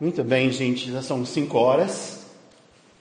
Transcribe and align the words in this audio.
Muito 0.00 0.24
bem, 0.24 0.50
gente, 0.50 0.90
já 0.90 1.02
são 1.02 1.26
5 1.26 1.58
horas. 1.58 2.24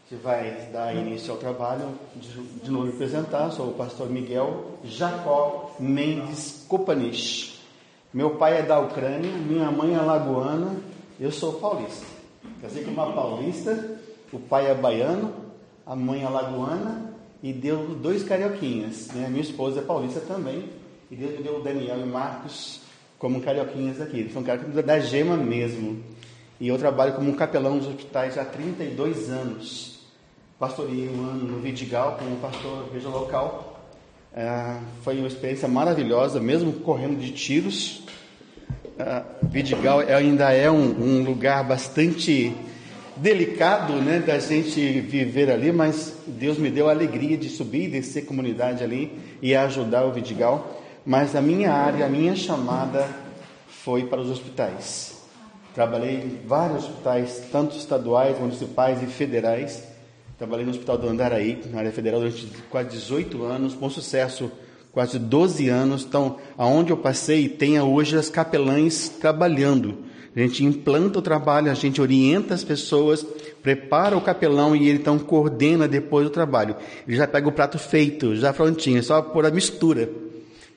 Que 0.10 0.16
vai 0.16 0.68
dar 0.74 0.94
início 0.94 1.32
ao 1.32 1.38
trabalho. 1.38 1.94
De, 2.14 2.28
de 2.66 2.70
novo 2.70 2.90
apresentar, 2.90 3.52
sou 3.52 3.70
o 3.70 3.74
pastor 3.74 4.10
Miguel 4.10 4.80
Jacó 4.84 5.78
Mendes 5.80 6.66
Kopanich. 6.68 7.58
Meu 8.14 8.32
pai 8.32 8.58
é 8.58 8.64
da 8.64 8.82
Ucrânia, 8.82 9.32
minha 9.32 9.72
mãe 9.72 9.96
é 9.96 10.02
lagoana, 10.02 10.76
eu 11.18 11.32
sou 11.32 11.54
paulista. 11.54 12.06
Casei 12.62 12.84
com 12.84 12.92
uma 12.92 13.14
paulista, 13.14 13.98
o 14.34 14.40
pai 14.40 14.70
é 14.70 14.76
baiano, 14.76 15.34
a 15.86 15.96
mãe 15.96 16.26
é 16.26 16.28
lagoana 16.28 17.14
e 17.42 17.54
deu 17.54 17.96
dois 17.96 18.24
carioquinhas. 18.24 19.08
Né? 19.14 19.30
Minha 19.30 19.44
esposa 19.44 19.80
é 19.80 19.84
paulista 19.84 20.20
também 20.20 20.66
e 21.10 21.16
Deus 21.16 21.42
deu 21.42 21.64
Daniel 21.64 22.02
e 22.02 22.06
Marcos 22.06 22.82
como 23.18 23.40
carioquinhas 23.40 24.02
aqui. 24.02 24.20
Eles 24.20 24.34
são 24.34 24.44
carioquinhas 24.44 24.86
da 24.86 25.00
gema 25.00 25.38
mesmo. 25.38 26.19
E 26.60 26.68
eu 26.68 26.78
trabalho 26.78 27.14
como 27.14 27.30
um 27.30 27.36
capelão 27.36 27.76
nos 27.76 27.88
hospitais 27.88 28.38
há 28.38 28.44
32 28.44 29.30
anos. 29.30 30.00
Pastorei 30.60 31.08
um 31.08 31.24
ano 31.24 31.46
no 31.46 31.60
Vidigal 31.62 32.18
como 32.20 32.36
pastor 32.36 32.88
igreja 32.88 33.08
local. 33.08 33.80
É, 34.34 34.78
foi 35.02 35.18
uma 35.18 35.28
experiência 35.28 35.70
maravilhosa, 35.70 36.38
mesmo 36.42 36.74
correndo 36.74 37.18
de 37.18 37.32
tiros. 37.32 38.04
É, 38.98 39.24
Vidigal 39.44 40.00
ainda 40.00 40.52
é 40.52 40.70
um, 40.70 41.20
um, 41.20 41.24
lugar 41.24 41.64
bastante 41.64 42.54
delicado 43.16 43.94
né, 43.94 44.20
da 44.20 44.38
gente 44.38 45.00
viver 45.00 45.50
ali, 45.50 45.72
mas 45.72 46.18
Deus 46.28 46.58
me 46.58 46.70
deu 46.70 46.90
a 46.90 46.92
alegria 46.92 47.38
de 47.38 47.48
subir 47.48 47.86
e 47.86 47.92
descer 47.92 48.26
comunidade 48.26 48.84
ali 48.84 49.18
e 49.42 49.56
ajudar 49.56 50.04
o 50.04 50.12
Vidigal. 50.12 50.78
Mas 51.06 51.38
a 51.38 51.42
minha 51.42 51.72
área, 51.72 52.06
a 52.06 52.10
minha 52.10 52.36
chamada 52.36 53.08
foi 53.68 54.08
para 54.08 54.20
os 54.20 54.30
hospitais. 54.30 55.19
Trabalhei 55.74 56.16
em 56.16 56.48
vários 56.48 56.86
hospitais, 56.86 57.44
tanto 57.52 57.76
estaduais, 57.76 58.40
municipais 58.40 59.02
e 59.04 59.06
federais. 59.06 59.84
Trabalhei 60.38 60.66
no 60.66 60.72
Hospital 60.72 60.98
do 60.98 61.08
Andaraí, 61.08 61.62
na 61.72 61.80
área 61.80 61.92
federal, 61.92 62.20
durante 62.20 62.48
quase 62.70 62.90
18 62.90 63.44
anos, 63.44 63.74
com 63.74 63.90
sucesso, 63.90 64.52
quase 64.92 65.20
12 65.20 65.70
anos. 65.70 66.06
Então, 66.06 66.38
aonde 66.58 66.92
eu 66.92 66.98
passei, 66.98 67.48
tem 67.48 67.80
hoje 67.80 68.18
as 68.18 68.30
capelães 68.30 69.10
trabalhando. 69.10 70.10
A 70.36 70.40
gente 70.40 70.64
implanta 70.64 71.20
o 71.20 71.22
trabalho, 71.22 71.70
a 71.70 71.74
gente 71.74 72.02
orienta 72.02 72.54
as 72.54 72.64
pessoas, 72.64 73.26
prepara 73.62 74.16
o 74.16 74.22
capelão 74.22 74.76
e 74.76 74.88
ele 74.88 75.00
então 75.00 75.20
coordena 75.20 75.88
depois 75.88 76.26
o 76.26 76.30
trabalho. 76.30 76.76
Ele 77.08 77.18
já 77.18 77.28
pega 77.28 77.48
o 77.48 77.52
prato 77.52 77.78
feito, 77.78 78.36
já 78.36 78.54
prontinho, 78.54 79.00
é 79.00 79.02
só 79.02 79.22
pôr 79.22 79.46
a 79.46 79.52
mistura 79.52 80.10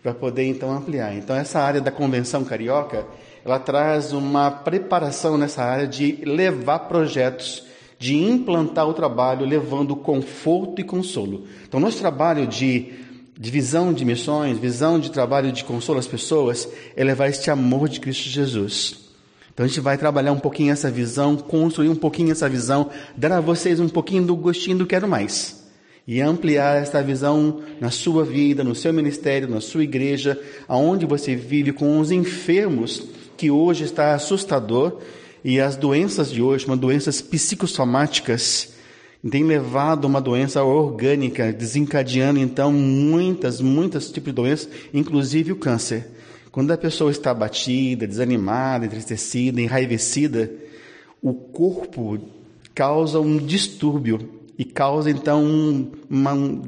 para 0.02 0.12
poder 0.12 0.44
então 0.44 0.72
ampliar. 0.72 1.14
Então, 1.14 1.36
essa 1.36 1.60
área 1.60 1.80
da 1.80 1.92
convenção 1.92 2.42
carioca 2.44 3.06
ela 3.44 3.58
traz 3.58 4.12
uma 4.12 4.50
preparação 4.50 5.36
nessa 5.36 5.62
área 5.62 5.86
de 5.86 6.18
levar 6.24 6.80
projetos, 6.80 7.64
de 7.98 8.16
implantar 8.16 8.88
o 8.88 8.94
trabalho, 8.94 9.46
levando 9.46 9.96
conforto 9.96 10.80
e 10.80 10.84
consolo. 10.84 11.44
Então, 11.66 11.80
nosso 11.80 11.98
trabalho 11.98 12.46
de, 12.46 12.92
de 13.38 13.50
visão 13.50 13.92
de 13.92 14.04
missões, 14.04 14.58
visão 14.58 14.98
de 14.98 15.10
trabalho 15.10 15.50
de 15.50 15.64
consolo 15.64 15.98
às 15.98 16.06
pessoas, 16.06 16.68
é 16.96 17.02
levar 17.02 17.28
este 17.28 17.50
amor 17.50 17.88
de 17.88 18.00
Cristo 18.00 18.28
Jesus. 18.28 19.02
Então 19.52 19.66
a 19.66 19.68
gente 19.68 19.80
vai 19.80 19.98
trabalhar 19.98 20.32
um 20.32 20.38
pouquinho 20.38 20.72
essa 20.72 20.90
visão, 20.90 21.36
construir 21.36 21.90
um 21.90 21.94
pouquinho 21.94 22.32
essa 22.32 22.48
visão, 22.48 22.88
dar 23.14 23.32
a 23.32 23.40
vocês 23.40 23.78
um 23.80 23.88
pouquinho 23.88 24.24
do 24.24 24.34
gostinho 24.34 24.78
do 24.78 24.86
quero 24.86 25.06
mais. 25.06 25.62
E 26.06 26.20
ampliar 26.20 26.80
essa 26.80 27.02
visão 27.02 27.60
na 27.78 27.90
sua 27.90 28.24
vida, 28.24 28.64
no 28.64 28.74
seu 28.74 28.92
ministério, 28.92 29.48
na 29.48 29.60
sua 29.60 29.84
igreja, 29.84 30.40
aonde 30.66 31.04
você 31.04 31.36
vive 31.36 31.70
com 31.70 32.00
os 32.00 32.10
enfermos 32.10 33.06
que 33.36 33.50
hoje 33.50 33.84
está 33.84 34.14
assustador 34.14 34.98
e 35.44 35.60
as 35.60 35.76
doenças 35.76 36.30
de 36.30 36.40
hoje, 36.40 36.66
uma 36.66 36.76
doenças 36.76 37.20
psicossomáticas, 37.20 38.72
têm 39.28 39.44
levado 39.44 40.04
uma 40.04 40.20
doença 40.20 40.62
orgânica, 40.62 41.52
desencadeando 41.52 42.38
então 42.38 42.72
muitas, 42.72 43.60
muitas 43.60 44.10
tipos 44.10 44.32
de 44.32 44.36
doenças, 44.36 44.68
inclusive 44.92 45.52
o 45.52 45.56
câncer. 45.56 46.06
Quando 46.50 46.70
a 46.70 46.76
pessoa 46.76 47.10
está 47.10 47.30
abatida, 47.30 48.06
desanimada, 48.06 48.84
entristecida, 48.84 49.60
enraivecida, 49.60 50.52
o 51.22 51.32
corpo 51.32 52.18
causa 52.74 53.20
um 53.20 53.38
distúrbio 53.38 54.28
e 54.58 54.64
causa 54.64 55.10
então 55.10 55.88
uma 56.10 56.34
um, 56.34 56.62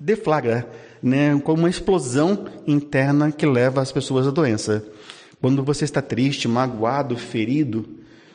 deflagra, 0.00 0.68
né, 1.02 1.38
como 1.44 1.60
uma 1.60 1.70
explosão 1.70 2.46
interna 2.66 3.30
que 3.30 3.46
leva 3.46 3.80
as 3.80 3.92
pessoas 3.92 4.26
à 4.26 4.30
doença. 4.30 4.84
Quando 5.40 5.62
você 5.62 5.84
está 5.84 6.02
triste, 6.02 6.48
magoado, 6.48 7.16
ferido, 7.16 7.88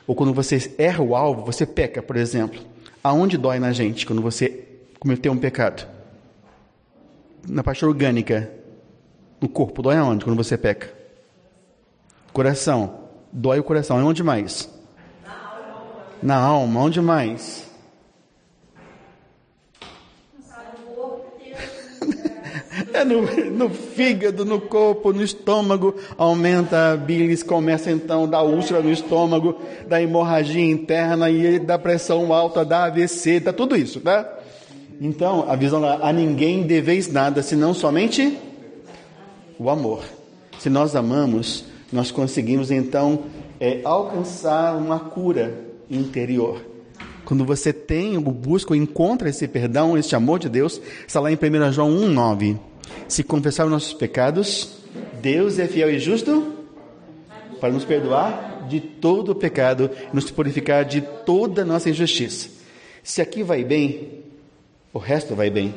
ou 0.08 0.16
quando 0.16 0.34
você 0.34 0.74
erra 0.78 1.03
o 1.03 1.16
alvo, 1.16 1.46
você 1.46 1.66
peca, 1.66 2.02
por 2.02 2.16
exemplo. 2.16 2.62
Aonde 3.03 3.38
dói 3.38 3.59
na 3.59 3.74
gente 3.74 4.06
quando 4.06 4.22
você 4.22 4.66
cometeu 5.00 5.31
um 5.31 5.38
pecado? 5.38 5.88
Na 7.47 7.64
parte 7.64 7.86
orgânica. 7.86 8.52
No 9.41 9.50
corpo, 9.50 9.81
dói 9.81 9.97
aonde 9.97 10.24
quando 10.24 10.38
você 10.38 10.58
peca? 10.58 10.94
Coração. 12.31 13.02
Dói 13.31 13.59
o 13.59 13.64
coração. 13.64 13.97
Aonde 14.00 14.24
mais? 14.24 14.70
Na 15.24 15.34
alma. 15.34 16.06
Na 16.24 16.38
alma. 16.38 16.80
Onde 16.80 17.02
mais? 17.02 17.70
É 22.94 23.04
no, 23.04 23.24
no, 23.52 23.70
fígado, 23.72 24.46
no 24.46 24.62
corpo, 24.62 25.12
no 25.12 25.24
estômago, 25.24 25.96
aumenta 26.16 26.92
a 26.92 26.96
bilis, 26.96 27.42
começa 27.42 27.90
então 27.90 28.28
da 28.28 28.44
úlcera 28.44 28.81
no 28.81 28.92
estômago, 28.92 29.59
da 29.88 30.00
hemorragia 30.00 30.64
interna 30.64 31.28
e 31.30 31.58
da 31.58 31.80
pressão 31.80 32.32
alta, 32.32 32.64
da 32.64 32.86
AVC, 32.86 33.40
dá 33.40 33.52
tudo 33.52 33.76
isso, 33.76 34.00
tá? 34.00 34.32
Então, 35.02 35.50
a 35.50 35.56
visão 35.56 35.80
lá, 35.82 36.00
a 36.03 36.14
ninguém 36.14 36.68
deveis 36.68 37.12
nada, 37.12 37.42
senão 37.42 37.74
somente 37.74 38.38
o 39.58 39.72
amor. 39.72 40.03
Se 40.59 40.70
nós 40.70 40.96
amamos, 40.96 41.66
nós 41.92 42.12
conseguimos 42.12 42.70
então 42.70 43.24
é, 43.59 43.82
alcançar 43.84 44.78
uma 44.78 45.00
cura 45.00 45.53
interior. 45.90 46.64
Quando 47.26 47.44
você 47.44 47.74
tem, 47.74 48.20
busca, 48.20 48.76
encontra 48.76 49.30
esse 49.30 49.48
perdão, 49.48 49.98
esse 49.98 50.16
amor 50.16 50.40
de 50.40 50.48
Deus, 50.48 50.80
está 51.08 51.20
lá 51.20 51.32
em 51.32 51.36
1 51.36 51.72
João 51.72 51.90
1,9. 51.90 52.59
Se 53.08 53.24
confessar 53.24 53.66
os 53.66 53.72
nossos 53.72 53.94
pecados, 53.94 54.78
Deus 55.22 55.60
é 55.60 55.68
fiel 55.68 55.90
e 55.90 56.00
justo 56.00 56.54
para 57.60 57.72
nos 57.72 57.86
perdoar 57.86 58.68
de 58.68 58.80
todo 58.80 59.30
o 59.30 59.36
pecado 59.36 59.90
nos 60.12 60.30
purificar 60.32 60.86
de 60.86 61.02
toda 61.02 61.66
nossa 61.66 61.90
injustiça. 61.90 62.50
Se 63.02 63.22
aqui 63.22 63.44
vai 63.44 63.64
bem, 63.64 64.24
o 64.94 65.00
resto 65.00 65.36
vai 65.36 65.50
bem. 65.50 65.74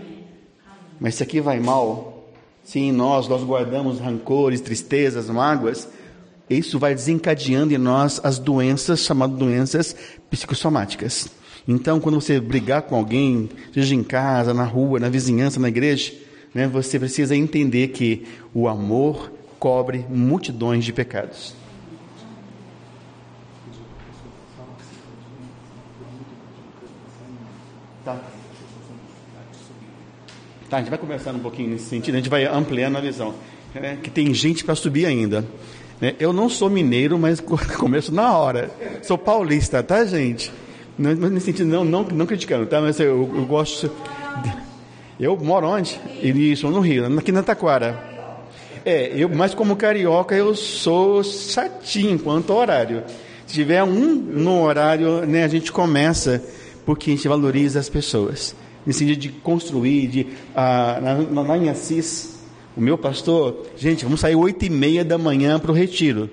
Mas 0.99 1.17
se 1.17 1.22
aqui 1.22 1.41
vai 1.41 1.61
mal, 1.61 2.31
se 2.65 2.78
em 2.78 2.93
nós 2.93 3.28
nós 3.28 3.43
guardamos 3.43 4.00
rancores, 4.00 4.61
tristezas, 4.61 5.28
mágoas, 5.28 5.88
isso 6.49 6.78
vai 6.78 6.94
desencadeando 6.94 7.75
em 7.75 7.78
nós 7.78 8.21
as 8.23 8.38
doenças 8.38 9.00
chamadas 9.00 9.37
doenças 9.37 9.97
psicossomáticas. 10.31 11.28
Então, 11.69 11.99
quando 11.99 12.21
você 12.21 12.41
brigar 12.41 12.83
com 12.83 12.94
alguém, 12.94 13.49
seja 13.75 13.94
em 13.94 14.05
casa, 14.05 14.55
na 14.55 14.65
rua, 14.65 15.00
na 15.00 15.09
vizinhança, 15.09 15.59
na 15.59 15.69
igreja, 15.69 16.12
né, 16.56 16.67
você 16.67 16.99
precisa 16.99 17.37
entender 17.37 17.89
que 17.89 18.27
o 18.55 18.67
amor 18.67 19.31
cobre 19.59 20.06
multidões 20.09 20.87
de 20.87 20.91
pecados. 20.91 21.55
Tá. 28.03 28.19
Tá, 30.71 30.77
a 30.78 30.81
gente 30.81 30.89
vai 30.89 30.99
conversando 30.99 31.37
um 31.37 31.41
pouquinho 31.41 31.69
nesse 31.69 31.91
sentido, 31.91 32.15
a 32.15 32.17
gente 32.17 32.31
vai 32.31 32.47
ampliando 32.47 32.97
a 32.97 33.00
visão. 33.03 33.34
É, 33.75 33.97
que 33.97 34.09
tem 34.09 34.33
gente 34.33 34.65
para 34.65 34.75
subir 34.75 35.05
ainda. 35.05 35.44
É, 36.00 36.15
eu 36.19 36.33
não 36.33 36.49
sou 36.49 36.71
mineiro, 36.71 37.19
mas 37.19 37.38
começo 37.76 38.14
na 38.14 38.35
hora. 38.35 38.70
Sou 39.02 39.19
paulista, 39.19 39.82
tá, 39.82 40.06
gente? 40.06 40.50
Não, 40.97 41.12
nesse 41.12 41.44
sentido, 41.44 41.69
não, 41.69 41.85
não, 41.85 42.02
não 42.05 42.25
criticando, 42.25 42.64
tá? 42.64 42.81
Mas 42.81 42.99
eu, 42.99 43.31
eu 43.37 43.44
gosto. 43.44 43.93
Eu 45.18 45.34
moro 45.36 45.66
onde? 45.66 45.98
Isso, 46.22 46.68
no 46.68 46.80
Rio, 46.80 47.06
aqui 47.18 47.32
na 47.32 47.42
Taquara. 47.42 47.98
É, 48.84 49.10
eu, 49.16 49.28
mas 49.30 49.54
como 49.54 49.74
carioca 49.74 50.34
eu 50.34 50.54
sou 50.54 51.24
chatinho 51.24 52.18
quanto 52.18 52.52
ao 52.52 52.58
horário. 52.58 53.02
Se 53.46 53.54
tiver 53.54 53.82
um 53.82 54.14
no 54.14 54.62
horário, 54.62 55.24
né, 55.26 55.44
a 55.44 55.48
gente 55.48 55.72
começa, 55.72 56.44
porque 56.84 57.10
a 57.10 57.14
gente 57.14 57.26
valoriza 57.26 57.80
as 57.80 57.88
pessoas. 57.88 58.54
Nesse 58.84 59.00
sentido 59.00 59.18
de 59.18 59.28
construir, 59.30 60.06
de, 60.06 60.26
ah, 60.54 61.00
na, 61.02 61.42
na, 61.42 61.56
em 61.56 61.70
Assis, 61.70 62.38
o 62.76 62.80
meu 62.80 62.98
pastor, 62.98 63.66
gente, 63.76 64.04
vamos 64.04 64.20
sair 64.20 64.36
oito 64.36 64.66
e 64.66 64.70
meia 64.70 65.04
da 65.04 65.16
manhã 65.16 65.58
para 65.58 65.72
o 65.72 65.74
retiro. 65.74 66.28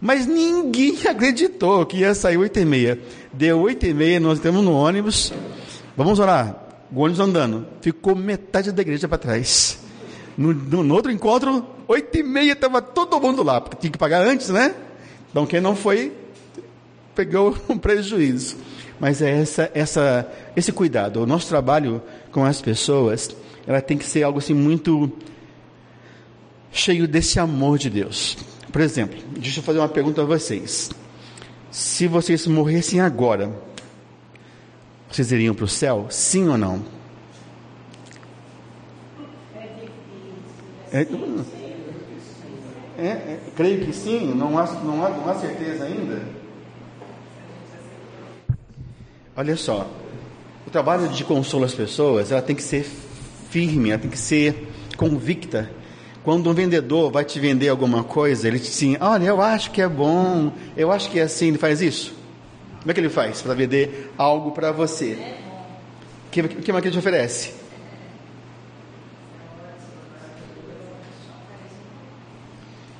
Mas 0.00 0.26
ninguém 0.26 0.98
acreditou 1.08 1.86
que 1.86 1.98
ia 1.98 2.14
sair 2.14 2.36
oito 2.36 2.58
e 2.58 2.64
meia. 2.64 2.98
Deu 3.32 3.60
oito 3.60 3.86
e 3.86 3.94
meia, 3.94 4.18
nós 4.18 4.38
estamos 4.38 4.64
no 4.64 4.72
ônibus. 4.72 5.32
Vamos 5.96 6.18
orar. 6.18 6.63
O 6.92 7.00
ônibus 7.00 7.20
andando. 7.20 7.66
Ficou 7.80 8.14
metade 8.14 8.72
da 8.72 8.82
igreja 8.82 9.08
para 9.08 9.18
trás. 9.18 9.78
No, 10.36 10.52
no, 10.52 10.94
outro 10.94 11.12
encontro, 11.12 11.64
oito 11.86 12.18
e 12.18 12.22
meia, 12.22 12.52
estava 12.52 12.82
todo 12.82 13.20
mundo 13.20 13.42
lá, 13.42 13.60
porque 13.60 13.76
tinha 13.76 13.90
que 13.90 13.98
pagar 13.98 14.26
antes, 14.26 14.48
né? 14.48 14.74
Então 15.30 15.46
quem 15.46 15.60
não 15.60 15.76
foi, 15.76 16.12
pegou 17.14 17.56
um 17.68 17.78
prejuízo. 17.78 18.56
Mas 18.98 19.22
é 19.22 19.40
essa, 19.40 19.70
essa, 19.74 20.32
esse 20.56 20.72
cuidado. 20.72 21.20
O 21.20 21.26
nosso 21.26 21.48
trabalho 21.48 22.02
com 22.30 22.44
as 22.44 22.60
pessoas, 22.60 23.34
ela 23.66 23.80
tem 23.80 23.98
que 23.98 24.04
ser 24.04 24.22
algo 24.22 24.38
assim 24.38 24.54
muito 24.54 25.12
cheio 26.72 27.06
desse 27.06 27.38
amor 27.38 27.78
de 27.78 27.90
Deus. 27.90 28.36
Por 28.72 28.80
exemplo, 28.80 29.18
deixa 29.36 29.60
eu 29.60 29.64
fazer 29.64 29.78
uma 29.78 29.88
pergunta 29.88 30.22
a 30.22 30.24
vocês. 30.24 30.90
Se 31.70 32.06
vocês 32.06 32.46
morressem 32.46 33.00
agora, 33.00 33.52
vocês 35.14 35.30
iriam 35.30 35.54
para 35.54 35.64
o 35.64 35.68
céu? 35.68 36.06
Sim 36.10 36.48
ou 36.48 36.58
não? 36.58 36.82
É, 40.92 41.06
é, 42.98 43.06
é, 43.06 43.40
creio 43.54 43.84
que 43.84 43.92
sim, 43.92 44.34
não 44.34 44.58
há, 44.58 44.66
não, 44.82 45.04
há, 45.04 45.10
não 45.10 45.28
há 45.28 45.34
certeza 45.34 45.84
ainda. 45.84 46.22
Olha 49.36 49.56
só, 49.56 49.88
o 50.66 50.70
trabalho 50.70 51.08
de 51.08 51.24
consolo 51.24 51.64
às 51.64 51.74
pessoas, 51.74 52.32
ela 52.32 52.42
tem 52.42 52.56
que 52.56 52.62
ser 52.62 52.84
firme, 53.50 53.90
ela 53.90 54.00
tem 54.00 54.10
que 54.10 54.18
ser 54.18 54.68
convicta. 54.96 55.70
Quando 56.24 56.50
um 56.50 56.54
vendedor 56.54 57.12
vai 57.12 57.24
te 57.24 57.38
vender 57.38 57.68
alguma 57.68 58.02
coisa, 58.02 58.48
ele 58.48 58.58
te 58.58 58.64
diz 58.64 58.76
assim, 58.76 58.96
olha, 59.00 59.26
eu 59.26 59.40
acho 59.40 59.70
que 59.70 59.82
é 59.82 59.88
bom, 59.88 60.52
eu 60.76 60.90
acho 60.90 61.10
que 61.10 61.20
é 61.20 61.22
assim, 61.22 61.48
ele 61.48 61.58
faz 61.58 61.80
isso. 61.82 62.23
Como 62.84 62.90
é 62.90 62.94
que 62.94 63.00
ele 63.00 63.08
faz 63.08 63.40
para 63.40 63.54
vender 63.54 64.12
algo 64.18 64.50
para 64.50 64.70
você? 64.70 65.16
O 66.26 66.30
que, 66.30 66.42
que 66.42 66.70
mais 66.70 66.82
que 66.82 66.88
ele 66.88 66.92
te 66.92 66.98
oferece? 66.98 67.54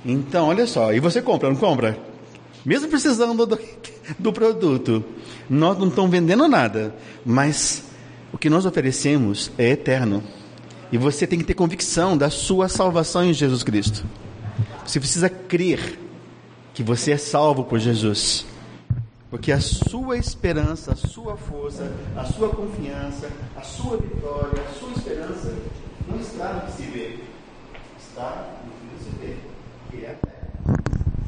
Então, 0.03 0.49
olha 0.49 0.67
só, 0.67 0.91
e 0.95 1.01
você 1.01 1.21
compra, 1.21 1.51
não 1.51 1.57
compra? 1.57 1.99
Mesmo 2.65 2.89
precisando 2.89 3.45
do, 3.45 3.59
do 4.19 4.33
produto, 4.33 5.05
nós 5.51 5.79
não 5.79 5.89
estamos 5.89 6.11
vendendo 6.11 6.49
nada, 6.49 6.95
mas 7.23 7.83
o 8.33 8.39
que 8.39 8.49
nós 8.49 8.65
oferecemos 8.65 9.53
é 9.59 9.69
eterno. 9.69 10.23
E 10.91 10.97
você 10.97 11.27
tem 11.27 11.39
que 11.39 11.45
ter 11.45 11.53
convicção 11.53 12.17
da 12.17 12.31
sua 12.31 12.71
salvação 12.71 13.23
em 13.23 13.35
Jesus 13.35 13.63
Cristo. 13.63 14.03
Você 14.87 14.99
precisa 14.99 15.29
crer 15.29 15.99
que 16.73 16.83
você 16.83 17.13
é 17.13 17.19
salvo 17.19 17.65
por 17.65 17.79
Jesus. 17.79 18.47
Porque 19.35 19.51
a 19.51 19.61
sua 19.61 20.17
esperança, 20.17 20.93
a 20.93 20.95
sua 20.95 21.37
força, 21.37 21.93
a 22.17 22.25
sua 22.25 22.51
confiança, 22.51 23.29
a 23.57 23.63
sua 23.63 23.97
vitória, 23.97 24.63
a 24.63 24.73
sua 24.79 24.93
esperança 24.93 25.53
não 26.07 26.21
está 26.21 26.53
no 26.53 26.61
que 26.61 26.73
se 26.73 26.83
vê, 26.83 27.19
está 27.99 28.47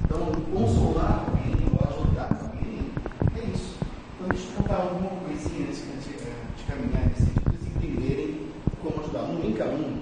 então, 0.05 0.33
consolar 0.55 1.27
alguém 1.27 1.57
ajudar 1.91 2.29
alguém 2.45 2.93
é 3.35 3.53
isso. 3.53 3.77
Então, 4.15 4.29
deixa 4.29 4.51
eu 4.51 4.57
contar 4.57 4.77
alguma 4.77 5.11
coisinha 5.23 5.67
antes 5.67 5.83
de, 6.05 6.13
de 6.13 6.65
caminhar 6.69 7.09
nesse 7.09 7.29
para 7.33 7.53
vocês 7.55 7.77
entenderem 7.77 8.53
como 8.85 9.01
ajudar. 9.01 9.23
Um 9.25 9.45
em 9.45 9.53
cada 9.53 9.73
um. 9.73 10.01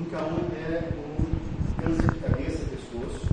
Em 0.00 0.04
cada 0.10 0.26
um 0.26 0.38
é 0.56 0.90
o 0.92 1.80
câncer 1.80 2.14
de 2.14 2.18
cabeça, 2.18 2.64
pescoço 2.64 3.28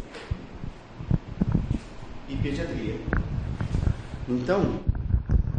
e 2.30 2.36
pediatria. 2.36 3.31
Então, 4.32 4.80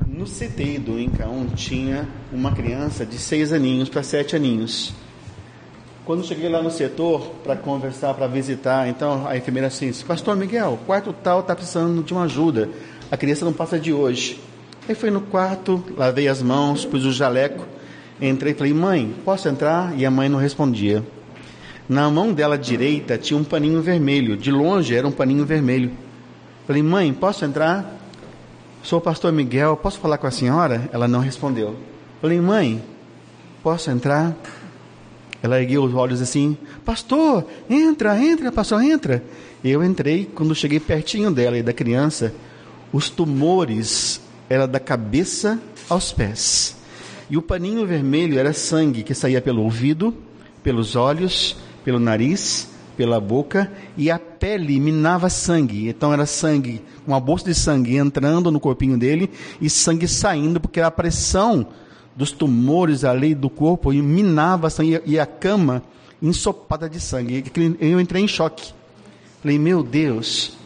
no 0.06 0.24
CTI 0.24 0.78
do 0.78 0.98
Inca 0.98 1.28
1 1.28 1.48
tinha 1.48 2.08
uma 2.32 2.52
criança 2.52 3.04
de 3.04 3.18
seis 3.18 3.52
aninhos 3.52 3.90
para 3.90 4.02
sete 4.02 4.34
aninhos. 4.34 4.94
Quando 6.06 6.24
cheguei 6.24 6.48
lá 6.48 6.62
no 6.62 6.70
setor 6.70 7.20
para 7.44 7.54
conversar, 7.54 8.14
para 8.14 8.26
visitar, 8.26 8.88
então 8.88 9.26
a 9.26 9.36
enfermeira 9.36 9.68
assim, 9.68 9.92
Pastor 10.06 10.36
Miguel, 10.36 10.78
o 10.80 10.86
quarto 10.86 11.12
tal 11.12 11.40
está 11.40 11.54
precisando 11.54 12.02
de 12.02 12.14
uma 12.14 12.24
ajuda. 12.24 12.70
A 13.10 13.16
criança 13.16 13.44
não 13.44 13.52
passa 13.52 13.78
de 13.78 13.92
hoje. 13.92 14.40
Aí 14.88 14.94
fui 14.94 15.10
no 15.10 15.20
quarto, 15.20 15.84
lavei 15.94 16.26
as 16.26 16.42
mãos, 16.42 16.86
pus 16.86 17.04
o 17.04 17.12
jaleco, 17.12 17.66
entrei 18.20 18.52
e 18.52 18.56
falei, 18.56 18.72
mãe, 18.72 19.14
posso 19.22 19.50
entrar? 19.50 19.96
E 19.98 20.06
a 20.06 20.10
mãe 20.10 20.30
não 20.30 20.38
respondia. 20.38 21.04
Na 21.86 22.10
mão 22.10 22.32
dela 22.32 22.56
direita 22.56 23.18
tinha 23.18 23.38
um 23.38 23.44
paninho 23.44 23.82
vermelho, 23.82 24.34
de 24.34 24.50
longe 24.50 24.94
era 24.96 25.06
um 25.06 25.12
paninho 25.12 25.44
vermelho. 25.44 25.90
Falei, 26.66 26.82
mãe, 26.82 27.12
posso 27.12 27.44
entrar? 27.44 28.01
Sou 28.82 28.98
o 28.98 29.02
pastor 29.02 29.32
Miguel, 29.32 29.76
posso 29.76 30.00
falar 30.00 30.18
com 30.18 30.26
a 30.26 30.30
senhora? 30.30 30.90
Ela 30.92 31.06
não 31.06 31.20
respondeu. 31.20 31.76
Falei, 32.20 32.40
mãe, 32.40 32.82
posso 33.62 33.90
entrar? 33.90 34.36
Ela 35.40 35.60
ergueu 35.60 35.84
os 35.84 35.94
olhos 35.94 36.20
assim: 36.20 36.56
Pastor, 36.84 37.44
entra, 37.70 38.18
entra, 38.18 38.50
pastor, 38.50 38.82
entra. 38.82 39.22
Eu 39.62 39.84
entrei, 39.84 40.28
quando 40.32 40.54
cheguei 40.54 40.80
pertinho 40.80 41.30
dela 41.30 41.56
e 41.56 41.62
da 41.62 41.72
criança, 41.72 42.34
os 42.92 43.08
tumores 43.08 44.20
eram 44.48 44.68
da 44.68 44.80
cabeça 44.80 45.60
aos 45.88 46.12
pés. 46.12 46.76
E 47.30 47.36
o 47.36 47.42
paninho 47.42 47.86
vermelho 47.86 48.38
era 48.38 48.52
sangue 48.52 49.04
que 49.04 49.14
saía 49.14 49.40
pelo 49.40 49.62
ouvido, 49.62 50.14
pelos 50.62 50.96
olhos, 50.96 51.56
pelo 51.84 52.00
nariz, 52.00 52.68
pela 52.96 53.20
boca 53.20 53.70
e 53.96 54.10
a 54.10 54.18
pele 54.18 54.78
minava 54.80 55.28
sangue. 55.28 55.88
Então 55.88 56.12
era 56.12 56.26
sangue, 56.26 56.82
uma 57.06 57.20
bolsa 57.20 57.44
de 57.46 57.54
sangue 57.54 57.96
entrando 57.96 58.50
no 58.50 58.60
corpinho 58.60 58.98
dele 58.98 59.30
e 59.60 59.68
sangue 59.70 60.06
saindo, 60.08 60.60
porque 60.60 60.80
a 60.80 60.90
pressão 60.90 61.66
dos 62.14 62.30
tumores 62.30 63.04
ali 63.04 63.34
do 63.34 63.48
corpo 63.48 63.92
e 63.92 64.02
minava 64.02 64.68
sangue 64.68 65.00
e 65.06 65.18
a 65.18 65.26
cama 65.26 65.82
ensopada 66.20 66.88
de 66.88 67.00
sangue. 67.00 67.44
Eu 67.80 68.00
entrei 68.00 68.22
em 68.22 68.28
choque. 68.28 68.72
Falei, 69.40 69.58
meu 69.58 69.82
Deus, 69.82 70.56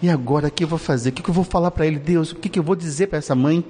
e 0.00 0.08
agora 0.08 0.48
o 0.48 0.50
que 0.50 0.64
eu 0.64 0.68
vou 0.68 0.78
fazer? 0.78 1.10
O 1.10 1.12
que 1.12 1.28
eu 1.28 1.34
vou 1.34 1.44
falar 1.44 1.70
para 1.70 1.86
ele? 1.86 1.98
Deus, 1.98 2.32
o 2.32 2.36
que 2.36 2.58
eu 2.58 2.62
vou 2.62 2.74
dizer 2.74 3.08
para 3.08 3.18
essa 3.18 3.34
mãe? 3.34 3.64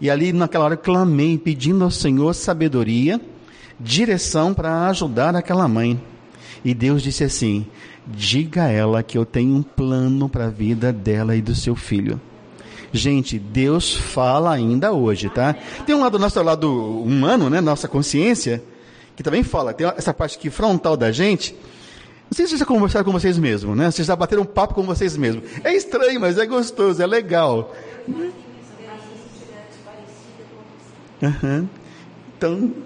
E 0.00 0.10
ali 0.10 0.32
naquela 0.32 0.66
hora 0.66 0.76
clamei, 0.76 1.38
pedindo 1.38 1.82
ao 1.82 1.90
Senhor 1.90 2.34
sabedoria, 2.34 3.18
direção 3.80 4.52
para 4.52 4.86
ajudar 4.88 5.34
aquela 5.34 5.66
mãe. 5.66 6.00
E 6.66 6.74
Deus 6.74 7.00
disse 7.00 7.22
assim: 7.22 7.64
diga 8.04 8.64
a 8.64 8.68
ela 8.68 9.00
que 9.00 9.16
eu 9.16 9.24
tenho 9.24 9.54
um 9.54 9.62
plano 9.62 10.28
para 10.28 10.46
a 10.46 10.50
vida 10.50 10.92
dela 10.92 11.36
e 11.36 11.40
do 11.40 11.54
seu 11.54 11.76
filho. 11.76 12.20
Gente, 12.92 13.38
Deus 13.38 13.94
fala 13.94 14.52
ainda 14.52 14.90
hoje, 14.90 15.28
tá? 15.28 15.54
Tem 15.86 15.94
um 15.94 16.00
lado 16.00 16.18
nosso 16.18 16.42
lado 16.42 16.68
humano, 17.02 17.48
né? 17.48 17.60
Nossa 17.60 17.86
consciência, 17.86 18.64
que 19.14 19.22
também 19.22 19.44
fala. 19.44 19.72
Tem 19.72 19.86
essa 19.96 20.12
parte 20.12 20.38
aqui 20.38 20.50
frontal 20.50 20.96
da 20.96 21.12
gente. 21.12 21.52
Não 22.28 22.34
sei 22.34 22.46
se 22.46 22.50
vocês 22.50 22.58
já 22.58 22.66
conversaram 22.66 23.04
com 23.04 23.12
vocês 23.12 23.38
mesmos, 23.38 23.76
né? 23.76 23.88
Vocês 23.88 24.08
já 24.08 24.16
bateram 24.16 24.42
um 24.42 24.46
papo 24.46 24.74
com 24.74 24.82
vocês 24.82 25.16
mesmos. 25.16 25.44
É 25.62 25.72
estranho, 25.72 26.20
mas 26.20 26.36
é 26.36 26.46
gostoso, 26.46 27.00
é 27.00 27.06
legal. 27.06 27.72
Uhum. 31.22 31.68
Então. 32.36 32.85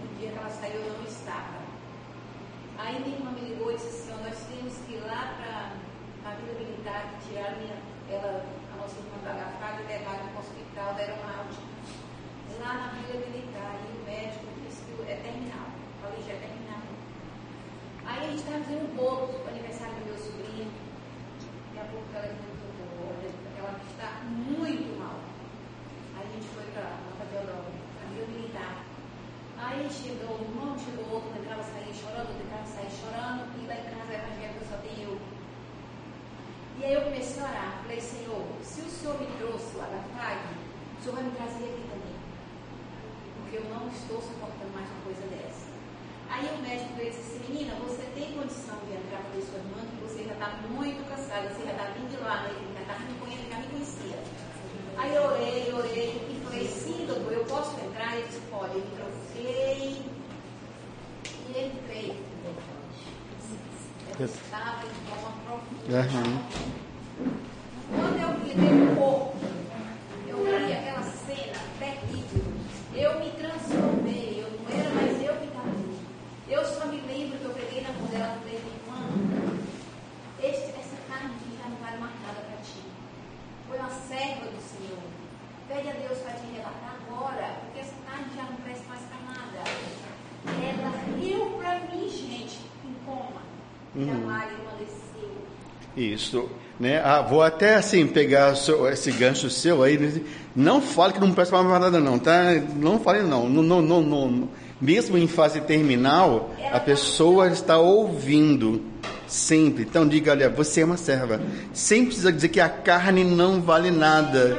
Né? 96.79 96.99
Ah, 97.03 97.21
vou 97.21 97.43
até 97.43 97.75
assim 97.75 98.07
pegar 98.07 98.55
seu, 98.55 98.87
esse 98.89 99.11
gancho 99.11 99.49
seu 99.49 99.83
aí. 99.83 100.23
Não 100.55 100.81
fale 100.81 101.13
que 101.13 101.19
não 101.19 101.31
presta 101.31 101.61
mais 101.61 101.79
nada, 101.79 101.99
não, 101.99 102.17
tá? 102.17 102.53
Não 102.75 102.99
fale 102.99 103.21
não. 103.21 103.47
Não, 103.47 103.61
não, 103.61 103.81
não, 103.81 104.01
não. 104.01 104.49
Mesmo 104.81 105.17
em 105.17 105.27
fase 105.27 105.61
terminal, 105.61 106.49
a 106.71 106.79
pessoa 106.79 107.49
está 107.49 107.77
ouvindo 107.77 108.81
sempre. 109.27 109.83
Então 109.83 110.07
diga, 110.07 110.31
olha, 110.31 110.49
você 110.49 110.81
é 110.81 110.85
uma 110.85 110.97
serva. 110.97 111.39
Sem 111.71 112.05
precisar 112.05 112.31
dizer 112.31 112.49
que 112.49 112.59
a 112.59 112.69
carne 112.69 113.23
não 113.23 113.61
vale 113.61 113.91
nada. 113.91 114.57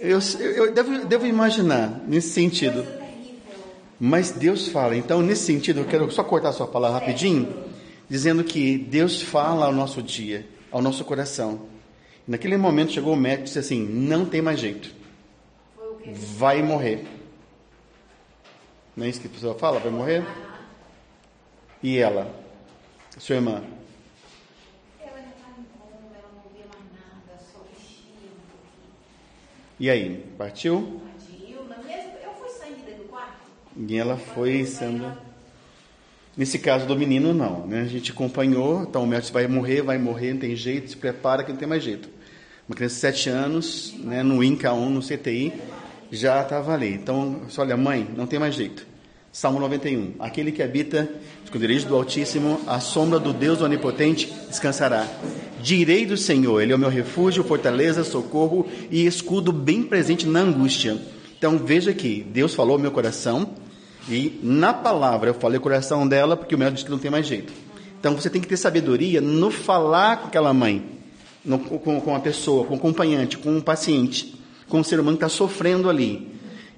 Eu, 0.00 0.18
eu, 0.40 0.72
devo, 0.72 1.06
devo 1.06 1.26
imaginar 1.26 2.00
nesse 2.06 2.30
sentido. 2.30 2.84
Mas 3.98 4.32
Deus 4.32 4.68
fala. 4.68 4.96
Então, 4.96 5.22
nesse 5.22 5.44
sentido, 5.44 5.80
eu 5.80 5.84
quero 5.84 6.10
só 6.10 6.22
cortar 6.24 6.52
sua 6.52 6.66
palavra 6.66 6.98
rapidinho, 6.98 7.48
dizendo 8.14 8.44
que 8.44 8.78
Deus 8.78 9.20
fala 9.20 9.66
ao 9.66 9.72
nosso 9.72 10.00
dia, 10.00 10.48
ao 10.70 10.80
nosso 10.80 11.04
coração. 11.04 11.66
Naquele 12.24 12.56
momento 12.56 12.92
chegou 12.92 13.12
o 13.12 13.16
médico 13.16 13.42
e 13.42 13.46
disse 13.46 13.58
assim: 13.58 13.84
não 13.84 14.24
tem 14.24 14.40
mais 14.40 14.60
jeito, 14.60 14.94
vai 16.14 16.62
morrer. 16.62 17.04
Não 18.96 19.04
é 19.04 19.08
isso 19.08 19.20
que 19.20 19.26
a 19.26 19.30
pessoa 19.30 19.56
fala? 19.56 19.80
Vai 19.80 19.90
morrer? 19.90 20.24
E 21.82 21.98
ela, 21.98 22.32
sua 23.18 23.34
irmã? 23.34 23.64
Ela 25.00 25.16
já 25.16 25.30
estava 25.30 25.58
em 25.58 25.64
coma, 25.76 26.14
ela 26.14 26.30
não 26.36 26.52
via 26.52 26.66
mais 26.66 26.84
nada, 26.92 27.42
só 27.52 27.58
mexia 27.68 28.30
um 28.30 28.46
pouquinho. 28.48 28.94
E 29.80 29.90
aí, 29.90 30.24
partiu? 30.38 31.00
Dilma, 31.28 31.78
mesmo, 31.78 32.12
eu 32.22 32.32
fui 32.34 32.48
saindo 32.48 32.96
do 32.96 33.08
quarto. 33.08 33.50
E 33.76 33.96
ela 33.98 34.16
foi 34.16 34.64
sendo. 34.66 35.23
Nesse 36.36 36.58
caso 36.58 36.86
do 36.86 36.96
menino, 36.96 37.32
não. 37.32 37.66
Né? 37.66 37.82
A 37.82 37.86
gente 37.86 38.10
acompanhou, 38.10 38.82
então 38.82 39.04
o 39.04 39.06
médico 39.06 39.32
vai 39.32 39.46
morrer, 39.46 39.82
vai 39.82 39.98
morrer, 39.98 40.32
não 40.32 40.40
tem 40.40 40.56
jeito, 40.56 40.90
se 40.90 40.96
prepara 40.96 41.44
que 41.44 41.52
não 41.52 41.58
tem 41.58 41.68
mais 41.68 41.82
jeito. 41.82 42.08
Uma 42.68 42.74
criança 42.74 42.94
de 42.94 43.00
7 43.00 43.28
anos, 43.30 43.94
né, 43.98 44.22
no 44.22 44.42
INCA 44.42 44.72
1, 44.72 44.90
no 44.90 45.00
CTI, 45.00 45.52
já 46.10 46.40
estava 46.40 46.72
ali. 46.72 46.94
Então, 46.94 47.42
olha, 47.58 47.76
mãe, 47.76 48.08
não 48.16 48.26
tem 48.26 48.38
mais 48.38 48.54
jeito. 48.54 48.86
Salmo 49.30 49.60
91. 49.60 50.14
Aquele 50.18 50.50
que 50.50 50.62
habita 50.62 51.08
esconderijo 51.44 51.86
do 51.86 51.94
Altíssimo, 51.94 52.60
a 52.66 52.80
sombra 52.80 53.18
do 53.18 53.32
Deus 53.32 53.60
Onipotente 53.60 54.32
descansará. 54.48 55.06
Direi 55.60 56.06
do 56.06 56.16
Senhor, 56.16 56.60
Ele 56.60 56.72
é 56.72 56.76
o 56.76 56.78
meu 56.78 56.88
refúgio, 56.88 57.44
fortaleza, 57.44 58.04
socorro 58.04 58.66
e 58.90 59.06
escudo 59.06 59.52
bem 59.52 59.82
presente 59.82 60.26
na 60.26 60.40
angústia. 60.40 60.98
Então 61.36 61.58
veja 61.58 61.90
aqui, 61.90 62.24
Deus 62.32 62.54
falou 62.54 62.74
ao 62.74 62.78
meu 62.78 62.90
coração 62.90 63.50
e 64.08 64.38
na 64.42 64.72
palavra 64.72 65.30
eu 65.30 65.34
falei 65.34 65.58
o 65.58 65.60
coração 65.60 66.06
dela 66.06 66.36
porque 66.36 66.54
o 66.54 66.58
médico 66.58 66.74
disse 66.76 66.84
que 66.84 66.90
não 66.90 66.98
tem 66.98 67.10
mais 67.10 67.26
jeito. 67.26 67.52
Então 67.98 68.14
você 68.14 68.28
tem 68.28 68.40
que 68.40 68.48
ter 68.48 68.56
sabedoria 68.56 69.20
no 69.20 69.50
falar 69.50 70.18
com 70.18 70.26
aquela 70.28 70.52
mãe, 70.52 70.84
no- 71.44 71.58
com, 71.58 72.00
com 72.00 72.14
a 72.14 72.20
pessoa, 72.20 72.64
com 72.66 72.74
o 72.74 72.76
acompanhante, 72.76 73.38
com 73.38 73.56
o 73.56 73.62
paciente, 73.62 74.34
com 74.68 74.80
o 74.80 74.84
ser 74.84 75.00
humano 75.00 75.16
que 75.16 75.24
está 75.24 75.34
sofrendo 75.34 75.88
ali. 75.88 76.28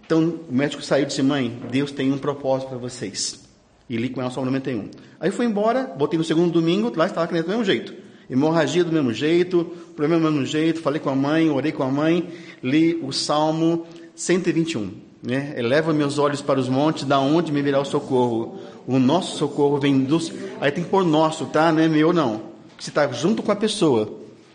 Então 0.04 0.38
o 0.49 0.54
médico 0.54 0.83
saiu 0.83 1.02
e 1.02 1.06
disse: 1.06 1.23
Mãe, 1.23 1.59
Deus 1.71 1.90
tem 1.90 2.12
um 2.12 2.18
propósito 2.18 2.68
para 2.68 2.78
vocês. 2.78 3.45
E 3.90 3.97
li 3.97 4.09
com 4.09 4.21
ela 4.21 4.30
só 4.30 4.40
o 4.40 4.45
91. 4.45 4.88
Aí 5.18 5.30
fui 5.30 5.47
embora, 5.47 5.92
voltei 5.99 6.18
no 6.18 6.25
segundo 6.25 6.52
domingo, 6.52 6.92
lá 6.95 7.06
estava 7.06 7.25
a 7.25 7.28
criança 7.28 7.47
do 7.47 7.50
mesmo 7.50 7.64
jeito. 7.64 7.92
Hemorragia 8.28 8.83
do 8.83 8.90
mesmo 8.92 9.12
jeito, 9.12 9.64
problema 9.95 10.26
do 10.26 10.33
mesmo 10.33 10.47
jeito. 10.47 10.80
Falei 10.80 11.00
com 11.00 11.09
a 11.11 11.14
mãe, 11.14 11.49
orei 11.50 11.71
com 11.73 11.83
a 11.85 11.88
mãe, 11.88 12.28
li 12.62 12.99
o 13.02 13.12
Salmo 13.12 13.87
121. 14.16 15.06
Né? 15.26 15.54
Eleva 15.56 15.92
meus 15.92 16.21
olhos 16.21 16.40
para 16.40 16.61
os 16.61 16.68
montes, 16.68 17.02
da 17.02 17.18
onde 17.18 17.50
me 17.50 17.61
virá 17.61 17.80
o 17.80 17.85
socorro. 17.85 18.61
O 18.87 18.97
nosso 18.97 19.37
socorro 19.37 19.76
vem 19.76 20.04
dos. 20.04 20.33
Aí 20.61 20.71
tem 20.71 20.85
que 20.85 20.90
pôr 20.90 21.04
nosso, 21.04 21.47
tá? 21.47 21.73
Não 21.73 21.83
é 21.83 21.88
meu, 21.88 22.12
não. 22.12 22.42
Você 22.78 22.90
está 22.90 23.11
junto 23.11 23.42
com 23.42 23.50
a 23.50 23.56
pessoa. 23.56 24.09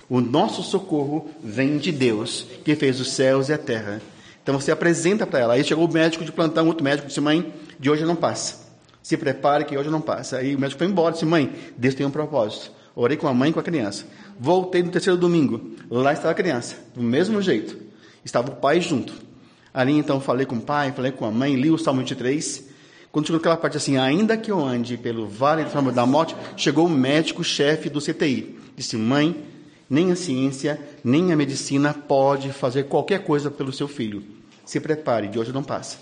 O 0.10 0.22
nosso 0.22 0.64
socorro 0.64 1.30
vem 1.44 1.78
de 1.78 1.92
Deus, 1.92 2.46
que 2.64 2.74
fez 2.74 3.02
os 3.02 3.12
céus 3.12 3.50
e 3.50 3.54
a 3.54 3.58
terra. 3.58 4.02
Então 4.42 4.58
você 4.58 4.72
apresenta 4.72 5.28
para 5.28 5.40
ela. 5.40 5.54
Aí 5.56 5.64
chegou 5.66 5.86
o 5.86 5.92
médico 5.92 6.24
de 6.24 6.32
plantão, 6.32 6.68
outro 6.68 6.86
médico 6.86 7.10
disse: 7.10 7.20
Mãe, 7.20 7.54
de 7.78 7.90
hoje 7.90 8.06
não 8.06 8.16
passa. 8.16 8.72
Se 9.04 9.18
prepare 9.18 9.66
que 9.66 9.78
hoje 9.78 9.90
não 9.90 10.00
passa. 10.00 10.38
Aí 10.38 10.56
o 10.56 10.60
médico 10.60 10.80
foi 10.80 10.88
embora, 10.88 11.12
disse: 11.12 11.26
Mãe, 11.26 11.54
Deus 11.76 11.96
tem 11.96 12.06
um 12.06 12.12
propósito. 12.12 12.72
Orei 12.96 13.18
com 13.18 13.28
a 13.28 13.34
mãe 13.34 13.50
e 13.50 13.54
com 13.54 13.60
a 13.60 13.64
criança. 13.64 14.06
Voltei 14.40 14.82
no 14.82 14.90
terceiro 14.90 15.20
domingo. 15.20 15.76
Lá 15.90 16.14
estava 16.14 16.32
a 16.32 16.34
criança, 16.34 16.78
do 16.96 17.04
mesmo 17.04 17.42
jeito. 17.42 17.78
Estava 18.24 18.52
o 18.52 18.56
pai 18.56 18.80
junto. 18.80 19.31
Ali 19.74 19.94
então 19.94 20.20
falei 20.20 20.46
com 20.46 20.56
o 20.56 20.62
pai, 20.62 20.92
falei 20.92 21.12
com 21.12 21.26
a 21.26 21.32
mãe, 21.32 21.56
li 21.56 21.70
o 21.72 21.78
Salmo 21.78 22.02
23. 22.02 22.70
Quando 23.12 23.26
chegou 23.26 23.40
aquela 23.40 23.58
parte 23.58 23.78
assim, 23.78 23.98
ainda 23.98 24.38
que 24.38 24.52
eu 24.52 24.60
ande 24.60 24.98
pelo 24.98 25.28
vale 25.28 25.66
da 25.94 26.06
morte, 26.06 26.36
chegou 26.56 26.86
o 26.86 26.90
médico-chefe 26.90 27.90
do 27.90 28.00
CTI. 28.00 28.58
Disse: 28.76 28.96
Mãe, 28.96 29.44
nem 29.90 30.12
a 30.12 30.16
ciência, 30.16 30.80
nem 31.04 31.34
a 31.34 31.36
medicina 31.36 31.94
pode 31.94 32.52
fazer 32.54 32.84
qualquer 32.84 33.24
coisa 33.24 33.52
pelo 33.52 33.74
seu 33.74 33.88
filho. 33.88 34.24
Se 34.66 34.80
prepare, 34.80 35.28
de 35.28 35.38
hoje 35.38 35.52
não 35.52 35.64
passa. 35.64 35.98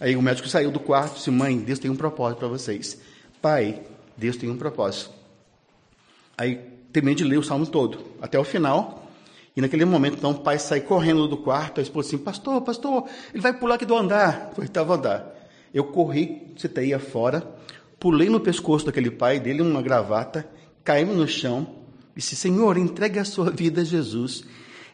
Aí 0.00 0.16
o 0.16 0.22
médico 0.22 0.48
saiu 0.48 0.70
do 0.70 0.80
quarto 0.80 1.12
e 1.12 1.16
disse: 1.16 1.30
Mãe, 1.30 1.58
Deus 1.58 1.78
tem 1.78 1.90
um 1.90 1.96
propósito 1.96 2.38
para 2.38 2.48
vocês. 2.48 2.98
Pai, 3.42 3.82
Deus 4.16 4.36
tem 4.36 4.48
um 4.50 4.56
propósito. 4.56 5.10
Aí 6.36 6.56
terminei 6.92 7.14
de 7.14 7.24
ler 7.24 7.38
o 7.38 7.42
salmo 7.42 7.66
todo, 7.66 7.98
até 8.20 8.38
o 8.38 8.44
final. 8.44 9.05
E 9.56 9.60
naquele 9.60 9.86
momento, 9.86 10.18
então, 10.18 10.32
o 10.32 10.40
pai 10.40 10.58
sai 10.58 10.80
correndo 10.80 11.26
do 11.26 11.38
quarto, 11.38 11.80
a 11.80 11.82
esposa 11.82 12.08
assim, 12.08 12.18
pastor, 12.18 12.60
pastor, 12.60 13.08
ele 13.32 13.42
vai 13.42 13.54
pular 13.54 13.76
aqui 13.76 13.86
do 13.86 13.96
andar. 13.96 14.50
Foi, 14.54 14.66
estava 14.66 14.94
andar. 14.94 15.34
Eu 15.72 15.84
corri, 15.84 16.54
ia 16.82 16.98
fora, 16.98 17.42
pulei 17.98 18.28
no 18.28 18.38
pescoço 18.38 18.84
daquele 18.84 19.10
pai, 19.10 19.40
dele 19.40 19.62
uma 19.62 19.80
gravata, 19.80 20.46
caímos 20.84 21.16
no 21.16 21.26
chão, 21.26 21.66
disse, 22.14 22.36
Senhor, 22.36 22.76
entregue 22.76 23.18
a 23.18 23.24
sua 23.24 23.50
vida 23.50 23.80
a 23.80 23.84
Jesus. 23.84 24.44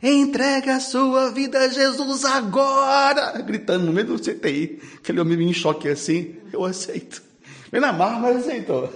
Entrega 0.01 0.77
a 0.77 0.81
sua 0.81 1.31
vida 1.31 1.59
a 1.59 1.69
Jesus 1.69 2.25
agora! 2.25 3.43
Gritando 3.43 3.87
no 3.87 3.93
meio 3.93 4.07
do 4.07 4.19
CTI. 4.19 4.81
Aquele 4.97 5.21
homem 5.21 5.43
em 5.43 5.53
choque 5.53 5.89
assim, 5.89 6.37
eu 6.53 6.65
aceito. 6.65 7.23
Vem 7.71 7.81
na 7.81 7.93
mas 7.93 8.37
aceitou. 8.39 8.93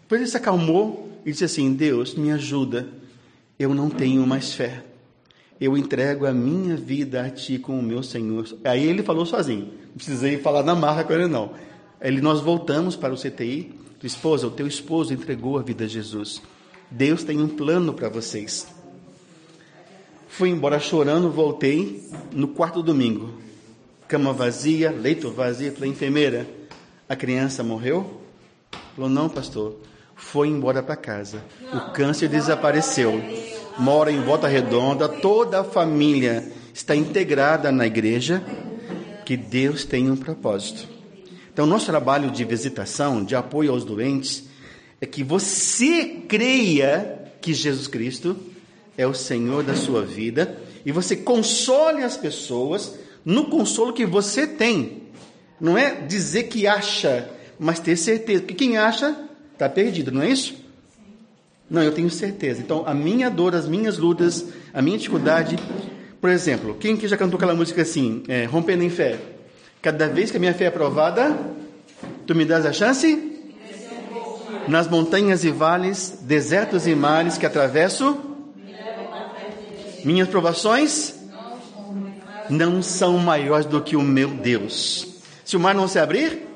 Depois 0.00 0.20
ele 0.20 0.30
se 0.30 0.36
acalmou 0.36 1.10
e 1.24 1.30
disse 1.30 1.44
assim: 1.44 1.72
Deus, 1.72 2.14
me 2.14 2.32
ajuda. 2.32 2.99
Eu 3.60 3.74
não 3.74 3.90
tenho 3.90 4.26
mais 4.26 4.54
fé. 4.54 4.82
Eu 5.60 5.76
entrego 5.76 6.24
a 6.24 6.32
minha 6.32 6.74
vida 6.76 7.22
a 7.22 7.28
ti 7.28 7.58
com 7.58 7.78
o 7.78 7.82
meu 7.82 8.02
Senhor. 8.02 8.46
Aí 8.64 8.86
ele 8.86 9.02
falou 9.02 9.26
sozinho. 9.26 9.66
Não 9.88 9.96
precisei 9.96 10.38
falar 10.38 10.62
na 10.62 10.74
marra 10.74 11.04
com 11.04 11.12
ele, 11.12 11.26
não. 11.26 11.52
Aí 12.00 12.18
nós 12.22 12.40
voltamos 12.40 12.96
para 12.96 13.12
o 13.12 13.18
CTI. 13.18 13.78
Esposa, 14.02 14.46
o 14.46 14.50
teu 14.50 14.66
esposo 14.66 15.12
entregou 15.12 15.58
a 15.58 15.62
vida 15.62 15.84
a 15.84 15.86
Jesus. 15.86 16.40
Deus 16.90 17.22
tem 17.22 17.38
um 17.38 17.48
plano 17.48 17.92
para 17.92 18.08
vocês. 18.08 18.66
Fui 20.26 20.48
embora 20.48 20.80
chorando, 20.80 21.30
voltei 21.30 22.08
no 22.32 22.48
quarto 22.48 22.82
domingo. 22.82 23.34
Cama 24.08 24.32
vazia, 24.32 24.90
leito 24.90 25.30
vazio. 25.30 25.70
Falei, 25.74 25.90
enfermeira, 25.90 26.48
a 27.06 27.14
criança 27.14 27.62
morreu? 27.62 28.22
Falou, 28.96 29.10
não, 29.10 29.28
pastor. 29.28 29.76
Foi 30.20 30.46
embora 30.46 30.82
para 30.82 30.94
casa. 30.94 31.42
O 31.72 31.92
câncer 31.92 32.28
desapareceu. 32.28 33.20
Mora 33.78 34.12
em 34.12 34.20
Volta 34.20 34.46
Redonda. 34.46 35.08
Toda 35.08 35.60
a 35.60 35.64
família 35.64 36.52
está 36.72 36.94
integrada 36.94 37.72
na 37.72 37.86
igreja. 37.86 38.40
Que 39.24 39.36
Deus 39.36 39.84
tem 39.84 40.10
um 40.10 40.16
propósito. 40.16 40.86
Então, 41.52 41.66
nosso 41.66 41.86
trabalho 41.86 42.30
de 42.30 42.44
visitação, 42.44 43.24
de 43.24 43.34
apoio 43.34 43.72
aos 43.72 43.82
doentes, 43.82 44.44
é 45.00 45.06
que 45.06 45.24
você 45.24 46.22
creia 46.28 47.32
que 47.40 47.52
Jesus 47.52 47.88
Cristo 47.88 48.36
é 48.96 49.06
o 49.06 49.14
Senhor 49.14 49.64
da 49.64 49.74
sua 49.74 50.02
vida 50.02 50.56
e 50.84 50.92
você 50.92 51.16
console 51.16 52.04
as 52.04 52.16
pessoas 52.16 52.94
no 53.24 53.46
consolo 53.46 53.92
que 53.92 54.06
você 54.06 54.46
tem. 54.46 55.02
Não 55.60 55.76
é 55.76 56.02
dizer 56.02 56.44
que 56.44 56.66
acha, 56.66 57.28
mas 57.58 57.80
ter 57.80 57.96
certeza. 57.96 58.40
Porque 58.40 58.54
quem 58.54 58.76
acha 58.76 59.29
está 59.60 59.68
perdido, 59.68 60.10
não 60.10 60.22
é 60.22 60.30
isso? 60.30 60.54
Não, 61.68 61.82
eu 61.82 61.92
tenho 61.92 62.08
certeza. 62.08 62.62
Então, 62.62 62.82
a 62.86 62.94
minha 62.94 63.28
dor, 63.28 63.54
as 63.54 63.68
minhas 63.68 63.98
lutas, 63.98 64.46
a 64.72 64.80
minha 64.80 64.96
dificuldade. 64.96 65.58
Por 66.18 66.30
exemplo, 66.30 66.74
quem 66.80 66.96
que 66.96 67.06
já 67.06 67.16
cantou 67.16 67.36
aquela 67.36 67.54
música 67.54 67.82
assim, 67.82 68.22
é, 68.26 68.46
Rompendo 68.46 68.82
em 68.82 68.90
Fé? 68.90 69.18
Cada 69.82 70.08
vez 70.08 70.30
que 70.30 70.38
a 70.38 70.40
minha 70.40 70.54
fé 70.54 70.64
é 70.64 70.68
aprovada, 70.68 71.38
tu 72.26 72.34
me 72.34 72.44
das 72.44 72.64
a 72.64 72.72
chance? 72.72 73.28
nas 74.68 74.86
montanhas 74.86 75.42
e 75.42 75.50
vales, 75.50 76.18
desertos 76.22 76.86
e 76.86 76.94
mares 76.94 77.36
que 77.36 77.46
atravesso. 77.46 78.16
Minhas 80.04 80.28
provações 80.28 81.14
não 82.48 82.80
são 82.82 83.18
maiores 83.18 83.66
do 83.66 83.80
que 83.80 83.96
o 83.96 84.02
meu 84.02 84.28
Deus. 84.28 85.08
Se 85.44 85.56
o 85.56 85.60
mar 85.60 85.74
não 85.74 85.88
se 85.88 85.98
abrir, 85.98 86.46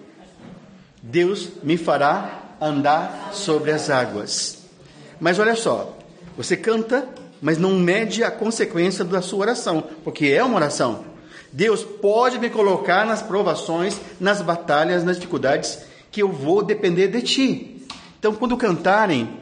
Deus 1.03 1.49
me 1.63 1.77
fará 1.77 2.44
andar 2.61 3.31
sobre 3.33 3.71
as 3.71 3.91
águas. 3.91 4.59
Mas 5.21 5.39
olha 5.39 5.57
só, 5.57 5.97
você 6.37 6.57
canta, 6.57 7.09
mas 7.41 7.59
não 7.59 7.73
mede 7.73 8.25
a 8.25 8.31
consequência 8.31 9.05
da 9.05 9.23
sua 9.23 9.41
oração, 9.41 9.85
porque 10.03 10.27
é 10.27 10.43
uma 10.43 10.57
oração. 10.57 11.05
Deus 11.53 11.85
pode 11.85 12.39
me 12.39 12.51
colocar 12.51 13.07
nas 13.07 13.23
provações, 13.23 14.01
nas 14.19 14.43
batalhas, 14.43 15.05
nas 15.05 15.17
dificuldades, 15.17 15.79
que 16.11 16.23
eu 16.23 16.33
vou 16.33 16.63
depender 16.63 17.09
de 17.09 17.23
ti. 17.23 17.87
Então, 18.19 18.35
quando 18.35 18.57
cantarem, 18.57 19.39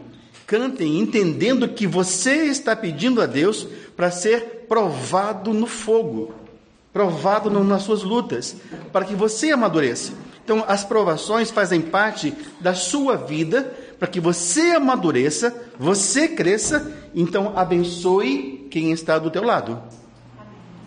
cantem 0.47 0.99
entendendo 0.99 1.69
que 1.69 1.87
você 1.87 2.45
está 2.45 2.77
pedindo 2.77 3.23
a 3.23 3.27
Deus 3.27 3.67
para 3.97 4.11
ser 4.11 4.67
provado 4.69 5.55
no 5.55 5.67
fogo, 5.67 6.35
provado 6.93 7.49
nas 7.49 7.83
suas 7.83 8.03
lutas, 8.03 8.57
para 8.93 9.05
que 9.05 9.15
você 9.15 9.51
amadureça. 9.51 10.13
Então, 10.45 10.65
as 10.67 10.85
provações 10.85 11.51
fazem 11.51 11.81
parte 11.81 12.35
da 12.61 12.75
sua 12.75 13.17
vida 13.17 13.73
para 13.99 14.09
que 14.09 14.19
você 14.19 14.73
amadureça, 14.73 15.55
você 15.79 16.27
cresça, 16.27 16.93
então 17.15 17.53
abençoe 17.57 18.67
quem 18.71 18.91
está 18.91 19.19
do 19.19 19.31
teu 19.31 19.45
lado. 19.45 19.81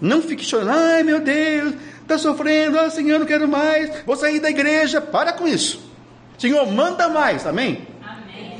Não 0.01 0.21
fique 0.21 0.43
chorando, 0.43 0.71
ai 0.71 1.03
meu 1.03 1.21
Deus, 1.21 1.73
está 2.01 2.17
sofrendo, 2.17 2.77
ah, 2.77 2.89
Senhor, 2.89 3.17
não 3.17 3.25
quero 3.25 3.47
mais, 3.47 4.03
vou 4.05 4.17
sair 4.17 4.41
da 4.41 4.49
igreja. 4.49 4.99
Para 4.99 5.31
com 5.31 5.47
isso. 5.47 5.79
Senhor, 6.37 6.69
manda 6.69 7.07
mais, 7.07 7.47
amém? 7.47 7.87
Amém. 8.03 8.59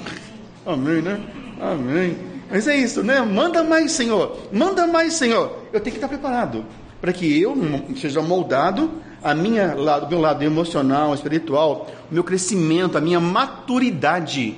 Amém, 0.66 1.02
né? 1.02 1.20
Amém. 1.60 2.18
Mas 2.50 2.68
é 2.68 2.78
isso, 2.78 3.04
né? 3.04 3.20
Manda 3.22 3.64
mais, 3.64 3.92
Senhor. 3.92 4.48
Manda 4.54 4.88
mais, 4.88 5.14
Senhor. 5.14 5.64
Eu 5.74 5.82
tenho 5.82 5.92
que 5.92 5.98
estar 5.98 6.08
preparado 6.08 6.66
para 7.02 7.12
que 7.12 7.42
eu 7.42 7.56
seja 7.98 8.22
moldado 8.22 9.04
a 9.26 9.34
minha 9.34 9.74
lado, 9.74 10.08
meu 10.08 10.22
lado 10.22 10.44
emocional, 10.44 11.12
espiritual, 11.16 11.88
o 12.12 12.14
meu 12.14 12.24
crescimento, 12.24 12.96
a 12.96 13.02
minha 13.02 13.20
maturidade 13.20 14.56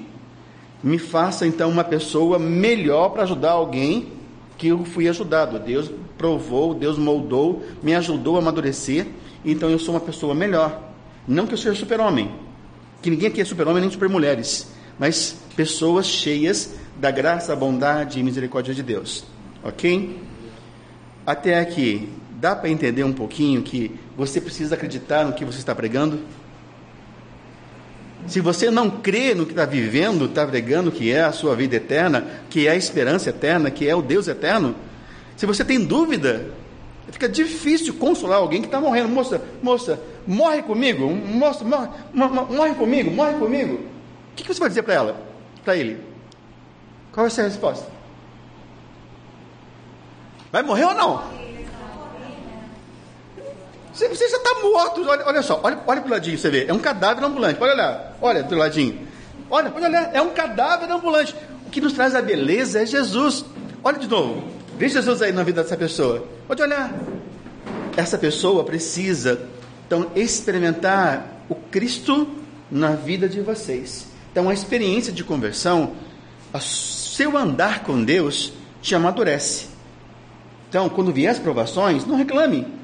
me 0.83 0.97
faça 0.97 1.47
então 1.47 1.69
uma 1.69 1.85
pessoa 1.85 2.37
melhor 2.37 3.11
para 3.11 3.23
ajudar 3.23 3.51
alguém 3.51 4.11
que 4.57 4.67
eu 4.67 4.83
fui 4.83 5.07
ajudado. 5.07 5.57
Deus 5.57 5.89
provou, 6.17 6.73
Deus 6.73 6.97
moldou, 6.97 7.63
me 7.81 7.95
ajudou 7.95 8.35
a 8.35 8.39
amadurecer, 8.39 9.07
então 9.45 9.69
eu 9.69 9.79
sou 9.79 9.93
uma 9.95 10.01
pessoa 10.01 10.35
melhor. 10.35 10.77
Não 11.25 11.47
que 11.47 11.53
eu 11.53 11.57
seja 11.57 11.73
super-homem, 11.73 12.29
que 13.01 13.09
ninguém 13.09 13.29
aqui 13.29 13.39
é 13.39 13.45
super-homem 13.45 13.79
nem 13.79 13.89
super-mulheres, 13.89 14.69
mas 14.99 15.33
pessoas 15.55 16.07
cheias 16.07 16.75
da 16.97 17.09
graça, 17.09 17.55
bondade 17.55 18.19
e 18.19 18.23
misericórdia 18.23 18.73
de 18.73 18.83
Deus. 18.83 19.23
Ok? 19.63 20.19
Até 21.25 21.57
aqui, 21.57 22.09
dá 22.31 22.53
para 22.53 22.69
entender 22.69 23.05
um 23.05 23.13
pouquinho 23.13 23.61
que 23.61 23.97
você 24.17 24.41
precisa 24.41 24.73
acreditar 24.73 25.23
no 25.23 25.33
que 25.33 25.45
você 25.45 25.59
está 25.59 25.75
pregando? 25.75 26.19
Se 28.27 28.41
você 28.41 28.71
não 28.71 28.89
crê 28.89 29.35
no 29.35 29.45
que 29.45 29.51
está 29.51 29.63
vivendo, 29.63 30.25
está 30.25 30.45
pregando, 30.45 30.91
que 30.91 31.11
é 31.11 31.21
a 31.21 31.31
sua 31.31 31.55
vida 31.55 31.75
eterna, 31.75 32.25
que 32.49 32.67
é 32.67 32.71
a 32.71 32.75
esperança 32.75 33.29
eterna, 33.29 33.69
que 33.69 33.87
é 33.87 33.95
o 33.95 34.01
Deus 34.01 34.27
eterno, 34.27 34.75
se 35.37 35.45
você 35.45 35.63
tem 35.63 35.85
dúvida, 35.85 36.47
fica 37.11 37.29
difícil 37.29 37.93
consolar 37.93 38.39
alguém 38.39 38.59
que 38.59 38.67
está 38.67 38.81
morrendo. 38.81 39.07
Moça, 39.07 39.39
moça, 39.61 39.99
morre 40.25 40.63
comigo, 40.63 41.07
moça, 41.07 41.63
morre, 41.63 41.89
morre 42.11 42.73
comigo, 42.73 43.11
morre 43.11 43.35
comigo. 43.35 43.75
O 44.31 44.35
que, 44.35 44.47
você 44.51 44.59
vai 44.59 44.69
dizer 44.69 44.81
para 44.81 44.95
ela, 44.95 45.21
para 45.63 45.77
ele? 45.77 46.01
Qual 47.11 47.23
vai 47.23 47.29
ser 47.29 47.41
a 47.41 47.43
resposta? 47.45 47.85
Vai 50.51 50.63
morrer 50.63 50.85
ou 50.85 50.95
não? 50.95 51.46
Você, 53.97 54.07
você 54.09 54.29
já 54.29 54.37
está 54.37 54.61
morto. 54.61 55.03
Olha, 55.07 55.25
olha 55.25 55.41
só, 55.41 55.59
olha, 55.63 55.79
olha 55.87 56.01
para 56.01 56.07
o 56.07 56.11
ladinho, 56.11 56.37
você 56.37 56.51
vê. 56.51 56.65
É 56.67 56.73
um 56.73 56.77
cadáver 56.77 57.23
ambulante. 57.23 57.57
Pode 57.57 57.73
olhar. 57.73 58.15
Olha 58.21 58.43
do 58.43 58.55
ladinho. 58.55 59.07
Olha, 59.49 59.71
pode 59.71 59.87
olhar. 59.87 60.11
É 60.13 60.21
um 60.21 60.29
cadáver 60.29 60.91
ambulante. 60.91 61.35
O 61.65 61.71
que 61.71 61.81
nos 61.81 61.93
traz 61.93 62.13
a 62.13 62.21
beleza 62.21 62.83
é 62.83 62.85
Jesus. 62.85 63.43
Olha 63.83 63.97
de 63.97 64.07
novo. 64.07 64.43
Vê 64.77 64.87
Jesus 64.87 65.19
aí 65.23 65.31
na 65.31 65.41
vida 65.41 65.63
dessa 65.63 65.75
pessoa. 65.75 66.27
Pode 66.47 66.61
olhar. 66.61 66.93
Essa 67.95 68.19
pessoa 68.19 68.63
precisa, 68.63 69.41
então, 69.87 70.11
experimentar 70.15 71.25
o 71.49 71.55
Cristo 71.55 72.27
na 72.69 72.91
vida 72.91 73.27
de 73.27 73.41
vocês. 73.41 74.05
Então, 74.31 74.47
a 74.47 74.53
experiência 74.53 75.11
de 75.11 75.23
conversão, 75.23 75.93
o 76.53 76.59
seu 76.59 77.35
andar 77.35 77.81
com 77.81 78.03
Deus, 78.03 78.53
te 78.79 78.93
amadurece. 78.93 79.69
Então, 80.69 80.87
quando 80.87 81.11
vier 81.11 81.31
as 81.31 81.39
provações, 81.39 82.05
não 82.05 82.15
reclame. 82.15 82.77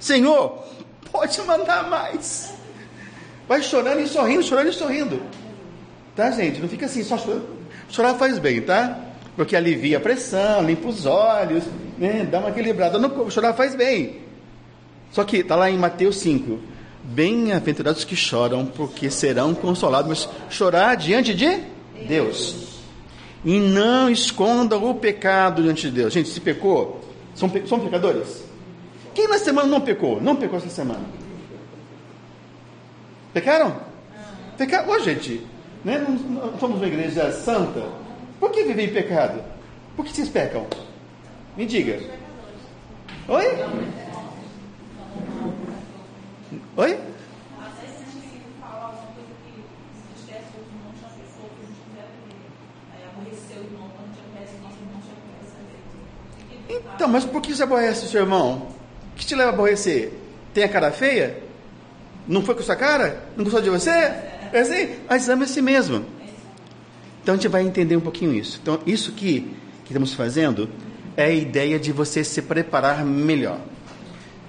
Senhor, 0.00 0.64
pode 1.12 1.40
mandar 1.42 1.88
mais. 1.88 2.54
Vai 3.46 3.62
chorando 3.62 4.00
e 4.00 4.08
sorrindo, 4.08 4.42
chorando 4.42 4.70
e 4.70 4.72
sorrindo. 4.72 5.22
Tá, 6.16 6.30
gente? 6.30 6.60
Não 6.60 6.68
fica 6.68 6.86
assim, 6.86 7.04
só 7.04 7.18
chorando. 7.18 7.48
Chorar 7.90 8.14
faz 8.14 8.38
bem, 8.38 8.62
tá? 8.62 8.98
Porque 9.36 9.54
alivia 9.54 9.98
a 9.98 10.00
pressão, 10.00 10.62
limpa 10.62 10.88
os 10.88 11.04
olhos, 11.06 11.64
né? 11.98 12.26
dá 12.30 12.38
uma 12.38 12.50
equilibrada 12.50 12.98
no 12.98 13.10
corpo. 13.10 13.30
Chorar 13.30 13.52
faz 13.54 13.74
bem. 13.74 14.20
Só 15.12 15.24
que 15.24 15.38
está 15.38 15.54
lá 15.54 15.70
em 15.70 15.76
Mateus 15.76 16.16
5. 16.16 16.58
Bem-aventurados 17.02 18.04
que 18.04 18.16
choram, 18.16 18.66
porque 18.66 19.10
serão 19.10 19.54
consolados. 19.54 20.08
Mas 20.08 20.28
chorar 20.48 20.96
diante 20.96 21.34
de 21.34 21.60
Deus. 22.06 22.80
E 23.44 23.58
não 23.58 24.08
escondam 24.08 24.88
o 24.88 24.94
pecado 24.94 25.62
diante 25.62 25.90
de 25.90 25.96
Deus. 25.96 26.12
Gente, 26.12 26.28
se 26.28 26.40
pecou, 26.40 27.00
são, 27.34 27.50
são 27.66 27.80
pecadores? 27.80 28.49
Quem 29.20 29.28
na 29.28 29.38
semana 29.38 29.68
não 29.68 29.82
pecou? 29.82 30.18
Não 30.18 30.34
pecou 30.34 30.56
essa 30.56 30.70
semana? 30.70 31.04
Pecaram? 33.34 33.76
Pecaram? 34.56 34.88
Ô, 34.88 34.98
gente, 34.98 35.46
né? 35.84 35.98
não, 35.98 36.58
somos 36.58 36.78
uma 36.78 36.86
igreja 36.86 37.30
santa. 37.30 37.86
Por 38.38 38.50
que 38.50 38.64
viver 38.64 38.84
em 38.84 38.94
pecado? 38.94 39.44
Por 39.94 40.06
que 40.06 40.12
vocês 40.14 40.30
pecam? 40.30 40.66
Me 41.54 41.66
diga. 41.66 42.00
Oi? 43.28 43.44
Oi? 46.78 47.00
Então, 56.70 57.06
mas 57.06 57.26
por 57.26 57.42
que 57.42 57.54
você 57.54 57.64
aborrece 57.64 58.06
o 58.06 58.08
seu 58.08 58.22
irmão? 58.22 58.79
Que 59.20 59.26
te 59.26 59.34
leva 59.34 59.50
a 59.50 59.52
aborrecer? 59.52 60.12
Tem 60.54 60.64
a 60.64 60.68
cara 60.68 60.90
feia? 60.90 61.36
Não 62.26 62.42
foi 62.42 62.54
com 62.54 62.62
sua 62.62 62.74
cara? 62.74 63.22
Não 63.36 63.44
gostou 63.44 63.60
de 63.60 63.70
você? 63.70 63.90
É 63.90 64.60
assim? 64.60 64.96
Mas 65.08 65.28
ama 65.28 65.44
a 65.44 65.46
si 65.46 65.60
mesmo. 65.60 66.04
Então 67.22 67.34
a 67.34 67.36
gente 67.36 67.48
vai 67.48 67.62
entender 67.62 67.96
um 67.96 68.00
pouquinho 68.00 68.32
isso. 68.32 68.58
Então, 68.62 68.80
isso 68.86 69.12
que, 69.12 69.40
que 69.84 69.90
estamos 69.90 70.14
fazendo 70.14 70.68
é 71.16 71.24
a 71.24 71.30
ideia 71.30 71.78
de 71.78 71.92
você 71.92 72.24
se 72.24 72.40
preparar 72.40 73.04
melhor. 73.04 73.60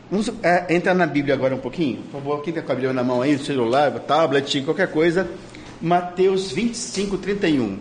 Vamos 0.10 0.31
é, 0.41 0.73
entrar 0.73 0.93
na 0.93 1.05
Bíblia 1.05 1.36
agora 1.36 1.53
um 1.53 1.60
pouquinho. 1.60 1.97
Por 2.03 2.21
favor, 2.21 2.41
quem 2.41 2.51
está 2.51 2.62
com 2.62 2.71
a 2.71 2.75
Bíblia 2.75 2.93
na 2.93 3.03
mão 3.03 3.21
aí, 3.21 3.38
celular, 3.38 3.91
tablet, 3.99 4.62
qualquer 4.62 4.88
coisa. 4.88 5.29
Mateus 5.81 6.51
25, 6.51 7.17
31. 7.17 7.77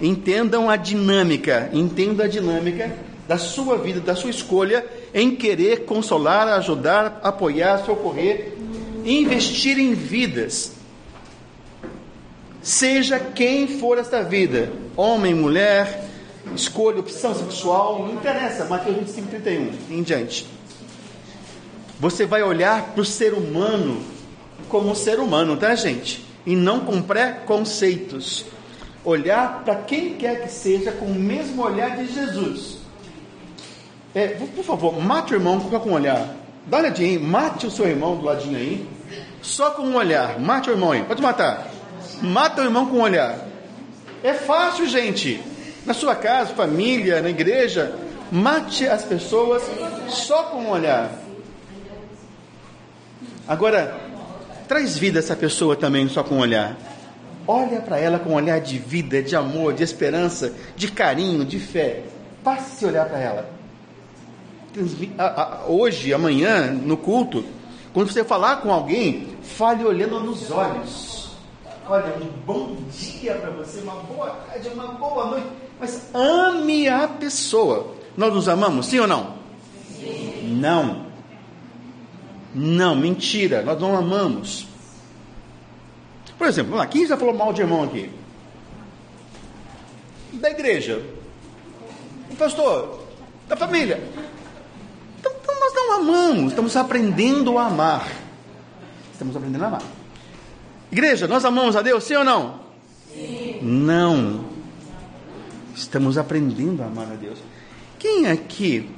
Entendam 0.00 0.70
a 0.70 0.76
dinâmica, 0.76 1.68
entenda 1.72 2.24
a 2.24 2.28
dinâmica 2.28 2.92
da 3.26 3.38
sua 3.38 3.76
vida, 3.76 4.00
da 4.00 4.14
sua 4.14 4.30
escolha 4.30 4.84
em 5.14 5.34
querer 5.34 5.84
consolar, 5.84 6.48
ajudar, 6.48 7.20
apoiar, 7.22 7.78
socorrer, 7.84 8.52
investir 9.04 9.78
em 9.78 9.94
vidas. 9.94 10.72
Seja 12.62 13.18
quem 13.18 13.66
for 13.66 13.98
esta 13.98 14.22
vida, 14.22 14.70
homem, 14.96 15.34
mulher, 15.34 16.04
escolha, 16.54 17.00
opção 17.00 17.34
sexual, 17.34 18.06
não 18.06 18.14
interessa, 18.14 18.64
Mateus 18.64 18.96
25, 18.96 19.28
31, 19.28 19.70
em 19.90 20.02
diante. 20.02 20.46
Você 22.00 22.26
vai 22.26 22.42
olhar 22.42 22.92
para 22.92 23.00
o 23.00 23.04
ser 23.04 23.32
humano 23.32 24.02
como 24.68 24.94
ser 24.94 25.18
humano, 25.18 25.56
tá, 25.56 25.74
gente? 25.74 26.24
E 26.46 26.54
não 26.54 26.80
com 26.80 27.02
preconceitos. 27.02 28.44
Olhar 29.04 29.64
para 29.64 29.76
quem 29.76 30.14
quer 30.14 30.42
que 30.42 30.50
seja 30.50 30.92
com 30.92 31.06
o 31.06 31.14
mesmo 31.14 31.62
olhar 31.62 31.96
de 31.96 32.12
Jesus. 32.12 32.77
É, 34.14 34.28
por 34.28 34.64
favor, 34.64 35.00
mate 35.00 35.32
o 35.32 35.36
irmão 35.36 35.60
com 35.60 35.90
um 35.90 35.92
olhar. 35.92 36.34
Dá 36.66 36.76
uma 36.78 36.82
olhadinha 36.84 37.10
aí, 37.10 37.18
mate 37.18 37.66
o 37.66 37.70
seu 37.70 37.86
irmão 37.86 38.16
do 38.16 38.24
ladinho 38.24 38.56
aí. 38.56 38.88
Só 39.40 39.70
com 39.70 39.82
um 39.82 39.96
olhar. 39.96 40.38
Mate 40.38 40.70
o 40.70 40.72
irmão 40.72 40.92
aí. 40.92 41.02
Pode 41.04 41.22
matar. 41.22 41.68
Mata 42.20 42.60
o 42.62 42.64
irmão 42.64 42.86
com 42.86 42.96
um 42.96 43.02
olhar. 43.02 43.38
É 44.22 44.34
fácil, 44.34 44.86
gente. 44.86 45.40
Na 45.86 45.94
sua 45.94 46.14
casa, 46.14 46.54
família, 46.54 47.22
na 47.22 47.30
igreja. 47.30 47.94
Mate 48.30 48.86
as 48.86 49.04
pessoas 49.04 49.62
só 50.08 50.44
com 50.44 50.58
um 50.58 50.70
olhar. 50.70 51.10
Agora, 53.46 53.96
traz 54.66 54.98
vida 54.98 55.18
essa 55.20 55.34
pessoa 55.34 55.74
também 55.74 56.08
só 56.08 56.22
com 56.22 56.34
um 56.34 56.40
olhar. 56.40 56.76
olha 57.46 57.80
para 57.80 57.98
ela 57.98 58.18
com 58.18 58.30
um 58.30 58.34
olhar 58.34 58.60
de 58.60 58.78
vida, 58.78 59.22
de 59.22 59.34
amor, 59.34 59.72
de 59.72 59.82
esperança, 59.82 60.52
de 60.76 60.90
carinho, 60.92 61.46
de 61.46 61.58
fé. 61.58 62.02
Passe 62.44 62.84
a 62.84 62.88
olhar 62.88 63.06
para 63.06 63.18
ela. 63.18 63.57
Hoje, 65.66 66.12
amanhã, 66.14 66.70
no 66.72 66.96
culto, 66.96 67.44
quando 67.92 68.12
você 68.12 68.22
falar 68.24 68.56
com 68.56 68.72
alguém, 68.72 69.26
fale 69.42 69.84
olhando 69.84 70.20
nos 70.20 70.50
olhos. 70.50 71.36
Olha, 71.88 72.14
um 72.16 72.28
bom 72.44 72.76
dia 72.90 73.34
para 73.36 73.50
você, 73.50 73.80
uma 73.80 73.94
boa 73.94 74.30
tarde, 74.30 74.68
uma 74.68 74.88
boa 74.88 75.26
noite. 75.26 75.46
Mas 75.80 76.14
ame 76.14 76.88
a 76.88 77.08
pessoa. 77.08 77.94
Nós 78.16 78.32
nos 78.32 78.48
amamos, 78.48 78.86
sim 78.86 78.98
ou 78.98 79.06
não? 79.06 79.34
Sim. 79.98 80.58
Não. 80.60 81.06
Não, 82.54 82.94
mentira, 82.94 83.62
nós 83.62 83.80
não 83.80 83.96
amamos. 83.96 84.66
Por 86.36 86.46
exemplo, 86.46 86.76
lá, 86.76 86.86
quem 86.86 87.06
já 87.06 87.16
falou 87.16 87.34
mal 87.34 87.52
de 87.52 87.62
irmão 87.62 87.82
aqui? 87.82 88.10
Da 90.34 90.50
igreja. 90.50 91.02
O 92.30 92.36
pastor, 92.36 93.00
da 93.48 93.56
família. 93.56 94.02
Nós 95.68 95.74
não 95.74 95.92
amamos, 95.92 96.52
estamos 96.52 96.76
aprendendo 96.76 97.58
a 97.58 97.66
amar. 97.66 98.08
Estamos 99.12 99.36
aprendendo 99.36 99.64
a 99.64 99.66
amar. 99.66 99.82
Igreja, 100.90 101.28
nós 101.28 101.44
amamos 101.44 101.76
a 101.76 101.82
Deus, 101.82 102.04
sim 102.04 102.14
ou 102.14 102.24
não? 102.24 102.60
Sim. 103.12 103.58
Não. 103.60 104.46
Estamos 105.74 106.16
aprendendo 106.16 106.82
a 106.82 106.86
amar 106.86 107.12
a 107.12 107.16
Deus. 107.16 107.38
Quem 107.98 108.28
aqui, 108.28 108.88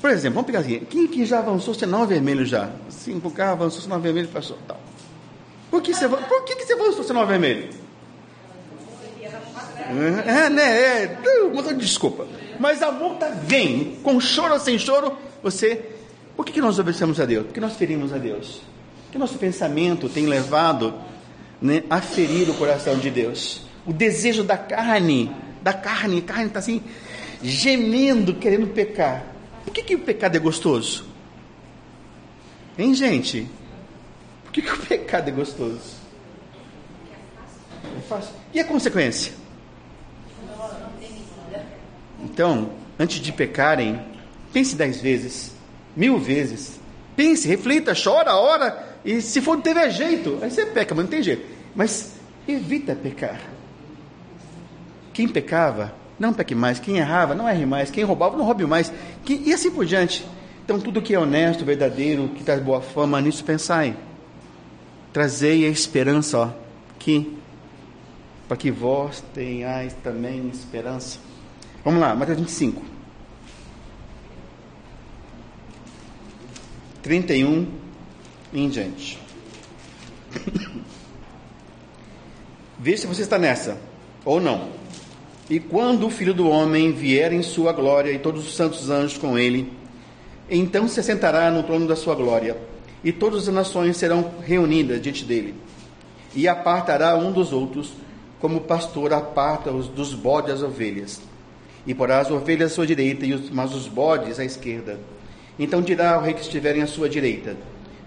por 0.00 0.10
exemplo, 0.10 0.34
vamos 0.34 0.46
pegar 0.46 0.58
assim, 0.58 0.80
quem 0.90 1.04
aqui 1.04 1.24
já 1.24 1.38
avançou 1.38 1.72
sinal 1.72 2.04
vermelho 2.04 2.44
já? 2.44 2.70
Cinco 2.88 3.30
carros 3.30 3.60
avançou 3.60 3.80
sinal 3.80 4.00
vermelho, 4.00 4.26
passou, 4.26 4.58
tal. 4.66 4.80
Por 5.70 5.82
que 5.82 5.94
você, 5.94 6.08
por 6.08 6.44
que, 6.44 6.56
que 6.56 6.66
você 6.66 6.72
avançou 6.72 7.04
sinal 7.04 7.26
vermelho? 7.28 7.70
É, 10.26 10.48
né? 10.48 10.80
É, 10.80 11.74
desculpa. 11.76 12.26
Mas 12.58 12.82
a 12.82 12.92
multa 12.92 13.30
vem, 13.30 13.98
com 14.02 14.20
choro 14.20 14.54
ou 14.54 14.60
sem 14.60 14.78
choro, 14.78 15.16
você. 15.42 15.90
Por 16.36 16.44
que, 16.44 16.52
que 16.52 16.60
nós 16.60 16.78
obedecemos 16.78 17.20
a 17.20 17.24
Deus? 17.24 17.46
Porque 17.46 17.60
nós 17.60 17.74
ferimos 17.76 18.12
a 18.12 18.18
Deus. 18.18 18.62
Porque 19.04 19.18
nosso 19.18 19.36
pensamento 19.36 20.08
tem 20.08 20.26
levado 20.26 20.94
né, 21.60 21.82
a 21.90 22.00
ferir 22.00 22.48
o 22.48 22.54
coração 22.54 22.96
de 22.96 23.10
Deus. 23.10 23.62
O 23.84 23.92
desejo 23.92 24.42
da 24.42 24.56
carne, 24.56 25.30
da 25.60 25.72
carne, 25.72 26.18
a 26.18 26.22
carne 26.22 26.46
está 26.46 26.60
assim, 26.60 26.82
gemendo, 27.42 28.34
querendo 28.34 28.66
pecar. 28.68 29.24
Por 29.64 29.72
que, 29.72 29.82
que 29.82 29.94
o 29.94 30.00
pecado 30.00 30.36
é 30.36 30.38
gostoso? 30.38 31.04
Hein, 32.78 32.94
gente? 32.94 33.48
Por 34.44 34.52
que, 34.52 34.62
que 34.62 34.72
o 34.72 34.78
pecado 34.78 35.28
é 35.28 35.32
gostoso? 35.32 35.96
É 37.98 38.00
fácil. 38.08 38.34
E 38.54 38.60
a 38.60 38.64
consequência? 38.64 39.41
Então, 42.22 42.70
antes 42.98 43.18
de 43.20 43.32
pecarem, 43.32 44.00
pense 44.52 44.76
dez 44.76 45.00
vezes, 45.00 45.52
mil 45.96 46.18
vezes. 46.18 46.80
Pense, 47.16 47.46
reflita, 47.46 47.92
chora, 47.94 48.34
ora, 48.36 48.96
e 49.04 49.20
se 49.20 49.40
for 49.40 49.56
não 49.56 49.62
teve 49.62 49.90
jeito, 49.90 50.38
aí 50.40 50.50
você 50.50 50.64
peca, 50.64 50.94
mas 50.94 51.04
não 51.04 51.10
tem 51.10 51.22
jeito. 51.22 51.44
Mas 51.74 52.14
evita 52.46 52.94
pecar. 52.94 53.40
Quem 55.12 55.28
pecava, 55.28 55.92
não 56.18 56.32
peque 56.32 56.54
mais. 56.54 56.78
Quem 56.78 56.98
errava, 56.98 57.34
não 57.34 57.48
erre 57.48 57.66
mais. 57.66 57.90
Quem 57.90 58.04
roubava, 58.04 58.36
não 58.36 58.44
roube 58.44 58.64
mais. 58.64 58.92
e 59.28 59.52
assim 59.52 59.70
por 59.70 59.84
diante. 59.84 60.24
Então, 60.64 60.80
tudo 60.80 61.02
que 61.02 61.14
é 61.14 61.18
honesto, 61.18 61.64
verdadeiro, 61.64 62.28
que 62.28 62.44
traz 62.44 62.62
boa 62.62 62.80
fama, 62.80 63.20
nisso 63.20 63.44
pensai. 63.44 63.96
Trazei 65.12 65.66
a 65.66 65.68
esperança, 65.68 66.38
ó, 66.38 66.50
que, 66.98 67.36
para 68.48 68.56
que 68.56 68.70
vós 68.70 69.22
tenhais 69.34 69.92
também 70.02 70.48
esperança. 70.48 71.18
Vamos 71.84 72.00
lá, 72.00 72.14
Mateus 72.14 72.38
25. 72.38 72.80
31 77.02 77.66
em 78.54 78.68
diante. 78.68 79.18
Veja 82.78 82.98
se 82.98 83.06
você 83.08 83.22
está 83.22 83.36
nessa, 83.36 83.80
ou 84.24 84.40
não. 84.40 84.68
E 85.50 85.58
quando 85.58 86.06
o 86.06 86.10
Filho 86.10 86.32
do 86.32 86.48
Homem 86.48 86.92
vier 86.92 87.32
em 87.32 87.42
sua 87.42 87.72
glória 87.72 88.12
e 88.12 88.18
todos 88.18 88.46
os 88.46 88.54
santos 88.54 88.88
anjos 88.88 89.18
com 89.18 89.36
ele, 89.36 89.72
então 90.48 90.86
se 90.86 91.00
assentará 91.00 91.50
no 91.50 91.64
trono 91.64 91.88
da 91.88 91.96
sua 91.96 92.14
glória, 92.14 92.56
e 93.02 93.10
todas 93.10 93.48
as 93.48 93.54
nações 93.54 93.96
serão 93.96 94.34
reunidas 94.44 95.02
diante 95.02 95.24
dele. 95.24 95.56
E 96.32 96.46
apartará 96.46 97.16
um 97.16 97.32
dos 97.32 97.52
outros, 97.52 97.92
como 98.40 98.58
o 98.58 98.62
pastor 98.62 99.12
aparta 99.12 99.72
os 99.72 99.88
dos 99.88 100.14
bodes 100.14 100.54
as 100.54 100.62
ovelhas 100.62 101.20
e 101.86 101.94
porá 101.94 102.20
as 102.20 102.30
ovelhas 102.30 102.72
à 102.72 102.74
sua 102.74 102.86
direita, 102.86 103.26
e 103.26 103.32
os, 103.32 103.50
mas 103.50 103.74
os 103.74 103.88
bodes 103.88 104.38
à 104.38 104.44
esquerda. 104.44 104.98
Então 105.58 105.82
dirá 105.82 106.14
ao 106.14 106.22
rei 106.22 106.34
que 106.34 106.40
estiverem 106.40 106.82
à 106.82 106.86
sua 106.86 107.08
direita: 107.08 107.56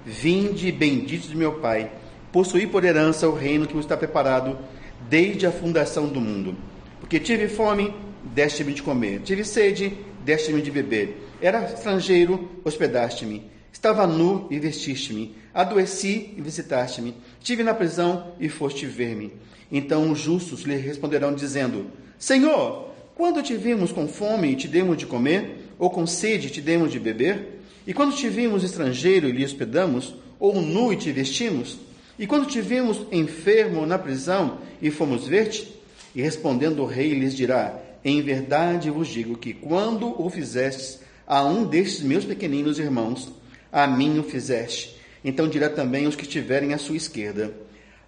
Vinde, 0.05 0.71
benditos 0.71 1.29
de 1.29 1.37
meu 1.37 1.53
Pai, 1.53 1.91
possuí 2.31 2.67
por 2.67 2.83
herança 2.83 3.27
o 3.27 3.33
reino 3.33 3.67
que 3.67 3.73
vos 3.73 3.85
está 3.85 3.95
preparado 3.95 4.57
desde 5.09 5.45
a 5.45 5.51
fundação 5.51 6.07
do 6.07 6.19
mundo. 6.19 6.55
Porque 6.99 7.19
tive 7.19 7.47
fome, 7.47 7.93
deste-me 8.23 8.73
de 8.73 8.81
comer, 8.81 9.21
tive 9.21 9.43
sede, 9.43 9.97
deste-me 10.23 10.61
de 10.61 10.71
beber. 10.71 11.21
Era 11.41 11.63
estrangeiro, 11.63 12.49
hospedaste-me. 12.63 13.51
Estava 13.71 14.07
nu 14.07 14.47
e 14.49 14.57
vestiste-me. 14.57 15.35
Adoeci 15.53 16.33
e 16.37 16.41
visitaste-me. 16.41 17.13
Tive 17.41 17.61
na 17.61 17.73
prisão 17.73 18.33
e 18.39 18.47
foste 18.49 18.85
ver-me. 18.85 19.33
Então 19.71 20.11
os 20.11 20.19
justos 20.19 20.61
lhe 20.61 20.77
responderão, 20.77 21.33
dizendo: 21.33 21.87
Senhor, 22.17 22.94
quando 23.15 23.41
te 23.41 23.55
vimos 23.55 23.93
com 23.93 24.09
fome 24.09 24.51
e 24.51 24.55
te 24.55 24.67
demos 24.67 24.97
de 24.97 25.05
comer, 25.05 25.69
ou 25.79 25.89
com 25.89 26.05
sede 26.05 26.47
e 26.47 26.49
te 26.49 26.61
demos 26.61 26.91
de 26.91 26.99
beber? 26.99 27.61
E 27.87 27.93
quando 27.93 28.13
te 28.13 28.27
vimos 28.27 28.61
estrangeiro 28.61 29.29
e 29.29 29.31
lhe 29.31 29.45
hospedamos, 29.45 30.15
ou 30.37 30.61
nu 30.61 30.91
e 30.91 30.97
te 30.97 31.13
vestimos? 31.13 31.77
E 32.19 32.27
quando 32.27 32.45
te 32.45 32.59
vimos 32.59 33.01
enfermo 33.13 33.85
na 33.85 33.97
prisão 33.97 34.57
e 34.81 34.91
fomos 34.91 35.25
ver-te? 35.27 35.73
E 36.13 36.21
respondendo 36.21 36.81
o 36.81 36.85
rei 36.85 37.13
lhes 37.13 37.33
dirá: 37.33 37.79
Em 38.03 38.21
verdade 38.21 38.89
vos 38.89 39.07
digo 39.07 39.37
que 39.37 39.53
quando 39.53 40.21
o 40.21 40.29
fizestes 40.29 40.99
a 41.25 41.41
um 41.43 41.63
destes 41.63 42.01
meus 42.01 42.25
pequeninos 42.25 42.79
irmãos, 42.79 43.31
a 43.71 43.87
mim 43.87 44.19
o 44.19 44.23
fizeste. 44.23 44.97
Então 45.23 45.47
dirá 45.47 45.69
também 45.69 46.05
os 46.05 46.17
que 46.17 46.23
estiverem 46.23 46.73
à 46.73 46.77
sua 46.77 46.97
esquerda: 46.97 47.53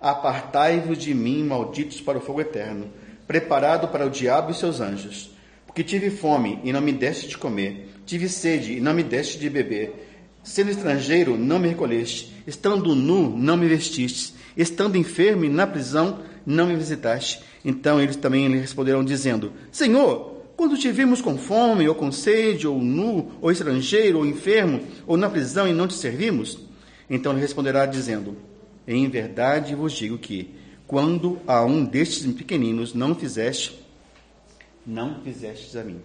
Apartai-vos 0.02 0.98
de 0.98 1.13
mim, 1.13 1.43
malditos, 1.43 2.02
para 2.02 2.17
o 2.17 2.22
fogo 2.22 2.41
eterno 2.41 2.91
preparado 3.27 3.89
para 3.89 4.05
o 4.05 4.09
diabo 4.09 4.51
e 4.51 4.53
seus 4.53 4.79
anjos. 4.79 5.31
Porque 5.65 5.83
tive 5.83 6.09
fome 6.09 6.59
e 6.63 6.71
não 6.71 6.81
me 6.81 6.93
deste 6.93 7.27
de 7.27 7.37
comer, 7.37 7.89
tive 8.05 8.29
sede 8.29 8.77
e 8.77 8.79
não 8.79 8.93
me 8.93 9.03
deste 9.03 9.37
de 9.37 9.49
beber. 9.49 10.05
Sendo 10.43 10.71
estrangeiro, 10.71 11.37
não 11.37 11.59
me 11.59 11.67
recolheste, 11.67 12.33
estando 12.47 12.95
nu, 12.95 13.37
não 13.37 13.57
me 13.57 13.67
vestiste, 13.67 14.33
estando 14.55 14.97
enfermo 14.97 15.43
e 15.43 15.49
na 15.49 15.67
prisão, 15.67 16.19
não 16.45 16.67
me 16.67 16.75
visitaste. 16.75 17.41
Então 17.65 18.01
eles 18.01 18.15
também 18.15 18.47
lhe 18.47 18.57
responderão, 18.57 19.03
dizendo: 19.03 19.51
Senhor, 19.71 20.37
quando 20.55 20.77
te 20.77 20.89
vimos 20.91 21.21
com 21.21 21.37
fome, 21.37 21.87
ou 21.87 21.93
com 21.93 22.11
sede, 22.11 22.65
ou 22.65 22.79
nu, 22.79 23.33
ou 23.41 23.51
estrangeiro, 23.51 24.19
ou 24.19 24.25
enfermo, 24.25 24.81
ou 25.05 25.17
na 25.17 25.29
prisão 25.29 25.67
e 25.67 25.73
não 25.73 25.87
te 25.87 25.93
servimos? 25.93 26.57
Então 27.09 27.33
ele 27.33 27.41
responderá, 27.41 27.85
dizendo: 27.85 28.37
Em 28.87 29.07
verdade 29.09 29.75
vos 29.75 29.93
digo 29.93 30.17
que 30.17 30.55
quando 30.88 31.39
a 31.45 31.63
um 31.63 31.84
destes 31.84 32.26
pequeninos 32.34 32.93
não 32.93 33.13
fizeste, 33.13 33.86
não 34.86 35.21
fizestes 35.21 35.76
a 35.76 35.84
mim. 35.84 36.02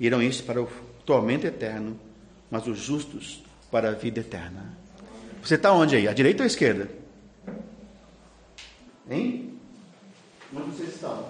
Irão 0.00 0.22
estes 0.22 0.44
para 0.44 0.62
o 0.62 0.68
tormento 1.04 1.46
eterno, 1.46 2.00
mas 2.50 2.66
os 2.66 2.78
justos 2.78 3.44
para 3.70 3.90
a 3.90 3.92
vida 3.92 4.20
eterna. 4.20 4.76
Você 5.42 5.56
está 5.56 5.72
onde 5.72 5.94
aí? 5.94 6.08
À 6.08 6.12
direita 6.12 6.42
ou 6.42 6.44
à 6.44 6.46
esquerda? 6.46 6.88
Hein? 9.10 9.58
Onde 10.54 10.70
vocês 10.70 10.94
estão? 10.94 11.28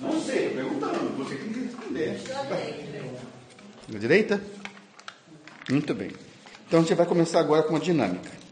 Não 0.00 0.20
sei, 0.20 0.50
perguntando. 0.50 1.16
Você 1.16 1.36
tem 1.36 1.52
que 1.52 1.60
responder. 1.60 2.20
À 3.94 3.98
direita? 3.98 4.40
Muito 5.70 5.94
bem. 5.94 6.10
Então 6.66 6.80
a 6.80 6.82
gente 6.82 6.94
vai 6.94 7.06
começar 7.06 7.40
agora 7.40 7.62
com 7.62 7.70
uma 7.70 7.80
dinâmica. 7.80 8.43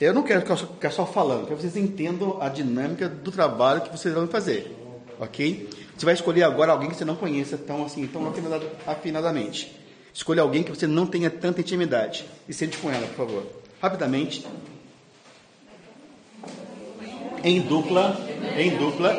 Eu 0.00 0.14
não 0.14 0.22
quero 0.22 0.42
ficar 0.42 0.90
só 0.90 1.04
falando, 1.04 1.46
quero 1.46 1.56
que 1.56 1.62
vocês 1.62 1.76
entendam 1.76 2.40
a 2.40 2.48
dinâmica 2.48 3.08
do 3.08 3.32
trabalho 3.32 3.80
que 3.80 3.90
vocês 3.90 4.14
vão 4.14 4.28
fazer, 4.28 4.72
ok? 5.18 5.68
Você 5.96 6.04
vai 6.04 6.14
escolher 6.14 6.44
agora 6.44 6.70
alguém 6.70 6.88
que 6.88 6.96
você 6.96 7.04
não 7.04 7.16
conheça 7.16 7.58
tão 7.58 7.84
assim, 7.84 8.06
tão 8.06 8.32
afinadamente. 8.86 9.76
Escolha 10.14 10.42
alguém 10.42 10.62
que 10.62 10.70
você 10.70 10.86
não 10.86 11.06
tenha 11.06 11.28
tanta 11.28 11.60
intimidade 11.60 12.24
e 12.48 12.54
sente 12.54 12.78
com 12.78 12.90
ela, 12.90 13.06
por 13.08 13.26
favor. 13.26 13.46
Rapidamente. 13.82 14.46
Em 17.42 17.60
dupla, 17.60 18.16
em 18.56 18.76
dupla. 18.76 19.16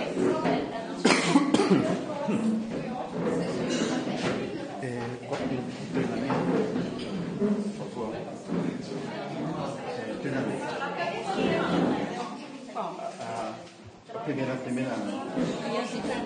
Primeira, 14.29 14.55
primeira. 14.57 14.91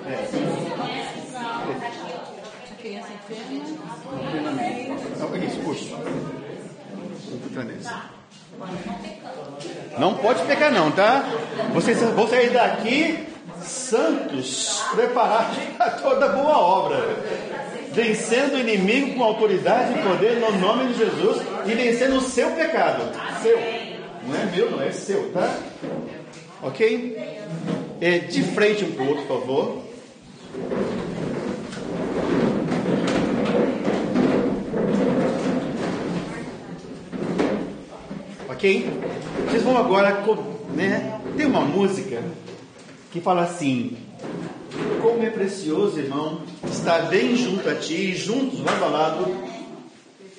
É. 0.08 0.16
A 2.70 2.76
criança 2.76 3.08
enferma. 3.14 3.64
Não, 5.20 5.36
isso, 5.38 5.60
puxa. 5.60 5.96
Não 9.98 10.16
pode 10.16 10.44
pegar 10.44 10.72
não, 10.72 10.92
tá? 10.92 11.24
Vocês 11.74 11.98
vão 12.00 12.28
sair 12.28 12.50
daqui 12.50 13.26
santos, 13.62 14.84
preparados 14.94 15.58
para 15.78 15.92
toda 15.92 16.28
boa 16.30 16.58
obra. 16.58 16.98
Vencendo 17.94 18.56
o 18.56 18.60
inimigo 18.60 19.16
com 19.16 19.24
autoridade 19.24 19.98
e 19.98 20.04
poder 20.04 20.40
no 20.40 20.52
nome 20.58 20.92
de 20.92 20.98
Jesus 20.98 21.42
e 21.66 21.74
vencendo 21.74 22.18
o 22.18 22.22
seu 22.22 22.52
pecado. 22.52 23.04
Seu. 23.42 23.58
Não 24.28 24.36
é 24.36 24.46
meu, 24.46 24.72
não 24.72 24.82
é 24.82 24.92
seu, 24.92 25.32
tá? 25.32 25.58
Ok? 26.64 27.44
É, 28.02 28.20
de 28.20 28.44
frente 28.44 28.84
um 28.84 28.92
para 28.92 29.04
o 29.04 29.10
outro, 29.10 29.24
por 29.26 29.40
favor. 29.40 29.84
Ok? 38.50 38.90
Vocês 39.48 39.64
vão 39.64 39.78
agora, 39.78 40.24
né? 40.76 41.20
Tem 41.36 41.46
uma 41.46 41.62
música 41.62 42.22
que 43.12 43.20
fala 43.20 43.44
assim: 43.44 43.98
Como 45.02 45.24
é 45.24 45.30
precioso, 45.30 46.00
irmão, 46.00 46.42
estar 46.72 47.10
bem 47.10 47.36
junto 47.36 47.70
a 47.70 47.76
ti, 47.76 48.16
juntos, 48.16 48.60
lado 48.62 48.86
a 48.86 48.88
lado, 48.88 49.26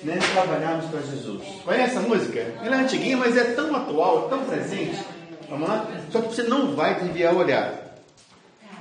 né? 0.03 0.17
Trabalharmos 0.33 0.85
para 0.85 1.01
Jesus. 1.01 1.41
Conhece 1.63 1.97
essa 1.97 2.01
música? 2.01 2.39
Ela 2.63 2.77
é 2.77 2.79
antiguinha, 2.81 3.17
mas 3.17 3.37
é 3.37 3.43
tão 3.43 3.75
atual, 3.75 4.29
tão 4.29 4.45
presente. 4.45 4.97
Vamos 5.49 5.67
lá? 5.67 5.87
Só 6.11 6.21
que 6.21 6.35
você 6.35 6.43
não 6.43 6.75
vai 6.75 6.95
desviar 6.95 7.33
o 7.33 7.39
olhar. 7.39 7.85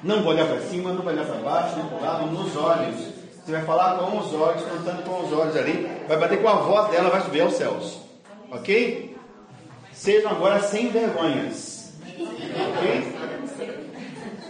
Não 0.03 0.23
vai 0.23 0.35
olhar 0.35 0.47
para 0.47 0.61
cima, 0.61 0.93
não 0.93 1.03
vai 1.03 1.15
olhar 1.15 1.27
para 1.27 1.37
baixo, 1.37 1.77
nem 1.77 1.87
para 1.87 1.99
lado, 1.99 2.27
nos 2.27 2.57
olhos. 2.57 3.15
Você 3.45 3.53
vai 3.53 3.63
falar 3.63 3.99
com 3.99 4.19
os 4.19 4.33
olhos, 4.33 4.63
cantando 4.63 5.03
com 5.03 5.25
os 5.25 5.33
olhos 5.33 5.57
ali, 5.57 5.87
vai 6.09 6.19
bater 6.19 6.41
com 6.41 6.49
a 6.49 6.55
voz 6.55 6.91
dela, 6.91 7.11
vai 7.11 7.21
subir 7.21 7.43
aos 7.43 7.55
céus. 7.55 7.99
Ok? 8.51 9.15
Sejam 9.93 10.31
agora 10.31 10.61
sem 10.61 10.89
vergonhas. 10.89 11.93
Ok? 12.19 13.15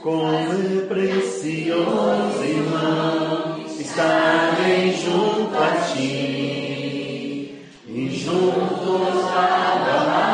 Como 0.03 0.33
é 0.33 0.87
precioso, 0.87 2.45
irmão, 2.45 3.65
estar 3.79 4.57
bem 4.57 4.93
junto 4.93 5.57
a 5.57 5.71
ti 5.93 7.65
e 7.89 8.11
juntos 8.11 9.25
lado 9.25 9.91
a 9.91 10.34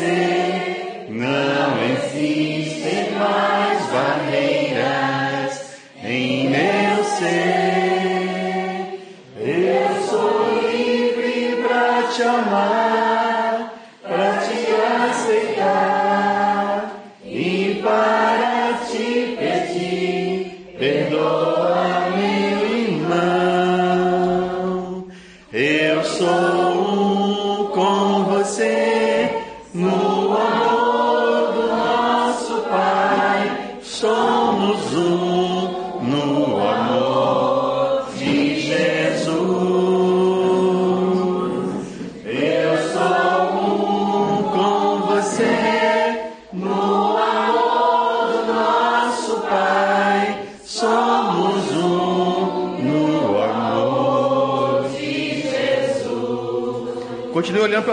com 0.00 0.39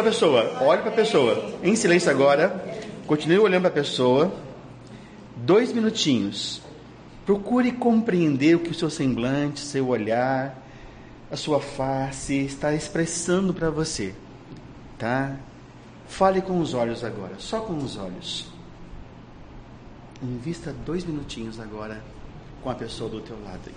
pessoa. 0.07 0.63
Olhe 0.63 0.81
para 0.81 0.91
a 0.91 0.95
pessoa. 0.95 1.51
Em 1.61 1.75
silêncio 1.75 2.09
agora. 2.09 2.63
Continue 3.05 3.39
olhando 3.39 3.63
para 3.63 3.71
a 3.71 3.73
pessoa. 3.73 4.33
Dois 5.35 5.73
minutinhos. 5.73 6.61
Procure 7.25 7.73
compreender 7.73 8.55
o 8.55 8.59
que 8.59 8.71
o 8.71 8.73
seu 8.73 8.89
semblante, 8.89 9.59
seu 9.59 9.89
olhar, 9.89 10.57
a 11.29 11.35
sua 11.35 11.59
face 11.59 12.45
está 12.45 12.73
expressando 12.73 13.53
para 13.53 13.69
você, 13.69 14.15
tá? 14.97 15.35
Fale 16.07 16.41
com 16.41 16.57
os 16.61 16.73
olhos 16.73 17.03
agora, 17.03 17.33
só 17.37 17.59
com 17.59 17.77
os 17.79 17.97
olhos. 17.97 18.47
Invista 20.23 20.73
dois 20.85 21.03
minutinhos 21.03 21.59
agora 21.59 22.01
com 22.63 22.69
a 22.69 22.75
pessoa 22.75 23.09
do 23.09 23.19
teu 23.19 23.35
lado. 23.43 23.71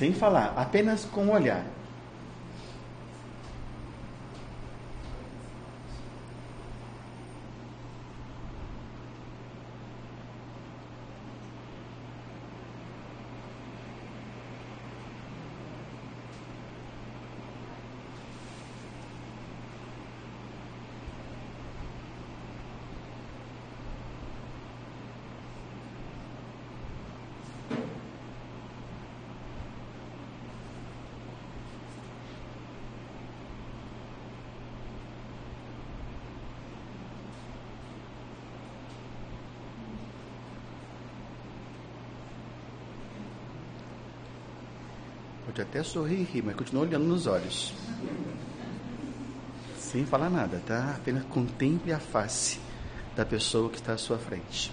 Sem 0.00 0.14
falar, 0.14 0.54
apenas 0.56 1.04
com 1.04 1.26
o 1.26 1.32
olhar. 1.34 1.62
Até 45.70 45.84
sorrir 45.84 46.20
e 46.20 46.24
rir, 46.24 46.42
mas 46.42 46.56
continua 46.56 46.82
olhando 46.82 47.04
nos 47.04 47.28
olhos. 47.28 47.72
Sem 49.78 50.04
falar 50.04 50.28
nada, 50.28 50.60
tá? 50.66 50.96
Apenas 50.96 51.24
contemple 51.24 51.92
a 51.92 52.00
face 52.00 52.58
da 53.14 53.24
pessoa 53.24 53.70
que 53.70 53.76
está 53.76 53.92
à 53.92 53.98
sua 53.98 54.18
frente. 54.18 54.72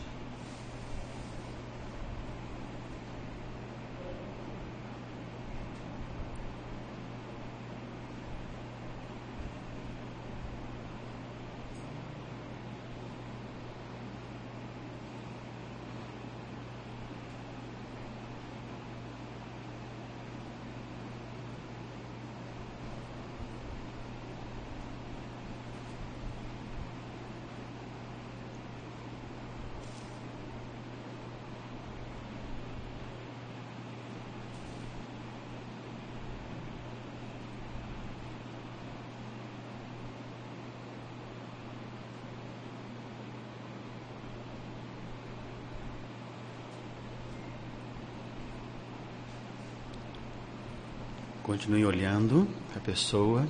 Continue 51.47 51.85
olhando 51.85 52.45
a 52.75 52.79
pessoa. 52.79 53.45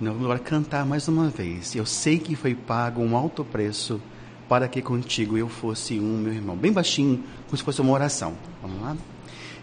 Nós 0.00 0.12
vamos 0.12 0.22
agora 0.22 0.38
cantar 0.38 0.86
mais 0.86 1.08
uma 1.08 1.28
vez. 1.28 1.74
Eu 1.74 1.84
sei 1.84 2.16
que 2.16 2.36
foi 2.36 2.54
pago 2.54 3.02
um 3.02 3.16
alto 3.16 3.44
preço 3.44 4.00
para 4.48 4.68
que 4.68 4.80
contigo 4.80 5.36
eu 5.36 5.48
fosse 5.48 5.98
um, 5.98 6.16
meu 6.18 6.32
irmão. 6.32 6.56
Bem 6.56 6.72
baixinho, 6.72 7.24
como 7.46 7.56
se 7.56 7.64
fosse 7.64 7.80
uma 7.80 7.92
oração. 7.92 8.34
Vamos 8.62 8.80
lá? 8.80 8.96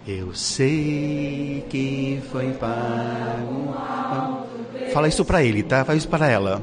Eu 0.06 0.36
sei 0.36 1.65
que 1.69 2.21
foi 2.30 2.52
pago. 2.52 3.73
Fala 4.91 5.08
isso 5.08 5.23
para 5.23 5.41
ele, 5.41 5.63
tá? 5.63 5.86
Faz 5.86 6.00
isso 6.00 6.10
para 6.10 6.28
ela. 6.28 6.62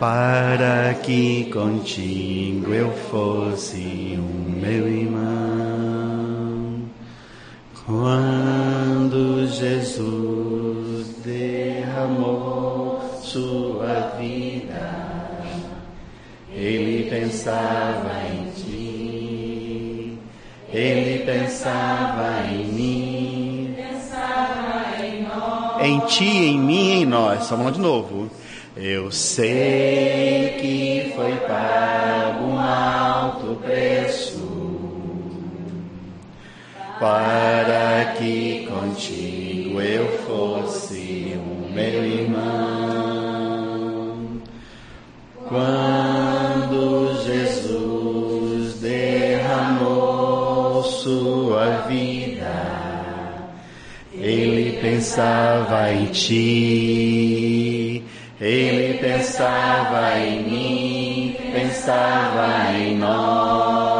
Para 0.00 0.94
que 0.94 1.44
contigo 1.52 2.74
eu 2.74 2.90
fosse 2.90 4.18
um 4.18 4.50
meu 4.60 4.88
irmão. 4.88 6.80
Quando 7.86 8.55
Jesus 9.48 11.16
derramou 11.24 13.00
sua 13.22 14.12
vida, 14.18 15.28
ele 16.52 17.08
pensava 17.10 18.12
em 18.32 18.50
ti, 18.52 20.18
ele 20.72 21.24
pensava 21.24 22.46
em 22.50 22.64
mim, 22.66 23.74
pensava 23.76 25.04
em 25.04 25.22
nós. 25.22 25.84
Em 25.84 26.00
ti, 26.00 26.24
em 26.24 26.58
mim, 26.58 27.02
em 27.02 27.06
nós. 27.06 27.48
Vamos 27.50 27.66
lá 27.66 27.72
de 27.72 27.80
novo. 27.80 28.30
Eu 28.76 29.10
sei 29.10 30.56
que 30.60 31.12
foi 31.16 31.34
pago 31.46 32.44
um 32.44 32.58
alto 32.58 33.56
preço 33.62 34.46
para 36.98 38.14
que 38.18 38.66
contigo 38.68 39.35
eu 39.80 40.08
fosse 40.26 41.36
o 41.36 41.72
meu 41.72 42.04
irmão. 42.04 43.06
Quando 45.48 47.22
Jesus 47.24 48.80
derramou 48.80 50.82
sua 50.82 51.84
vida, 51.88 52.52
ele 54.12 54.80
pensava 54.80 55.92
em 55.92 56.06
ti, 56.06 58.02
ele 58.40 58.98
pensava 58.98 60.18
em 60.18 60.42
mim, 60.42 61.36
pensava 61.52 62.72
em 62.76 62.96
nós 62.96 63.95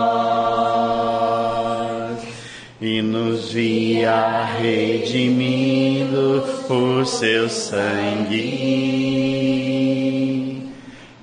e 2.80 3.00
nos 3.00 3.52
via 3.52 4.44
redimindo 4.60 6.44
por 6.68 7.04
seu 7.06 7.48
sangue, 7.48 8.52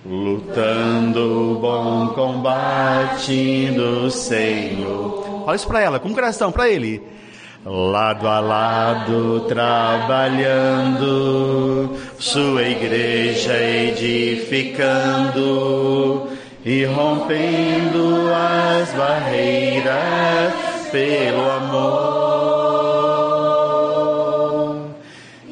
lutando 0.03 1.51
o 1.51 1.55
bom 1.59 2.07
combate 2.09 3.67
do 3.75 4.09
Senhor. 4.09 5.43
Olha 5.45 5.55
isso 5.55 5.67
para 5.67 5.81
ela, 5.81 5.99
com 5.99 6.09
o 6.09 6.13
coração, 6.13 6.51
para 6.51 6.67
ele. 6.69 7.01
Lado 7.65 8.27
a 8.27 8.41
lado, 8.41 9.41
trabalhando, 9.47 11.07
sua 12.19 12.63
igreja 12.63 13.57
edificando 13.57 14.67
e 16.65 16.83
rompendo 16.83 18.29
as 18.33 18.91
barreiras 18.93 20.72
pelo 20.93 21.49
amor 21.49 22.53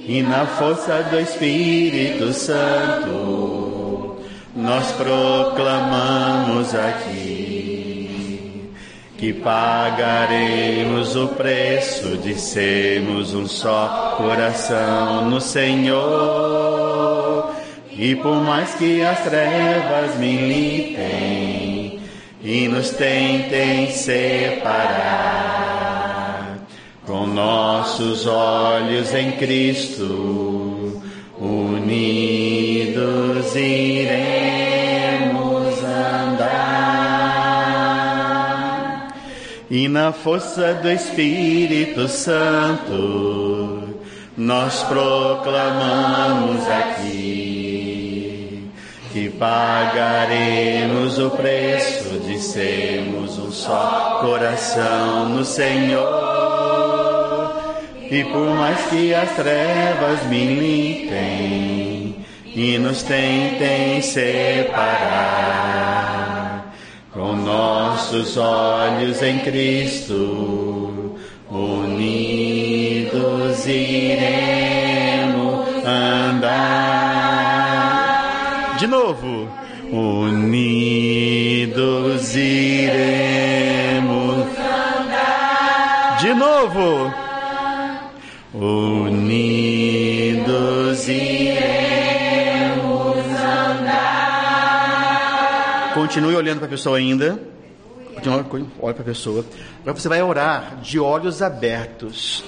e 0.06 0.22
na 0.22 0.46
força 0.46 1.02
do 1.10 1.20
Espírito 1.20 2.32
Santo 2.32 4.20
nós 4.56 4.92
proclamamos 4.92 6.76
aqui 6.76 8.70
que 9.18 9.34
pagaremos 9.34 11.16
o 11.16 11.30
preço 11.30 12.18
de 12.18 12.36
sermos 12.36 13.34
um 13.34 13.48
só 13.48 14.16
coração 14.18 15.30
no 15.30 15.42
Senhor. 15.42 15.92
E 17.92 18.16
por 18.16 18.36
mais 18.44 18.74
que 18.76 19.04
as 19.04 19.20
trevas 19.24 20.18
militem 20.18 21.71
e 22.44 22.68
nos 22.68 22.90
tentem 22.92 23.90
separar. 23.92 25.32
Com 27.06 27.26
nossos 27.28 28.26
olhos 28.28 29.14
em 29.14 29.34
Cristo, 29.34 31.02
unidos 31.40 33.56
iremos 33.56 35.84
andar. 35.84 36.48
E 39.70 39.88
na 39.88 40.12
força 40.12 40.74
do 40.76 40.92
Espírito 40.92 42.08
Santo, 42.08 43.90
nós 44.38 44.84
proclamamos 44.84 46.68
aqui 46.68 48.70
que 49.12 49.30
pagaremos 49.30 51.20
o 51.20 51.30
preço 51.32 52.01
de 52.42 52.42
sermos 52.42 53.38
um 53.38 53.52
só 53.52 54.18
coração 54.20 55.30
no 55.30 55.46
Senhor. 55.46 56.02
E 58.10 58.24
por 58.24 58.48
mais 58.56 58.84
que 58.88 59.14
as 59.14 59.30
trevas 59.36 60.26
militem 60.28 62.16
e 62.44 62.80
nos 62.80 63.04
tentem 63.04 64.02
separar, 64.02 64.74
com 67.14 67.34
nossos 67.34 68.36
olhos 68.38 69.22
em 69.22 69.38
Cristo, 69.40 71.16
unidos 71.50 73.68
iremos 73.68 75.68
andar. 75.86 76.58
De 78.80 78.88
novo, 78.88 79.48
unidos 79.92 80.51
novo, 86.62 87.12
unidos 88.54 89.48
iremos 91.08 92.38
andar. 93.76 94.36
Continue 95.96 96.36
olhando 96.36 96.60
para 96.60 96.68
a 96.68 96.70
pessoa 96.70 97.00
ainda. 97.00 97.42
Olha 98.80 98.94
para 98.94 99.02
a 99.02 99.06
pessoa. 99.06 99.44
Agora 99.82 99.98
você 99.98 100.08
vai 100.08 100.22
orar 100.22 100.80
de 100.82 101.00
olhos 101.00 101.42
abertos. 101.42 102.44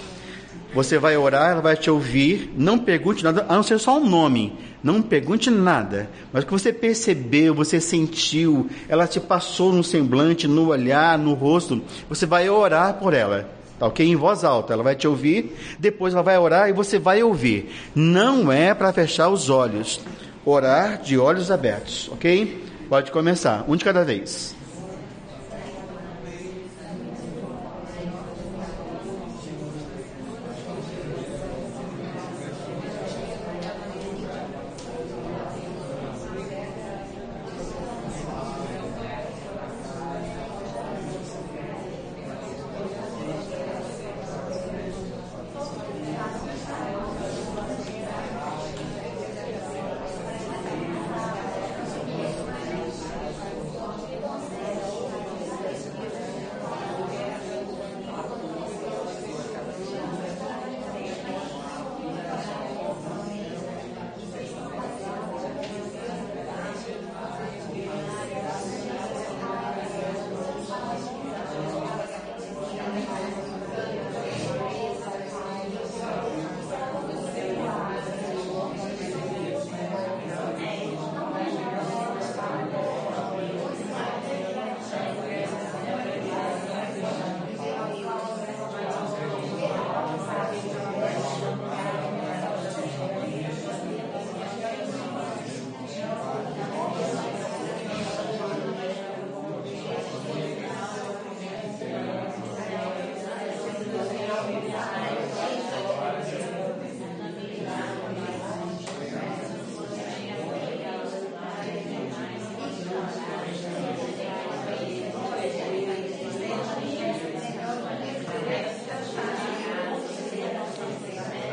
Você 0.76 1.00
vai 1.00 1.18
orar, 1.18 1.52
ela 1.52 1.62
vai 1.62 1.76
te 1.76 1.90
ouvir. 1.90 2.54
Não 2.56 2.78
pergunte 2.78 3.24
nada, 3.24 3.48
a 3.50 3.56
não 3.56 3.64
ser 3.64 3.80
só 3.80 3.98
um 3.98 4.08
nome. 4.08 4.56
Não 4.84 5.02
pergunte 5.02 5.50
nada. 5.50 6.08
Mas 6.32 6.44
o 6.44 6.46
que 6.48 6.54
você 6.54 6.72
percebeu, 6.72 7.56
você 7.56 7.82
sentiu, 7.82 8.70
ela 8.88 9.08
te 9.08 9.20
passou 9.20 9.74
no 9.74 9.84
semblante, 9.84 10.48
no 10.48 10.68
olhar, 10.68 11.18
no 11.18 11.34
rosto. 11.34 11.82
Você 12.10 12.28
vai 12.28 12.48
orar 12.50 12.96
por 12.96 13.16
ela. 13.16 13.63
Tá 13.80 13.88
ok? 13.88 14.06
Em 14.06 14.16
voz 14.16 14.44
alta. 14.44 14.74
Ela 14.74 14.84
vai 14.84 14.96
te 14.96 15.08
ouvir. 15.08 15.56
Depois 15.80 16.14
ela 16.14 16.24
vai 16.24 16.38
orar 16.38 16.70
e 16.70 16.74
você 16.74 17.00
vai 17.00 17.24
ouvir. 17.24 17.72
Não 17.96 18.52
é 18.52 18.74
para 18.74 18.94
fechar 18.94 19.30
os 19.30 19.50
olhos. 19.50 20.00
Orar 20.46 21.02
de 21.02 21.18
olhos 21.18 21.50
abertos. 21.52 22.10
Ok? 22.12 22.64
Pode 22.90 23.12
começar. 23.12 23.66
Um 23.68 23.76
de 23.76 23.84
cada 23.84 24.04
vez. 24.04 24.56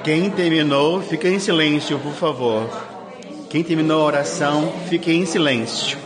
Quem 0.03 0.31
terminou, 0.31 1.03
fica 1.03 1.29
em 1.29 1.39
silêncio, 1.39 1.99
por 1.99 2.13
favor. 2.13 2.69
Quem 3.51 3.63
terminou 3.63 4.01
a 4.01 4.05
oração, 4.07 4.73
fique 4.89 5.13
em 5.13 5.27
silêncio. 5.27 5.99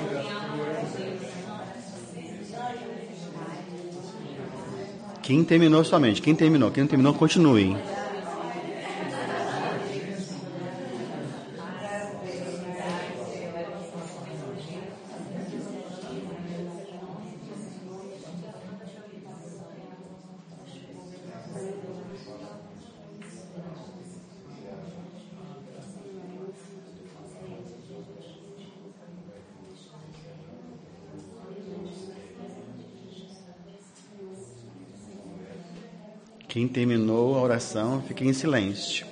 Quem 5.23 5.45
terminou 5.45 5.85
somente, 5.85 6.21
quem 6.21 6.35
terminou, 6.35 6.71
quem 6.71 6.83
não 6.83 6.89
terminou, 6.89 7.15
continue. 7.15 7.77
Quem 36.55 36.64
terminou 36.75 37.37
a 37.37 37.41
oração, 37.41 38.03
fique 38.03 38.27
em 38.27 38.33
silêncio. 38.33 39.07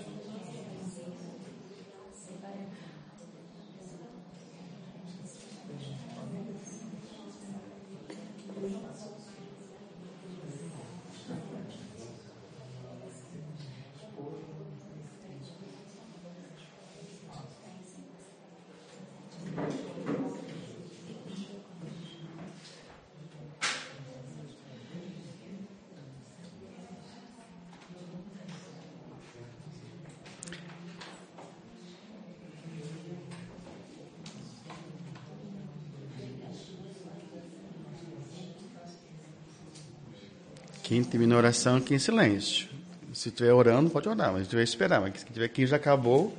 Quem 40.92 41.01
terminou 41.12 41.36
a 41.36 41.40
oração, 41.40 41.76
aqui 41.76 41.94
em 41.94 41.98
silêncio. 41.98 42.66
Se 43.12 43.28
estiver 43.28 43.52
orando, 43.52 43.90
pode 43.90 44.08
orar, 44.08 44.32
mas 44.32 44.38
se 44.38 44.44
estiver 44.44 44.62
esperar. 44.62 44.98
Mas 44.98 45.20
se 45.20 45.26
tiver 45.26 45.46
quem 45.48 45.66
já 45.66 45.76
acabou, 45.76 46.34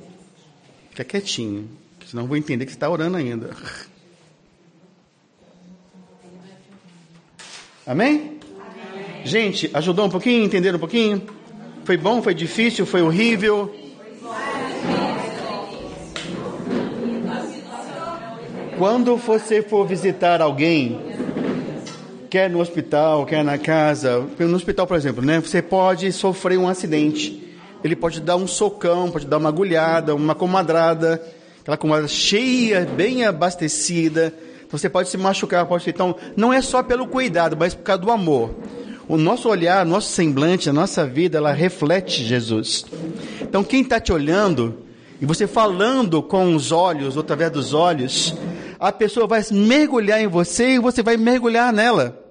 fica 0.90 1.04
quietinho. 1.04 1.70
Senão 2.04 2.24
eu 2.24 2.26
vou 2.26 2.36
entender 2.36 2.66
que 2.66 2.72
você 2.72 2.76
está 2.76 2.90
orando 2.90 3.16
ainda. 3.16 3.50
Amém? 7.86 8.16
Amém? 8.16 8.40
Gente, 9.24 9.70
ajudou 9.74 10.06
um 10.06 10.10
pouquinho? 10.10 10.44
Entenderam 10.44 10.78
um 10.78 10.80
pouquinho? 10.80 11.22
Foi 11.84 11.96
bom? 11.96 12.20
Foi 12.20 12.34
difícil? 12.34 12.84
Foi 12.84 13.00
horrível? 13.00 13.72
Quando 18.76 19.16
você 19.16 19.62
for 19.62 19.86
visitar 19.86 20.42
alguém, 20.42 21.13
quer 22.34 22.50
no 22.50 22.58
hospital, 22.58 23.24
quer 23.24 23.44
na 23.44 23.56
casa. 23.56 24.26
No 24.40 24.56
hospital, 24.56 24.88
por 24.88 24.96
exemplo, 24.96 25.24
né? 25.24 25.38
Você 25.38 25.62
pode 25.62 26.10
sofrer 26.10 26.58
um 26.58 26.68
acidente. 26.68 27.54
Ele 27.84 27.94
pode 27.94 28.20
dar 28.20 28.34
um 28.34 28.44
socão, 28.44 29.08
pode 29.08 29.24
dar 29.24 29.38
uma 29.38 29.50
agulhada, 29.50 30.16
uma 30.16 30.34
comadrada, 30.34 31.24
aquela 31.60 31.76
comadrada 31.76 32.08
cheia, 32.08 32.80
bem 32.84 33.24
abastecida. 33.24 34.34
Você 34.68 34.88
pode 34.88 35.10
se 35.10 35.16
machucar, 35.16 35.64
pode. 35.66 35.88
Então, 35.88 36.16
não 36.36 36.52
é 36.52 36.60
só 36.60 36.82
pelo 36.82 37.06
cuidado, 37.06 37.56
mas 37.56 37.72
por 37.72 37.84
causa 37.84 38.02
do 38.02 38.10
amor. 38.10 38.52
O 39.06 39.16
nosso 39.16 39.48
olhar, 39.48 39.86
nosso 39.86 40.08
semblante, 40.08 40.68
a 40.68 40.72
nossa 40.72 41.06
vida, 41.06 41.38
ela 41.38 41.52
reflete 41.52 42.24
Jesus. 42.24 42.84
Então, 43.42 43.62
quem 43.62 43.82
está 43.82 44.00
te 44.00 44.12
olhando 44.12 44.78
e 45.20 45.24
você 45.24 45.46
falando 45.46 46.20
com 46.20 46.52
os 46.56 46.72
olhos, 46.72 47.14
ou 47.14 47.22
através 47.22 47.52
dos 47.52 47.72
olhos, 47.72 48.34
a 48.80 48.90
pessoa 48.90 49.24
vai 49.24 49.40
mergulhar 49.52 50.20
em 50.20 50.26
você 50.26 50.70
e 50.70 50.78
você 50.80 51.00
vai 51.00 51.16
mergulhar 51.16 51.72
nela 51.72 52.23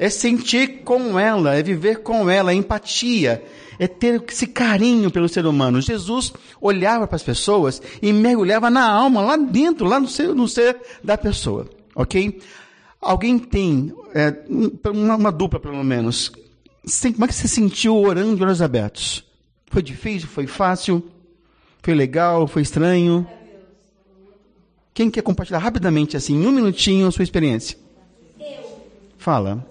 é 0.00 0.08
sentir 0.08 0.78
com 0.82 1.18
ela, 1.18 1.54
é 1.54 1.62
viver 1.62 1.96
com 1.96 2.30
ela, 2.30 2.52
é 2.52 2.54
empatia, 2.54 3.44
é 3.78 3.86
ter 3.86 4.24
esse 4.30 4.46
carinho 4.46 5.10
pelo 5.10 5.28
ser 5.28 5.44
humano. 5.44 5.78
Jesus 5.82 6.32
olhava 6.58 7.06
para 7.06 7.16
as 7.16 7.22
pessoas 7.22 7.82
e 8.00 8.10
mergulhava 8.10 8.70
na 8.70 8.90
alma, 8.90 9.20
lá 9.20 9.36
dentro, 9.36 9.86
lá 9.86 10.00
no 10.00 10.08
ser, 10.08 10.34
no 10.34 10.48
ser 10.48 10.80
da 11.04 11.18
pessoa, 11.18 11.68
ok? 11.94 12.40
Alguém 12.98 13.38
tem, 13.38 13.92
é, 14.14 14.34
uma, 14.88 15.16
uma, 15.16 15.30
dupla 15.30 15.60
pelo 15.60 15.84
menos, 15.84 16.30
como 16.30 17.24
é 17.26 17.28
que 17.28 17.34
você 17.34 17.46
sentiu 17.46 17.94
orando 17.94 18.36
de 18.36 18.42
olhos 18.42 18.62
abertos? 18.62 19.22
Foi 19.66 19.82
difícil? 19.82 20.28
Foi 20.28 20.46
fácil? 20.46 21.04
Foi 21.82 21.92
legal? 21.92 22.46
Foi 22.46 22.62
estranho? 22.62 23.28
Quem 24.94 25.10
quer 25.10 25.22
compartilhar 25.22 25.58
rapidamente, 25.58 26.16
assim, 26.16 26.42
em 26.42 26.46
um 26.46 26.52
minutinho, 26.52 27.06
a 27.06 27.10
sua 27.10 27.22
experiência? 27.22 27.76
Eu. 28.38 28.80
Fala. 29.18 29.69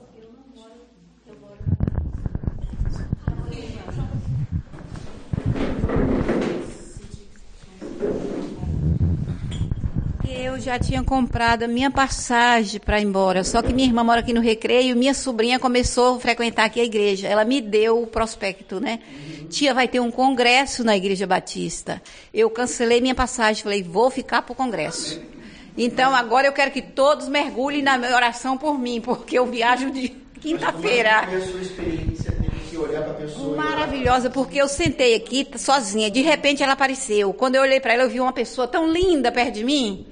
Eu 10.60 10.64
já 10.64 10.78
tinha 10.78 11.02
comprado 11.02 11.64
a 11.64 11.70
minha 11.70 11.90
passagem 11.90 12.82
para 12.82 13.00
ir 13.00 13.06
embora, 13.06 13.46
só 13.46 13.62
que 13.62 13.72
minha 13.72 13.88
irmã 13.88 14.04
mora 14.04 14.20
aqui 14.20 14.34
no 14.34 14.42
Recreio, 14.42 14.94
minha 14.94 15.14
sobrinha 15.14 15.58
começou 15.58 16.18
a 16.18 16.20
frequentar 16.20 16.66
aqui 16.66 16.82
a 16.82 16.84
igreja. 16.84 17.30
Ela 17.30 17.46
me 17.46 17.62
deu 17.62 18.04
o 18.04 18.06
prospecto, 18.06 18.78
né? 18.78 19.00
Tia, 19.50 19.74
vai 19.74 19.88
ter 19.88 20.02
um 20.02 20.12
congresso 20.12 20.84
na 20.84 20.98
Igreja 20.98 21.26
Batista. 21.26 22.02
Eu 22.34 22.50
cancelei 22.50 23.00
minha 23.00 23.16
passagem, 23.16 23.64
falei, 23.64 23.82
vou 23.82 24.12
ficar 24.12 24.42
para 24.42 24.52
o 24.52 24.56
congresso. 24.56 25.22
Então 25.78 26.14
agora 26.14 26.46
eu 26.46 26.52
quero 26.52 26.72
que 26.72 26.82
todos 26.82 27.30
mergulhem 27.30 27.82
na 27.82 27.98
minha 27.98 28.14
oração 28.14 28.58
por 28.58 28.78
mim, 28.78 29.00
porque 29.00 29.40
eu 29.40 29.46
viajo 29.46 29.90
de 29.92 30.10
quinta-feira. 30.42 31.22
É. 31.22 31.40
Maravilhosa, 33.56 34.30
porque 34.30 34.58
eu 34.58 34.68
sentei 34.68 35.16
aqui 35.16 35.48
sozinha, 35.56 36.12
de 36.12 36.22
repente 36.22 36.62
ela 36.62 36.74
apareceu. 36.74 37.32
Quando 37.32 37.56
eu 37.56 37.62
olhei 37.62 37.80
para 37.80 37.94
ela, 37.94 38.04
eu 38.04 38.10
vi 38.10 38.20
uma 38.20 38.34
pessoa 38.34 38.68
tão 38.68 38.92
linda 38.92 39.32
perto 39.32 39.54
de 39.54 39.64
mim 39.64 40.09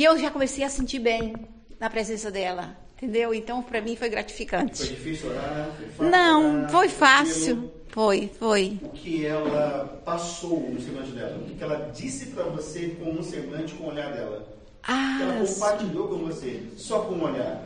que 0.00 0.04
eu 0.04 0.16
já 0.16 0.30
comecei 0.30 0.64
a 0.64 0.70
sentir 0.70 0.98
bem 0.98 1.34
na 1.78 1.90
presença 1.90 2.30
dela. 2.30 2.74
Entendeu? 2.96 3.34
Então, 3.34 3.62
para 3.62 3.82
mim 3.82 3.96
foi 3.96 4.08
gratificante. 4.08 4.78
Foi 4.78 4.96
difícil 4.96 5.28
orar? 5.28 5.68
Foi 5.76 5.88
fácil 5.88 6.10
Não, 6.10 6.54
orar, 6.54 6.70
foi 6.70 6.88
fácil. 6.88 7.72
Foi, 7.88 8.30
foi. 8.38 8.80
O 8.82 8.88
que 8.88 9.26
ela 9.26 10.00
passou 10.02 10.70
no 10.70 10.80
semblante 10.80 11.10
dela? 11.10 11.36
O 11.36 11.54
que 11.54 11.62
ela 11.62 11.90
disse 11.94 12.28
para 12.28 12.44
você 12.44 12.96
com 12.98 13.10
um 13.10 13.22
semblante, 13.22 13.74
com 13.74 13.84
o 13.84 13.88
olhar 13.88 14.10
dela? 14.10 14.48
Ah, 14.84 15.18
ela 15.20 15.46
compartilhou 15.46 16.08
com 16.08 16.16
você, 16.20 16.62
só 16.78 17.00
com 17.00 17.16
um 17.16 17.24
olhar? 17.24 17.62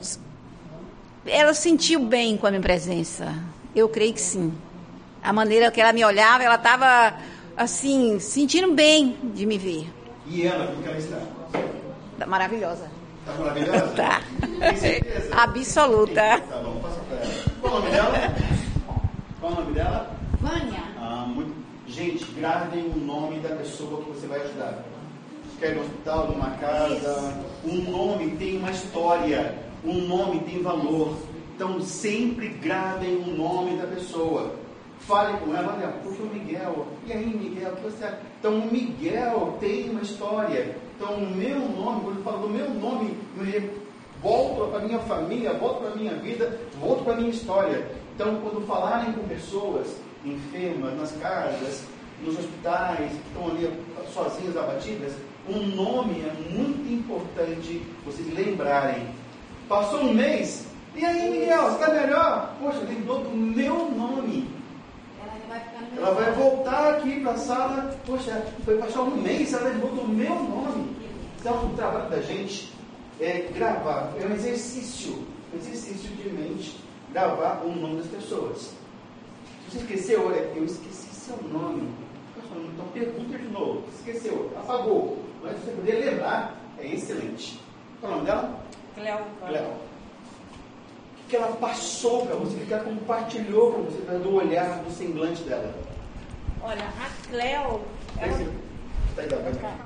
Ela 1.24 1.54
sentiu 1.54 2.00
bem 2.00 2.36
com 2.36 2.48
a 2.48 2.50
minha 2.50 2.62
presença. 2.62 3.32
Eu 3.76 3.88
creio 3.88 4.12
que 4.12 4.20
sim. 4.20 4.52
A 5.22 5.32
maneira 5.32 5.70
que 5.70 5.80
ela 5.80 5.92
me 5.92 6.04
olhava, 6.04 6.42
ela 6.42 6.56
estava 6.56 7.16
assim, 7.56 8.18
sentindo 8.18 8.72
bem 8.72 9.16
de 9.22 9.46
me 9.46 9.56
ver. 9.56 9.86
E 10.26 10.44
ela, 10.44 10.66
como 10.66 10.82
que 10.82 10.88
ela 10.88 10.98
está? 10.98 11.20
Tá 12.18 12.26
maravilhosa. 12.26 12.88
Tá 13.26 13.32
maravilhosa? 13.34 13.88
tá. 13.96 14.20
Tem 14.40 14.76
certeza? 14.76 15.34
Absoluta. 15.34 16.40
Tá 16.40 16.56
bom, 16.62 16.80
passa 16.80 17.00
pra 17.08 17.16
ela. 17.16 17.44
Qual 17.60 17.72
o 17.72 17.76
nome 17.78 17.90
dela? 17.90 18.34
Qual 19.40 19.52
o 19.52 19.54
nome 19.56 19.72
dela? 19.72 20.10
Vânia. 20.40 20.82
Ah, 20.98 21.26
muito... 21.26 21.64
Gente, 21.86 22.24
gravem 22.32 22.86
o 22.86 22.96
nome 22.96 23.40
da 23.40 23.50
pessoa 23.56 24.02
que 24.02 24.10
você 24.10 24.26
vai 24.26 24.40
ajudar. 24.40 24.82
Quer 25.58 25.72
ir 25.72 25.74
no 25.76 25.82
hospital, 25.82 26.28
numa 26.28 26.50
casa. 26.52 27.44
Um 27.64 27.90
nome 27.90 28.36
tem 28.36 28.58
uma 28.58 28.70
história. 28.70 29.54
Um 29.84 30.06
nome 30.06 30.40
tem 30.40 30.62
valor. 30.62 31.16
Então 31.54 31.80
sempre 31.80 32.48
gravem 32.48 33.16
o 33.16 33.36
nome 33.36 33.76
da 33.76 33.86
pessoa. 33.86 34.54
Fale 35.00 35.36
com 35.38 35.54
ela, 35.54 35.74
olha, 35.76 35.88
puxa 36.02 36.22
o 36.22 36.26
Miguel. 36.26 36.86
E 37.06 37.12
aí, 37.12 37.26
Miguel, 37.26 37.72
o 37.72 37.76
que 37.76 37.82
você 37.82 38.04
acha? 38.04 38.18
Então 38.38 38.58
o 38.58 38.72
Miguel 38.72 39.56
tem 39.60 39.90
uma 39.90 40.00
história. 40.00 40.76
Então 40.96 41.14
o 41.14 41.30
meu 41.34 41.58
nome, 41.58 42.00
quando 42.02 42.16
eu 42.18 42.22
falo 42.22 42.46
do 42.46 42.48
meu 42.48 42.70
nome, 42.70 43.16
volto 44.22 44.70
para 44.70 44.80
a 44.80 44.84
minha 44.84 44.98
família, 45.00 45.52
volto 45.54 45.80
para 45.80 45.90
a 45.90 45.96
minha 45.96 46.14
vida, 46.14 46.58
volto 46.80 47.04
para 47.04 47.14
a 47.14 47.16
minha 47.16 47.30
história. 47.30 47.86
Então 48.14 48.40
quando 48.40 48.66
falarem 48.66 49.12
com 49.12 49.26
pessoas 49.28 49.96
enfermas, 50.24 50.96
nas 50.98 51.12
casas, 51.12 51.84
nos 52.22 52.38
hospitais, 52.38 53.10
que 53.10 53.28
estão 53.28 53.48
ali 53.48 53.70
sozinhas, 54.12 54.56
abatidas, 54.56 55.12
um 55.48 55.66
nome 55.76 56.22
é 56.22 56.32
muito 56.50 56.92
importante 56.92 57.82
vocês 58.04 58.32
lembrarem. 58.32 59.06
Passou 59.68 60.00
um 60.00 60.14
mês, 60.14 60.66
e 60.94 61.04
aí, 61.04 61.28
Miguel, 61.28 61.72
está 61.72 61.88
melhor? 61.88 62.54
Poxa, 62.60 62.78
lembrou 62.88 63.20
do 63.20 63.30
meu 63.30 63.90
nome. 63.90 64.48
Ela 65.96 66.10
vai 66.12 66.32
voltar 66.32 66.94
aqui 66.94 67.20
para 67.20 67.32
a 67.32 67.36
sala. 67.36 67.96
Poxa, 68.06 68.44
foi 68.64 68.78
passar 68.78 69.02
um 69.02 69.16
mês, 69.16 69.52
ela 69.52 69.68
lembrou 69.68 69.92
do 69.92 70.08
meu 70.08 70.34
nome. 70.34 70.96
Então, 71.38 71.66
o 71.66 71.76
trabalho 71.76 72.10
da 72.10 72.20
gente 72.20 72.72
é 73.20 73.48
gravar, 73.54 74.12
é 74.20 74.26
um 74.26 74.32
exercício, 74.32 75.24
um 75.52 75.56
exercício 75.58 76.10
de 76.10 76.28
mente, 76.30 76.80
gravar 77.12 77.62
o 77.64 77.74
nome 77.74 78.02
das 78.02 78.06
pessoas. 78.06 78.72
Se 79.64 79.70
você 79.70 79.78
esqueceu, 79.78 80.26
olha, 80.26 80.40
eu 80.54 80.64
esqueci 80.64 81.14
seu 81.14 81.36
nome. 81.48 81.88
Então 82.74 82.86
pergunta 82.92 83.38
de 83.38 83.48
novo. 83.48 83.82
Esqueceu, 83.98 84.52
apagou. 84.56 85.18
Mas 85.42 85.58
você 85.58 85.72
poder 85.72 86.04
lembrar, 86.04 86.56
é 86.78 86.86
excelente. 86.86 87.60
Qual 88.00 88.12
é 88.12 88.14
o 88.14 88.18
nome 88.18 88.30
dela? 88.30 88.60
Cleo. 88.94 89.18
Cleo. 89.40 89.93
Que 91.28 91.36
ela 91.36 91.56
passou 91.56 92.26
para 92.26 92.36
você, 92.36 92.56
que 92.64 92.72
ela 92.72 92.84
compartilhou 92.84 93.72
para 93.72 93.82
você, 93.82 94.18
do 94.18 94.34
olhar, 94.34 94.82
do 94.82 94.90
semblante 94.92 95.42
dela? 95.42 95.74
Olha, 96.62 96.84
a 96.84 97.28
Cleo. 97.28 97.80
Ela... 98.18 98.64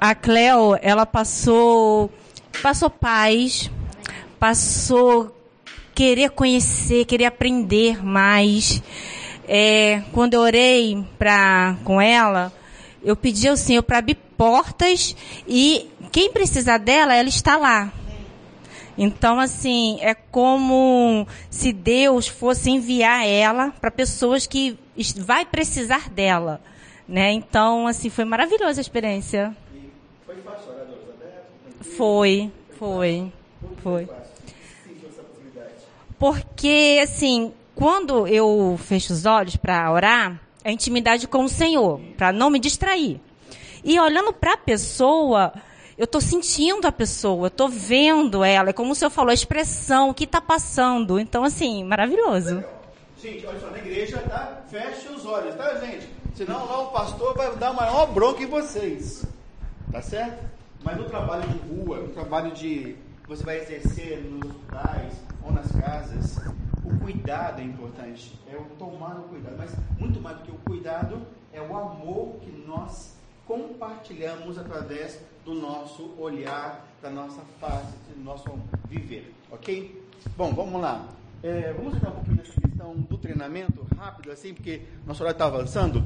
A 0.01 0.15
Cleo, 0.15 0.79
ela 0.81 1.05
passou, 1.05 2.11
passou 2.63 2.89
paz, 2.89 3.71
passou 4.39 5.35
querer 5.99 6.31
conhecer, 6.31 7.05
querer 7.05 7.25
aprender 7.25 8.05
mais. 8.05 8.81
É, 9.49 10.03
quando 10.13 10.35
eu 10.35 10.41
orei 10.41 11.05
pra, 11.19 11.77
com 11.83 12.01
ela, 12.01 12.53
eu 13.03 13.17
pedi 13.17 13.49
ao 13.49 13.57
Senhor 13.57 13.83
para 13.83 13.99
abrir 13.99 14.15
portas 14.37 15.17
e 15.47 15.89
quem 16.13 16.31
precisar 16.31 16.79
dela, 16.79 17.15
ela 17.15 17.29
está 17.29 17.57
lá. 17.57 17.93
Então, 19.01 19.39
assim, 19.39 19.99
é 20.01 20.13
como 20.13 21.25
se 21.49 21.73
Deus 21.73 22.27
fosse 22.27 22.69
enviar 22.69 23.25
ela 23.25 23.71
para 23.81 23.93
pessoas 23.93 24.45
que 24.45 24.77
vai 25.19 25.47
precisar 25.47 26.11
dela, 26.11 26.61
né? 27.07 27.31
Então, 27.31 27.87
assim, 27.87 28.11
foi 28.11 28.25
maravilhosa 28.25 28.81
a 28.81 28.83
experiência. 28.83 29.57
foi 30.27 30.37
fácil 30.39 30.73
orar 30.73 30.87
Foi, 31.81 32.51
foi, 32.77 33.33
foi. 33.85 34.09
Porque, 36.19 36.99
assim, 37.01 37.55
quando 37.77 38.27
eu 38.27 38.77
fecho 38.83 39.13
os 39.13 39.25
olhos 39.25 39.55
para 39.55 39.93
orar, 39.93 40.41
é 40.65 40.73
intimidade 40.73 41.29
com 41.29 41.45
o 41.45 41.49
Senhor, 41.49 42.01
para 42.17 42.33
não 42.33 42.51
me 42.51 42.59
distrair. 42.59 43.21
E 43.85 44.01
olhando 44.01 44.33
para 44.33 44.55
a 44.55 44.57
pessoa, 44.57 45.53
eu 45.99 46.05
estou 46.05 46.21
sentindo 46.21 46.87
a 46.87 46.93
pessoa, 46.93 47.47
eu 47.47 47.49
estou 47.49 47.69
vendo 47.69 48.45
ela. 48.45 48.71
É 48.71 48.73
como 48.73 48.93
o 48.93 48.95
senhor 48.95 49.11
falou, 49.11 49.33
a 49.33 49.35
expressão, 49.35 50.11
o 50.11 50.15
que 50.15 50.23
está 50.23 50.41
passando. 50.41 51.19
Então, 51.19 51.43
assim, 51.43 51.83
maravilhoso. 51.83 52.63
Gente, 53.21 53.45
olha 53.45 53.59
só, 53.59 53.69
na 53.69 53.79
igreja, 53.79 54.19
tá? 54.29 54.63
Feche 54.71 55.09
os 55.09 55.27
olhos, 55.27 55.57
tá, 55.57 55.75
gente? 55.81 56.09
Senão 56.37 56.65
lá 56.67 56.83
o 56.83 56.93
pastor 56.93 57.37
vai 57.37 57.55
dar 57.57 57.73
maior 57.73 58.07
bronca 58.13 58.41
em 58.41 58.47
vocês. 58.47 59.25
Tá 59.91 60.01
certo? 60.01 60.49
Mas 60.85 60.97
no 60.97 61.07
trabalho 61.07 61.43
de 61.49 61.59
rua, 61.69 61.99
no 61.99 62.09
trabalho 62.11 62.53
de. 62.53 62.95
Você 63.27 63.43
vai 63.43 63.59
exercer 63.59 64.21
nos 64.23 64.49
hospitais 64.49 65.15
ou 65.43 65.53
nas 65.53 65.71
casas, 65.73 66.39
o 66.85 66.97
cuidado 67.01 67.61
é 67.61 67.65
importante. 67.65 68.39
É 68.49 68.57
o 68.57 68.65
tomar 68.79 69.17
o 69.19 69.23
cuidado. 69.25 69.57
Mas 69.59 69.75
muito 69.99 70.21
mais 70.21 70.37
do 70.37 70.45
que 70.45 70.53
o 70.53 70.59
cuidado, 70.65 71.21
é 71.53 71.61
o 71.61 71.77
amor 71.77 72.37
que 72.41 72.53
nós 72.53 73.18
compartilhamos 73.49 74.59
através 74.59 75.19
do 75.43 75.55
nosso 75.55 76.15
olhar, 76.19 76.87
da 77.03 77.09
nossa 77.09 77.41
face, 77.59 77.95
do 78.15 78.23
nosso 78.23 78.45
viver, 78.87 79.33
ok? 79.51 80.05
Bom, 80.37 80.53
vamos 80.53 80.83
lá. 80.83 81.09
É, 81.43 81.73
vamos 81.73 81.97
entrar 81.97 82.11
um 82.11 82.15
pouquinho 82.15 82.37
nessa 82.37 82.61
questão 82.61 82.95
do 82.95 83.17
treinamento, 83.17 83.87
rápido 83.97 84.31
assim, 84.31 84.53
porque 84.53 84.83
nosso 85.07 85.23
horário 85.23 85.37
está 85.37 85.47
avançando. 85.47 86.05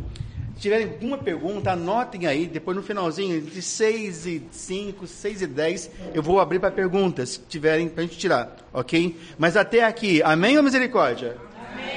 Se 0.54 0.60
tiverem 0.60 0.92
alguma 0.92 1.18
pergunta, 1.18 1.72
anotem 1.72 2.26
aí, 2.26 2.46
depois 2.46 2.76
no 2.76 2.82
finalzinho, 2.82 3.36
entre 3.36 3.60
6 3.60 4.26
e 4.26 4.42
5, 4.52 5.06
6 5.06 5.42
e 5.42 5.46
10, 5.48 5.90
eu 6.14 6.22
vou 6.22 6.38
abrir 6.38 6.60
para 6.60 6.70
perguntas, 6.70 7.30
se 7.30 7.40
tiverem 7.40 7.88
para 7.88 8.04
a 8.04 8.06
gente 8.06 8.18
tirar, 8.18 8.56
ok? 8.72 9.18
Mas 9.36 9.56
até 9.56 9.82
aqui, 9.82 10.22
amém 10.22 10.56
ou 10.56 10.62
misericórdia? 10.62 11.36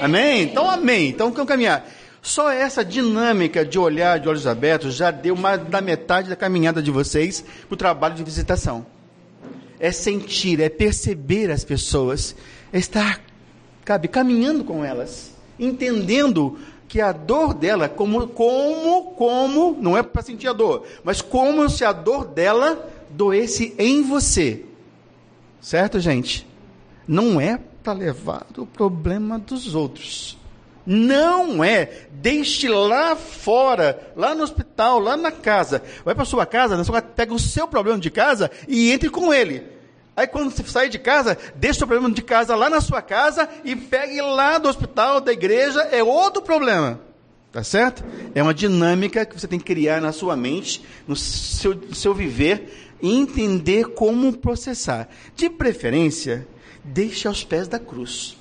amém? 0.00 0.42
Então, 0.42 0.68
amém. 0.68 1.08
Então, 1.10 1.30
vamos 1.30 1.46
caminhar. 1.46 1.86
Só 2.26 2.50
essa 2.50 2.84
dinâmica 2.84 3.64
de 3.64 3.78
olhar 3.78 4.18
de 4.18 4.28
olhos 4.28 4.48
abertos 4.48 4.96
já 4.96 5.12
deu 5.12 5.36
mais 5.36 5.62
da 5.62 5.80
metade 5.80 6.28
da 6.28 6.34
caminhada 6.34 6.82
de 6.82 6.90
vocês 6.90 7.44
para 7.68 7.74
o 7.74 7.76
trabalho 7.76 8.16
de 8.16 8.24
visitação. 8.24 8.84
É 9.78 9.92
sentir, 9.92 10.60
é 10.60 10.68
perceber 10.68 11.52
as 11.52 11.62
pessoas, 11.62 12.34
é 12.72 12.78
estar, 12.80 13.22
cabe, 13.84 14.08
caminhando 14.08 14.64
com 14.64 14.84
elas, 14.84 15.30
entendendo 15.56 16.58
que 16.88 17.00
a 17.00 17.12
dor 17.12 17.54
dela, 17.54 17.88
como, 17.88 18.26
como, 18.26 19.12
como, 19.12 19.78
não 19.80 19.96
é 19.96 20.02
para 20.02 20.20
sentir 20.20 20.48
a 20.48 20.52
dor, 20.52 20.84
mas 21.04 21.22
como 21.22 21.70
se 21.70 21.84
a 21.84 21.92
dor 21.92 22.24
dela 22.24 22.92
doesse 23.08 23.72
em 23.78 24.02
você. 24.02 24.64
Certo, 25.60 26.00
gente? 26.00 26.44
Não 27.06 27.40
é 27.40 27.60
para 27.84 27.92
levar 27.92 28.44
o 28.58 28.66
problema 28.66 29.38
dos 29.38 29.76
outros. 29.76 30.36
Não 30.86 31.64
é. 31.64 32.06
Deixe 32.12 32.68
lá 32.68 33.16
fora, 33.16 34.12
lá 34.14 34.34
no 34.34 34.44
hospital, 34.44 35.00
lá 35.00 35.16
na 35.16 35.32
casa. 35.32 35.82
Vai 36.04 36.14
para 36.14 36.24
sua 36.24 36.46
casa, 36.46 36.76
na 36.76 36.84
sua 36.84 37.02
casa, 37.02 37.14
pega 37.14 37.34
o 37.34 37.38
seu 37.38 37.66
problema 37.66 37.98
de 37.98 38.10
casa 38.10 38.50
e 38.68 38.92
entre 38.92 39.10
com 39.10 39.34
ele. 39.34 39.64
Aí 40.16 40.26
quando 40.26 40.50
você 40.50 40.62
sair 40.62 40.88
de 40.88 40.98
casa, 40.98 41.36
deixe 41.56 41.76
o 41.76 41.78
seu 41.80 41.86
problema 41.86 42.14
de 42.14 42.22
casa 42.22 42.54
lá 42.54 42.70
na 42.70 42.80
sua 42.80 43.02
casa 43.02 43.48
e 43.64 43.76
pegue 43.76 44.22
lá 44.22 44.56
do 44.56 44.68
hospital, 44.68 45.20
da 45.20 45.32
igreja, 45.32 45.80
é 45.90 46.02
outro 46.02 46.40
problema. 46.40 47.00
Tá 47.52 47.62
certo? 47.62 48.04
É 48.34 48.42
uma 48.42 48.54
dinâmica 48.54 49.24
que 49.24 49.38
você 49.38 49.48
tem 49.48 49.58
que 49.58 49.64
criar 49.64 50.00
na 50.00 50.12
sua 50.12 50.36
mente, 50.36 50.84
no 51.06 51.16
seu, 51.16 51.74
no 51.74 51.94
seu 51.94 52.14
viver, 52.14 52.94
e 53.02 53.14
entender 53.14 53.88
como 53.88 54.36
processar. 54.36 55.08
De 55.34 55.48
preferência, 55.50 56.46
deixe 56.84 57.28
aos 57.28 57.44
pés 57.44 57.68
da 57.68 57.78
cruz. 57.78 58.36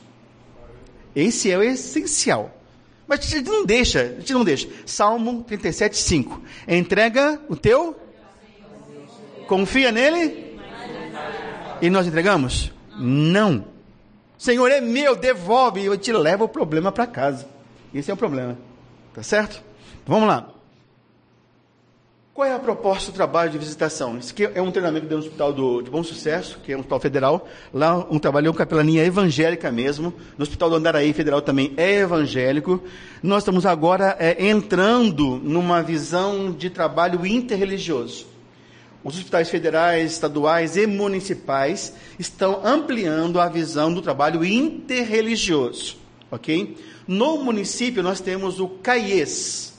Esse 1.16 1.51
é 1.51 1.57
o 1.57 1.63
essencial. 1.63 2.51
Mas 3.07 3.20
a 3.20 3.38
gente 3.38 3.49
não 3.49 3.66
deixa, 3.66 4.01
a 4.01 4.20
gente 4.20 4.34
não 4.34 4.43
deixa. 4.43 4.68
Salmo 4.86 5.43
37, 5.43 5.97
5. 5.97 6.41
Entrega 6.68 7.39
o 7.47 7.55
teu? 7.55 7.95
Confia 9.47 9.91
nele? 9.91 10.57
E 11.82 11.89
nós 11.89 12.07
entregamos? 12.07 12.72
Não. 12.97 13.66
Senhor 14.38 14.72
é 14.72 14.82
meu, 14.82 15.16
devolve 15.16 15.86
eu 15.86 15.97
te 15.97 16.11
levo 16.11 16.45
o 16.45 16.49
problema 16.49 16.91
para 16.91 17.05
casa. 17.05 17.47
Esse 17.93 18.11
é 18.11 18.13
o 18.13 18.18
problema. 18.18 18.57
Tá 19.13 19.24
certo? 19.24 19.63
Vamos 20.05 20.28
lá. 20.28 20.55
Qual 22.36 22.45
é 22.45 22.53
a 22.53 22.59
proposta 22.59 23.13
do 23.13 23.15
trabalho 23.15 23.49
de 23.49 23.57
visitação? 23.57 24.17
Isso 24.17 24.33
aqui 24.33 24.43
é 24.43 24.61
um 24.61 24.69
treinamento 24.69 25.07
do 25.07 25.15
Hospital 25.15 25.53
do, 25.53 25.81
de 25.81 25.89
Bom 25.89 26.03
Sucesso, 26.03 26.59
que 26.61 26.73
é 26.73 26.75
um 26.75 26.81
hospital 26.81 26.99
federal. 26.99 27.47
Lá 27.73 28.05
um 28.11 28.19
trabalho 28.19 28.51
com 28.51 28.57
capelania 28.57 29.05
evangélica 29.05 29.71
mesmo. 29.71 30.13
No 30.38 30.43
Hospital 30.43 30.69
do 30.69 30.75
Andaraí 30.75 31.13
Federal 31.13 31.41
também 31.41 31.73
é 31.77 31.99
evangélico. 31.99 32.83
Nós 33.23 33.43
estamos 33.43 33.65
agora 33.65 34.17
é, 34.19 34.49
entrando 34.49 35.38
numa 35.38 35.81
visão 35.81 36.51
de 36.51 36.69
trabalho 36.69 37.25
interreligioso. 37.25 38.27
Os 39.01 39.15
hospitais 39.15 39.49
federais, 39.49 40.11
estaduais 40.11 40.75
e 40.75 40.86
municipais 40.86 41.93
estão 42.19 42.59
ampliando 42.65 43.39
a 43.39 43.47
visão 43.47 43.93
do 43.93 44.01
trabalho 44.01 44.43
interreligioso. 44.43 45.95
Ok? 46.29 46.75
No 47.07 47.38
município 47.38 48.03
nós 48.03 48.19
temos 48.19 48.59
o 48.59 48.67
CAIES, 48.67 49.74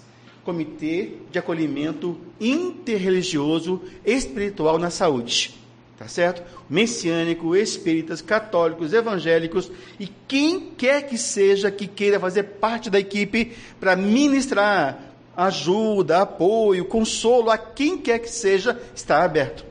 Comitê 0.47 1.15
de 1.33 1.41
Acolhimento 1.41 2.17
Interreligioso 2.41 3.83
Espiritual 4.05 4.79
na 4.79 4.91
Saúde. 4.91 5.53
Tá 5.99 6.07
certo? 6.07 6.43
Messiânico, 6.71 7.57
espíritas, 7.57 8.23
católicos, 8.23 8.93
evangélicos 8.93 9.71
e 9.99 10.09
quem 10.29 10.71
quer 10.77 11.03
que 11.07 11.19
seja 11.19 11.71
que 11.71 11.89
queira 11.89 12.21
fazer 12.21 12.45
parte 12.45 12.89
da 12.89 13.01
equipe 13.01 13.57
para 13.81 13.97
ministrar 13.97 15.15
ajuda, 15.37 16.23
apoio, 16.23 16.85
consolo 16.85 17.51
a 17.51 17.59
quem 17.59 17.99
quer 17.99 18.21
que 18.21 18.31
seja, 18.31 18.81
está 18.95 19.25
aberto. 19.25 19.65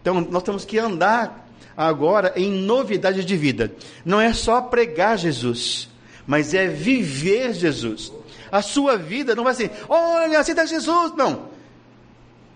Então, 0.00 0.20
nós 0.20 0.42
temos 0.42 0.64
que 0.64 0.78
andar 0.78 1.48
agora 1.76 2.32
em 2.34 2.50
novidade 2.50 3.24
de 3.24 3.36
vida. 3.36 3.72
Não 4.04 4.20
é 4.20 4.32
só 4.32 4.60
pregar 4.60 5.16
Jesus, 5.16 5.88
mas 6.26 6.54
é 6.54 6.66
viver 6.66 7.54
Jesus. 7.54 8.12
A 8.52 8.60
sua 8.60 8.98
vida 8.98 9.34
não 9.34 9.44
vai 9.44 9.54
assim, 9.54 9.70
olha, 9.88 10.38
aceita 10.38 10.66
Jesus. 10.66 11.14
Não. 11.16 11.48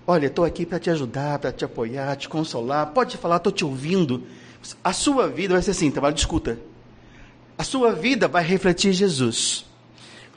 Olha, 0.07 0.27
estou 0.27 0.45
aqui 0.45 0.67
para 0.67 0.79
te 0.79 0.91
ajudar, 0.91 1.39
para 1.39 1.51
te 1.51 1.65
apoiar, 1.65 2.15
te 2.17 2.29
consolar. 2.29 2.89
Pode 2.89 3.17
falar, 3.17 3.39
estou 3.39 3.51
te 3.51 3.65
ouvindo. 3.65 4.23
A 4.85 4.93
sua 4.93 5.27
vida 5.27 5.55
vai 5.55 5.63
ser 5.63 5.71
assim, 5.71 5.91
trabalho 5.91 6.15
de 6.15 6.21
escuta. 6.21 6.59
A 7.57 7.65
sua 7.65 7.93
vida 7.93 8.29
vai 8.29 8.45
refletir 8.45 8.93
Jesus. 8.93 9.65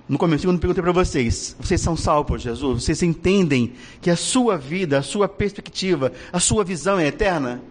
No 0.07 0.17
começo, 0.17 0.47
quando 0.47 0.59
perguntei 0.59 0.81
para 0.81 0.93
vocês, 0.93 1.55
vocês 1.59 1.81
são 1.81 1.97
salvos 1.97 2.27
por 2.27 2.39
Jesus? 2.39 2.83
Vocês 2.85 3.03
entendem 3.03 3.73
que 4.01 4.09
a 4.09 4.15
sua 4.15 4.57
vida, 4.57 4.97
a 4.97 5.03
sua 5.03 5.27
perspectiva, 5.27 6.13
a 6.31 6.39
sua 6.39 6.63
visão 6.63 6.97
é 6.97 7.07
eterna? 7.07 7.61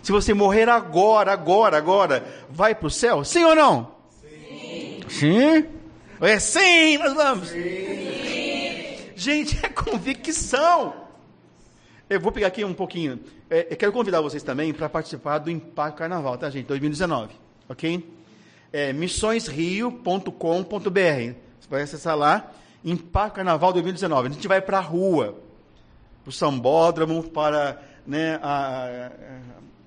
Se 0.00 0.12
você 0.12 0.32
morrer 0.32 0.68
agora, 0.68 1.32
agora, 1.32 1.76
agora, 1.76 2.24
vai 2.48 2.72
para 2.72 2.86
o 2.86 2.90
céu? 2.90 3.24
Sim 3.24 3.44
ou 3.44 3.56
não? 3.56 3.90
Sim. 4.22 5.00
Sim? 5.08 5.75
É 6.20 6.38
sim, 6.38 6.96
nós 6.98 7.12
vamos. 7.14 7.48
Sim. 7.48 8.96
Gente, 9.14 9.58
é 9.64 9.68
convicção. 9.68 10.94
Eu 12.08 12.20
vou 12.20 12.32
pegar 12.32 12.46
aqui 12.46 12.64
um 12.64 12.72
pouquinho. 12.72 13.20
É, 13.50 13.66
eu 13.70 13.76
quero 13.76 13.92
convidar 13.92 14.20
vocês 14.20 14.42
também 14.42 14.72
para 14.72 14.88
participar 14.88 15.38
do 15.38 15.50
Impacto 15.50 15.98
Carnaval, 15.98 16.38
tá, 16.38 16.48
gente? 16.48 16.66
2019, 16.66 17.34
ok? 17.68 18.14
É, 18.72 18.92
missõesrio.com.br. 18.92 20.30
Você 21.60 21.68
vai 21.68 21.82
acessar 21.82 22.16
lá, 22.16 22.50
Impacto 22.84 23.36
Carnaval 23.36 23.72
2019. 23.72 24.28
A 24.28 24.32
gente 24.32 24.48
vai 24.48 24.60
para 24.60 24.78
a 24.78 24.82
rua, 24.82 25.38
para 26.22 26.30
o 26.30 26.32
sambódromo, 26.32 27.22
para 27.24 27.82
né, 28.06 28.38
a, 28.42 29.08
a, 29.08 29.10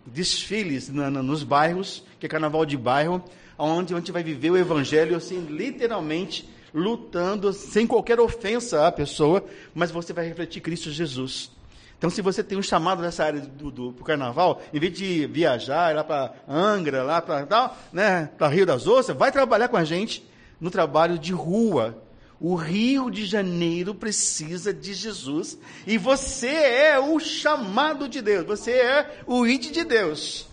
desfiles 0.06 0.90
na, 0.90 1.10
na, 1.10 1.24
nos 1.24 1.44
bairros, 1.44 2.04
que 2.20 2.26
é 2.26 2.30
carnaval 2.30 2.66
de 2.66 2.78
bairro, 2.78 3.24
onde 3.60 3.93
a 3.93 3.97
gente 3.97 4.12
vai 4.12 4.24
viver 4.24 4.51
o 4.51 4.57
evangelho, 4.57 5.16
assim, 5.16 5.41
literalmente 5.49 6.49
lutando, 6.74 7.51
sem 7.51 7.86
qualquer 7.86 8.20
ofensa 8.20 8.88
à 8.88 8.91
pessoa, 8.91 9.43
mas 9.74 9.91
você 9.91 10.14
vai 10.14 10.26
refletir 10.26 10.62
Cristo 10.62 10.89
Jesus. 10.91 11.51
Então, 11.97 12.10
se 12.10 12.22
você 12.22 12.41
tem 12.41 12.57
um 12.57 12.64
chamado 12.64 13.01
nessa 13.01 13.26
área 13.26 13.41
do, 13.41 13.70
do 13.70 13.91
carnaval, 14.05 14.62
em 14.74 14.80
vez 14.80 14.93
de 14.93 15.28
viajar 15.28 15.93
lá 15.93 16.03
para 16.03 16.34
Angra, 16.47 17.03
lá 17.03 17.22
para 17.22 17.76
né, 17.91 18.30
Rio 18.49 18.66
das 18.66 18.88
Ostras, 18.88 19.18
vai 19.18 19.34
trabalhar 19.34 19.68
com 19.68 19.76
a 19.76 19.84
gente 19.84 20.26
no 20.62 20.72
trabalho 20.72 21.20
de 21.20 21.34
rua. 21.34 22.01
O 22.39 22.55
Rio 22.55 23.12
de 23.12 23.26
Janeiro 23.26 23.93
precisa 23.93 24.74
de 24.74 24.93
Jesus 24.93 25.57
e 25.86 25.97
você 25.97 26.47
é 26.47 26.97
o 26.97 27.20
chamado 27.20 28.07
de 28.07 28.22
Deus, 28.22 28.45
você 28.45 28.72
é 28.72 29.22
o 29.28 29.45
ID 29.45 29.72
de 29.72 29.84
Deus. 29.84 30.47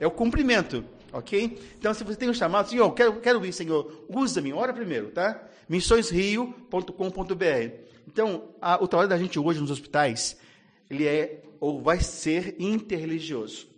É 0.00 0.08
o 0.08 0.10
cumprimento, 0.10 0.84
ok? 1.12 1.58
Então, 1.78 1.94
se 1.94 2.04
você 2.04 2.16
tem 2.16 2.30
um 2.30 2.34
chamado, 2.34 2.68
Senhor, 2.68 2.90
quero, 2.92 3.20
quero 3.20 3.44
ir, 3.44 3.52
Senhor, 3.52 4.04
usa-me, 4.08 4.52
ora 4.52 4.72
primeiro, 4.72 5.10
tá? 5.10 5.42
Missõesrio.com.br. 5.68 7.74
Então, 8.06 8.48
a, 8.60 8.82
o 8.82 8.88
trabalho 8.88 9.08
da 9.08 9.18
gente 9.18 9.38
hoje 9.38 9.60
nos 9.60 9.70
hospitais 9.70 10.36
ele 10.90 11.06
é 11.06 11.42
ou 11.60 11.80
vai 11.80 12.00
ser 12.00 12.56
interreligioso. 12.58 13.68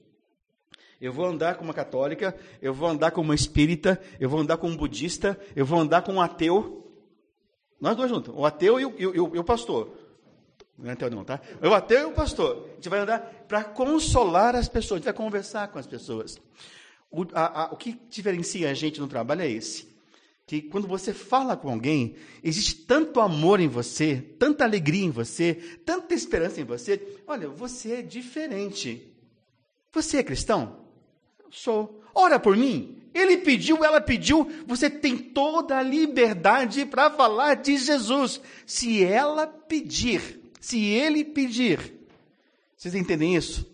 Eu 1.01 1.13
vou 1.13 1.27
andar 1.27 1.57
com 1.57 1.65
uma 1.65 1.75
católica, 1.75 2.35
eu 2.63 2.73
vou 2.73 2.89
andar 2.89 3.11
com 3.11 3.21
uma 3.21 3.35
espírita, 3.35 4.01
eu 4.21 4.31
vou 4.31 4.41
andar 4.41 4.57
com 4.57 4.69
um 4.69 4.77
budista, 4.77 5.39
eu 5.55 5.67
vou 5.67 5.79
andar 5.79 6.03
com 6.03 6.15
um 6.15 6.21
ateu. 6.21 6.91
Nós 7.81 7.97
dois 7.97 8.09
juntos, 8.09 8.33
o 8.35 8.47
ateu 8.47 8.81
e 8.81 8.87
o, 8.87 8.95
e 8.97 9.07
o, 9.07 9.35
e 9.35 9.39
o 9.39 9.45
pastor. 9.45 9.91
Não 10.79 10.89
é 10.89 10.93
ateu 10.93 11.11
não, 11.11 11.25
tá? 11.25 11.41
O 11.61 11.75
ateu 11.75 12.09
e 12.09 12.13
o 12.13 12.15
pastor. 12.15 12.69
A 12.71 12.75
gente 12.77 12.89
vai 12.89 13.01
andar 13.01 13.21
para 13.49 13.65
consolar 13.65 14.55
as 14.55 14.69
pessoas, 14.69 14.93
a 14.93 14.99
gente 14.99 15.05
vai 15.05 15.15
conversar 15.15 15.69
com 15.69 15.79
as 15.79 15.87
pessoas. 15.87 16.41
O, 17.13 17.27
a, 17.35 17.63
a, 17.63 17.73
o 17.73 17.77
que 17.77 17.97
diferencia 18.11 18.71
a 18.71 18.75
gente 18.75 18.99
no 18.99 19.07
trabalho 19.07 19.43
é 19.43 19.49
esse 19.49 19.93
que 20.47 20.61
quando 20.61 20.87
você 20.87 21.15
fala 21.15 21.57
com 21.57 21.71
alguém, 21.71 22.15
existe 22.43 22.75
tanto 22.75 23.21
amor 23.21 23.59
em 23.59 23.69
você, 23.69 24.17
tanta 24.39 24.65
alegria 24.65 25.05
em 25.05 25.11
você, 25.11 25.55
tanta 25.85 26.15
esperança 26.15 26.61
em 26.61 26.65
você. 26.65 27.01
Olha, 27.27 27.49
você 27.49 27.93
é 27.95 28.03
diferente. 28.03 29.11
Você 29.93 30.19
é 30.19 30.23
cristão? 30.23 30.85
Sou. 31.51 32.03
Ora 32.15 32.39
por 32.39 32.55
mim. 32.55 32.99
Ele 33.15 33.39
pediu, 33.39 33.85
ela 33.85 33.99
pediu. 33.99 34.47
Você 34.67 34.91
tem 34.91 35.17
toda 35.17 35.79
a 35.79 35.83
liberdade 35.83 36.85
para 36.85 37.11
falar 37.11 37.55
de 37.55 37.77
Jesus. 37.79 38.39
Se 38.67 39.03
ela 39.03 39.47
pedir, 39.47 40.41
se 40.61 40.85
ele 40.85 41.25
pedir. 41.25 41.95
Vocês 42.77 42.95
entendem 42.95 43.37
isso? 43.37 43.72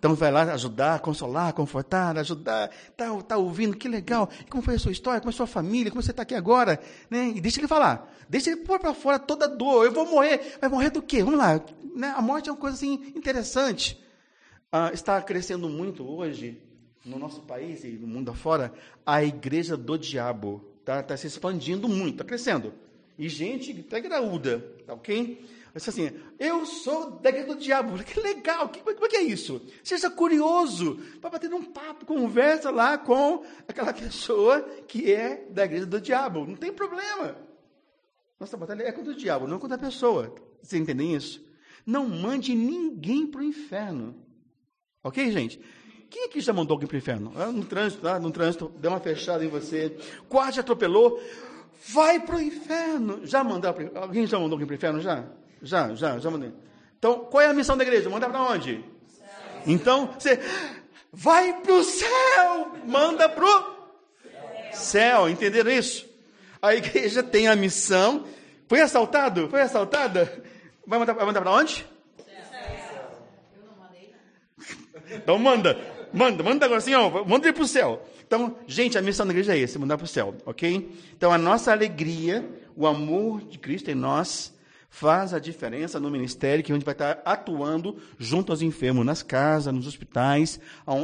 Então 0.00 0.14
vai 0.14 0.30
lá 0.30 0.44
ajudar, 0.54 0.98
consolar, 1.00 1.52
confortar, 1.52 2.16
ajudar, 2.16 2.70
tá, 2.96 3.14
tá 3.22 3.36
ouvindo, 3.36 3.76
que 3.76 3.86
legal, 3.86 4.30
como 4.48 4.62
foi 4.62 4.76
a 4.76 4.78
sua 4.78 4.92
história, 4.92 5.20
como 5.20 5.28
é 5.30 5.34
a 5.34 5.36
sua 5.36 5.46
família, 5.46 5.90
como 5.90 6.02
você 6.02 6.10
está 6.10 6.22
aqui 6.22 6.34
agora, 6.34 6.80
né? 7.10 7.34
E 7.36 7.40
deixa 7.40 7.60
ele 7.60 7.68
falar, 7.68 8.10
deixa 8.26 8.48
ele 8.48 8.62
pôr 8.62 8.80
para 8.80 8.94
fora 8.94 9.18
toda 9.18 9.44
a 9.44 9.48
dor, 9.48 9.84
eu 9.84 9.92
vou 9.92 10.06
morrer, 10.06 10.56
vai 10.58 10.70
morrer 10.70 10.88
do 10.88 11.02
quê? 11.02 11.22
Vamos 11.22 11.38
lá, 11.38 11.60
né? 11.94 12.14
a 12.16 12.22
morte 12.22 12.48
é 12.48 12.52
uma 12.52 12.58
coisa 12.58 12.78
assim 12.78 13.12
interessante. 13.14 14.02
Ah, 14.72 14.90
está 14.90 15.20
crescendo 15.20 15.68
muito 15.68 16.02
hoje, 16.02 16.58
no 17.04 17.18
nosso 17.18 17.42
país 17.42 17.84
e 17.84 17.88
no 17.88 18.06
mundo 18.06 18.30
afora, 18.30 18.72
a 19.04 19.22
igreja 19.22 19.76
do 19.76 19.98
diabo, 19.98 20.64
está 20.80 21.02
tá 21.02 21.14
se 21.14 21.26
expandindo 21.26 21.86
muito, 21.86 22.12
está 22.12 22.24
crescendo. 22.24 22.72
E 23.18 23.28
gente 23.28 23.84
até 23.86 24.00
graúda, 24.00 24.64
tá 24.86 24.94
ok? 24.94 25.44
Mas 25.72 25.88
assim, 25.88 26.10
eu 26.38 26.66
sou 26.66 27.12
da 27.12 27.28
igreja 27.28 27.48
do 27.48 27.56
diabo. 27.56 27.98
Que 28.04 28.20
legal, 28.20 28.68
que, 28.68 28.80
como 28.80 29.06
é 29.06 29.08
que 29.08 29.16
é 29.16 29.22
isso? 29.22 29.60
Seja 29.84 30.10
curioso, 30.10 30.96
para 31.20 31.30
bater 31.30 31.52
um 31.52 31.64
papo, 31.64 32.04
conversa 32.04 32.70
lá 32.70 32.98
com 32.98 33.44
aquela 33.68 33.92
pessoa 33.94 34.62
que 34.88 35.12
é 35.12 35.46
da 35.50 35.64
igreja 35.64 35.86
do 35.86 36.00
diabo. 36.00 36.46
Não 36.46 36.56
tem 36.56 36.72
problema. 36.72 37.36
Nossa 38.38 38.56
batalha 38.56 38.82
é 38.84 38.92
contra 38.92 39.12
o 39.12 39.16
diabo, 39.16 39.46
não 39.46 39.58
contra 39.58 39.76
a 39.76 39.80
pessoa. 39.80 40.34
Vocês 40.62 40.80
entendem 40.80 41.14
isso? 41.14 41.44
Não 41.86 42.08
mande 42.08 42.54
ninguém 42.54 43.26
para 43.26 43.40
o 43.40 43.44
inferno. 43.44 44.16
Ok, 45.02 45.30
gente? 45.30 45.60
Quem 46.10 46.24
aqui 46.24 46.40
já 46.40 46.52
mandou 46.52 46.74
alguém 46.74 46.88
para 46.88 46.96
o 46.96 46.98
inferno? 46.98 47.32
Ah, 47.36 47.52
no 47.52 47.64
trânsito, 47.64 48.02
tá? 48.02 48.18
no 48.18 48.30
trânsito, 48.30 48.72
deu 48.78 48.90
uma 48.90 48.98
fechada 48.98 49.44
em 49.44 49.48
você, 49.48 49.96
quase 50.28 50.58
atropelou, 50.58 51.22
vai 51.88 52.18
para 52.18 52.36
o 52.36 52.40
inferno. 52.40 53.24
Já 53.24 53.44
mandaram, 53.44 53.90
alguém 53.94 54.26
já 54.26 54.38
mandou 54.38 54.54
alguém 54.54 54.66
para 54.66 54.74
o 54.74 54.76
inferno? 54.76 55.00
Já? 55.00 55.24
Já, 55.62 55.94
já, 55.94 56.18
já 56.18 56.30
mandei. 56.30 56.52
Então, 56.98 57.20
qual 57.24 57.40
é 57.40 57.46
a 57.46 57.54
missão 57.54 57.76
da 57.76 57.84
igreja? 57.84 58.08
Mandar 58.10 58.28
para 58.28 58.42
onde? 58.42 58.84
Então, 59.66 60.14
você 60.18 60.38
vai 61.12 61.60
para 61.60 61.72
o 61.72 61.84
céu, 61.84 62.76
manda 62.86 63.28
para 63.28 63.44
o 63.44 63.76
céu, 64.72 65.28
entenderam 65.28 65.70
isso? 65.70 66.08
A 66.62 66.74
igreja 66.74 67.22
tem 67.22 67.48
a 67.48 67.56
missão. 67.56 68.24
Foi 68.68 68.80
assaltado? 68.80 69.48
Foi 69.48 69.60
assaltada? 69.60 70.44
Vai 70.86 70.98
mandar, 70.98 71.14
vai 71.14 71.24
mandar 71.24 71.40
para 71.40 71.52
onde? 71.52 71.86
Então 75.12 75.38
manda, 75.38 75.78
manda, 76.12 76.42
manda 76.42 76.64
agora 76.64 76.78
assim, 76.78 76.94
ó, 76.94 77.24
manda 77.24 77.48
ir 77.48 77.52
para 77.52 77.64
o 77.64 77.66
céu. 77.66 78.06
Então, 78.24 78.56
gente, 78.66 78.96
a 78.96 79.02
missão 79.02 79.26
da 79.26 79.32
igreja 79.32 79.56
é 79.56 79.62
essa, 79.62 79.78
mandar 79.78 79.96
para 79.96 80.04
o 80.04 80.08
céu, 80.08 80.36
ok? 80.46 80.88
Então, 81.16 81.32
a 81.32 81.38
nossa 81.38 81.72
alegria, 81.72 82.48
o 82.76 82.86
amor 82.86 83.42
de 83.42 83.58
Cristo 83.58 83.90
em 83.90 83.94
nós, 83.94 84.54
faz 84.90 85.32
a 85.32 85.38
diferença 85.38 86.00
no 86.00 86.10
ministério 86.10 86.64
que 86.64 86.72
a 86.72 86.74
gente 86.74 86.84
vai 86.84 86.92
estar 86.92 87.22
atuando 87.24 87.96
junto 88.18 88.50
aos 88.50 88.60
enfermos, 88.60 89.06
nas 89.06 89.22
casas, 89.22 89.72
nos 89.72 89.86
hospitais, 89.86 90.60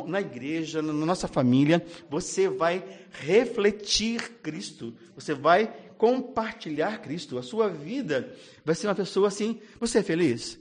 na 0.06 0.20
igreja, 0.20 0.82
na 0.82 0.92
nossa 0.92 1.28
família. 1.28 1.86
Você 2.10 2.48
vai 2.48 2.84
refletir 3.12 4.40
Cristo, 4.42 4.92
você 5.14 5.32
vai 5.32 5.72
compartilhar 5.96 7.00
Cristo. 7.00 7.38
A 7.38 7.42
sua 7.42 7.68
vida 7.68 8.34
vai 8.64 8.74
ser 8.74 8.88
uma 8.88 8.94
pessoa 8.94 9.28
assim. 9.28 9.60
Você 9.80 10.00
é 10.00 10.02
feliz? 10.02 10.58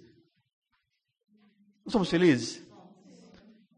Não 1.83 1.91
somos 1.91 2.09
felizes? 2.09 2.61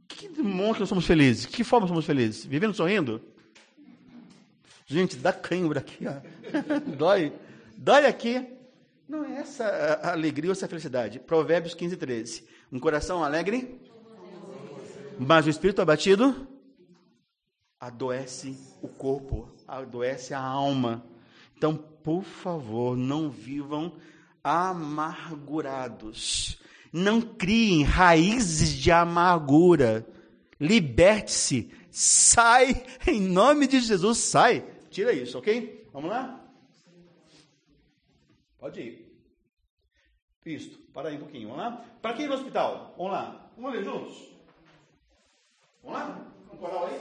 Que 0.07 0.29
monte 0.41 0.81
nós 0.81 0.89
somos 0.89 1.05
felizes? 1.05 1.45
Que 1.45 1.63
forma 1.63 1.87
somos 1.87 2.05
felizes? 2.05 2.45
Vivendo 2.45 2.73
sorrindo? 2.73 3.21
Gente, 4.85 5.15
dá 5.15 5.31
cãibra 5.31 5.79
aqui, 5.79 6.05
ó. 6.05 6.15
dói. 6.97 7.33
Dói 7.77 8.05
aqui. 8.05 8.56
Não 9.07 9.23
é 9.23 9.37
essa 9.37 9.65
a 9.65 10.11
alegria 10.11 10.49
ou 10.49 10.51
essa 10.51 10.67
felicidade. 10.67 11.19
Provérbios 11.19 11.73
15, 11.73 11.95
13. 11.95 12.45
Um 12.71 12.79
coração 12.79 13.23
alegre, 13.23 13.79
mas 15.17 15.45
o 15.45 15.49
espírito 15.49 15.81
abatido 15.81 16.47
adoece 17.79 18.57
o 18.81 18.87
corpo, 18.87 19.47
adoece 19.67 20.33
a 20.33 20.41
alma. 20.41 21.05
Então, 21.55 21.77
por 21.77 22.23
favor, 22.23 22.97
não 22.97 23.29
vivam 23.29 23.93
amargurados. 24.43 26.59
Não 26.91 27.21
criem 27.21 27.83
raízes 27.83 28.73
de 28.73 28.91
amargura. 28.91 30.05
Liberte-se. 30.59 31.71
Sai, 31.89 32.83
em 33.07 33.21
nome 33.21 33.67
de 33.67 33.79
Jesus, 33.79 34.17
sai. 34.17 34.65
Tira 34.89 35.13
isso, 35.13 35.37
ok? 35.37 35.87
Vamos 35.93 36.09
lá? 36.09 36.36
Pode 38.59 38.81
ir. 38.81 39.07
Isso, 40.45 40.79
para 40.93 41.09
aí 41.09 41.17
um 41.17 41.19
pouquinho, 41.19 41.49
vamos 41.49 41.63
lá? 41.63 41.85
Para 42.01 42.13
quem 42.15 42.27
no 42.27 42.33
hospital? 42.33 42.95
Vamos 42.97 43.11
lá. 43.11 43.51
Vamos 43.55 43.71
ver 43.73 43.83
juntos? 43.83 44.29
Vamos 45.83 45.99
lá? 45.99 46.25
Um 46.51 46.57
coral 46.57 46.87
aí? 46.87 46.99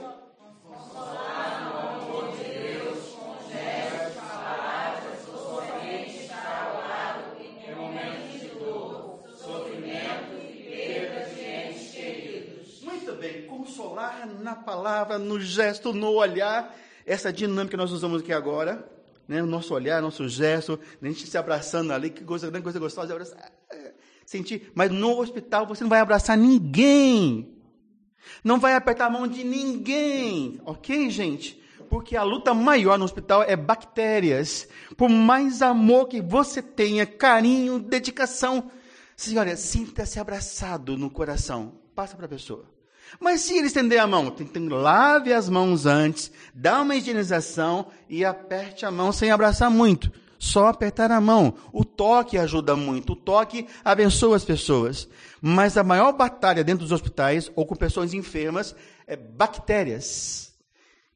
Consolar 0.63 1.65
no 1.65 1.79
amor 1.79 2.37
de 2.37 2.45
Deus, 2.45 3.13
com 3.15 3.51
gestos, 3.51 4.17
palavras, 4.21 5.21
socialmente 5.21 6.17
estar 6.19 6.67
ao 6.67 6.75
lado 6.75 7.41
em 7.41 7.75
momentos 7.75 8.41
de 8.41 8.49
dor, 8.49 9.23
sofrimento 9.33 10.35
e 10.43 10.65
perda 10.69 11.35
de 11.35 11.41
entes 11.41 11.93
queridos. 11.93 12.83
Muito 12.83 13.13
bem, 13.13 13.47
consolar 13.47 14.27
na 14.27 14.57
palavra, 14.57 15.19
no 15.19 15.41
gesto, 15.41 15.93
no 15.93 16.15
olhar, 16.15 16.77
essa 17.07 17.33
dinâmica 17.33 17.71
que 17.71 17.77
nós 17.77 17.93
usamos 17.93 18.23
aqui 18.23 18.33
agora 18.33 18.96
né? 19.29 19.43
o 19.43 19.47
nosso 19.47 19.75
olhar, 19.75 20.01
nosso 20.01 20.29
gesto, 20.29 20.79
a 21.01 21.07
gente 21.07 21.27
se 21.27 21.37
abraçando 21.37 21.93
ali, 21.93 22.11
que 22.11 22.25
coisa, 22.25 22.51
que 22.51 22.61
coisa 22.61 22.79
gostosa, 22.79 23.13
abraçar, 23.13 23.53
é, 23.71 23.95
sentir. 24.25 24.71
Mas 24.75 24.91
no 24.91 25.19
hospital 25.19 25.67
você 25.67 25.85
não 25.85 25.91
vai 25.91 26.01
abraçar 26.01 26.37
ninguém. 26.37 27.53
Não 28.43 28.59
vai 28.59 28.75
apertar 28.75 29.07
a 29.07 29.11
mão 29.11 29.27
de 29.27 29.45
ninguém. 29.45 30.61
Ok, 30.65 31.11
gente? 31.11 31.63
Porque 31.89 32.17
a 32.17 32.23
luta 32.23 32.53
maior 32.53 32.99
no 32.99 33.05
hospital 33.05 33.43
é 33.43 33.57
bactérias. 33.57 34.69
Por 34.97 35.09
mais 35.09 35.63
amor 35.63 36.09
que 36.09 36.21
você 36.21 36.61
tenha, 36.61 37.07
carinho, 37.07 37.79
dedicação, 37.79 38.71
senhora, 39.17 39.57
sinta-se 39.57 40.19
abraçado 40.19 40.97
no 40.97 41.11
coração. 41.11 41.81
Passa 41.95 42.17
para 42.17 42.27
a 42.27 42.29
pessoa. 42.29 42.76
Mas 43.21 43.43
se 43.43 43.57
ele 43.57 43.67
estender 43.67 44.01
a 44.01 44.07
mão, 44.07 44.35
lave 44.71 45.33
as 45.33 45.49
mãos 45.49 45.87
antes, 45.87 46.31
dá 46.55 46.83
uma 46.83 46.97
higienização 46.97 47.87
e 48.09 48.25
aperte 48.25 48.85
a 48.85 48.91
mão 48.91 49.13
sem 49.13 49.31
abraçar 49.31 49.71
muito. 49.71 50.11
Só 50.39 50.67
apertar 50.67 51.11
a 51.11 51.21
mão. 51.21 51.55
O 51.73 51.85
toque 51.85 52.37
ajuda 52.37 52.77
muito. 52.77 53.15
O 53.15 53.17
toque 53.17 53.67
abençoa 53.85 54.37
as 54.37 54.45
pessoas. 54.45 55.09
Mas 55.41 55.77
a 55.77 55.85
maior 55.85 56.13
batalha 56.13 56.63
dentro 56.63 56.83
dos 56.83 56.93
hospitais 56.93 57.51
ou 57.55 57.65
com 57.65 57.75
pessoas 57.75 58.13
enfermas 58.13 58.75
é 59.07 59.17
bactérias. 59.17 60.55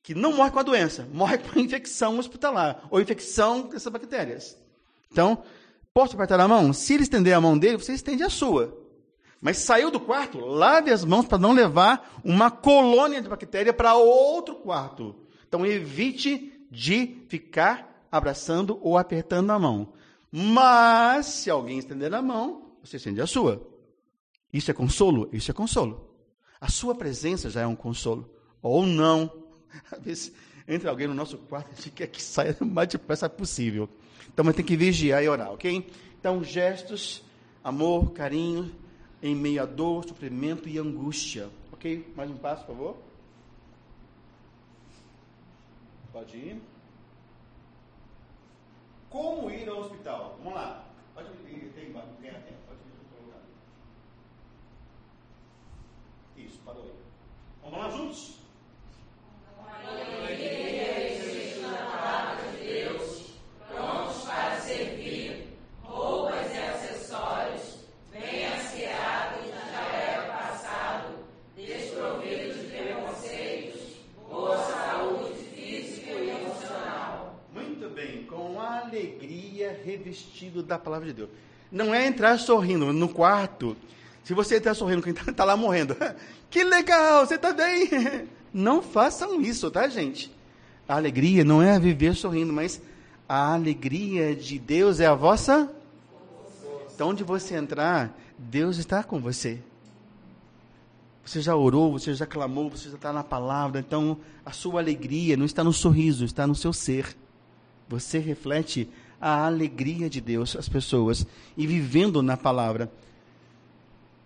Que 0.03 0.15
não 0.15 0.33
morre 0.33 0.51
com 0.51 0.59
a 0.59 0.65
doença, 0.65 1.07
morre 1.13 1.39
com 1.39 1.59
a 1.59 1.63
infecção 1.63 2.19
hospitalar 2.19 2.85
ou 2.91 3.01
infecção 3.01 3.69
dessas 3.69 3.93
bactérias. 3.93 4.57
Então, 5.13 5.43
posso 5.93 6.15
apertar 6.15 6.41
a 6.41 6.49
mão? 6.49 6.73
Se 6.73 6.95
ele 6.95 7.03
estender 7.03 7.35
a 7.35 7.41
mão 7.41 7.59
dele, 7.59 7.77
você 7.77 7.93
estende 7.93 8.23
a 8.23 8.31
sua. 8.31 8.80
Mas 9.41 9.57
saiu 9.59 9.91
do 9.91 9.99
quarto, 9.99 10.39
lave 10.39 10.91
as 10.91 11.05
mãos 11.05 11.27
para 11.27 11.39
não 11.39 11.53
levar 11.53 12.21
uma 12.23 12.51
colônia 12.51 13.23
de 13.23 13.29
bactéria 13.29 13.73
para 13.73 13.95
outro 13.95 14.57
quarto. 14.57 15.17
Então, 15.49 15.65
evite 15.65 16.53
de 16.71 17.25
ficar 17.29 18.07
abraçando 18.13 18.79
ou 18.83 18.99
apertando 18.99 19.51
a 19.51 19.59
mão. 19.59 19.95
Mas, 20.31 21.27
se 21.27 21.51
alguém 21.51 21.79
estender 21.79 22.13
a 22.15 22.21
mão, 22.21 22.71
você 22.85 22.99
estende 22.99 23.21
a 23.21 23.27
sua. 23.27 23.67
Isso 24.53 24.71
é 24.71 24.75
consolo? 24.75 25.29
Isso 25.33 25.51
é 25.51 25.55
consolo. 25.55 26.15
A 26.61 26.69
sua 26.69 26.95
presença 26.95 27.49
já 27.49 27.63
é 27.63 27.67
um 27.67 27.75
consolo. 27.75 28.31
Ou 28.61 28.85
não. 28.85 29.33
Às 29.91 30.03
vezes, 30.03 30.33
entra 30.69 30.91
alguém 30.91 31.09
no 31.09 31.15
nosso 31.15 31.39
quarto, 31.39 31.71
a 31.73 31.75
gente 31.75 31.91
quer 31.91 32.09
que 32.09 32.23
saia 32.23 32.55
o 32.61 32.67
mais 32.67 32.89
depressa 32.89 33.29
possível. 33.29 33.89
Então, 34.33 34.53
tem 34.53 34.65
que 34.65 34.77
vigiar 34.77 35.25
e 35.25 35.29
orar, 35.29 35.51
ok? 35.51 35.91
Então, 36.19 36.45
gestos, 36.45 37.25
amor, 37.65 38.13
carinho, 38.13 38.71
em 39.23 39.35
meio 39.35 39.63
a 39.63 39.67
dor, 39.67 40.05
sofrimento 40.05 40.69
e 40.69 40.79
angústia. 40.79 41.51
Ok? 41.73 42.13
Mais 42.17 42.31
um 42.31 42.37
passo, 42.37 42.65
por 42.65 42.75
favor. 42.75 42.97
Pode 46.13 46.37
ir. 46.37 46.63
Como 49.09 49.51
ir 49.51 49.69
ao 49.69 49.81
hospital? 49.81 50.37
Vamos 50.39 50.55
lá. 50.55 50.85
Pode 51.15 51.29
ir, 51.29 51.73
tem, 51.75 51.93
tem, 51.93 51.93
tem, 51.93 51.93
pode 51.93 52.81
ir 56.37 56.47
Isso, 56.47 56.59
parou 56.65 56.83
aí. 56.85 56.93
Vamos 57.63 57.79
lá 57.79 57.91
juntos? 57.91 58.41
Revestido 80.01 80.63
da 80.63 80.79
palavra 80.79 81.09
de 81.09 81.13
Deus. 81.13 81.31
Não 81.71 81.95
é 81.95 82.07
entrar 82.07 82.39
sorrindo 82.39 82.93
no 82.93 83.09
quarto. 83.09 83.77
Se 84.25 84.35
você 84.35 84.57
entrar 84.57 84.75
sorrindo, 84.75 85.03
quem 85.03 85.13
está 85.13 85.33
tá 85.33 85.45
lá 85.45 85.57
morrendo. 85.57 85.97
Que 86.51 86.65
legal, 86.65 87.25
você 87.25 87.37
está 87.37 87.53
bem. 87.53 87.89
Não 88.53 88.83
façam 88.83 89.41
isso, 89.41 89.71
tá, 89.71 89.87
gente? 89.87 90.33
A 90.89 90.97
alegria 90.97 91.45
não 91.45 91.63
é 91.63 91.79
viver 91.79 92.17
sorrindo, 92.17 92.53
mas 92.53 92.83
a 93.29 93.55
alegria 93.55 94.35
de 94.35 94.59
Deus 94.59 94.99
é 94.99 95.07
a 95.07 95.15
vossa. 95.15 95.71
Então, 96.93 97.11
onde 97.11 97.23
você 97.23 97.55
entrar, 97.55 98.13
Deus 98.37 98.79
está 98.79 99.05
com 99.05 99.21
você. 99.21 99.61
Você 101.25 101.41
já 101.41 101.55
orou, 101.55 101.93
você 101.93 102.13
já 102.13 102.27
clamou, 102.27 102.69
você 102.69 102.89
já 102.89 102.97
está 102.97 103.13
na 103.13 103.23
palavra. 103.23 103.79
Então, 103.79 104.19
a 104.45 104.51
sua 104.51 104.81
alegria 104.81 105.37
não 105.37 105.47
está 105.47 105.63
no 105.63 105.73
sorriso, 105.73 106.25
está 106.25 106.45
no 106.45 106.57
seu 106.57 106.73
ser. 106.73 107.17
Você 107.89 108.19
reflete 108.19 108.89
a 109.21 109.47
alegria 109.47 110.09
de 110.09 110.21
Deus 110.21 110.57
às 110.57 110.69
pessoas 110.69 111.27
e 111.57 111.67
vivendo 111.67 112.23
na 112.23 112.37
palavra. 112.37 112.91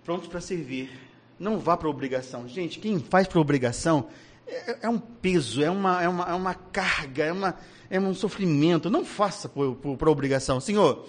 Prontos 0.04 0.28
para 0.28 0.40
servir. 0.40 0.90
Não 1.38 1.58
vá 1.58 1.76
para 1.76 1.88
obrigação. 1.88 2.46
Gente, 2.46 2.78
quem 2.78 2.98
faz 3.00 3.26
para 3.26 3.40
obrigação 3.40 4.06
é, 4.46 4.78
é, 4.82 4.88
um 4.88 4.98
peso, 4.98 5.62
é 5.62 5.70
uma, 5.70 6.02
é, 6.02 6.08
uma, 6.08 6.24
é 6.24 6.34
uma 6.34 6.54
carga, 6.54 7.24
é, 7.24 7.32
uma, 7.32 7.56
é 7.90 7.98
um 7.98 8.14
sofrimento. 8.14 8.88
Não 8.88 9.04
faça 9.04 9.48
para 9.48 10.10
obrigação. 10.10 10.60
Senhor, 10.60 11.06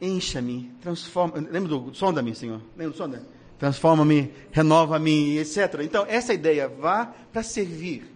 encha-me, 0.00 0.70
transforma. 0.80 1.34
Lembra 1.50 1.76
do 1.76 1.94
sonda-me, 1.94 2.34
Senhor? 2.34 2.60
Lembra 2.76 2.92
do 2.92 2.96
sonda? 2.96 3.22
Transforma-me, 3.58 4.32
renova-me, 4.52 5.38
etc. 5.38 5.80
Então, 5.82 6.06
essa 6.08 6.32
ideia, 6.32 6.68
vá 6.68 7.12
para 7.32 7.42
servir. 7.42 8.14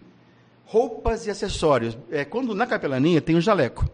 Roupas 0.65 1.27
e 1.27 1.31
acessórios. 1.31 1.99
É, 2.11 2.25
quando 2.25 2.55
na 2.55 2.67
capelania 2.67 3.21
tem 3.21 3.35
o 3.35 3.41
jaleco. 3.41 3.91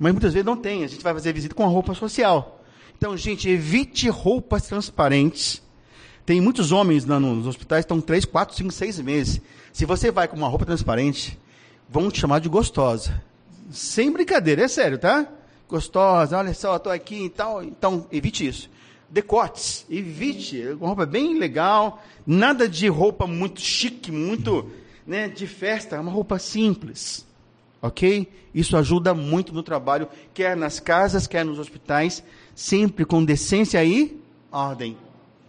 Mas 0.00 0.12
muitas 0.12 0.32
vezes 0.32 0.46
não 0.46 0.56
tem. 0.56 0.82
A 0.82 0.86
gente 0.86 1.04
vai 1.04 1.12
fazer 1.12 1.34
visita 1.34 1.54
com 1.54 1.62
a 1.62 1.68
roupa 1.68 1.92
social. 1.92 2.64
Então, 2.96 3.14
gente, 3.18 3.50
evite 3.50 4.08
roupas 4.08 4.66
transparentes. 4.66 5.62
Tem 6.24 6.40
muitos 6.40 6.72
homens 6.72 7.04
lá 7.04 7.20
nos 7.20 7.46
hospitais 7.46 7.84
estão 7.84 8.00
3, 8.00 8.24
4, 8.24 8.56
5, 8.56 8.72
6 8.72 9.00
meses. 9.00 9.40
Se 9.74 9.84
você 9.84 10.10
vai 10.10 10.26
com 10.26 10.36
uma 10.36 10.48
roupa 10.48 10.64
transparente, 10.64 11.38
vão 11.86 12.10
te 12.10 12.18
chamar 12.18 12.40
de 12.40 12.48
gostosa. 12.48 13.22
Sem 13.70 14.10
brincadeira, 14.10 14.62
é 14.62 14.68
sério, 14.68 14.98
tá? 14.98 15.26
Gostosa, 15.68 16.38
olha 16.38 16.54
só, 16.54 16.76
estou 16.76 16.90
aqui 16.90 17.26
e 17.26 17.30
tal. 17.30 17.62
Então, 17.62 18.06
evite 18.10 18.46
isso. 18.46 18.70
Decotes, 19.10 19.84
evite. 19.90 20.62
Uma 20.78 20.88
roupa 20.88 21.04
bem 21.04 21.38
legal. 21.38 22.02
Nada 22.26 22.66
de 22.66 22.88
roupa 22.88 23.26
muito 23.26 23.60
chique, 23.60 24.10
muito 24.10 24.70
né, 25.06 25.28
de 25.28 25.46
festa. 25.46 26.00
Uma 26.00 26.10
roupa 26.10 26.38
simples. 26.38 27.26
Ok? 27.82 28.28
Isso 28.54 28.76
ajuda 28.76 29.14
muito 29.14 29.52
no 29.52 29.62
trabalho, 29.62 30.08
quer 30.34 30.56
nas 30.56 30.80
casas, 30.80 31.26
quer 31.26 31.44
nos 31.44 31.58
hospitais, 31.58 32.22
sempre 32.54 33.04
com 33.04 33.24
decência 33.24 33.82
e 33.84 34.20
ordem. 34.50 34.96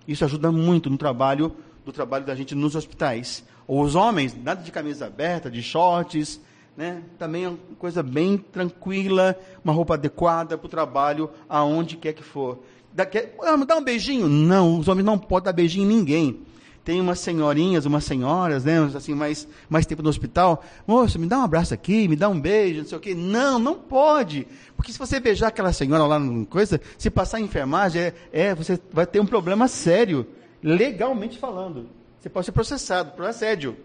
Isso 0.08 0.24
ajuda 0.24 0.52
muito 0.52 0.90
no 0.90 0.98
trabalho, 0.98 1.54
do 1.86 1.92
trabalho 1.92 2.26
da 2.26 2.36
gente 2.36 2.56
nos 2.56 2.76
hospitais. 2.76 3.44
Os 3.68 3.96
homens, 3.96 4.36
nada 4.36 4.64
de 4.64 4.72
camisa 4.72 5.08
aberta, 5.08 5.50
de 5.50 5.62
shorts, 5.62 6.40
né? 6.76 7.02
Também 7.18 7.46
é 7.46 7.50
uma 7.50 7.58
coisa 7.78 8.02
bem 8.02 8.38
tranquila, 8.38 9.38
uma 9.64 9.74
roupa 9.74 9.96
adequada 9.96 10.58
para 10.58 10.66
o 10.66 10.70
trabalho, 10.70 11.30
aonde 11.50 11.98
quer 11.98 12.14
que 12.14 12.24
for. 12.24 12.60
Dá, 12.94 13.06
quer, 13.06 13.36
ah, 13.42 13.56
dá 13.58 13.78
um 13.78 13.84
beijinho? 13.84 14.28
Não, 14.28 14.80
os 14.80 14.88
homens 14.88 15.06
não 15.06 15.18
podem 15.18 15.46
dar 15.46 15.54
beijinho 15.54 15.86
em 15.86 15.96
ninguém 15.96 16.51
tem 16.84 17.00
umas 17.00 17.20
senhorinhas, 17.20 17.86
umas 17.86 18.04
senhoras, 18.04 18.66
né, 18.66 18.80
assim, 18.96 19.14
mais, 19.14 19.48
mais 19.70 19.86
tempo 19.86 20.02
no 20.02 20.10
hospital, 20.10 20.64
moço, 20.88 21.20
me 21.20 21.28
dá 21.28 21.40
um 21.40 21.44
abraço 21.44 21.74
aqui, 21.74 22.08
me 22.08 22.16
dá 22.16 22.28
um 22.28 22.40
beijo, 22.40 22.80
não 22.80 22.88
sei 22.88 22.98
o 22.98 23.02
quê. 23.02 23.14
Não, 23.14 23.60
não 23.60 23.76
pode. 23.76 24.48
Porque 24.76 24.92
se 24.92 24.98
você 24.98 25.20
beijar 25.20 25.48
aquela 25.48 25.72
senhora 25.72 26.06
lá 26.06 26.18
no 26.18 26.46
coisa, 26.46 26.82
se 26.98 27.10
passar 27.10 27.40
em 27.40 27.44
enfermagem, 27.44 28.02
é, 28.02 28.14
é, 28.32 28.56
você 28.56 28.80
vai 28.92 29.06
ter 29.06 29.20
um 29.20 29.26
problema 29.26 29.68
sério, 29.68 30.26
legalmente 30.64 31.38
falando. 31.38 31.88
Você 32.20 32.30
pode 32.30 32.46
ser 32.46 32.52
processado 32.52 33.12
por 33.12 33.26
assédio. 33.26 33.78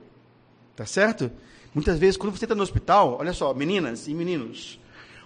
Tá 0.74 0.84
certo? 0.84 1.30
Muitas 1.74 1.98
vezes, 1.98 2.16
quando 2.16 2.36
você 2.36 2.44
está 2.44 2.54
no 2.54 2.62
hospital, 2.62 3.18
olha 3.20 3.32
só, 3.32 3.52
meninas 3.52 4.08
e 4.08 4.14
meninos, 4.14 4.78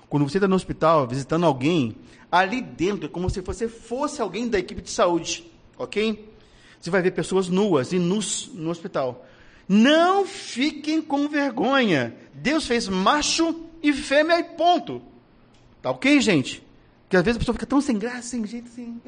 quando 0.09 0.29
você 0.29 0.39
está 0.39 0.49
no 0.49 0.57
hospital 0.57 1.07
visitando 1.07 1.47
alguém, 1.47 1.97
ali 2.31 2.61
dentro 2.61 3.07
é 3.07 3.09
como 3.09 3.31
se 3.31 3.41
você 3.41 3.69
fosse 3.69 4.21
alguém 4.21 4.49
da 4.49 4.59
equipe 4.59 4.83
de 4.83 4.91
saúde, 4.91 5.49
ok? 5.79 6.29
Você 6.81 6.91
vai 6.91 7.03
ver 7.03 7.11
pessoas 7.11 7.49
nuas 7.49 7.93
e 7.93 7.99
nus 7.99 8.51
no 8.55 8.71
hospital. 8.71 9.27
Não 9.69 10.25
fiquem 10.27 11.03
com 11.03 11.29
vergonha. 11.29 12.15
Deus 12.35 12.67
fez 12.67 12.89
macho 12.89 13.67
e 13.83 13.93
fêmea 13.93 14.41
e 14.41 14.45
ponto. 14.45 15.03
Tá 15.83 15.91
ok, 15.91 16.19
gente? 16.21 16.67
Porque 17.03 17.17
às 17.17 17.23
vezes 17.23 17.37
a 17.37 17.41
pessoa 17.41 17.55
fica 17.55 17.67
tão 17.67 17.81
sem 17.81 17.99
graça, 17.99 18.23
sem 18.23 18.47
jeito, 18.47 18.69
assim, 18.69 19.01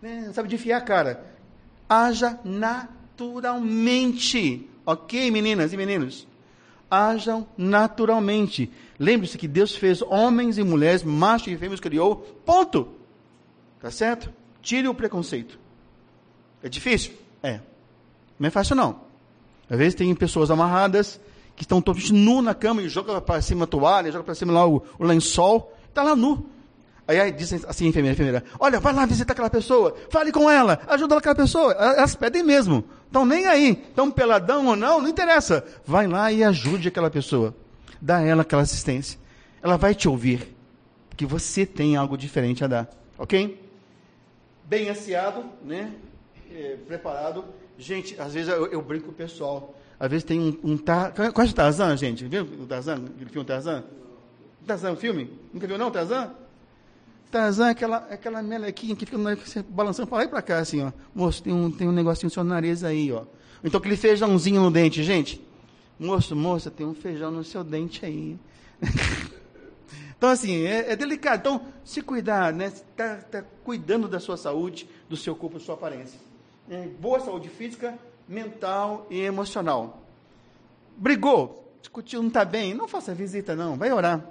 né? 0.00 0.30
sabe 0.32 0.48
de 0.48 0.54
enfiar 0.56 0.78
a 0.78 0.82
cara. 0.82 1.24
Haja 1.88 2.38
naturalmente. 2.44 4.68
Ok, 4.86 5.30
meninas 5.30 5.72
e 5.72 5.76
meninos? 5.76 6.26
Hajam 6.90 7.46
naturalmente. 7.56 8.70
Lembre-se 8.98 9.38
que 9.38 9.48
Deus 9.48 9.74
fez 9.74 10.02
homens 10.02 10.58
e 10.58 10.62
mulheres, 10.62 11.02
macho 11.02 11.48
e 11.50 11.56
fêmeas 11.56 11.80
criou, 11.80 12.16
ponto. 12.44 12.88
Tá 13.80 13.90
certo? 13.90 14.30
Tire 14.62 14.86
o 14.88 14.94
preconceito. 14.94 15.58
É 16.64 16.68
difícil? 16.68 17.12
É. 17.42 17.60
Não 18.38 18.48
é 18.48 18.50
fácil 18.50 18.74
não. 18.74 19.02
Às 19.68 19.78
vezes 19.78 19.94
tem 19.94 20.12
pessoas 20.14 20.50
amarradas 20.50 21.20
que 21.54 21.62
estão 21.62 21.80
todos 21.80 22.10
nu 22.10 22.40
na 22.40 22.54
cama 22.54 22.80
e 22.80 22.88
joga 22.88 23.20
para 23.20 23.40
cima 23.42 23.64
a 23.64 23.66
toalha, 23.66 24.10
joga 24.10 24.24
para 24.24 24.34
cima 24.34 24.50
lá 24.50 24.66
o, 24.66 24.82
o 24.98 25.04
lençol, 25.04 25.76
está 25.86 26.02
lá 26.02 26.16
nu. 26.16 26.48
Aí, 27.06 27.20
aí 27.20 27.32
diz 27.32 27.52
assim 27.52 27.84
a 27.84 27.88
enfermeira, 27.88 28.14
enfermeira, 28.14 28.44
olha, 28.58 28.80
vai 28.80 28.94
lá 28.94 29.04
visitar 29.04 29.34
aquela 29.34 29.50
pessoa, 29.50 29.94
fale 30.08 30.32
com 30.32 30.50
ela, 30.50 30.80
ajuda 30.88 31.18
aquela 31.18 31.34
pessoa. 31.34 31.72
Elas 31.74 32.14
pedem 32.14 32.42
mesmo. 32.42 32.82
Estão 33.06 33.26
nem 33.26 33.46
aí. 33.46 33.84
Estão 33.88 34.10
peladão 34.10 34.66
ou 34.66 34.74
não, 34.74 35.02
não 35.02 35.08
interessa. 35.08 35.62
Vai 35.86 36.06
lá 36.06 36.32
e 36.32 36.42
ajude 36.42 36.88
aquela 36.88 37.10
pessoa. 37.10 37.54
Dá 38.00 38.16
a 38.16 38.22
ela 38.22 38.40
aquela 38.40 38.62
assistência. 38.62 39.20
Ela 39.62 39.76
vai 39.76 39.94
te 39.94 40.08
ouvir. 40.08 40.56
Porque 41.10 41.26
você 41.26 41.66
tem 41.66 41.94
algo 41.94 42.16
diferente 42.16 42.64
a 42.64 42.66
dar. 42.66 42.88
Ok? 43.18 43.62
Bem 44.64 44.88
assiado, 44.88 45.44
né? 45.62 45.92
É, 46.54 46.76
preparado. 46.86 47.44
Gente, 47.76 48.18
às 48.20 48.32
vezes 48.32 48.48
eu, 48.48 48.66
eu, 48.66 48.80
brinco 48.80 49.06
com 49.06 49.10
o 49.10 49.14
pessoal. 49.14 49.74
Às 49.98 50.08
vezes 50.08 50.24
tem 50.24 50.38
um. 50.38 50.56
um 50.62 50.78
tar... 50.78 51.12
Conhece 51.32 51.52
o 51.52 51.56
Tarzan, 51.56 51.96
gente? 51.96 52.28
Viu 52.28 52.44
o 52.44 52.66
Tarzan? 52.66 52.94
Aquele 52.94 53.30
filme 53.30 53.44
Tarzan? 53.44 53.82
Tarzan, 54.64 54.92
um 54.92 54.96
filme? 54.96 55.30
Nunca 55.52 55.66
viu, 55.66 55.76
não, 55.76 55.90
Tarzan? 55.90 56.32
Tarzan 57.28 57.66
é 57.66 57.70
aquela, 57.70 57.96
aquela 57.96 58.40
melequinha 58.40 58.94
que 58.94 59.04
fica 59.04 59.18
balançando 59.68 60.06
para 60.06 60.18
lá 60.18 60.24
e 60.24 60.28
para 60.28 60.40
cá, 60.40 60.58
assim, 60.58 60.80
ó. 60.80 60.92
Moço, 61.12 61.42
tem 61.42 61.52
um, 61.52 61.68
tem 61.68 61.88
um 61.88 61.92
negocinho 61.92 62.28
no 62.28 62.30
seu 62.30 62.44
nariz 62.44 62.84
aí, 62.84 63.10
ó. 63.10 63.24
Então 63.64 63.78
aquele 63.78 63.96
feijãozinho 63.96 64.62
no 64.62 64.70
dente, 64.70 65.02
gente. 65.02 65.44
Moço, 65.98 66.36
moça, 66.36 66.70
tem 66.70 66.86
um 66.86 66.94
feijão 66.94 67.32
no 67.32 67.42
seu 67.42 67.64
dente 67.64 68.06
aí. 68.06 68.38
então, 70.16 70.28
assim, 70.28 70.64
é, 70.64 70.92
é, 70.92 70.96
delicado. 70.96 71.40
Então, 71.40 71.66
se 71.84 72.00
cuidar, 72.00 72.52
né? 72.52 72.66
Está 72.66 73.16
tá 73.16 73.44
cuidando 73.64 74.06
da 74.06 74.20
sua 74.20 74.36
saúde, 74.36 74.88
do 75.08 75.16
seu 75.16 75.34
corpo, 75.34 75.58
da 75.58 75.64
sua 75.64 75.74
aparência. 75.74 76.23
Boa 76.98 77.20
saúde 77.20 77.50
física, 77.50 77.98
mental 78.26 79.06
e 79.10 79.20
emocional. 79.20 80.02
Brigou, 80.96 81.70
discutiu, 81.80 82.22
não 82.22 82.28
está 82.28 82.44
bem, 82.44 82.72
não 82.72 82.88
faça 82.88 83.14
visita, 83.14 83.54
não. 83.54 83.76
Vai 83.76 83.92
orar. 83.92 84.24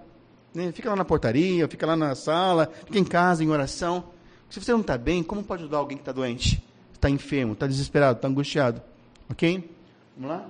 Né? 0.53 0.71
Fica 0.71 0.89
lá 0.89 0.95
na 0.95 1.05
portaria, 1.05 1.67
fica 1.67 1.85
lá 1.85 1.95
na 1.95 2.15
sala, 2.15 2.71
fica 2.85 2.97
em 2.97 3.03
casa, 3.03 3.43
em 3.43 3.49
oração. 3.49 4.05
Se 4.49 4.59
você 4.59 4.71
não 4.71 4.81
está 4.81 4.97
bem, 4.97 5.21
como 5.21 5.43
pode 5.43 5.63
ajudar 5.63 5.77
alguém 5.77 5.97
que 5.97 6.01
está 6.01 6.11
doente? 6.11 6.63
Está 6.93 7.09
enfermo, 7.09 7.53
está 7.53 7.67
desesperado, 7.67 8.17
está 8.17 8.27
angustiado. 8.27 8.81
Ok? 9.29 9.69
Vamos 10.15 10.31
lá? 10.31 10.49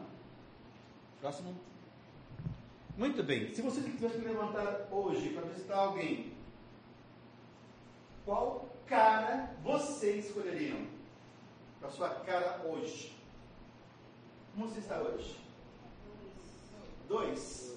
Próximo. 1.19 1.53
Muito 2.97 3.23
bem. 3.23 3.53
Se 3.53 3.61
você 3.61 3.81
tivesse 3.81 4.19
que 4.19 4.27
levantar 4.27 4.87
hoje 4.91 5.29
para 5.29 5.43
visitar 5.43 5.77
alguém, 5.77 6.31
qual 8.23 8.69
cara 8.85 9.51
vocês 9.63 10.27
escolheriam 10.27 10.92
para 11.83 11.91
sua 11.91 12.09
cara 12.09 12.61
hoje? 12.65 13.11
Como 14.55 14.69
você 14.69 14.79
está 14.79 15.01
hoje? 15.01 15.35
Dois. 17.09 17.73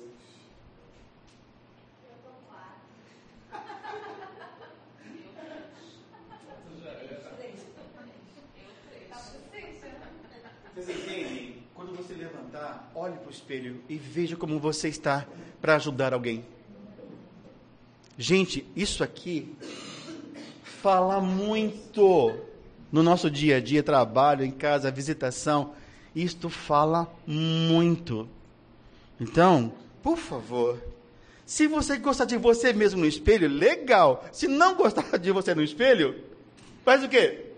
Vocês 10.72 10.88
entendem? 10.88 11.64
Quando 11.74 11.96
você 11.96 12.14
levantar, 12.14 12.92
olhe 12.94 13.16
para 13.16 13.26
o 13.26 13.30
espelho 13.30 13.82
e 13.88 13.96
veja 13.96 14.36
como 14.36 14.60
você 14.60 14.88
está 14.88 15.26
para 15.60 15.74
ajudar 15.74 16.14
alguém. 16.14 16.44
Gente, 18.16 18.70
isso 18.76 19.02
aqui 19.02 19.56
fala 20.62 21.20
muito 21.20 22.46
no 22.96 23.02
nosso 23.02 23.30
dia 23.30 23.58
a 23.58 23.60
dia, 23.60 23.82
trabalho, 23.82 24.44
em 24.44 24.50
casa, 24.50 24.90
visitação. 24.90 25.74
Isto 26.14 26.48
fala 26.48 27.06
muito. 27.26 28.26
Então, 29.20 29.72
por 30.02 30.16
favor, 30.16 30.82
se 31.44 31.66
você 31.66 31.98
gostar 31.98 32.24
de 32.24 32.38
você 32.38 32.72
mesmo 32.72 33.00
no 33.00 33.06
espelho, 33.06 33.48
legal. 33.48 34.24
Se 34.32 34.48
não 34.48 34.74
gostar 34.74 35.18
de 35.18 35.30
você 35.30 35.54
no 35.54 35.62
espelho, 35.62 36.24
faz 36.84 37.04
o 37.04 37.08
quê? 37.08 37.52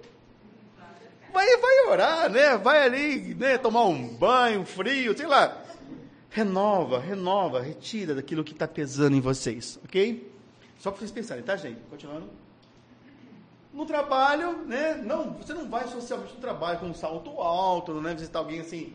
vai, 1.33 1.57
vai 1.57 1.87
orar, 1.87 2.31
né? 2.31 2.57
Vai 2.57 2.83
ali, 2.83 3.35
né? 3.35 3.57
Tomar 3.59 3.85
um 3.85 4.09
banho 4.09 4.65
frio, 4.65 5.17
sei 5.17 5.27
lá. 5.27 5.57
Renova, 6.31 6.99
renova, 6.99 7.61
retira 7.61 8.15
daquilo 8.15 8.43
que 8.43 8.53
está 8.53 8.67
pesando 8.67 9.17
em 9.17 9.21
vocês, 9.21 9.79
ok? 9.85 10.33
Só 10.79 10.91
para 10.91 10.99
vocês 10.99 11.13
pensarem, 11.13 11.45
tá, 11.45 11.57
gente? 11.57 11.81
Continuando. 11.89 12.48
No 13.79 13.87
trabalho, 13.87 14.67
né? 14.67 14.97
Não, 14.97 15.35
você 15.35 15.55
não 15.55 15.71
vai 15.71 15.87
socialmente 15.87 16.35
no 16.35 16.41
trabalho 16.41 16.81
com 16.81 16.87
um 16.87 16.95
salto 16.95 17.31
alto, 17.41 17.95
né? 18.01 18.13
Visitar 18.13 18.41
alguém 18.41 18.59
assim. 18.59 18.93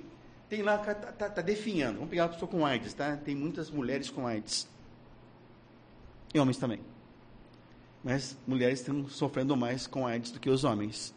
Tem 0.49 0.61
lá, 0.61 0.77
tá, 0.77 0.93
tá, 0.93 1.29
tá 1.29 1.41
definhando. 1.41 1.99
Vamos 1.99 2.09
pegar 2.09 2.23
uma 2.23 2.33
pessoa 2.33 2.51
com 2.51 2.65
AIDS, 2.65 2.93
tá? 2.93 3.15
Tem 3.15 3.33
muitas 3.33 3.71
mulheres 3.71 4.09
com 4.09 4.27
AIDS. 4.27 4.67
E 6.33 6.37
homens 6.37 6.57
também. 6.57 6.81
Mas 8.03 8.35
mulheres 8.45 8.81
estão 8.81 9.07
sofrendo 9.07 9.55
mais 9.55 9.87
com 9.87 10.05
AIDS 10.05 10.31
do 10.31 10.39
que 10.41 10.49
os 10.49 10.65
homens. 10.65 11.15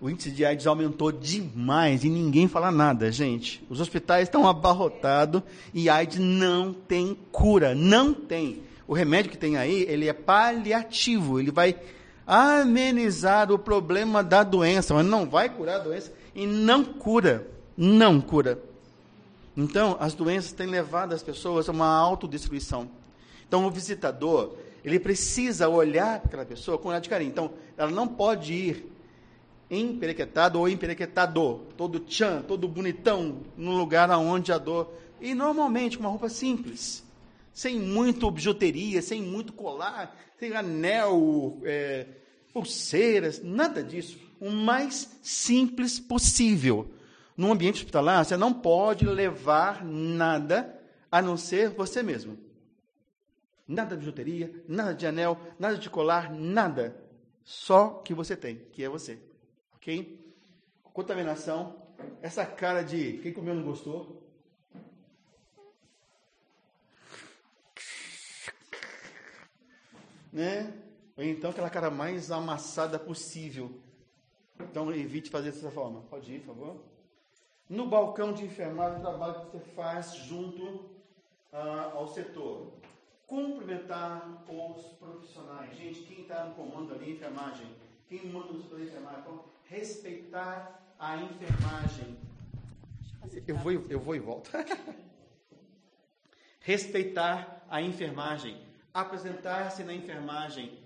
O 0.00 0.08
índice 0.08 0.30
de 0.30 0.44
AIDS 0.44 0.68
aumentou 0.68 1.10
demais 1.10 2.04
e 2.04 2.08
ninguém 2.08 2.46
fala 2.46 2.70
nada, 2.70 3.10
gente. 3.10 3.66
Os 3.68 3.80
hospitais 3.80 4.28
estão 4.28 4.48
abarrotados 4.48 5.42
e 5.74 5.90
AIDS 5.90 6.20
não 6.20 6.72
tem 6.72 7.18
cura, 7.32 7.74
não 7.74 8.14
tem. 8.14 8.62
O 8.86 8.94
remédio 8.94 9.32
que 9.32 9.36
tem 9.36 9.56
aí, 9.56 9.82
ele 9.82 10.06
é 10.06 10.12
paliativo, 10.12 11.40
ele 11.40 11.50
vai 11.50 11.76
amenizar 12.26 13.50
o 13.50 13.58
problema 13.58 14.22
da 14.22 14.42
doença, 14.42 14.94
mas 14.94 15.06
não 15.06 15.28
vai 15.28 15.48
curar 15.48 15.76
a 15.76 15.84
doença 15.84 16.12
e 16.34 16.46
não 16.46 16.84
cura, 16.84 17.46
não 17.76 18.20
cura. 18.20 18.58
Então, 19.56 19.96
as 20.00 20.14
doenças 20.14 20.52
têm 20.52 20.66
levado 20.66 21.12
as 21.12 21.22
pessoas 21.22 21.68
a 21.68 21.72
uma 21.72 21.86
autodestruição. 21.86 22.88
Então, 23.46 23.66
o 23.66 23.70
visitador, 23.70 24.54
ele 24.82 24.98
precisa 24.98 25.68
olhar 25.68 26.20
para 26.20 26.28
aquela 26.28 26.44
pessoa 26.44 26.78
com 26.78 26.88
olhar 26.88 27.00
de 27.00 27.08
carinho. 27.08 27.30
Então, 27.30 27.50
ela 27.76 27.90
não 27.90 28.08
pode 28.08 28.54
ir 28.54 28.92
emperequetado 29.70 30.58
ou 30.58 30.68
emperequetado, 30.68 31.60
todo 31.76 32.00
tchan, 32.00 32.42
todo 32.42 32.68
bonitão, 32.68 33.38
no 33.56 33.72
lugar 33.72 34.10
aonde 34.10 34.52
a 34.52 34.58
dor. 34.58 34.92
E 35.20 35.34
normalmente 35.34 35.96
com 35.96 36.04
uma 36.04 36.10
roupa 36.10 36.28
simples, 36.28 37.04
sem 37.52 37.78
muito 37.78 38.30
bijuteria, 38.30 39.02
sem 39.02 39.22
muito 39.22 39.52
colar, 39.52 40.16
sem 40.38 40.54
anel, 40.54 41.60
é, 41.64 42.06
pulseiras, 42.52 43.42
nada 43.42 43.82
disso. 43.82 44.18
O 44.40 44.50
mais 44.50 45.18
simples 45.22 46.00
possível. 46.00 46.90
Num 47.36 47.52
ambiente 47.52 47.76
hospitalar, 47.76 48.24
você 48.24 48.36
não 48.36 48.52
pode 48.52 49.06
levar 49.06 49.84
nada 49.84 50.80
a 51.10 51.20
não 51.22 51.36
ser 51.36 51.70
você 51.70 52.02
mesmo. 52.02 52.38
Nada 53.66 53.90
de 53.90 54.00
bijuteria, 54.00 54.64
nada 54.66 54.94
de 54.94 55.06
anel, 55.06 55.38
nada 55.58 55.78
de 55.78 55.88
colar, 55.88 56.32
nada. 56.32 56.96
Só 57.44 58.02
que 58.04 58.14
você 58.14 58.36
tem, 58.36 58.56
que 58.72 58.82
é 58.82 58.88
você. 58.88 59.18
Ok? 59.74 60.20
Contaminação. 60.82 61.80
Essa 62.20 62.44
cara 62.44 62.82
de 62.82 63.18
quem 63.22 63.32
comeu 63.32 63.54
não 63.54 63.62
gostou. 63.62 64.21
Né? 70.32 70.72
Ou 71.16 71.22
então 71.22 71.50
aquela 71.50 71.68
cara 71.68 71.90
mais 71.90 72.30
amassada 72.30 72.98
possível. 72.98 73.78
Então 74.58 74.92
evite 74.92 75.30
fazer 75.30 75.52
dessa 75.52 75.70
forma. 75.70 76.00
Pode 76.02 76.32
ir, 76.32 76.40
por 76.40 76.54
favor. 76.54 76.76
No 77.68 77.86
balcão 77.86 78.32
de 78.32 78.44
enfermagem, 78.44 78.98
o 78.98 79.02
trabalho 79.02 79.40
que 79.40 79.56
você 79.56 79.64
faz 79.74 80.14
junto 80.14 80.90
ah, 81.52 81.92
ao 81.94 82.08
setor. 82.08 82.72
Cumprimentar 83.26 84.44
os 84.48 84.84
profissionais. 84.98 85.76
Gente, 85.76 86.00
quem 86.00 86.22
está 86.22 86.44
no 86.44 86.54
comando 86.54 86.94
ali, 86.94 87.12
enfermagem? 87.12 87.66
Quem 88.08 88.26
manda 88.26 88.52
o 88.52 88.62
setor 88.62 88.78
de 88.78 88.86
enfermagem? 88.86 89.20
Então, 89.20 89.44
respeitar 89.64 90.94
a 90.98 91.16
enfermagem. 91.16 92.16
Eu 93.46 93.56
vou, 93.56 93.72
eu 93.72 94.00
vou 94.00 94.14
e 94.14 94.18
volto. 94.18 94.50
respeitar 96.60 97.64
a 97.68 97.80
enfermagem. 97.80 98.71
Apresentar-se 98.92 99.82
na 99.84 99.94
enfermagem. 99.94 100.78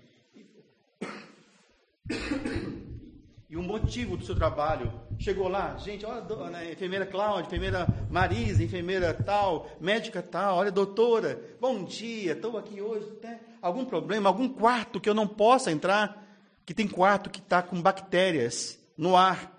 E 3.49 3.55
o 3.55 3.63
motivo 3.63 4.17
do 4.17 4.25
seu 4.25 4.35
trabalho. 4.35 4.91
Chegou 5.19 5.47
lá, 5.47 5.77
gente, 5.77 6.05
olha, 6.05 6.21
né, 6.49 6.71
enfermeira 6.71 7.05
Cláudia, 7.05 7.47
enfermeira 7.47 7.87
Marisa, 8.09 8.63
enfermeira 8.63 9.13
tal, 9.13 9.69
médica 9.79 10.21
tal, 10.21 10.57
olha, 10.57 10.71
doutora, 10.71 11.41
bom 11.59 11.83
dia, 11.83 12.33
estou 12.33 12.57
aqui 12.57 12.81
hoje. 12.81 13.09
Tem 13.21 13.39
algum 13.61 13.83
problema, 13.83 14.29
algum 14.29 14.47
quarto 14.47 14.99
que 14.99 15.09
eu 15.09 15.13
não 15.13 15.27
possa 15.27 15.71
entrar? 15.71 16.27
que 16.67 16.73
tem 16.73 16.85
quarto 16.85 17.29
que 17.29 17.39
está 17.39 17.61
com 17.61 17.81
bactérias 17.81 18.77
no 18.97 19.15
ar. 19.15 19.57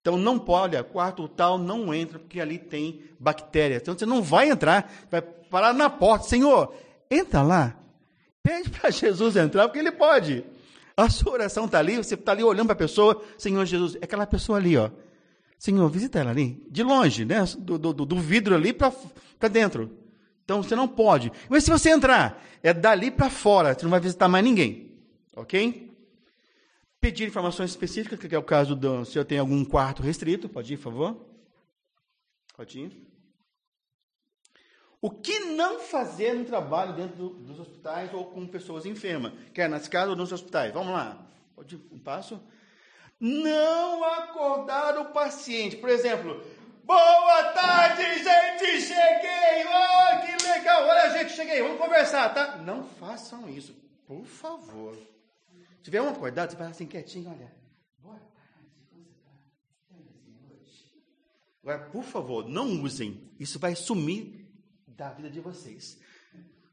Então 0.00 0.16
não 0.16 0.38
pode, 0.38 0.74
olha, 0.74 0.82
quarto 0.82 1.28
tal 1.28 1.58
não 1.58 1.92
entra 1.92 2.18
porque 2.18 2.40
ali 2.40 2.58
tem 2.58 3.02
bactérias. 3.20 3.82
Então 3.82 3.96
você 3.96 4.06
não 4.06 4.22
vai 4.22 4.48
entrar, 4.48 4.90
vai 5.10 5.20
parar 5.20 5.74
na 5.74 5.90
porta. 5.90 6.26
Senhor, 6.26 6.74
entra 7.18 7.42
lá. 7.42 7.76
Pede 8.42 8.70
para 8.70 8.90
Jesus 8.90 9.36
entrar, 9.36 9.68
porque 9.68 9.78
ele 9.78 9.92
pode. 9.92 10.44
A 10.96 11.08
sua 11.08 11.32
oração 11.32 11.64
está 11.64 11.78
ali, 11.78 11.96
você 11.96 12.14
está 12.14 12.32
ali 12.32 12.44
olhando 12.44 12.66
para 12.66 12.74
a 12.74 12.78
pessoa, 12.78 13.22
Senhor 13.36 13.64
Jesus, 13.64 13.96
é 13.96 14.04
aquela 14.04 14.26
pessoa 14.26 14.58
ali, 14.58 14.76
ó. 14.76 14.90
Senhor, 15.58 15.88
visita 15.88 16.18
ela 16.18 16.30
ali, 16.30 16.64
de 16.70 16.82
longe, 16.82 17.24
né? 17.24 17.42
Do, 17.58 17.78
do, 17.78 17.92
do 17.92 18.16
vidro 18.16 18.54
ali 18.54 18.72
para 18.72 19.48
dentro. 19.48 19.90
Então 20.44 20.62
você 20.62 20.76
não 20.76 20.86
pode. 20.86 21.32
Mas 21.48 21.64
se 21.64 21.70
você 21.70 21.90
entrar, 21.90 22.42
é 22.62 22.72
dali 22.72 23.10
para 23.10 23.30
fora, 23.30 23.74
você 23.74 23.82
não 23.82 23.90
vai 23.90 24.00
visitar 24.00 24.28
mais 24.28 24.44
ninguém. 24.44 24.92
Ok? 25.34 25.94
pedir 27.04 27.28
informações 27.28 27.68
específicas, 27.68 28.18
que 28.18 28.34
é 28.34 28.38
o 28.38 28.42
caso 28.42 28.74
do. 28.74 29.04
Se 29.04 29.18
eu 29.18 29.26
tenho 29.26 29.42
algum 29.42 29.62
quarto 29.62 30.02
restrito, 30.02 30.48
pode 30.48 30.72
ir, 30.72 30.78
por 30.78 30.84
favor? 30.84 31.26
Pode 32.56 32.80
ir. 32.80 33.03
O 35.04 35.10
que 35.10 35.38
não 35.40 35.80
fazer 35.80 36.32
no 36.32 36.46
trabalho 36.46 36.94
dentro 36.94 37.14
do, 37.14 37.28
dos 37.28 37.60
hospitais 37.60 38.10
ou 38.14 38.24
com 38.24 38.46
pessoas 38.46 38.86
enfermas, 38.86 39.34
quer 39.52 39.68
nas 39.68 39.86
casas 39.86 40.08
ou 40.08 40.16
nos 40.16 40.32
hospitais? 40.32 40.72
Vamos 40.72 40.94
lá. 40.94 41.26
Pode 41.54 41.76
um 41.92 41.98
passo. 41.98 42.40
Não 43.20 44.02
acordar 44.02 44.96
o 44.98 45.12
paciente. 45.12 45.76
Por 45.76 45.90
exemplo, 45.90 46.42
boa 46.84 47.44
tarde, 47.52 48.02
gente, 48.02 48.80
cheguei. 48.80 49.66
Oh, 49.66 50.24
que 50.24 50.42
legal. 50.42 50.84
Olha, 50.84 51.18
gente, 51.18 51.34
cheguei. 51.34 51.60
Vamos 51.60 51.76
conversar, 51.76 52.32
tá? 52.32 52.56
Não 52.56 52.82
façam 52.82 53.46
isso, 53.50 53.76
por 54.06 54.24
favor. 54.24 54.96
Se 55.76 55.82
tiver 55.82 56.00
um 56.00 56.08
acordado, 56.08 56.52
você 56.52 56.56
vai 56.56 56.68
assim 56.68 56.86
quietinho, 56.86 57.28
olha. 57.28 57.52
Boa 57.98 58.16
tarde, 58.16 58.70
como 58.88 59.04
você 59.04 59.10
está? 59.10 59.30
Agora, 61.62 61.90
por 61.90 62.04
favor, 62.04 62.48
não 62.48 62.80
usem. 62.80 63.30
Isso 63.38 63.58
vai 63.58 63.76
sumir 63.76 64.43
da 64.96 65.10
vida 65.10 65.30
de 65.30 65.40
vocês. 65.40 65.98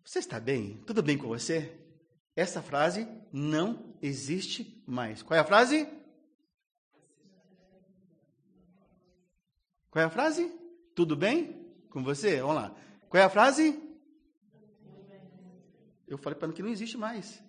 Você 0.04 0.20
está 0.20 0.40
bem? 0.40 0.84
Tudo 0.86 1.02
bem 1.02 1.18
com 1.18 1.28
você? 1.28 1.78
Essa 2.36 2.62
frase 2.62 3.08
não 3.32 3.96
existe 4.02 4.84
mais. 4.88 5.22
Qual 5.22 5.38
é 5.38 5.42
a 5.42 5.46
frase? 5.46 5.88
Qual 9.90 10.02
é 10.02 10.06
a 10.06 10.10
frase? 10.10 10.52
Tudo 10.96 11.16
bem 11.16 11.68
com 11.90 12.04
você? 12.04 12.40
Vamos 12.40 12.56
lá. 12.56 12.76
Qual 13.10 13.22
é 13.22 13.26
a 13.26 13.30
frase? 13.30 13.80
Eu 16.08 16.18
falei 16.18 16.38
para 16.38 16.52
que 16.52 16.62
não 16.62 16.70
existe 16.70 16.98
mais. 16.98 17.42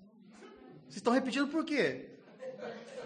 Vocês 0.85 0.97
estão 0.97 1.13
repetindo 1.13 1.49
por 1.49 1.65
quê? 1.65 2.19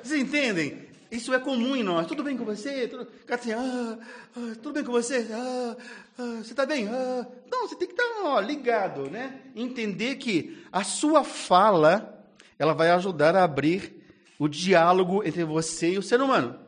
Vocês 0.02 0.20
entendem? 0.20 0.86
Isso 1.11 1.32
é 1.32 1.38
comum 1.38 1.76
em 1.76 1.82
nós. 1.82 2.07
Tudo 2.07 2.22
bem 2.22 2.36
com 2.36 2.44
você? 2.44 2.88
Tudo, 2.88 3.07
assim, 3.28 3.52
ah, 3.52 3.98
ah, 4.36 4.52
tudo 4.54 4.72
bem 4.72 4.84
com 4.84 4.92
você? 4.92 5.26
Ah, 5.30 5.76
ah 6.18 6.36
você 6.42 6.52
está 6.52 6.66
bem? 6.66 6.88
Ah. 6.88 7.26
Não, 7.50 7.68
você 7.68 7.76
tem 7.76 7.86
que 7.88 7.94
estar 7.94 8.22
ó, 8.24 8.40
ligado, 8.40 9.09
né? 9.11 9.40
Entender 9.54 10.16
que 10.16 10.64
a 10.72 10.82
sua 10.82 11.22
fala 11.22 12.26
ela 12.59 12.72
vai 12.72 12.90
ajudar 12.90 13.36
a 13.36 13.44
abrir 13.44 14.04
o 14.38 14.48
diálogo 14.48 15.22
entre 15.24 15.44
você 15.44 15.92
e 15.92 15.98
o 15.98 16.02
ser 16.02 16.20
humano. 16.20 16.59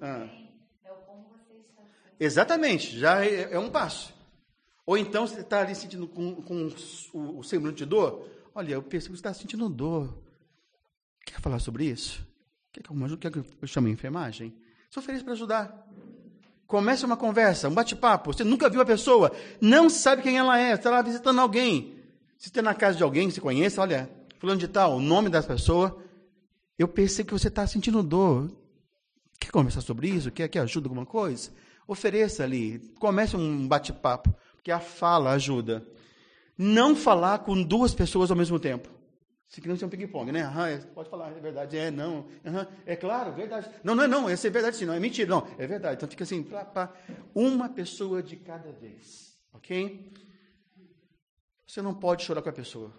Ah. 0.00 0.28
Exatamente, 2.18 2.98
já 2.98 3.24
é, 3.24 3.52
é, 3.52 3.58
um 3.58 3.70
passo. 3.70 4.14
Ou 4.84 4.96
então 4.96 5.26
você 5.26 5.40
está 5.40 5.60
ali 5.60 5.74
sentindo 5.74 6.06
com, 6.06 6.36
com 6.36 6.68
o, 7.12 7.38
o 7.38 7.42
semblante 7.42 7.78
de 7.78 7.86
dor. 7.86 8.28
Olha, 8.54 8.74
eu 8.74 8.82
percebo 8.82 9.14
que 9.14 9.20
você 9.20 9.28
está 9.28 9.34
sentindo 9.34 9.68
dor. 9.68 10.25
Quer 11.26 11.40
falar 11.40 11.58
sobre 11.58 11.84
isso? 11.84 12.26
Quer 12.72 12.82
que 12.82 12.90
eu? 12.90 13.18
Quer 13.18 13.30
que 13.30 13.38
eu 13.38 13.68
chame 13.68 13.90
a 13.90 13.92
enfermagem? 13.92 14.54
Se 14.88 14.98
ofereça 14.98 15.24
para 15.24 15.34
ajudar. 15.34 15.86
Comece 16.66 17.04
uma 17.04 17.16
conversa, 17.16 17.68
um 17.68 17.74
bate-papo. 17.74 18.32
Você 18.32 18.44
nunca 18.44 18.70
viu 18.70 18.80
a 18.80 18.86
pessoa, 18.86 19.30
não 19.60 19.90
sabe 19.90 20.22
quem 20.22 20.38
ela 20.38 20.58
é, 20.58 20.72
está 20.72 20.90
lá 20.90 21.02
visitando 21.02 21.40
alguém. 21.40 21.96
Se 22.38 22.48
está 22.48 22.62
na 22.62 22.74
casa 22.74 22.96
de 22.96 23.02
alguém, 23.02 23.30
se 23.30 23.40
conhece, 23.40 23.78
olha, 23.78 24.10
fulano 24.38 24.58
de 24.58 24.68
tal, 24.68 24.96
o 24.96 25.00
nome 25.00 25.28
das 25.28 25.46
pessoas. 25.46 25.92
Eu 26.78 26.88
percebo 26.88 27.28
que 27.28 27.32
você 27.34 27.48
está 27.48 27.66
sentindo 27.66 28.02
dor. 28.02 28.50
Quer 29.38 29.50
conversar 29.50 29.80
sobre 29.80 30.08
isso? 30.08 30.30
Quer 30.30 30.48
que 30.48 30.58
ajude 30.58 30.86
alguma 30.86 31.06
coisa? 31.06 31.50
Ofereça 31.86 32.44
ali. 32.44 32.78
Comece 32.98 33.36
um 33.36 33.66
bate-papo, 33.66 34.34
porque 34.54 34.70
a 34.70 34.80
fala 34.80 35.30
ajuda. 35.32 35.86
Não 36.58 36.96
falar 36.96 37.40
com 37.40 37.62
duas 37.62 37.94
pessoas 37.94 38.30
ao 38.30 38.36
mesmo 38.36 38.58
tempo. 38.58 38.95
Se 39.48 39.60
que 39.60 39.68
não 39.68 39.74
um 39.74 39.88
ping-pong, 39.88 40.32
né? 40.32 40.42
Ah, 40.42 40.68
é, 40.68 40.78
pode 40.78 41.08
falar, 41.08 41.30
é 41.30 41.40
verdade, 41.40 41.78
é, 41.78 41.90
não. 41.90 42.26
Uhum, 42.44 42.66
é 42.84 42.96
claro, 42.96 43.32
verdade. 43.32 43.70
Não, 43.84 43.94
não 43.94 44.04
é 44.04 44.08
não, 44.08 44.28
essa 44.28 44.48
é 44.48 44.50
verdade 44.50 44.76
sim, 44.76 44.84
não, 44.84 44.94
é 44.94 44.98
mentira, 44.98 45.30
não, 45.30 45.46
é 45.56 45.66
verdade. 45.66 45.96
Então 45.96 46.08
fica 46.08 46.24
assim, 46.24 46.46
uma 47.34 47.68
pessoa 47.68 48.22
de 48.22 48.36
cada 48.36 48.72
vez, 48.72 49.38
ok? 49.52 50.12
Você 51.66 51.80
não 51.80 51.94
pode 51.94 52.24
chorar 52.24 52.42
com 52.42 52.48
a 52.48 52.52
pessoa. 52.52 52.92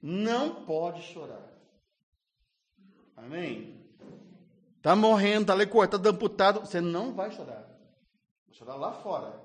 Não 0.00 0.64
pode 0.64 1.02
chorar. 1.02 1.50
Amém? 3.16 3.78
Está 4.78 4.96
morrendo, 4.96 5.42
está 5.42 5.52
ali 5.52 5.66
cortado, 5.66 6.08
amputado. 6.08 6.60
Você 6.60 6.80
não 6.80 7.12
vai 7.12 7.30
chorar. 7.30 7.68
Vai 8.46 8.54
chorar 8.54 8.76
lá 8.76 8.92
fora. 8.94 9.38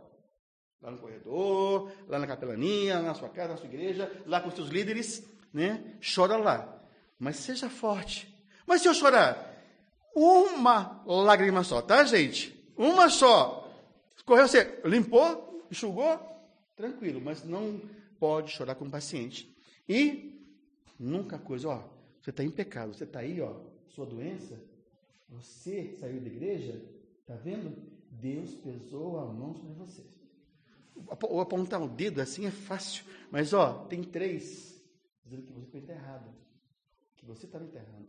Lá 0.82 0.92
no 0.92 0.98
corredor, 1.00 1.92
lá 2.08 2.20
na 2.20 2.28
capelania, 2.28 3.02
na 3.02 3.14
sua 3.14 3.28
casa, 3.28 3.54
na 3.54 3.58
sua 3.58 3.68
igreja, 3.68 4.12
lá 4.26 4.40
com 4.40 4.52
seus 4.52 4.70
líderes 4.70 5.35
né? 5.56 5.82
Chora 6.04 6.36
lá. 6.36 6.86
Mas 7.18 7.38
seja 7.38 7.70
forte. 7.70 8.28
Mas 8.68 8.82
se 8.82 8.90
eu 8.90 8.94
chorar, 8.94 9.56
uma 10.14 11.02
lágrima 11.06 11.64
só, 11.64 11.82
tá, 11.82 12.04
gente? 12.04 12.54
Uma 12.78 13.10
só. 13.10 13.62
Correu, 14.26 14.48
você 14.48 14.82
limpou, 14.84 15.66
enxugou, 15.72 16.20
tranquilo, 16.76 17.22
mas 17.22 17.46
não 17.46 17.80
pode 18.20 18.52
chorar 18.52 18.76
com 18.76 18.86
o 18.86 18.92
paciente. 18.92 19.56
E 19.88 20.34
nunca 21.00 21.38
coisa, 21.38 21.70
ó, 21.70 21.84
você 22.22 22.32
está 22.32 22.44
em 22.44 22.50
pecado, 22.50 22.94
você 22.94 23.04
está 23.06 23.20
aí, 23.20 23.40
ó, 23.40 23.54
sua 23.88 24.06
doença, 24.06 24.60
você 25.30 25.96
saiu 26.00 26.20
da 26.20 26.28
igreja, 26.28 26.82
tá 27.26 27.36
vendo? 27.36 27.72
Deus 28.10 28.56
pesou 28.56 29.20
a 29.20 29.26
mão 29.26 29.54
sobre 29.54 29.74
você. 29.76 30.02
O 31.30 31.40
apontar 31.40 31.82
o 31.82 31.88
dedo 31.88 32.20
assim 32.20 32.46
é 32.46 32.52
fácil, 32.52 33.06
mas 33.30 33.54
ó, 33.54 33.86
tem 33.86 34.04
três 34.04 34.75
dizendo 35.26 35.44
que 35.44 35.52
você 35.52 35.66
foi 35.66 35.80
enterrado, 35.80 36.30
que 37.18 37.26
você 37.26 37.46
estava 37.46 37.66
enterrando, 37.66 38.08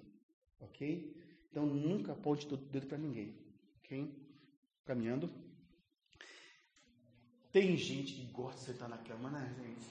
ok? 0.60 1.16
Então 1.50 1.66
nunca 1.66 2.12
aponte 2.12 2.46
o 2.52 2.56
dedo 2.56 2.86
para 2.86 2.98
ninguém, 2.98 3.34
ok? 3.82 4.14
Caminhando. 4.84 5.30
Tem 7.50 7.76
gente 7.76 8.12
que 8.12 8.24
gosta 8.32 8.60
de 8.60 8.66
sentar 8.66 8.88
na 8.88 8.98
cama, 8.98 9.30
né, 9.30 9.54
gente? 9.56 9.86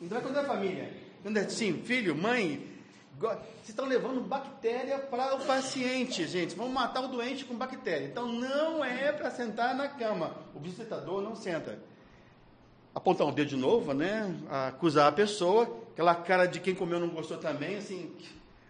Então, 0.00 0.20
quando 0.20 0.38
é 0.38 0.44
família, 0.44 0.92
quando 1.22 1.38
é 1.38 1.48
sim, 1.48 1.82
filho, 1.82 2.14
mãe, 2.14 2.78
vocês 3.18 3.70
estão 3.70 3.86
levando 3.86 4.20
bactéria 4.20 4.98
para 4.98 5.34
o 5.34 5.44
paciente, 5.44 6.26
gente. 6.28 6.54
Vamos 6.54 6.72
matar 6.72 7.02
o 7.02 7.08
doente 7.08 7.44
com 7.44 7.56
bactéria. 7.56 8.06
Então 8.06 8.30
não 8.30 8.84
é 8.84 9.10
para 9.10 9.30
sentar 9.30 9.74
na 9.74 9.88
cama. 9.88 10.36
O 10.54 10.60
visitador 10.60 11.20
não 11.20 11.34
senta 11.34 11.82
apontar 12.94 13.26
um 13.26 13.32
dedo 13.32 13.48
de 13.48 13.56
novo, 13.56 13.92
né? 13.92 14.24
Acusar 14.68 15.08
a 15.08 15.12
pessoa, 15.12 15.66
aquela 15.98 16.14
cara 16.14 16.46
de 16.46 16.60
quem 16.60 16.76
comeu 16.76 17.00
não 17.00 17.08
gostou 17.08 17.38
também, 17.38 17.74
assim, 17.74 18.08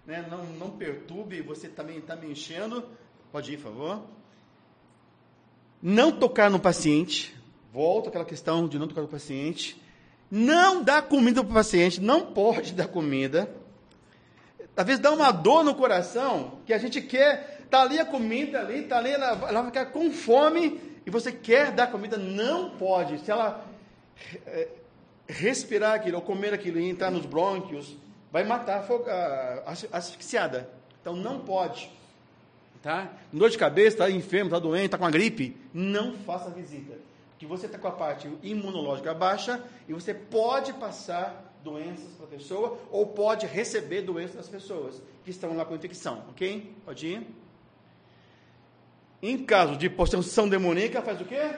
né? 0.07 0.27
Não, 0.31 0.45
não 0.45 0.71
perturbe, 0.71 1.43
você 1.43 1.69
também 1.69 1.99
está 1.99 2.17
me 2.17 2.31
enchendo. 2.31 2.83
Pode 3.31 3.53
ir, 3.53 3.59
por 3.59 3.65
favor. 3.65 4.03
Não 5.83 6.11
tocar 6.11 6.51
no 6.51 6.59
paciente. 6.59 7.37
Volta 7.71 8.09
aquela 8.09 8.25
questão 8.25 8.67
de 8.67 8.79
não 8.79 8.89
tocar 8.89 9.03
no 9.03 9.09
paciente. 9.09 9.79
Não 10.31 10.83
dar 10.83 11.03
comida 11.03 11.43
para 11.43 11.51
o 11.51 11.55
paciente, 11.55 12.01
não 12.01 12.33
pode 12.33 12.73
dar 12.73 12.89
comida. 12.89 13.55
Talvez 14.75 14.99
dá 14.99 15.13
uma 15.13 15.31
dor 15.31 15.63
no 15.63 15.75
coração 15.75 16.61
que 16.65 16.73
a 16.73 16.79
gente 16.79 17.03
quer, 17.03 17.67
tá 17.71 17.83
ali 17.83 17.99
a 17.99 18.07
comida 18.07 18.61
ali, 18.61 18.85
tá 18.85 18.97
ali, 18.97 19.11
ela, 19.11 19.49
ela 19.51 19.67
ficar 19.67 19.87
com 19.87 20.11
fome 20.11 20.81
e 21.05 21.11
você 21.11 21.31
quer 21.31 21.73
dar 21.73 21.89
comida, 21.89 22.17
não 22.17 22.71
pode. 22.71 23.19
Se 23.19 23.31
ela 23.31 23.67
é, 24.47 24.69
respirar 25.29 25.95
aquilo, 25.95 26.17
ou 26.17 26.23
comer 26.23 26.55
aquilo 26.55 26.81
e 26.81 26.89
entrar 26.89 27.11
nos 27.11 27.27
brônquios, 27.27 27.97
vai 28.33 28.45
matar 28.45 28.87
a 29.67 29.97
asfixiada. 29.99 30.69
Então 31.01 31.15
não 31.15 31.41
pode. 31.41 31.91
Tá? 32.83 33.13
Dor 33.33 33.51
de 33.51 33.59
cabeça, 33.59 33.89
está 33.89 34.11
enfermo, 34.11 34.47
está 34.47 34.59
doente, 34.59 34.87
está 34.87 34.99
com 34.99 35.05
a 35.05 35.11
gripe, 35.11 35.57
não 35.75 36.15
faça 36.15 36.49
visita. 36.51 36.95
Porque 37.31 37.47
você 37.47 37.67
está 37.67 37.79
com 37.79 37.89
a 37.89 37.93
parte 37.93 38.29
imunológica 38.43 39.13
baixa 39.15 39.63
e 39.89 39.93
você 39.93 40.15
pode 40.15 40.73
passar 40.75 41.55
doenças 41.63 42.13
para 42.17 42.27
a 42.27 42.29
pessoa 42.29 42.79
ou 42.91 43.07
pode 43.07 43.47
receber 43.47 44.03
doenças 44.03 44.37
das 44.37 44.49
pessoas 44.49 45.03
que 45.25 45.31
estão 45.31 45.57
lá 45.57 45.65
com 45.65 45.75
infecção, 45.75 46.25
ok? 46.31 46.75
Pode 46.85 47.07
ir. 47.07 47.27
Em 49.21 49.45
caso 49.45 49.77
de 49.77 49.91
possessão 49.91 50.49
demoníaca, 50.49 51.03
faz 51.03 51.21
o 51.21 51.25
quê? 51.25 51.55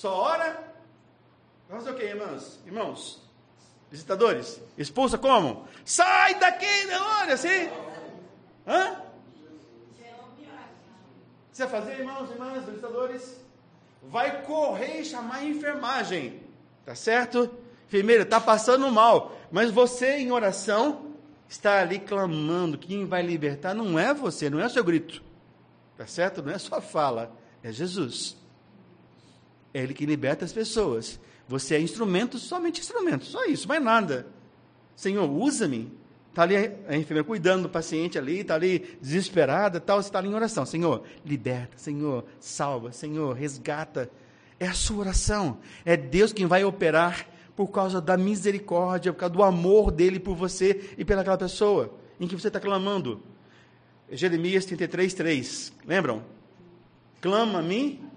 Só 0.00 0.14
ora. 0.14 0.58
Vamos 1.68 1.84
fazer 1.84 1.94
o 1.94 2.00
que, 2.00 2.06
irmãos? 2.06 2.58
Irmãos, 2.64 3.22
visitadores, 3.90 4.58
expulsa 4.78 5.18
como? 5.18 5.68
Sai 5.84 6.38
daqui, 6.38 6.64
olha 7.20 7.34
assim. 7.34 7.68
Hã? 8.66 8.96
Você 11.52 11.66
vai 11.66 11.80
fazer, 11.82 11.98
irmãos, 11.98 12.30
irmãs, 12.30 12.64
visitadores? 12.64 13.40
Vai 14.04 14.42
correr 14.44 15.00
e 15.00 15.04
chamar 15.04 15.36
a 15.36 15.44
enfermagem. 15.44 16.42
Tá 16.86 16.94
certo? 16.94 17.54
Enfermeira, 17.86 18.22
está 18.22 18.40
passando 18.40 18.90
mal. 18.90 19.36
Mas 19.52 19.70
você, 19.70 20.16
em 20.16 20.32
oração, 20.32 21.14
está 21.46 21.82
ali 21.82 21.98
clamando. 21.98 22.78
Quem 22.78 23.04
vai 23.04 23.20
libertar 23.20 23.74
não 23.74 23.98
é 23.98 24.14
você, 24.14 24.48
não 24.48 24.60
é 24.60 24.64
o 24.64 24.70
seu 24.70 24.82
grito. 24.82 25.22
Tá 25.98 26.06
certo? 26.06 26.42
Não 26.42 26.52
é 26.52 26.56
sua 26.56 26.80
fala. 26.80 27.36
É 27.62 27.70
Jesus. 27.70 28.39
É 29.72 29.82
Ele 29.82 29.94
que 29.94 30.06
liberta 30.06 30.44
as 30.44 30.52
pessoas. 30.52 31.18
Você 31.48 31.74
é 31.74 31.80
instrumento, 31.80 32.38
somente 32.38 32.80
instrumento, 32.80 33.24
só 33.24 33.44
isso, 33.44 33.66
mais 33.66 33.82
nada. 33.82 34.26
Senhor, 34.94 35.28
usa-me. 35.28 35.92
Está 36.28 36.42
ali 36.42 36.56
a 36.56 36.96
enfermeira 36.96 37.24
cuidando 37.24 37.64
do 37.64 37.68
paciente 37.68 38.16
ali, 38.16 38.40
está 38.40 38.54
ali 38.54 38.96
desesperada, 39.00 39.80
tal, 39.80 40.00
você 40.00 40.08
está 40.08 40.20
ali 40.20 40.28
em 40.28 40.34
oração. 40.34 40.64
Senhor, 40.64 41.02
liberta, 41.24 41.76
Senhor, 41.76 42.24
salva, 42.38 42.92
Senhor, 42.92 43.34
resgata. 43.34 44.08
É 44.58 44.66
a 44.66 44.72
sua 44.72 44.98
oração. 44.98 45.58
É 45.84 45.96
Deus 45.96 46.32
quem 46.32 46.46
vai 46.46 46.62
operar 46.62 47.26
por 47.56 47.68
causa 47.68 48.00
da 48.00 48.16
misericórdia, 48.16 49.12
por 49.12 49.18
causa 49.18 49.34
do 49.34 49.42
amor 49.42 49.90
dele 49.90 50.20
por 50.20 50.36
você 50.36 50.94
e 50.96 51.04
pelaquela 51.04 51.36
pessoa 51.36 51.98
em 52.20 52.28
que 52.28 52.36
você 52.36 52.48
está 52.48 52.60
clamando. 52.60 53.22
Jeremias 54.10 54.64
33, 54.64 55.14
3. 55.14 55.72
Lembram? 55.86 56.22
Clama 57.20 57.58
a 57.58 57.62
mim. 57.62 58.09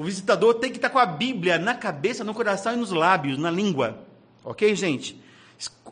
O 0.00 0.02
visitador 0.02 0.54
tem 0.54 0.70
que 0.70 0.78
estar 0.78 0.88
com 0.88 0.98
a 0.98 1.04
Bíblia 1.04 1.58
na 1.58 1.74
cabeça, 1.74 2.24
no 2.24 2.32
coração 2.32 2.72
e 2.72 2.76
nos 2.76 2.90
lábios, 2.90 3.36
na 3.36 3.50
língua. 3.50 4.02
Ok, 4.42 4.74
gente? 4.74 5.20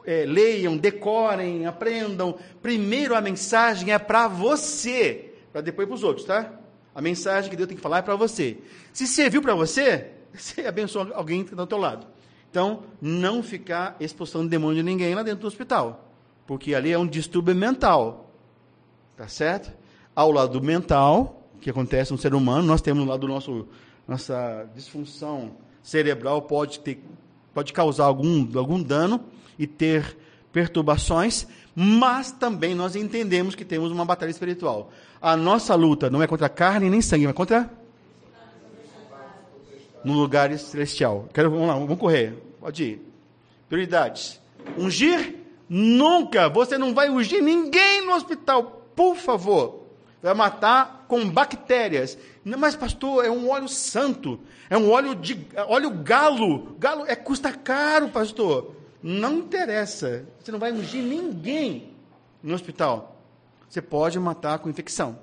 É, 0.07 0.25
leiam, 0.25 0.79
decorem, 0.79 1.67
aprendam. 1.67 2.39
Primeiro 2.63 3.15
a 3.15 3.21
mensagem 3.21 3.93
é 3.93 3.99
para 3.99 4.27
você, 4.27 5.35
para 5.53 5.61
depois 5.61 5.87
para 5.87 5.95
os 5.95 6.03
outros, 6.03 6.25
tá? 6.25 6.51
A 6.95 7.03
mensagem 7.03 7.51
que 7.51 7.57
Deus 7.57 7.69
tem 7.69 7.77
que 7.77 7.83
falar 7.83 7.99
é 7.99 8.03
para 8.03 8.17
você. 8.17 8.57
Se 8.95 9.07
serviu 9.07 9.43
para 9.43 9.55
você, 9.55 10.07
você 10.33 10.63
abençoa 10.63 11.11
alguém 11.13 11.45
que 11.45 11.51
está 11.51 11.63
do 11.63 11.69
teu 11.69 11.77
lado. 11.77 12.07
Então, 12.51 12.85
não 13.03 13.43
ficar 13.43 13.95
expulsando 14.01 14.49
demônio 14.49 14.77
de 14.77 14.83
ninguém 14.85 15.15
lá 15.15 15.23
dentro 15.23 15.41
do 15.41 15.49
hospital, 15.49 16.11
porque 16.47 16.75
ali 16.75 16.93
é 16.93 16.99
um 16.99 17.07
distúrbio 17.07 17.55
mental. 17.55 18.33
Tá 19.19 19.29
certo? 19.29 19.71
Ao 20.17 20.33
lado 20.33 20.63
mental, 20.63 21.47
que 21.61 21.69
acontece 21.69 22.11
no 22.11 22.17
ser 22.17 22.35
humano, 22.35 22.67
nós 22.67 22.81
temos 22.81 23.07
lá 23.07 23.19
do 23.19 23.29
nosso 23.29 23.69
nossa 24.09 24.69
disfunção 24.75 25.53
cerebral 25.83 26.43
pode 26.43 26.81
ter 26.81 27.05
pode 27.53 27.73
causar 27.73 28.05
algum 28.05 28.49
algum 28.59 28.83
dano 28.83 29.21
e 29.59 29.67
ter 29.67 30.17
perturbações, 30.53 31.47
mas 31.75 32.33
também 32.33 32.75
nós 32.75 32.97
entendemos 32.97 33.55
que 33.55 33.65
temos 33.65 33.93
uma 33.93 34.05
batalha 34.05 34.31
espiritual. 34.31 34.91
A 35.21 35.37
nossa 35.37 35.75
luta 35.75 36.09
não 36.09 36.23
é 36.23 36.27
contra 36.27 36.49
carne 36.49 36.89
nem 36.89 37.03
sangue, 37.03 37.27
mas 37.27 37.37
contra 37.37 37.71
no 40.05 40.15
lugar 40.15 40.57
celestial. 40.59 41.29
Quero, 41.33 41.51
vamos 41.51 41.69
lá, 41.69 41.75
vamos 41.75 41.99
correr. 41.99 42.35
Pode 42.61 42.85
ir. 42.85 43.03
Prioridades. 43.69 44.41
Ungir? 44.77 45.37
Nunca. 45.69 46.49
Você 46.49 46.79
não 46.79 46.95
vai 46.95 47.11
ungir 47.11 47.43
ninguém 47.43 48.05
no 48.07 48.15
hospital. 48.15 48.83
Por 48.95 49.17
favor. 49.17 49.85
Vai 50.23 50.35
matar 50.35 50.98
com 51.09 51.29
bactérias. 51.29 52.17
Mas, 52.45 52.77
pastor, 52.77 53.25
é 53.25 53.31
um 53.31 53.49
óleo 53.49 53.69
santo. 53.69 54.39
É 54.71 54.77
um 54.77 54.91
óleo 54.91 55.15
de 55.15 55.47
óleo 55.67 55.91
galo. 55.91 56.77
Galo 56.79 57.05
é 57.07 57.17
custa 57.17 57.53
caro, 57.53 58.11
pastor. 58.11 58.77
Não 59.03 59.39
interessa. 59.39 60.27
Você 60.39 60.53
não 60.53 60.59
vai 60.59 60.71
ungir 60.71 61.03
ninguém 61.03 61.95
no 62.43 62.55
hospital. 62.55 63.21
Você 63.69 63.83
pode 63.83 64.19
matar 64.21 64.59
com 64.59 64.69
infecção. 64.69 65.19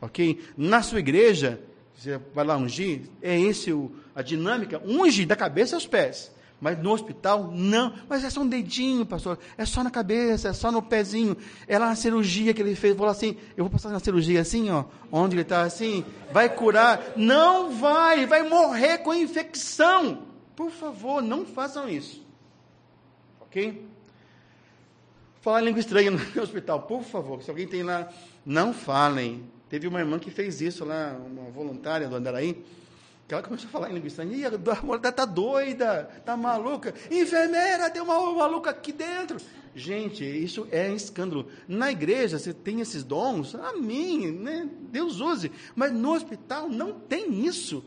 Ok? 0.00 0.42
Na 0.56 0.82
sua 0.82 0.98
igreja, 0.98 1.60
você 1.94 2.18
vai 2.34 2.44
lá 2.44 2.56
ungir, 2.56 3.02
é 3.20 3.38
esse 3.38 3.72
o, 3.72 3.92
a 4.14 4.22
dinâmica, 4.22 4.80
unge 4.84 5.26
da 5.26 5.36
cabeça 5.36 5.76
aos 5.76 5.86
pés. 5.86 6.34
Mas 6.60 6.78
no 6.78 6.92
hospital, 6.92 7.50
não. 7.52 7.94
Mas 8.08 8.22
é 8.22 8.28
só 8.28 8.42
um 8.42 8.46
dedinho, 8.48 9.06
pastor. 9.06 9.38
É 9.56 9.64
só 9.64 9.82
na 9.82 9.90
cabeça, 9.90 10.48
é 10.48 10.52
só 10.52 10.70
no 10.70 10.82
pezinho. 10.82 11.36
É 11.66 11.78
lá 11.78 11.88
na 11.88 11.94
cirurgia 11.94 12.52
que 12.52 12.60
ele 12.60 12.74
fez. 12.74 12.94
Falou 12.96 13.10
assim: 13.10 13.36
eu 13.56 13.64
vou 13.64 13.70
passar 13.70 13.88
na 13.88 13.98
cirurgia 13.98 14.40
assim, 14.42 14.70
ó. 14.70 14.84
Onde 15.10 15.34
ele 15.34 15.42
está 15.42 15.62
assim. 15.62 16.04
Vai 16.32 16.48
curar. 16.54 17.12
Não 17.16 17.72
vai. 17.72 18.26
Vai 18.26 18.42
morrer 18.46 18.98
com 18.98 19.14
infecção. 19.14 20.22
Por 20.54 20.70
favor, 20.70 21.22
não 21.22 21.46
façam 21.46 21.88
isso. 21.88 22.22
Ok? 23.40 23.88
Falar 25.40 25.62
língua 25.62 25.80
estranha 25.80 26.10
no 26.10 26.18
hospital, 26.42 26.82
por 26.82 27.02
favor. 27.02 27.42
Se 27.42 27.48
alguém 27.48 27.66
tem 27.66 27.82
lá, 27.82 28.12
não 28.44 28.74
falem. 28.74 29.42
Teve 29.70 29.86
uma 29.86 30.00
irmã 30.00 30.18
que 30.18 30.30
fez 30.30 30.60
isso 30.60 30.84
lá, 30.84 31.16
uma 31.24 31.50
voluntária 31.50 32.08
do 32.08 32.16
Andaraí, 32.16 32.62
que 33.30 33.34
ela 33.34 33.44
começou 33.44 33.68
a 33.68 33.70
falar 33.70 33.90
em 33.90 33.94
língua 33.94 34.08
estranha. 34.08 34.36
Ih, 34.36 34.44
a 34.44 34.82
mulher 34.82 35.08
está 35.08 35.24
doida, 35.24 36.10
está 36.18 36.36
maluca. 36.36 36.92
Enfermeira, 37.08 37.88
tem 37.88 38.02
uma 38.02 38.34
maluca 38.34 38.70
aqui 38.70 38.90
dentro. 38.90 39.40
Gente, 39.72 40.24
isso 40.24 40.66
é 40.72 40.92
escândalo. 40.92 41.46
Na 41.68 41.92
igreja, 41.92 42.40
você 42.40 42.52
tem 42.52 42.80
esses 42.80 43.04
dons, 43.04 43.54
amém, 43.54 44.32
né? 44.32 44.68
Deus 44.90 45.20
use. 45.20 45.52
Mas 45.76 45.92
no 45.92 46.12
hospital 46.12 46.68
não 46.68 46.92
tem 46.92 47.46
isso. 47.46 47.84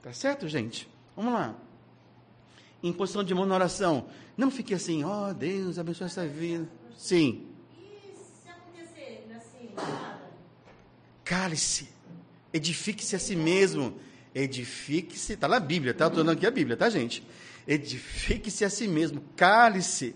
Tá 0.00 0.14
certo, 0.14 0.48
gente? 0.48 0.88
Vamos 1.14 1.34
lá. 1.34 1.54
Em 2.82 2.90
posição 2.90 3.22
de 3.22 3.34
mão 3.34 3.44
na 3.44 3.54
oração. 3.54 4.06
Não 4.34 4.50
fique 4.50 4.72
assim, 4.72 5.04
ó 5.04 5.28
oh, 5.28 5.34
Deus, 5.34 5.78
abençoe 5.78 6.06
essa 6.06 6.26
vida. 6.26 6.66
Sim. 6.96 7.46
E 7.76 8.14
se 8.42 8.48
acontecer 8.48 9.26
assim, 9.36 9.68
Cale-se. 11.22 11.90
Edifique-se 12.50 13.14
a 13.14 13.18
si 13.18 13.36
mesmo. 13.36 14.07
Edifique-se. 14.34 15.34
Está 15.34 15.48
na 15.48 15.60
Bíblia, 15.60 15.94
tá? 15.94 16.06
Estou 16.06 16.22
dando 16.22 16.36
aqui 16.36 16.46
a 16.46 16.50
Bíblia, 16.50 16.76
tá, 16.76 16.88
gente? 16.88 17.26
Edifique-se 17.66 18.64
a 18.64 18.70
si 18.70 18.88
mesmo. 18.88 19.22
Cale-se. 19.36 20.14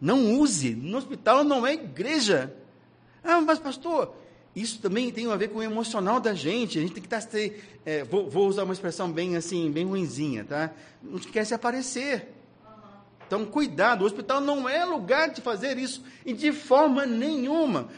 Não 0.00 0.38
use. 0.38 0.74
No 0.74 0.98
hospital 0.98 1.44
não 1.44 1.66
é 1.66 1.74
igreja. 1.74 2.54
Ah, 3.22 3.40
mas 3.40 3.58
pastor, 3.58 4.14
isso 4.54 4.80
também 4.80 5.10
tem 5.10 5.30
a 5.30 5.36
ver 5.36 5.48
com 5.48 5.58
o 5.58 5.62
emocional 5.62 6.20
da 6.20 6.34
gente. 6.34 6.78
A 6.78 6.80
gente 6.80 6.94
tem 6.94 7.02
que 7.02 7.06
estar. 7.06 7.22
Tá, 7.22 7.38
é, 7.84 8.04
vou, 8.04 8.28
vou, 8.28 8.48
usar 8.48 8.64
uma 8.64 8.72
expressão 8.72 9.10
bem 9.10 9.36
assim, 9.36 9.70
bem 9.70 9.84
ruinzinha, 9.84 10.44
tá? 10.44 10.72
Não 11.02 11.18
quer 11.18 11.44
se 11.44 11.54
aparecer. 11.54 12.34
Então, 13.26 13.44
cuidado. 13.44 14.02
O 14.02 14.06
hospital 14.06 14.40
não 14.40 14.68
é 14.68 14.84
lugar 14.84 15.30
de 15.30 15.40
fazer 15.42 15.76
isso. 15.78 16.02
E 16.24 16.32
de 16.32 16.50
forma 16.50 17.04
nenhuma. 17.04 17.88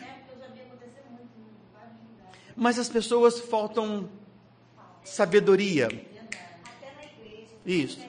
Mas 2.56 2.78
as 2.78 2.88
pessoas 2.88 3.38
faltam 3.38 4.10
sabedoria. 5.04 5.88
Isso. 7.64 8.00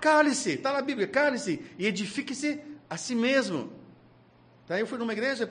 Cale-se, 0.00 0.52
está 0.52 0.72
na 0.72 0.82
Bíblia, 0.82 1.06
cale-se 1.06 1.64
e 1.78 1.86
edifique-se 1.86 2.60
a 2.88 2.96
si 2.96 3.14
mesmo. 3.14 3.70
Tá? 4.66 4.78
Eu 4.78 4.86
fui 4.86 4.98
numa 4.98 5.12
igreja, 5.12 5.48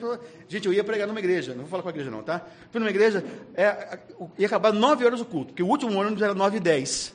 gente, 0.48 0.66
eu 0.66 0.72
ia 0.72 0.84
pregar 0.84 1.08
numa 1.08 1.18
igreja, 1.18 1.52
não 1.52 1.62
vou 1.62 1.68
falar 1.68 1.82
com 1.82 1.88
a 1.88 1.92
igreja 1.92 2.10
não, 2.10 2.22
tá? 2.22 2.46
Fui 2.70 2.78
numa 2.78 2.90
igreja, 2.90 3.24
é, 3.54 3.98
ia 4.38 4.46
acabar 4.46 4.72
nove 4.72 5.04
horas 5.04 5.20
o 5.20 5.24
culto, 5.24 5.48
porque 5.48 5.62
o 5.62 5.66
último 5.66 6.00
ano 6.00 6.22
era 6.22 6.34
nove 6.34 6.58
e 6.58 6.60
dez. 6.60 7.12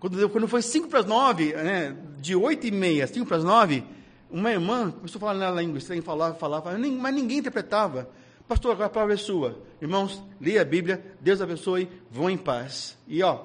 Quando, 0.00 0.28
quando 0.30 0.48
foi 0.48 0.62
cinco 0.62 0.88
para 0.88 1.00
as 1.00 1.06
nove, 1.06 1.52
né, 1.54 1.96
de 2.18 2.34
oito 2.34 2.66
e 2.66 2.70
meia, 2.72 3.06
cinco 3.06 3.26
para 3.26 3.36
as 3.36 3.44
nove, 3.44 3.84
uma 4.30 4.50
irmã 4.50 4.90
começou 4.90 5.18
a 5.18 5.20
falar 5.20 5.34
na 5.34 5.50
língua 5.50 5.78
estranha, 5.78 6.02
falava, 6.02 6.34
falava, 6.34 6.76
mas 6.76 7.14
ninguém 7.14 7.38
interpretava. 7.38 8.10
Pastor, 8.48 8.72
agora 8.72 8.86
a 8.86 8.90
palavra 8.90 9.14
é 9.14 9.18
sua. 9.18 9.62
Irmãos, 9.80 10.22
leia 10.40 10.62
a 10.62 10.64
Bíblia, 10.64 11.04
Deus 11.20 11.42
abençoe, 11.42 11.86
vão 12.10 12.30
em 12.30 12.38
paz. 12.38 12.96
E 13.06 13.22
ó, 13.22 13.44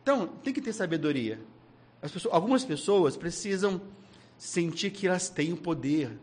então, 0.00 0.28
tem 0.44 0.54
que 0.54 0.60
ter 0.60 0.72
sabedoria. 0.72 1.40
Pessoas, 2.00 2.32
algumas 2.32 2.64
pessoas 2.64 3.16
precisam 3.16 3.80
sentir 4.38 4.90
que 4.90 5.08
elas 5.08 5.28
têm 5.28 5.52
o 5.52 5.56
poder. 5.56 6.16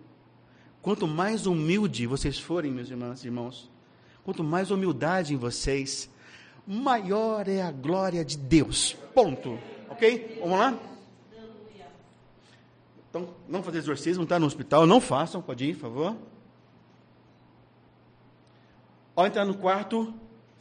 Quanto 0.81 1.05
mais 1.05 1.45
humilde 1.45 2.07
vocês 2.07 2.39
forem, 2.39 2.71
meus 2.71 2.89
irmãos 2.89 3.25
irmãos, 3.25 3.69
quanto 4.23 4.41
mais 4.41 4.71
humildade 4.71 5.33
em 5.33 5.37
vocês, 5.37 6.09
maior 6.65 7.49
é 7.49 7.61
a 7.61 7.71
glória 7.71 8.23
de 8.23 8.37
Deus. 8.37 8.95
Ponto. 9.13 9.59
Ok? 9.89 10.37
Vamos 10.39 10.57
lá? 10.57 10.79
Então, 13.09 13.27
não 13.49 13.61
fazer 13.61 13.79
exorcismo, 13.79 14.23
está 14.23 14.39
no 14.39 14.45
hospital, 14.45 14.87
não 14.87 15.01
façam, 15.01 15.41
pode 15.41 15.65
ir, 15.65 15.73
por 15.73 15.81
favor. 15.81 16.15
Ao 19.15 19.27
entrar 19.27 19.45
no 19.45 19.53
quarto, 19.53 20.13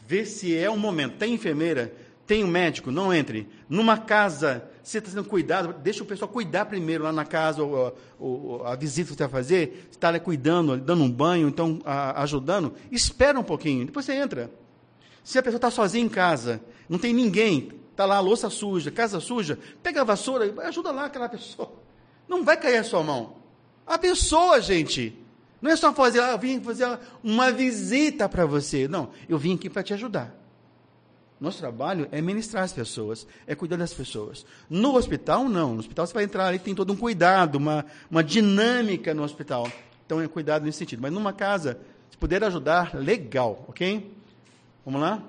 vê 0.06 0.24
se 0.26 0.56
é 0.56 0.68
o 0.68 0.76
momento. 0.76 1.16
Tem 1.16 1.34
enfermeira, 1.34 1.94
tem 2.26 2.44
um 2.44 2.48
médico, 2.48 2.90
não 2.90 3.12
entre. 3.12 3.48
Numa 3.68 3.96
casa, 3.96 4.68
você 4.82 4.98
está 4.98 5.10
sendo 5.10 5.24
cuidado, 5.24 5.74
deixa 5.82 6.02
o 6.02 6.06
pessoal 6.06 6.30
cuidar 6.30 6.66
primeiro 6.66 7.04
lá 7.04 7.12
na 7.12 7.24
casa, 7.24 7.62
ou, 7.62 7.96
ou 8.18 8.66
a 8.66 8.76
visita 8.76 9.10
que 9.10 9.16
você 9.16 9.22
vai 9.22 9.30
fazer, 9.30 9.88
está 9.90 10.08
ali 10.08 10.20
cuidando, 10.20 10.76
dando 10.76 11.02
um 11.02 11.10
banho, 11.10 11.48
então 11.48 11.80
a, 11.84 12.22
ajudando. 12.22 12.74
Espera 12.90 13.38
um 13.38 13.44
pouquinho, 13.44 13.86
depois 13.86 14.04
você 14.04 14.14
entra. 14.14 14.50
Se 15.24 15.38
a 15.38 15.42
pessoa 15.42 15.58
está 15.58 15.70
sozinha 15.70 16.04
em 16.04 16.08
casa, 16.08 16.60
não 16.88 16.98
tem 16.98 17.14
ninguém, 17.14 17.70
está 17.90 18.04
lá 18.04 18.20
louça 18.20 18.50
suja, 18.50 18.90
casa 18.90 19.20
suja, 19.20 19.58
pega 19.82 20.00
a 20.00 20.04
vassoura 20.04 20.46
e 20.46 20.60
ajuda 20.66 20.90
lá 20.90 21.06
aquela 21.06 21.28
pessoa. 21.28 21.72
Não 22.28 22.44
vai 22.44 22.56
cair 22.56 22.78
a 22.78 22.84
sua 22.84 23.02
mão. 23.02 23.36
Abençoa, 23.86 24.60
gente. 24.60 25.21
Não 25.62 25.70
é 25.70 25.76
só 25.76 25.94
fazer, 25.94 26.20
ah, 26.20 26.32
eu 26.32 26.38
vim 26.38 26.60
fazer 26.60 26.98
uma 27.22 27.52
visita 27.52 28.28
para 28.28 28.44
você. 28.44 28.88
Não, 28.88 29.10
eu 29.28 29.38
vim 29.38 29.54
aqui 29.54 29.70
para 29.70 29.84
te 29.84 29.94
ajudar. 29.94 30.36
Nosso 31.40 31.58
trabalho 31.58 32.08
é 32.10 32.20
ministrar 32.20 32.64
as 32.64 32.72
pessoas, 32.72 33.26
é 33.46 33.54
cuidar 33.54 33.76
das 33.76 33.94
pessoas. 33.94 34.44
No 34.68 34.96
hospital, 34.96 35.48
não. 35.48 35.74
No 35.74 35.80
hospital 35.80 36.06
você 36.06 36.14
vai 36.14 36.24
entrar 36.24 36.46
ali, 36.46 36.58
tem 36.58 36.74
todo 36.74 36.92
um 36.92 36.96
cuidado, 36.96 37.56
uma, 37.56 37.86
uma 38.10 38.24
dinâmica 38.24 39.14
no 39.14 39.22
hospital. 39.22 39.70
Então 40.04 40.20
é 40.20 40.26
cuidado 40.26 40.64
nesse 40.64 40.78
sentido. 40.78 41.00
Mas 41.00 41.12
numa 41.12 41.32
casa, 41.32 41.78
se 42.10 42.16
puder 42.16 42.42
ajudar, 42.44 42.94
legal, 42.94 43.64
ok? 43.68 44.14
Vamos 44.84 45.00
lá? 45.00 45.22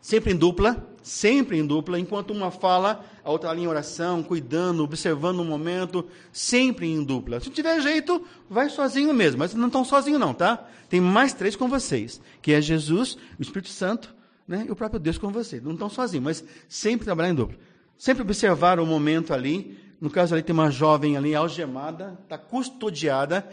Sempre 0.00 0.32
em 0.32 0.36
dupla, 0.36 0.86
Sempre 1.02 1.58
em 1.58 1.66
dupla, 1.66 1.98
enquanto 1.98 2.30
uma 2.32 2.50
fala, 2.50 3.04
a 3.24 3.30
outra 3.30 3.50
ali 3.50 3.62
em 3.62 3.66
oração, 3.66 4.22
cuidando, 4.22 4.84
observando 4.84 5.40
o 5.40 5.44
momento, 5.44 6.06
sempre 6.32 6.86
em 6.86 7.02
dupla. 7.02 7.40
Se 7.40 7.50
tiver 7.50 7.80
jeito, 7.80 8.24
vai 8.48 8.70
sozinho 8.70 9.12
mesmo, 9.12 9.40
mas 9.40 9.52
não 9.52 9.66
estão 9.66 9.84
sozinhos 9.84 10.20
não, 10.20 10.32
tá? 10.32 10.64
Tem 10.88 11.00
mais 11.00 11.32
três 11.32 11.56
com 11.56 11.68
vocês, 11.68 12.20
que 12.40 12.52
é 12.52 12.60
Jesus, 12.60 13.16
o 13.38 13.42
Espírito 13.42 13.70
Santo 13.70 14.14
né, 14.46 14.64
e 14.68 14.70
o 14.70 14.76
próprio 14.76 15.00
Deus 15.00 15.18
com 15.18 15.32
vocês. 15.32 15.62
Não 15.62 15.72
estão 15.72 15.88
sozinhos, 15.88 16.24
mas 16.24 16.44
sempre 16.68 17.04
trabalhar 17.04 17.30
em 17.30 17.34
dupla. 17.34 17.58
Sempre 17.96 18.22
observar 18.22 18.78
o 18.78 18.86
momento 18.86 19.32
ali. 19.32 19.78
No 20.00 20.10
caso 20.10 20.34
ali 20.34 20.42
tem 20.42 20.52
uma 20.52 20.70
jovem 20.70 21.16
ali 21.16 21.34
algemada, 21.34 22.18
está 22.22 22.36
custodiada. 22.36 23.48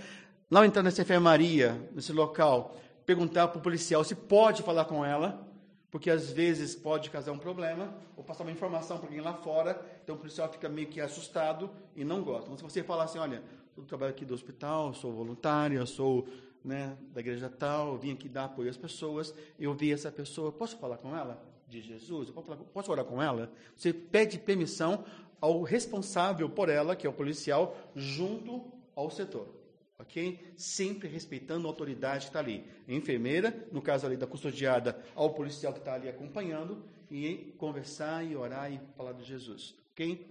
Lá 0.49 0.65
entrar 0.65 0.81
nessa 0.81 1.01
enfermaria, 1.01 1.79
nesse 1.95 2.11
local, 2.11 2.75
perguntar 3.05 3.47
para 3.47 3.59
o 3.59 3.61
policial 3.61 4.03
se 4.03 4.15
pode 4.15 4.63
falar 4.63 4.85
com 4.85 5.05
ela, 5.05 5.47
porque 5.91 6.09
às 6.09 6.31
vezes 6.31 6.75
pode 6.75 7.09
causar 7.09 7.31
um 7.31 7.37
problema, 7.37 7.93
ou 8.15 8.23
passar 8.23 8.43
uma 8.43 8.51
informação 8.51 8.97
para 8.97 9.07
alguém 9.07 9.21
lá 9.21 9.33
fora, 9.33 9.83
então 10.03 10.15
o 10.15 10.17
policial 10.17 10.51
fica 10.51 10.69
meio 10.69 10.87
que 10.87 11.01
assustado 11.01 11.69
e 11.95 12.03
não 12.03 12.23
gosta. 12.23 12.45
Então, 12.45 12.57
se 12.57 12.63
você 12.63 12.83
falar 12.83 13.05
assim, 13.05 13.17
olha, 13.17 13.41
eu 13.75 13.83
trabalho 13.83 14.11
aqui 14.11 14.25
do 14.25 14.33
hospital, 14.33 14.93
sou 14.93 15.11
voluntária, 15.11 15.83
sou 15.85 16.27
né, 16.63 16.97
da 17.13 17.21
igreja 17.21 17.49
tal, 17.49 17.97
vim 17.97 18.11
aqui 18.11 18.29
dar 18.29 18.45
apoio 18.45 18.69
às 18.69 18.77
pessoas, 18.77 19.33
eu 19.59 19.73
vi 19.73 19.91
essa 19.91 20.11
pessoa, 20.11 20.51
posso 20.51 20.77
falar 20.77 20.97
com 20.97 21.15
ela? 21.15 21.41
De 21.67 21.81
Jesus? 21.81 22.29
Posso, 22.31 22.47
falar, 22.47 22.59
posso 22.73 22.91
orar 22.91 23.05
com 23.05 23.21
ela? 23.21 23.51
Você 23.75 23.93
pede 23.93 24.39
permissão 24.39 25.05
ao 25.39 25.61
responsável 25.61 26.49
por 26.49 26.67
ela, 26.67 26.95
que 26.95 27.05
é 27.05 27.09
o 27.09 27.13
policial, 27.13 27.77
junto 27.95 28.65
ao 28.95 29.09
setor 29.09 29.58
ok? 29.99 30.53
Sempre 30.57 31.09
respeitando 31.09 31.67
a 31.67 31.69
autoridade 31.69 32.21
que 32.21 32.29
está 32.29 32.39
ali. 32.39 32.65
A 32.87 32.93
enfermeira, 32.93 33.67
no 33.71 33.81
caso 33.81 34.05
ali 34.07 34.15
da 34.15 34.25
custodiada, 34.25 35.03
ao 35.13 35.33
policial 35.33 35.73
que 35.73 35.79
está 35.79 35.93
ali 35.93 36.07
acompanhando, 36.07 36.81
e 37.11 37.53
conversar 37.57 38.23
e 38.23 38.35
orar 38.35 38.71
e 38.71 38.79
falar 38.95 39.13
de 39.13 39.23
Jesus, 39.23 39.75
ok? 39.91 40.27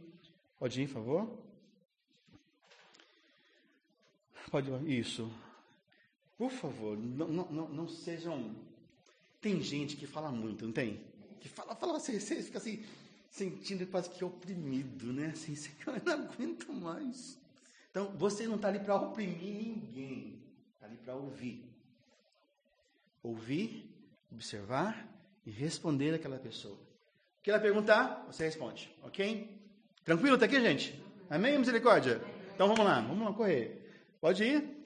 Pode 0.58 0.80
ir, 0.80 0.86
por 0.86 0.94
favor? 0.94 1.38
Pode 4.50 4.70
ir, 4.70 4.98
isso. 4.98 5.30
Por 6.36 6.50
favor, 6.50 6.96
não, 6.96 7.28
não, 7.28 7.68
não, 7.68 7.88
sejam. 7.88 8.54
Tem 9.40 9.60
gente 9.60 9.96
que 9.96 10.06
fala 10.06 10.30
muito, 10.30 10.64
não 10.64 10.72
tem? 10.72 11.00
Que 11.40 11.48
fala, 11.48 11.74
fala, 11.74 11.98
você, 11.98 12.20
você 12.20 12.42
fica 12.42 12.58
assim, 12.58 12.84
sentindo 13.28 13.86
quase 13.88 14.08
que 14.10 14.24
oprimido, 14.24 15.12
né? 15.12 15.30
Assim, 15.32 15.54
você, 15.56 15.70
não 16.04 16.12
aguento 16.14 16.72
mais. 16.72 17.36
Então, 17.98 18.12
você 18.16 18.46
não 18.46 18.54
está 18.54 18.68
ali 18.68 18.78
para 18.78 18.94
oprimir 18.94 19.54
ninguém, 19.56 20.40
está 20.72 20.86
ali 20.86 20.96
para 20.98 21.16
ouvir. 21.16 21.68
Ouvir, 23.24 23.92
observar 24.30 25.04
e 25.44 25.50
responder 25.50 26.14
aquela 26.14 26.38
pessoa. 26.38 26.76
O 26.76 27.42
que 27.42 27.50
ela 27.50 27.58
perguntar, 27.58 28.24
você 28.28 28.44
responde, 28.44 28.88
ok? 29.02 29.52
Tranquilo 30.04 30.36
até 30.36 30.44
aqui, 30.44 30.60
gente? 30.60 31.02
Amém, 31.28 31.58
misericórdia? 31.58 32.22
Então 32.54 32.68
vamos 32.68 32.84
lá, 32.84 33.00
vamos 33.00 33.26
lá 33.26 33.32
correr. 33.32 34.06
Pode 34.20 34.44
ir? 34.44 34.76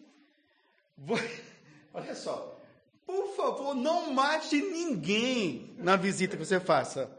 Vou... 0.97 1.19
Olha 1.93 2.15
só, 2.15 2.59
por 3.05 3.37
favor, 3.37 3.75
não 3.75 4.11
mate 4.15 4.57
ninguém 4.57 5.75
na 5.77 5.97
visita 5.97 6.35
que 6.35 6.47
você 6.47 6.59
faça. 6.59 7.15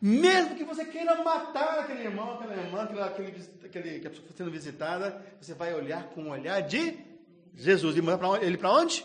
Mesmo 0.00 0.54
que 0.54 0.64
você 0.64 0.84
queira 0.84 1.22
matar 1.24 1.80
aquele 1.80 2.04
irmão, 2.04 2.34
aquela 2.34 2.56
irmã, 2.56 2.82
aquele, 2.82 3.00
aquele, 3.00 3.50
aquele 3.64 4.00
que 4.00 4.06
a 4.06 4.10
pessoa 4.10 4.26
está 4.26 4.36
sendo 4.38 4.50
visitada, 4.50 5.20
você 5.40 5.54
vai 5.54 5.74
olhar 5.74 6.04
com 6.10 6.24
o 6.24 6.30
olhar 6.30 6.60
de 6.60 6.96
Jesus. 7.54 7.96
E 7.96 8.02
manda 8.02 8.38
ele 8.40 8.56
para 8.56 8.72
onde? 8.72 9.04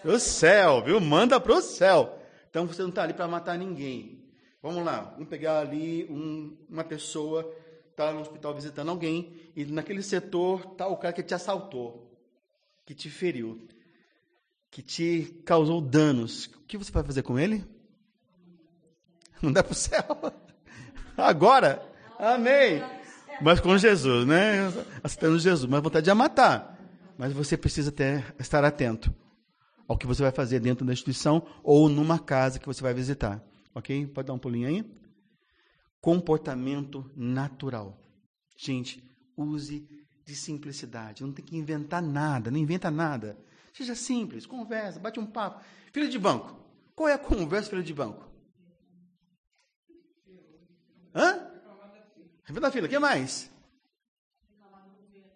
Para 0.00 0.12
o 0.12 0.18
céu, 0.18 0.82
viu? 0.82 0.98
Manda 0.98 1.38
para 1.38 1.52
o 1.52 1.60
céu. 1.60 2.18
Então 2.48 2.66
você 2.66 2.80
não 2.80 2.88
está 2.88 3.02
ali 3.02 3.12
para 3.12 3.28
matar 3.28 3.58
ninguém. 3.58 4.24
Vamos 4.62 4.82
lá, 4.82 5.12
vamos 5.12 5.28
pegar 5.28 5.58
ali 5.58 6.06
um, 6.08 6.56
uma 6.70 6.84
pessoa, 6.84 7.54
está 7.90 8.10
no 8.10 8.20
hospital 8.20 8.54
visitando 8.54 8.88
alguém, 8.88 9.50
e 9.54 9.66
naquele 9.66 10.02
setor 10.02 10.70
está 10.72 10.86
o 10.86 10.96
cara 10.96 11.12
que 11.12 11.22
te 11.22 11.34
assaltou, 11.34 12.10
que 12.86 12.94
te 12.94 13.10
feriu, 13.10 13.68
que 14.70 14.80
te 14.80 15.42
causou 15.44 15.82
danos. 15.82 16.46
O 16.46 16.62
que 16.62 16.78
você 16.78 16.90
vai 16.90 17.04
fazer 17.04 17.22
com 17.22 17.38
ele? 17.38 17.62
Não 19.44 19.52
dá 19.52 19.62
para 19.62 19.72
o 19.72 19.76
céu. 19.76 20.32
Agora, 21.16 21.82
amém. 22.18 22.82
Mas 23.40 23.60
com 23.60 23.76
Jesus, 23.76 24.26
né? 24.26 24.72
Aceitando 25.02 25.38
Jesus. 25.38 25.70
Mas 25.70 25.82
vontade 25.82 26.04
de 26.04 26.14
matar. 26.14 26.78
Mas 27.18 27.32
você 27.32 27.56
precisa 27.56 27.92
ter, 27.92 28.34
estar 28.38 28.64
atento 28.64 29.14
ao 29.86 29.98
que 29.98 30.06
você 30.06 30.22
vai 30.22 30.32
fazer 30.32 30.60
dentro 30.60 30.84
da 30.84 30.92
instituição 30.92 31.46
ou 31.62 31.88
numa 31.88 32.18
casa 32.18 32.58
que 32.58 32.66
você 32.66 32.82
vai 32.82 32.94
visitar. 32.94 33.42
Ok? 33.74 34.06
Pode 34.08 34.28
dar 34.28 34.34
um 34.34 34.38
pulinho 34.38 34.68
aí? 34.68 34.84
Comportamento 36.00 37.10
natural. 37.16 38.00
Gente, 38.56 39.02
use 39.36 39.86
de 40.24 40.34
simplicidade. 40.34 41.22
Não 41.22 41.32
tem 41.32 41.44
que 41.44 41.56
inventar 41.56 42.02
nada, 42.02 42.50
não 42.50 42.58
inventa 42.58 42.90
nada. 42.90 43.36
Seja 43.72 43.94
simples, 43.94 44.46
conversa, 44.46 45.00
bate 45.00 45.18
um 45.20 45.26
papo. 45.26 45.62
Filho 45.92 46.08
de 46.08 46.18
banco. 46.18 46.56
Qual 46.94 47.08
é 47.08 47.12
a 47.12 47.18
conversa, 47.18 47.70
filho 47.70 47.82
de 47.82 47.92
banco? 47.92 48.33
Hã? 51.14 51.46
Revenda 52.44 52.66
da 52.66 52.70
fila. 52.70 52.86
O 52.86 52.90
que 52.90 52.98
mais? 52.98 53.50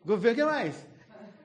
Governo, 0.04 0.42
o 0.42 0.46
que 0.46 0.52
mais? 0.52 0.86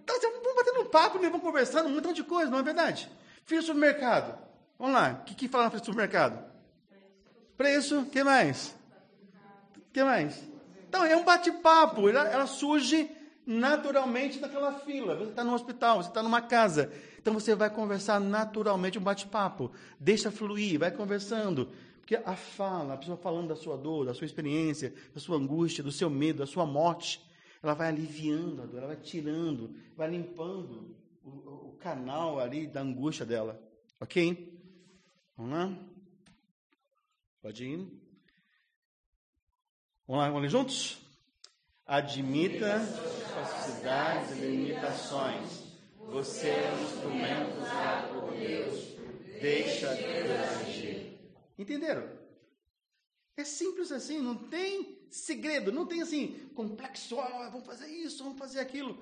Então, 0.03 0.19
vamos 0.21 0.55
batendo 0.55 0.85
papo, 0.89 1.19
né? 1.19 1.29
vamos 1.29 1.45
conversando, 1.45 1.87
um 1.87 1.93
montão 1.95 2.13
de 2.13 2.23
coisa, 2.23 2.51
não 2.51 2.59
é 2.59 2.63
verdade? 2.63 3.09
Filho 3.45 3.61
do 3.61 3.65
supermercado. 3.65 4.37
Vamos 4.77 4.95
lá. 4.95 5.19
O 5.21 5.23
que, 5.25 5.35
que 5.35 5.47
fala 5.47 5.65
na 5.65 5.69
frente 5.69 5.83
do 5.83 5.85
supermercado? 5.85 6.43
Preço. 7.57 7.99
O 7.99 8.05
que 8.05 8.23
mais? 8.23 8.75
O 9.77 9.91
que 9.93 10.03
mais? 10.03 10.41
Então, 10.87 11.05
é 11.05 11.15
um 11.15 11.23
bate-papo. 11.23 12.09
Ela, 12.09 12.27
ela 12.27 12.47
surge 12.47 13.09
naturalmente 13.45 14.39
naquela 14.39 14.73
fila. 14.79 15.15
Você 15.15 15.29
está 15.29 15.43
no 15.43 15.53
hospital, 15.53 16.01
você 16.01 16.09
está 16.09 16.23
numa 16.23 16.41
casa. 16.41 16.91
Então, 17.17 17.33
você 17.33 17.55
vai 17.55 17.69
conversar 17.69 18.19
naturalmente, 18.19 18.99
um 18.99 19.03
bate-papo. 19.03 19.71
Deixa 19.99 20.31
fluir, 20.31 20.79
vai 20.79 20.91
conversando. 20.91 21.69
Porque 22.03 22.17
a 22.17 22.35
fala, 22.35 22.95
a 22.95 22.97
pessoa 22.97 23.15
falando 23.15 23.47
da 23.47 23.55
sua 23.55 23.77
dor, 23.77 24.05
da 24.05 24.13
sua 24.13 24.25
experiência, 24.25 24.93
da 25.13 25.21
sua 25.21 25.37
angústia, 25.37 25.81
do 25.81 25.89
seu 25.89 26.09
medo, 26.09 26.39
da 26.39 26.45
sua 26.45 26.65
morte, 26.65 27.25
ela 27.61 27.73
vai 27.73 27.87
aliviando 27.87 28.61
a 28.61 28.65
dor, 28.65 28.79
ela 28.79 28.87
vai 28.87 28.97
tirando, 28.97 29.73
vai 29.95 30.09
limpando 30.09 30.97
o, 31.23 31.69
o 31.69 31.77
canal 31.79 32.41
ali 32.41 32.67
da 32.67 32.81
angústia 32.81 33.25
dela. 33.25 33.57
Ok? 34.01 34.53
Vamos 35.37 35.53
lá? 35.53 35.77
Pode 37.41 37.63
ir. 37.63 37.77
Vamos 40.05 40.23
lá, 40.23 40.27
vamos 40.27 40.41
ler 40.41 40.49
juntos? 40.49 40.97
Admita 41.85 42.81
suas 42.81 43.47
cidades 43.47 44.31
e 44.31 44.41
limitações. 44.41 45.63
Você 46.09 46.49
é 46.49 46.73
um 46.73 46.83
instrumento 46.83 47.61
usado 47.61 48.19
por 48.19 48.33
Deus. 48.33 48.93
Deixa 49.39 49.87
Deus 49.95 50.31
agir. 50.61 50.92
Entenderam? 51.57 52.09
É 53.35 53.43
simples 53.43 53.91
assim, 53.91 54.19
não 54.19 54.35
tem 54.35 54.99
segredo, 55.09 55.71
não 55.71 55.85
tem 55.85 56.01
assim, 56.01 56.49
complexo, 56.53 57.15
oh, 57.15 57.51
vamos 57.51 57.65
fazer 57.65 57.87
isso, 57.87 58.23
vamos 58.23 58.37
fazer 58.37 58.59
aquilo. 58.59 58.97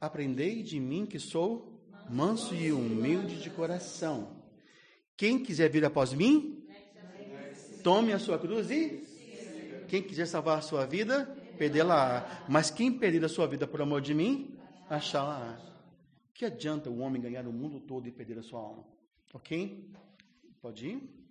Aprendei 0.00 0.62
de 0.62 0.80
mim 0.80 1.06
que 1.06 1.18
sou 1.18 1.80
manso 2.10 2.54
e 2.54 2.72
humilde 2.72 3.40
de 3.40 3.50
coração. 3.50 4.42
Quem 5.16 5.42
quiser 5.42 5.70
vir 5.70 5.84
após 5.84 6.12
mim, 6.12 6.66
tome 7.82 8.12
a 8.12 8.18
sua 8.18 8.38
cruz 8.38 8.70
e 8.70 9.02
quem 9.88 10.02
quiser 10.02 10.26
salvar 10.26 10.58
a 10.58 10.62
sua 10.62 10.84
vida, 10.84 11.24
perdê-la. 11.56 12.44
Mas 12.48 12.70
quem 12.70 12.92
perder 12.92 13.24
a 13.24 13.28
sua 13.28 13.46
vida 13.46 13.66
por 13.66 13.80
amor 13.80 14.00
de 14.00 14.12
mim, 14.12 14.58
achá-la. 14.90 15.58
Que 16.34 16.44
adianta 16.44 16.90
o 16.90 16.98
homem 16.98 17.22
ganhar 17.22 17.46
o 17.46 17.52
mundo 17.52 17.80
todo 17.80 18.06
e 18.06 18.12
perder 18.12 18.38
a 18.38 18.42
sua 18.42 18.60
alma? 18.60 18.84
Ok? 19.32 19.90
Pode 20.60 20.88
ir? 20.88 21.25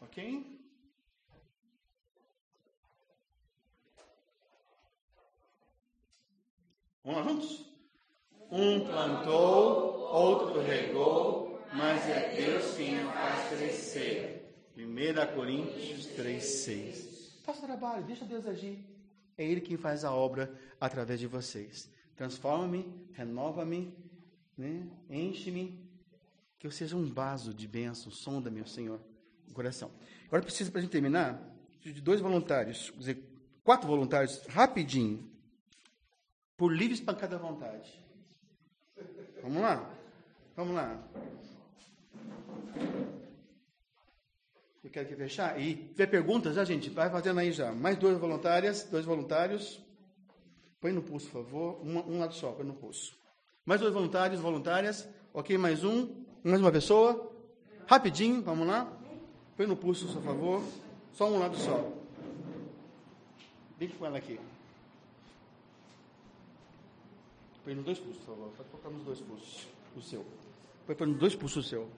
Ok? 0.00 0.58
Vamos 7.04 7.24
lá 7.24 7.32
juntos? 7.32 7.64
Um 8.50 8.86
plantou, 8.86 10.00
outro 10.12 10.60
regou, 10.60 11.60
mas 11.72 12.06
é 12.08 12.34
Deus 12.36 12.76
quem 12.76 13.04
o 13.04 13.12
faz 13.12 13.48
crescer. 13.48 14.54
1 14.76 15.34
Coríntios 15.34 16.06
3, 16.06 16.42
6. 16.42 17.40
Faça 17.44 17.62
o 17.62 17.66
trabalho, 17.66 18.04
deixa 18.04 18.24
Deus 18.24 18.46
agir. 18.46 18.78
É 19.36 19.44
Ele 19.44 19.60
quem 19.60 19.76
faz 19.76 20.04
a 20.04 20.14
obra 20.14 20.52
através 20.80 21.18
de 21.18 21.26
vocês. 21.26 21.90
Transforma-me, 22.16 23.08
renova-me, 23.12 23.94
né? 24.56 24.88
enche-me, 25.10 25.88
que 26.58 26.66
eu 26.66 26.70
seja 26.70 26.96
um 26.96 27.06
vaso 27.06 27.52
de 27.52 27.66
bênção, 27.66 28.10
sonda, 28.10 28.50
meu 28.50 28.66
Senhor 28.66 29.00
coração. 29.54 29.90
Agora 30.26 30.42
precisa, 30.42 30.70
para 30.70 30.80
a 30.80 30.82
gente 30.82 30.90
terminar, 30.90 31.42
de 31.80 32.00
dois 32.00 32.20
voluntários, 32.20 32.90
quer 32.90 32.98
dizer, 32.98 33.24
quatro 33.62 33.86
voluntários, 33.86 34.44
rapidinho, 34.48 35.30
por 36.56 36.72
livre 36.72 36.94
espancada 36.94 37.38
vontade. 37.38 38.02
Vamos 39.42 39.62
lá? 39.62 39.90
Vamos 40.56 40.74
lá. 40.74 41.02
Eu 44.82 44.90
quero 44.90 45.08
que 45.08 45.16
fechar. 45.16 45.60
E 45.60 45.92
ver 45.94 46.08
perguntas, 46.08 46.54
já, 46.56 46.64
gente? 46.64 46.90
Vai 46.90 47.10
fazendo 47.10 47.38
aí 47.38 47.52
já. 47.52 47.72
Mais 47.72 47.96
duas 47.96 48.18
voluntárias, 48.18 48.84
dois 48.84 49.04
voluntários. 49.04 49.80
Põe 50.80 50.92
no 50.92 51.02
pulso, 51.02 51.26
por 51.28 51.44
favor. 51.44 51.80
Um, 51.84 52.14
um 52.14 52.18
lado 52.18 52.34
só, 52.34 52.52
põe 52.52 52.64
no 52.64 52.74
pulso. 52.74 53.16
Mais 53.64 53.80
dois 53.80 53.92
voluntários, 53.92 54.40
voluntárias. 54.40 55.08
Ok, 55.32 55.56
mais 55.58 55.84
um. 55.84 56.24
Mais 56.42 56.60
uma 56.60 56.72
pessoa. 56.72 57.32
Rapidinho, 57.86 58.42
vamos 58.42 58.66
lá. 58.66 58.97
Põe 59.58 59.66
no 59.66 59.76
pulso, 59.76 60.06
por 60.06 60.22
favor. 60.22 60.62
Só 61.12 61.28
um 61.28 61.40
lado 61.40 61.56
só. 61.56 61.92
Ligue 63.80 63.92
com 63.94 64.06
ela 64.06 64.18
aqui. 64.18 64.38
Põe 67.64 67.74
nos 67.74 67.84
dois 67.84 67.98
pulsos, 67.98 68.22
por 68.22 68.36
favor. 68.36 68.52
Pode 68.56 68.68
colocar 68.68 68.90
nos 68.90 69.02
dois 69.02 69.20
pulsos. 69.20 69.66
O 69.96 70.00
seu. 70.00 70.24
Põe 70.86 71.08
nos 71.08 71.18
dois 71.18 71.34
pulsos 71.34 71.66
o 71.66 71.68
seu. 71.68 71.90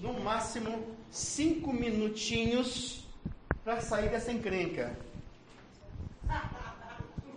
no 0.00 0.18
máximo 0.20 0.84
cinco 1.10 1.72
minutinhos 1.72 3.01
para 3.64 3.80
sair 3.80 4.08
dessa 4.08 4.32
encrenca. 4.32 4.96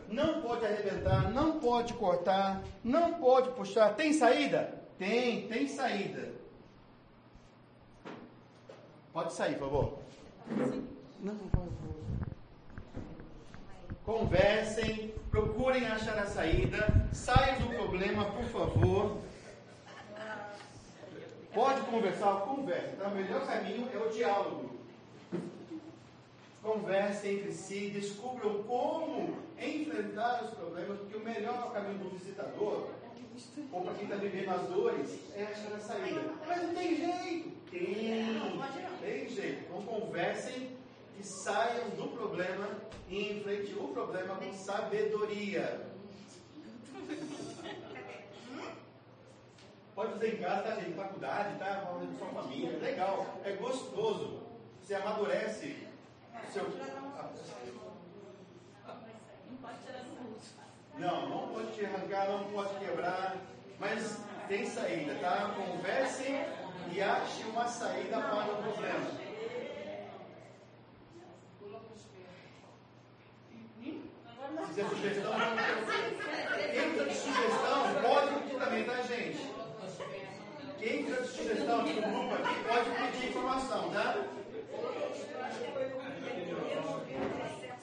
Não 0.10 0.42
pode 0.42 0.66
arrebentar, 0.66 1.32
não 1.32 1.60
pode 1.60 1.94
cortar, 1.94 2.62
não 2.84 3.16
pode 3.16 3.50
puxar. 3.52 3.96
Tem 3.96 4.14
saída? 4.14 4.82
Tem, 4.98 5.48
tem 5.48 5.68
saída. 5.68 6.32
Pode 9.12 9.34
sair, 9.34 9.58
por 9.58 9.70
favor. 9.70 10.00
Não, 11.22 11.36
favor. 11.50 11.70
Conversem, 14.06 15.14
procurem 15.32 15.88
achar 15.88 16.20
a 16.20 16.28
saída, 16.28 16.88
saiam 17.12 17.60
do 17.60 17.70
problema, 17.76 18.26
por 18.26 18.46
favor. 18.46 19.18
Pode 21.54 21.82
conversar, 21.82 22.42
converse. 22.42 22.94
Então, 22.94 23.12
o 23.12 23.16
melhor 23.16 23.46
caminho 23.48 23.90
é 23.94 23.98
o 23.98 24.10
diálogo. 24.10 24.75
Conversem 26.66 27.36
entre 27.36 27.52
si, 27.52 27.92
descubram 27.92 28.64
como 28.64 29.38
enfrentar 29.56 30.46
os 30.46 30.50
problemas, 30.50 30.98
porque 30.98 31.16
o 31.16 31.20
melhor 31.20 31.72
caminho 31.72 32.00
do 32.00 32.10
visitador, 32.10 32.90
ou 33.72 33.82
para 33.82 33.94
quem 33.94 34.06
está 34.06 34.16
vivendo 34.16 34.50
as 34.50 34.68
dores, 34.70 35.20
é 35.36 35.44
achar 35.44 35.74
a 35.76 35.80
saída. 35.80 36.22
Mas 36.48 36.64
não 36.64 36.74
tem 36.74 36.96
jeito. 36.96 37.52
Tem, 37.70 38.60
tem 39.00 39.30
jeito. 39.30 39.64
Então 39.66 39.84
conversem 39.84 40.76
e 41.20 41.24
saiam 41.24 41.88
do 41.92 42.08
problema 42.18 42.68
e 43.10 43.34
enfrente 43.34 43.76
o 43.76 43.90
problema 43.90 44.36
com 44.36 44.52
sabedoria. 44.52 45.86
Pode 49.94 50.14
fazer 50.14 50.34
em 50.34 50.38
casa, 50.42 50.64
tá, 50.64 50.76
gente? 50.82 50.96
Faculdade, 50.96 51.60
tá? 51.60 51.76
Com 51.82 52.18
sua 52.18 52.42
família. 52.42 52.80
Legal. 52.80 53.40
É 53.44 53.52
gostoso. 53.52 54.42
Você 54.82 54.96
amadurece 54.96 55.85
seu. 56.52 56.96
Não, 60.98 61.30
não 61.30 61.48
pode 61.50 61.74
te 61.74 61.86
arrancar, 61.86 62.30
não 62.30 62.46
pode 62.46 62.74
quebrar. 62.80 63.36
Mas 63.80 64.18
tem 64.48 64.66
saída, 64.66 65.16
tá? 65.16 65.54
Conversem 65.56 66.46
e 66.92 67.02
ache 67.02 67.44
uma 67.44 67.68
saída 67.68 68.22
para 68.22 68.52
o 68.52 68.64
problema. 68.64 69.26
Se 74.56 74.68
quiser 74.68 74.90
sugestão, 74.90 75.34
entra 76.74 77.06
de 77.06 77.16
sugestão, 77.16 78.02
pode 78.02 78.40
pedir 78.40 78.60
também, 78.60 78.84
tá, 78.86 79.02
gente? 79.02 79.52
Quem 80.80 81.04
quiser 81.04 81.24
sugestão 81.26 81.82
aqui 81.82 81.94
no 81.94 82.02
grupo 82.02 82.36
aqui, 82.36 82.64
pode 82.64 82.90
pedir 82.92 83.30
informação, 83.30 83.90
tá? 83.92 84.16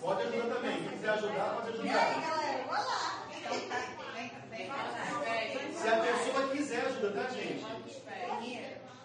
Pode 0.00 0.22
ajudar 0.22 0.54
também. 0.54 0.76
Quem 0.82 0.88
quiser 0.88 1.10
ajudar, 1.10 1.54
pode 1.56 1.68
ajudar. 1.70 2.32
Se 5.74 5.88
a 5.88 5.96
pessoa 5.96 6.48
quiser 6.48 6.86
ajuda, 6.86 7.10
tá, 7.12 7.30
gente? 7.30 7.66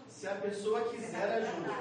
Se 0.10 0.28
a 0.28 0.36
pessoa 0.36 0.90
quiser 0.90 1.24
ajuda. 1.24 1.77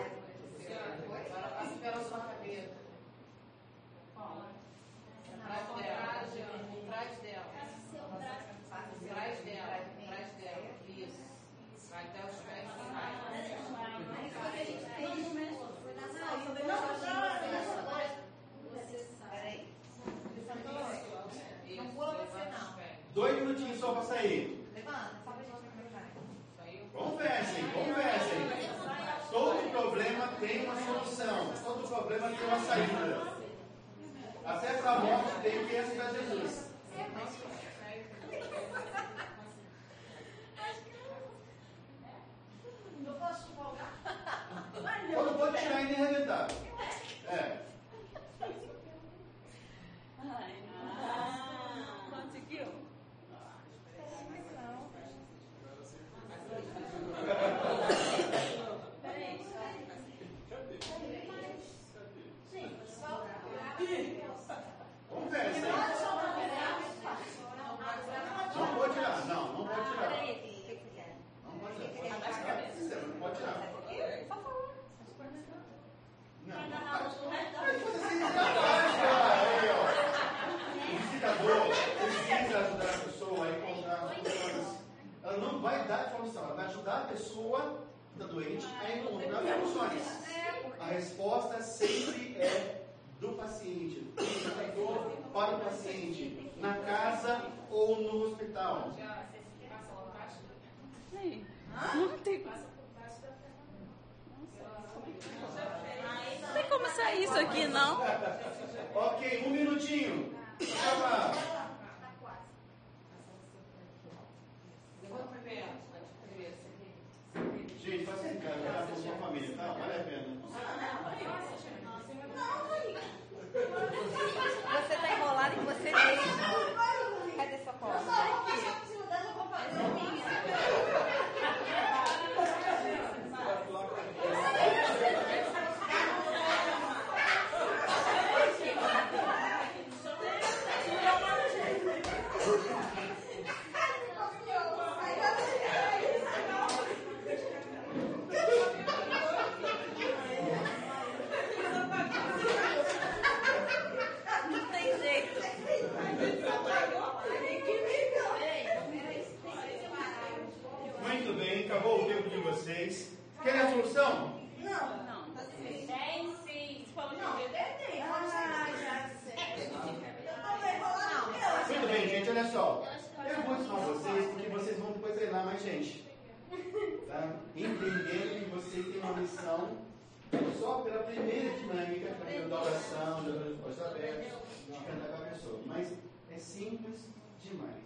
Pela 180.87 181.03
primeira 181.03 181.59
dinâmica, 181.59 182.15
da 182.49 182.63
oração, 182.63 183.25
dos 183.25 183.65
olhos 183.65 183.83
abertos, 183.83 184.39
cantar 184.69 185.09
com 185.09 185.17
a 185.17 185.27
pessoa. 185.27 185.61
Mas 185.67 185.93
é 186.31 186.39
simples 186.39 187.09
demais. 187.43 187.83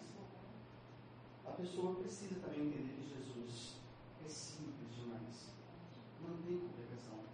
A 1.47 1.52
pessoa 1.52 1.94
precisa 1.97 2.39
também 2.40 2.66
entender 2.66 2.93
que 2.93 3.09
Jesus 3.09 3.77
é 4.24 4.28
simples 4.28 4.94
demais. 4.94 5.48
Não 6.20 6.36
tem 6.43 6.59
complicação. 6.59 7.24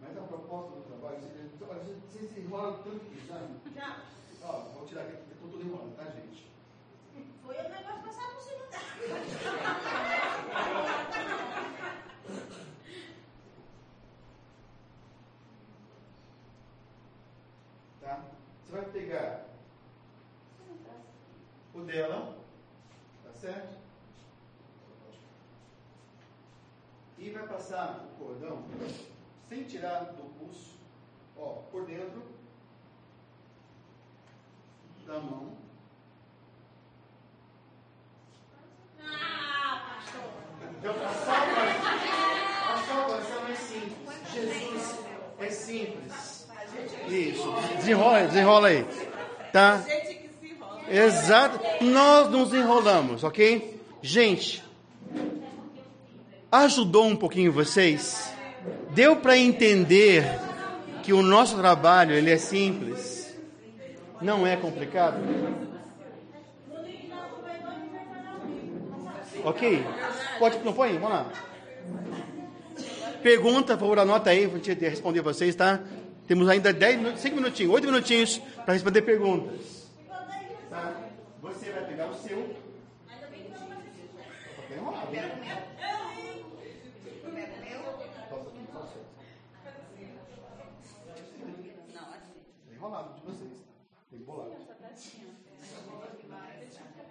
Mas 0.00 0.16
a 0.16 0.20
proposta 0.20 0.76
do 0.76 0.82
trabalho, 0.82 1.18
vocês 2.08 2.38
enrolam 2.38 2.80
tanto 2.84 3.00
que 3.06 3.26
já. 3.26 3.40
Já. 3.74 4.04
Ó, 4.44 4.60
vou 4.72 4.86
tirar 4.86 5.02
aqui, 5.02 5.16
estou 5.32 5.50
tudo 5.50 5.64
enrolando, 5.66 5.96
tá, 5.96 6.04
gente? 6.04 6.46
Foi 7.44 7.56
o 7.56 7.68
negócio 7.68 8.02
passar 8.04 8.30
por 8.34 8.40
cima? 8.40 8.66
Você 18.66 18.72
vai 18.72 18.84
pegar 18.86 19.46
o 20.60 21.72
dela, 21.86 22.36
tá 23.24 23.32
certo? 23.32 23.76
E 27.18 27.30
vai 27.30 27.46
passar 27.46 28.04
o 28.04 28.24
cordão 28.24 28.62
sem 29.48 29.64
tirar 29.64 30.00
do 30.12 30.24
pulso, 30.38 30.74
ó, 31.36 31.62
por 31.70 31.86
dentro 31.86 32.22
da 35.06 35.20
mão. 35.20 35.56
Ah, 39.00 39.96
pastor. 39.96 40.30
Então 40.78 40.92
a 40.92 41.14
salvação, 42.84 43.46
a 43.46 43.50
é 43.50 43.54
simples. 43.54 44.32
Jesus 44.32 44.98
é 45.38 45.50
simples. 45.50 46.48
Isso. 47.08 47.52
Desenrola, 47.76 48.26
desenrola 48.26 48.68
aí. 48.68 48.84
Tá? 49.52 49.82
Exato. 50.90 51.84
Nós 51.84 52.30
nos 52.30 52.52
enrolamos, 52.52 53.24
ok? 53.24 53.80
Gente, 54.02 54.62
ajudou 56.50 57.06
um 57.06 57.16
pouquinho 57.16 57.52
vocês? 57.52 58.32
Deu 58.90 59.16
para 59.16 59.36
entender 59.36 60.24
que 61.02 61.12
o 61.12 61.22
nosso 61.22 61.56
trabalho 61.56 62.14
ele 62.14 62.30
é 62.30 62.38
simples? 62.38 63.36
Não 64.20 64.46
é 64.46 64.56
complicado? 64.56 65.18
Ok? 69.44 69.84
Pode, 70.38 70.58
não 70.64 70.72
põe? 70.72 70.94
Vamos 70.94 71.10
lá. 71.10 71.26
Pergunta, 73.22 73.74
por 73.74 73.80
favor, 73.80 73.98
anota 73.98 74.30
aí, 74.30 74.46
vou 74.46 74.60
responder 74.80 75.20
vocês, 75.20 75.54
tá? 75.54 75.80
Temos 76.26 76.48
ainda 76.48 76.72
10, 76.72 77.20
5 77.20 77.36
minutinhos, 77.36 77.72
8 77.72 77.86
minutinhos 77.86 78.38
para 78.64 78.74
responder 78.74 79.02
perguntas. 79.02 79.75
Tá? 81.46 81.52
Você 81.52 81.70
vai 81.70 81.86
pegar 81.86 82.10
o 82.10 82.14
seu. 82.14 82.56
Enrolado 92.72 93.14
de 93.14 93.20
vocês. 93.20 93.64
Tem 94.10 94.18
bolado. 94.20 94.56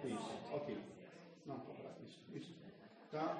Isso, 0.04 0.30
ok. 0.52 0.78
Não, 1.46 1.62
isso, 2.04 2.20
isso. 2.34 2.54
Tá? 3.10 3.38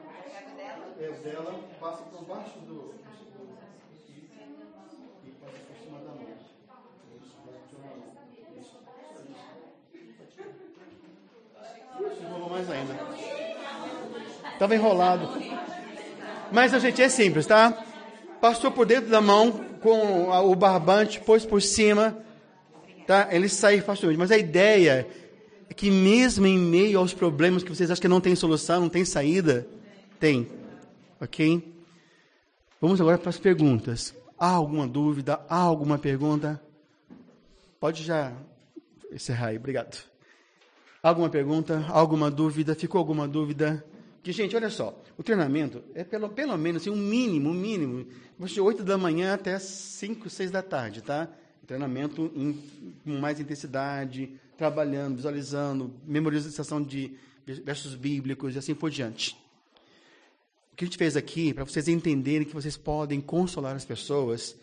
É 0.98 1.10
dela, 1.12 1.52
passa 1.78 2.02
por 2.04 2.24
baixo 2.24 2.58
do. 2.60 2.94
E 5.24 5.30
passa 5.32 5.58
por 5.58 5.76
cima 5.76 5.98
da 5.98 6.10
mão. 6.12 6.26
Isso, 7.12 7.36
Isso, 8.56 8.78
enrolou 12.22 12.50
mais 12.50 12.70
ainda. 12.70 12.94
Estava 14.52 14.74
enrolado. 14.74 15.28
Mas 16.52 16.72
gente 16.72 17.02
é 17.02 17.08
simples, 17.08 17.46
tá? 17.46 17.84
Passou 18.40 18.70
por 18.70 18.86
dentro 18.86 19.10
da 19.10 19.20
mão 19.20 19.52
com 19.80 20.30
o 20.30 20.54
barbante, 20.54 21.20
pôs 21.20 21.44
por 21.44 21.60
cima, 21.60 22.16
tá? 23.06 23.28
Ele 23.30 23.48
saiu 23.48 23.82
facilmente. 23.82 24.18
Mas 24.18 24.30
a 24.30 24.38
ideia 24.38 25.06
é 25.68 25.74
que 25.74 25.90
mesmo 25.90 26.46
em 26.46 26.58
meio 26.58 26.98
aos 26.98 27.12
problemas 27.12 27.62
que 27.62 27.74
vocês 27.74 27.90
acham 27.90 28.00
que 28.00 28.08
não 28.08 28.20
tem 28.20 28.34
solução, 28.34 28.82
não 28.82 28.88
tem 28.88 29.04
saída, 29.04 29.66
tem. 30.18 30.48
Ok? 31.20 31.74
Vamos 32.80 33.00
agora 33.00 33.18
para 33.18 33.30
as 33.30 33.38
perguntas. 33.38 34.14
Há 34.38 34.50
alguma 34.50 34.86
dúvida? 34.86 35.40
Há 35.48 35.56
alguma 35.56 35.98
pergunta? 35.98 36.60
Pode 37.80 38.02
já 38.02 38.32
encerrar 39.10 39.48
aí, 39.48 39.56
obrigado. 39.56 40.15
Alguma 41.06 41.30
pergunta? 41.30 41.86
Alguma 41.88 42.28
dúvida? 42.28 42.74
Ficou 42.74 42.98
alguma 42.98 43.28
dúvida? 43.28 43.86
Que, 44.24 44.32
gente, 44.32 44.56
olha 44.56 44.68
só, 44.68 45.00
o 45.16 45.22
treinamento 45.22 45.80
é 45.94 46.02
pelo, 46.02 46.28
pelo 46.28 46.58
menos 46.58 46.82
assim, 46.82 46.90
um 46.90 46.96
mínimo, 46.96 47.50
um 47.50 47.54
mínimo, 47.54 48.08
de 48.40 48.60
8 48.60 48.82
da 48.82 48.98
manhã 48.98 49.32
até 49.32 49.56
5, 49.56 50.28
6 50.28 50.50
da 50.50 50.62
tarde, 50.62 51.02
tá? 51.02 51.28
Treinamento 51.64 52.32
em, 52.34 52.60
com 53.04 53.20
mais 53.20 53.38
intensidade, 53.38 54.32
trabalhando, 54.58 55.14
visualizando, 55.14 55.94
memorização 56.04 56.82
de 56.82 57.12
versos 57.46 57.94
bíblicos 57.94 58.56
e 58.56 58.58
assim 58.58 58.74
por 58.74 58.90
diante. 58.90 59.38
O 60.72 60.76
que 60.76 60.86
a 60.86 60.88
gente 60.88 60.98
fez 60.98 61.16
aqui, 61.16 61.54
para 61.54 61.62
vocês 61.62 61.86
entenderem 61.86 62.48
que 62.48 62.52
vocês 62.52 62.76
podem 62.76 63.20
consolar 63.20 63.76
as 63.76 63.84
pessoas 63.84 64.56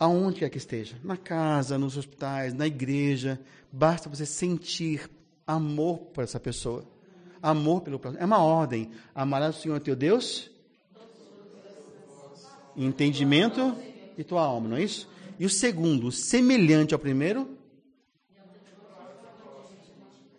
aonde 0.00 0.40
quer 0.40 0.50
que 0.50 0.58
esteja, 0.58 0.96
na 1.04 1.16
casa, 1.16 1.78
nos 1.78 1.96
hospitais, 1.96 2.52
na 2.52 2.66
igreja, 2.66 3.38
basta 3.70 4.08
você 4.08 4.26
sentir 4.26 5.08
amor 5.54 5.98
por 6.12 6.24
essa 6.24 6.40
pessoa 6.40 6.84
amor 7.42 7.80
pelo 7.80 7.98
próximo. 7.98 8.22
É 8.22 8.26
uma 8.26 8.42
ordem. 8.42 8.90
Amarás 9.14 9.56
o 9.56 9.60
Senhor 9.60 9.80
teu 9.80 9.96
Deus? 9.96 10.50
Entendimento 12.76 13.74
e 14.16 14.22
tua 14.22 14.42
alma, 14.42 14.68
não 14.68 14.76
é 14.76 14.82
isso? 14.82 15.08
E 15.38 15.46
o 15.46 15.50
segundo, 15.50 16.12
semelhante 16.12 16.92
ao 16.92 17.00
primeiro? 17.00 17.56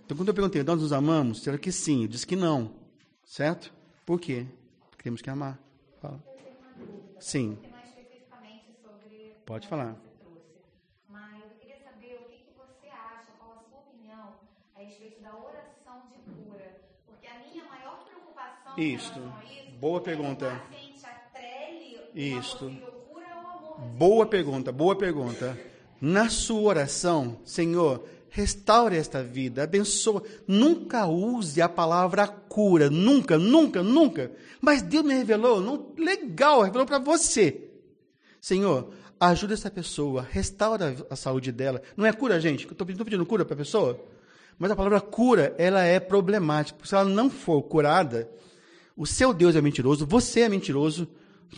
Então, 0.05 0.17
quando 0.17 0.27
eu 0.27 0.33
perguntei, 0.33 0.61
nós 0.61 0.81
nos 0.81 0.93
amamos? 0.93 1.41
Será 1.41 1.57
que 1.57 1.71
sim? 1.71 2.03
Eu 2.03 2.07
disse 2.07 2.27
que 2.27 2.35
não. 2.35 2.71
Certo? 3.25 3.73
Por 4.05 4.19
quê? 4.19 4.45
Porque 4.89 5.03
temos 5.03 5.21
que 5.21 5.29
amar. 5.29 5.57
Fala. 6.01 6.21
Sim. 7.19 7.57
Pode 9.45 9.67
falar. 9.67 9.95
Mas 11.09 11.41
eu 11.43 11.49
queria 11.59 11.77
saber 11.83 12.15
o 12.15 12.29
que 12.29 12.53
você 12.57 12.87
acha, 12.89 13.31
qual 13.39 13.53
a 13.53 13.63
sua 13.69 13.79
opinião 13.79 14.35
a 14.75 14.79
respeito 14.79 15.21
da 15.21 15.35
oração 15.35 16.03
de 16.09 16.17
cura. 16.43 16.81
Porque 17.05 17.27
a 17.27 17.39
minha 17.39 17.63
maior 17.65 18.03
preocupação 18.05 18.60
Isto. 18.77 19.19
Boa 19.79 19.99
pergunta. 20.01 20.61
Isto. 22.15 22.71
Boa 23.97 24.25
pergunta, 24.25 24.71
boa 24.71 24.95
pergunta. 24.95 25.57
Na 25.99 26.29
sua 26.29 26.61
oração, 26.61 27.39
Senhor, 27.43 28.05
restaure 28.29 28.95
esta 28.95 29.23
vida, 29.23 29.63
abençoa. 29.63 30.23
Nunca 30.47 31.05
use 31.05 31.61
a 31.61 31.69
palavra 31.69 32.27
cura, 32.27 32.89
nunca, 32.89 33.37
nunca, 33.37 33.83
nunca. 33.83 34.31
Mas 34.59 34.81
Deus 34.81 35.03
me 35.03 35.13
revelou, 35.13 35.59
não, 35.59 35.93
legal, 35.97 36.61
revelou 36.61 36.85
para 36.85 36.99
você. 36.99 37.69
Senhor, 38.39 38.93
ajuda 39.19 39.53
essa 39.53 39.69
pessoa, 39.69 40.25
restaura 40.29 40.95
a 41.09 41.15
saúde 41.15 41.51
dela. 41.51 41.81
Não 41.97 42.05
é 42.05 42.13
cura, 42.13 42.39
gente? 42.39 42.65
Estou 42.65 42.87
pedindo, 42.87 43.05
pedindo 43.05 43.25
cura 43.25 43.45
para 43.45 43.53
a 43.53 43.57
pessoa? 43.57 43.99
Mas 44.57 44.71
a 44.71 44.75
palavra 44.75 45.01
cura, 45.01 45.55
ela 45.57 45.83
é 45.83 45.99
problemática. 45.99 46.85
Se 46.85 46.93
ela 46.93 47.05
não 47.05 47.29
for 47.29 47.61
curada, 47.63 48.29
o 49.01 49.05
seu 49.07 49.33
Deus 49.33 49.55
é 49.55 49.61
mentiroso, 49.61 50.05
você 50.05 50.41
é 50.41 50.49
mentiroso, 50.49 51.07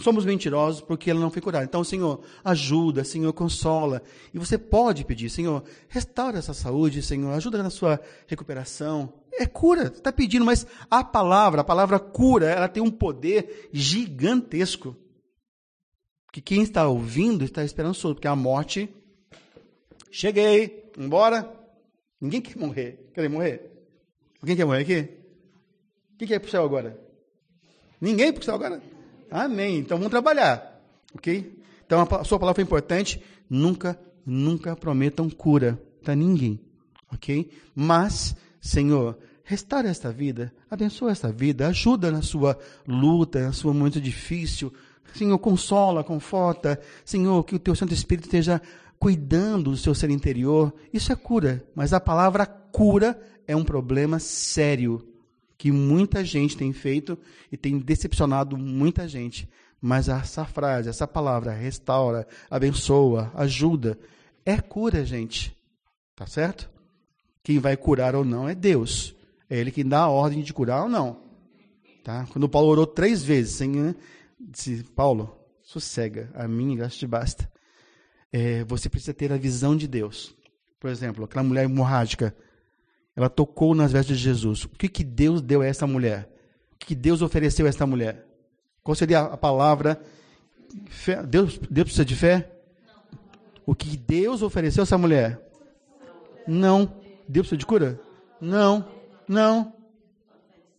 somos 0.02 0.24
mentirosos 0.24 0.80
porque 0.80 1.12
ela 1.12 1.20
não 1.20 1.30
foi 1.30 1.42
curada. 1.42 1.66
Então, 1.66 1.84
Senhor, 1.84 2.24
ajuda, 2.42 3.04
Senhor, 3.04 3.34
consola. 3.34 4.02
E 4.34 4.40
você 4.40 4.58
pode 4.58 5.04
pedir, 5.04 5.30
Senhor, 5.30 5.62
restaura 5.90 6.38
essa 6.38 6.54
saúde, 6.54 7.02
Senhor, 7.02 7.34
ajuda 7.34 7.62
na 7.62 7.70
sua 7.70 8.00
recuperação. 8.28 9.12
É 9.34 9.46
cura, 9.46 9.88
está 9.88 10.10
pedindo, 10.10 10.46
mas 10.46 10.66
a 10.90 11.04
palavra, 11.04 11.60
a 11.60 11.66
palavra 11.66 12.00
cura, 12.00 12.46
ela 12.46 12.70
tem 12.70 12.82
um 12.82 12.90
poder 12.90 13.68
gigantesco. 13.74 14.96
Que 16.32 16.40
quem 16.40 16.62
está 16.62 16.88
ouvindo 16.88 17.44
está 17.44 17.62
esperançoso, 17.62 18.16
porque 18.16 18.28
a 18.30 18.38
morte, 18.38 18.88
cheguei, 20.10 20.90
embora. 20.98 21.54
Ninguém 22.22 22.40
quer 22.40 22.58
morrer. 22.58 23.12
Quer 23.14 23.30
morrer? 23.30 23.70
Alguém 24.42 24.56
quer 24.56 24.64
morrer 24.64 24.84
aqui? 24.84 25.10
Quem 26.18 26.26
quer 26.26 26.36
ir 26.36 26.40
para 26.40 26.48
o 26.48 26.52
céu 26.52 26.64
agora? 26.64 27.04
Ninguém 28.04 28.34
para 28.34 28.42
o 28.42 28.44
céu 28.44 28.56
agora? 28.56 28.84
Amém. 29.32 29.78
Então 29.78 29.98
vamos 29.98 30.12
trabalhar. 30.12 30.78
Ok? 31.16 31.58
Então 31.86 32.02
a 32.02 32.24
sua 32.26 32.38
palavra 32.38 32.56
foi 32.56 32.66
importante. 32.66 33.24
Nunca, 33.50 33.98
nunca 34.26 34.76
prometam 34.76 35.30
cura 35.30 35.82
para 36.04 36.14
ninguém. 36.14 36.60
Ok? 37.14 37.50
Mas, 37.74 38.36
Senhor, 38.60 39.18
restaure 39.46 39.88
esta 39.88 40.12
vida, 40.12 40.54
abençoa 40.70 41.12
esta 41.14 41.32
vida, 41.32 41.70
ajuda 41.70 42.12
na 42.12 42.22
sua 42.22 42.60
luta, 42.86 43.48
no 43.48 43.54
seu 43.54 43.74
momento 43.74 44.02
difícil. 44.02 44.74
Senhor, 45.16 45.40
consola, 45.40 46.04
conforta. 46.04 46.78
Senhor, 47.06 47.42
que 47.46 47.56
o 47.56 47.60
teu 47.60 47.74
Santo 47.74 47.94
Espírito 47.94 48.26
esteja 48.26 48.62
cuidando 49.00 49.72
do 49.72 49.78
seu 49.78 49.96
ser 49.96 50.10
interior. 50.10 50.74
Isso 50.92 51.14
é 51.14 51.16
cura, 51.16 51.66
mas 51.74 51.94
a 51.94 52.02
palavra 52.02 52.46
cura 52.46 53.18
é 53.48 53.56
um 53.56 53.64
problema 53.64 54.20
sério 54.20 55.13
que 55.64 55.72
muita 55.72 56.26
gente 56.26 56.58
tem 56.58 56.74
feito 56.74 57.18
e 57.50 57.56
tem 57.56 57.80
decepcionado 57.80 58.58
muita 58.58 59.08
gente. 59.08 59.48
Mas 59.80 60.10
essa 60.10 60.44
frase, 60.44 60.90
essa 60.90 61.08
palavra, 61.08 61.54
restaura, 61.54 62.28
abençoa, 62.52 63.32
ajuda, 63.34 63.98
é 64.46 64.60
cura, 64.60 65.06
gente. 65.06 65.56
Tá 66.18 66.28
certo? 66.28 66.70
Quem 67.42 67.60
vai 67.60 67.78
curar 67.78 68.14
ou 68.14 68.26
não 68.26 68.50
é 68.50 68.54
Deus. 68.54 69.16
É 69.50 69.58
Ele 69.58 69.72
quem 69.72 69.88
dá 69.88 70.00
a 70.02 70.10
ordem 70.10 70.42
de 70.42 70.54
curar 70.54 70.84
ou 70.84 70.90
não. 70.90 71.22
Tá? 72.04 72.28
Quando 72.34 72.50
Paulo 72.50 72.68
orou 72.68 72.86
três 72.86 73.24
vezes, 73.24 73.56
Senhor, 73.56 73.96
disse, 74.38 74.84
Paulo, 74.94 75.34
sossega, 75.62 76.30
a 76.36 76.46
mim 76.46 76.76
graça 76.76 76.98
te 76.98 77.08
basta. 77.08 77.50
É, 78.34 78.66
você 78.66 78.90
precisa 78.90 79.14
ter 79.14 79.32
a 79.32 79.38
visão 79.38 79.78
de 79.78 79.88
Deus. 79.88 80.36
Por 80.78 80.90
exemplo, 80.90 81.24
aquela 81.24 81.42
mulher 81.42 81.64
hemorrágica, 81.64 82.36
ela 83.16 83.30
tocou 83.30 83.76
nas 83.76 83.92
vestes 83.92 84.18
de 84.18 84.24
Jesus. 84.24 84.64
O 84.66 84.70
que, 84.70 84.90
que 84.90 85.04
Deus 85.04 85.42
deu 85.42 85.62
a 85.62 85.66
essa 85.66 85.86
mulher? 85.86 86.30
O 86.74 86.78
que, 86.78 86.88
que 86.88 86.96
Deus 86.96 87.22
ofereceu 87.22 87.66
a 87.66 87.70
essa 87.70 87.86
mulher? 87.86 88.26
Qual 88.84 88.96
seria 88.96 89.22
a 89.22 89.38
palavra? 89.38 90.02
Fé. 90.90 91.22
Deus, 91.24 91.60
Deus 91.70 91.86
precisa 91.86 92.06
de 92.06 92.16
fé? 92.16 92.52
O 93.66 93.76
que 93.76 93.96
Deus 93.96 94.42
ofereceu 94.42 94.82
a 94.82 94.84
essa 94.84 94.98
mulher? 94.98 95.40
Não. 96.48 96.86
Deus 97.28 97.48
precisa 97.48 97.58
de 97.58 97.66
cura? 97.66 98.00
Não. 98.42 98.86
Não. 99.28 99.74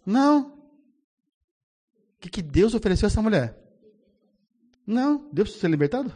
Não. 0.05 0.49
O 0.49 2.21
que, 2.21 2.29
que 2.29 2.43
Deus 2.43 2.75
ofereceu 2.75 3.07
a 3.07 3.11
essa 3.11 3.23
mulher? 3.23 3.57
Não. 4.87 5.29
Deus 5.33 5.49
precisa 5.49 5.61
ser 5.61 5.71
libertado? 5.71 6.13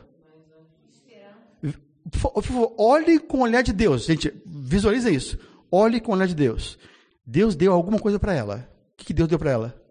Olhe 2.76 3.18
com 3.18 3.38
o 3.38 3.42
olhar 3.42 3.62
de 3.62 3.72
Deus. 3.72 4.04
Gente, 4.04 4.32
visualiza 4.44 5.10
isso. 5.10 5.38
Olhe 5.70 6.00
com 6.00 6.12
o 6.12 6.14
olhar 6.14 6.26
de 6.26 6.34
Deus. 6.34 6.78
Deus 7.24 7.54
deu 7.54 7.72
alguma 7.72 7.98
coisa 7.98 8.18
para 8.18 8.34
ela. 8.34 8.70
O 8.92 8.96
que, 8.96 9.06
que 9.06 9.14
Deus 9.14 9.28
deu 9.28 9.38
para 9.38 9.50
ela? 9.50 9.82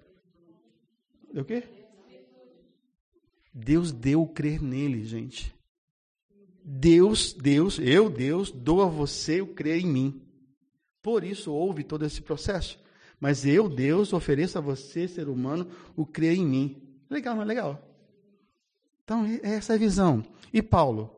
Deu 1.32 1.44
o 1.44 1.46
quê? 1.46 1.64
Deus 3.54 3.92
deu 3.92 4.26
crer 4.28 4.62
nele, 4.62 5.04
gente. 5.04 5.56
Deus, 6.64 7.34
Deus, 7.34 7.80
eu, 7.80 8.10
Deus, 8.10 8.52
dou 8.52 8.82
a 8.82 8.88
você 8.88 9.42
o 9.42 9.48
crer 9.48 9.82
em 9.82 9.88
mim. 9.88 10.22
Por 11.02 11.24
isso 11.24 11.54
houve 11.54 11.84
todo 11.84 12.06
esse 12.06 12.22
processo. 12.22 12.80
Mas 13.20 13.46
eu, 13.46 13.70
Deus, 13.70 14.14
ofereço 14.14 14.58
a 14.58 14.62
você, 14.62 15.08
ser 15.08 15.30
humano, 15.30 15.68
o 15.96 16.06
crer 16.06 16.38
em 16.38 16.46
mim. 16.46 16.82
Legal, 17.10 17.36
não 17.36 17.42
é 17.44 17.46
legal? 17.46 17.82
Então, 19.04 19.26
essa 19.42 19.74
é 19.74 19.76
a 19.76 19.80
visão. 19.80 20.24
E 20.54 20.62
Paulo? 20.62 21.16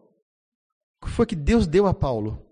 O 1.01 1.05
que 1.07 1.11
foi 1.11 1.25
que 1.25 1.35
Deus 1.35 1.65
deu 1.65 1.87
a 1.87 1.93
Paulo? 1.93 2.45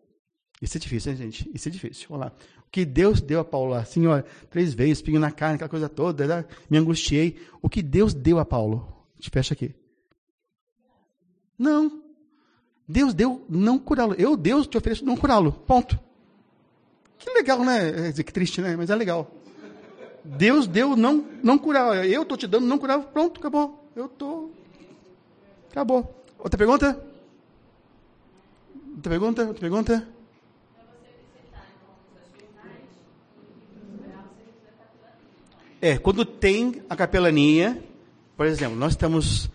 Isso 0.62 0.78
é 0.78 0.80
difícil, 0.80 1.12
hein, 1.12 1.18
gente? 1.18 1.50
Isso 1.54 1.68
é 1.68 1.72
difícil. 1.72 2.08
Vamos 2.10 2.26
lá. 2.26 2.32
O 2.60 2.72
que 2.72 2.84
Deus 2.84 3.22
deu 3.22 3.40
a 3.40 3.46
Paulo 3.46 3.74
assim, 3.74 4.08
ó, 4.08 4.22
três 4.50 4.74
vezes, 4.74 5.02
pingo 5.02 5.20
na 5.20 5.32
carne, 5.32 5.56
aquela 5.56 5.70
coisa 5.70 5.88
toda, 5.88 6.26
né? 6.28 6.46
me 6.70 6.78
angustiei. 6.78 7.40
O 7.62 7.70
que 7.70 7.82
Deus 7.82 8.14
deu 8.14 8.40
a 8.40 8.46
Paulo? 8.46 8.88
Gente 9.18 9.30
fecha 9.30 9.54
aqui. 9.54 9.74
Não. 11.58 12.04
Deus 12.88 13.14
deu 13.14 13.46
não 13.50 13.78
curá-lo. 13.78 14.14
Eu, 14.14 14.36
Deus, 14.36 14.68
te 14.68 14.78
ofereço 14.78 15.06
não 15.06 15.16
curá-lo. 15.16 15.52
Ponto. 15.52 16.00
Que 17.18 17.30
legal, 17.32 17.64
né? 17.64 18.12
Que 18.14 18.32
triste, 18.32 18.62
né? 18.62 18.76
Mas 18.76 18.90
é 18.90 18.96
legal. 18.96 19.32
Deus 20.24 20.68
deu 20.68 20.96
não, 20.96 21.26
não 21.44 21.58
curar. 21.58 22.06
Eu 22.06 22.24
estou 22.24 22.38
te 22.38 22.48
dando 22.48 22.66
não 22.66 22.78
curar. 22.78 23.00
Pronto, 23.00 23.40
acabou. 23.40 23.92
Eu 23.96 24.06
estou. 24.06 24.52
Acabou. 25.72 26.24
Outra 26.38 26.58
pergunta? 26.58 27.04
Outra 28.96 29.10
pergunta? 29.10 29.48
Outra 29.48 29.62
pergunta? 29.62 30.17
É, 35.80 35.96
quando 35.96 36.26
tem 36.26 36.82
a 36.90 36.96
capelania, 36.96 37.84
por 38.36 38.48
exemplo, 38.48 38.76
nós 38.76 38.94
estamos 38.94 39.48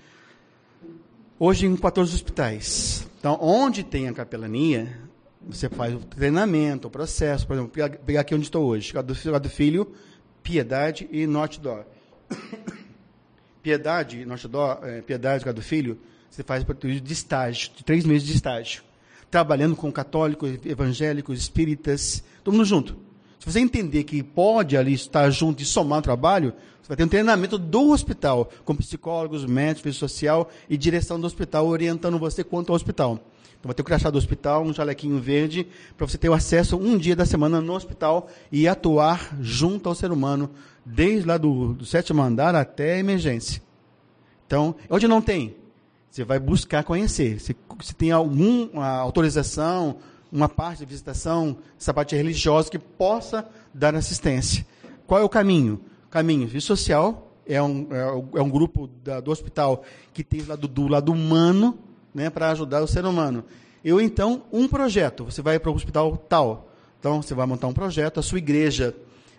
hoje 1.36 1.66
em 1.66 1.74
14 1.74 2.14
hospitais. 2.14 3.08
Então, 3.18 3.36
onde 3.40 3.82
tem 3.82 4.08
a 4.08 4.12
capelania, 4.12 5.00
você 5.44 5.68
faz 5.68 5.92
o 5.94 5.98
treinamento, 5.98 6.86
o 6.86 6.90
processo. 6.90 7.44
Por 7.44 7.54
exemplo, 7.54 7.72
pegar 8.06 8.20
aqui 8.20 8.36
onde 8.36 8.44
estou 8.44 8.64
hoje, 8.64 8.92
do, 8.92 9.40
do 9.40 9.50
Filho, 9.50 9.92
Piedade 10.44 11.08
e 11.10 11.26
Norte 11.26 11.60
Dó. 11.60 11.84
Piedade, 13.60 14.24
Norte 14.24 14.46
Dó, 14.46 14.78
é, 14.84 15.02
Piedade, 15.02 15.44
do 15.52 15.62
Filho, 15.62 15.98
você 16.30 16.44
faz 16.44 16.62
por 16.62 16.76
período 16.76 17.02
de 17.02 17.12
estágio, 17.12 17.70
de 17.76 17.82
três 17.82 18.04
meses 18.04 18.28
de 18.28 18.34
estágio. 18.34 18.84
Trabalhando 19.28 19.74
com 19.74 19.90
católicos, 19.90 20.52
evangélicos, 20.64 21.36
espíritas, 21.36 22.22
todo 22.44 22.54
mundo 22.54 22.64
junto. 22.64 23.11
Se 23.42 23.50
você 23.50 23.58
entender 23.58 24.04
que 24.04 24.22
pode 24.22 24.76
ali 24.76 24.92
estar 24.92 25.28
junto 25.28 25.64
e 25.64 25.66
somar 25.66 25.98
o 25.98 26.02
trabalho, 26.02 26.54
você 26.80 26.86
vai 26.86 26.96
ter 26.96 27.02
um 27.02 27.08
treinamento 27.08 27.58
do 27.58 27.90
hospital, 27.90 28.48
com 28.64 28.72
psicólogos, 28.72 29.44
médicos, 29.44 29.96
social 29.96 30.48
e 30.70 30.76
direção 30.76 31.18
do 31.18 31.26
hospital, 31.26 31.66
orientando 31.66 32.20
você 32.20 32.44
quanto 32.44 32.70
ao 32.70 32.76
hospital. 32.76 33.18
Então 33.58 33.64
vai 33.64 33.74
ter 33.74 33.82
o 33.82 33.84
crachá 33.84 34.10
do 34.10 34.16
hospital, 34.16 34.62
um 34.62 34.72
jalequinho 34.72 35.18
verde, 35.18 35.66
para 35.96 36.06
você 36.06 36.16
ter 36.16 36.28
o 36.28 36.34
acesso 36.34 36.76
um 36.76 36.96
dia 36.96 37.16
da 37.16 37.26
semana 37.26 37.60
no 37.60 37.72
hospital 37.72 38.30
e 38.52 38.68
atuar 38.68 39.36
junto 39.40 39.88
ao 39.88 39.94
ser 39.96 40.12
humano, 40.12 40.48
desde 40.86 41.26
lá 41.26 41.36
do, 41.36 41.74
do 41.74 41.84
sétimo 41.84 42.22
andar 42.22 42.54
até 42.54 42.92
a 42.92 42.98
emergência. 42.98 43.60
Então, 44.46 44.76
onde 44.88 45.08
não 45.08 45.20
tem, 45.20 45.56
você 46.08 46.22
vai 46.22 46.38
buscar 46.38 46.84
conhecer. 46.84 47.40
Se, 47.40 47.56
se 47.80 47.92
tem 47.92 48.12
alguma 48.12 48.86
autorização, 48.86 49.96
uma 50.32 50.48
parte 50.48 50.78
de 50.78 50.86
visitação, 50.86 51.58
parte 51.94 52.16
religiosa 52.16 52.70
que 52.70 52.78
possa 52.78 53.46
dar 53.72 53.94
assistência. 53.94 54.66
Qual 55.06 55.20
é 55.20 55.22
o 55.22 55.28
caminho? 55.28 55.78
Caminho 56.10 56.48
de 56.48 56.60
social, 56.60 57.30
é 57.46 57.62
um, 57.62 57.88
é 58.34 58.40
um 58.40 58.48
grupo 58.48 58.88
da, 59.04 59.20
do 59.20 59.30
hospital 59.30 59.84
que 60.12 60.24
tem 60.24 60.42
lado, 60.42 60.66
do 60.66 60.88
lado 60.88 61.12
humano, 61.12 61.78
né, 62.14 62.30
para 62.30 62.50
ajudar 62.50 62.82
o 62.82 62.86
ser 62.86 63.04
humano. 63.04 63.44
Eu, 63.84 64.00
então, 64.00 64.42
um 64.52 64.68
projeto, 64.68 65.24
você 65.24 65.42
vai 65.42 65.58
para 65.58 65.70
o 65.70 65.74
hospital 65.74 66.16
tal. 66.16 66.70
Então, 66.98 67.20
você 67.20 67.34
vai 67.34 67.46
montar 67.46 67.66
um 67.66 67.72
projeto, 67.72 68.20
a 68.20 68.22
sua 68.22 68.38
igreja 68.38 68.94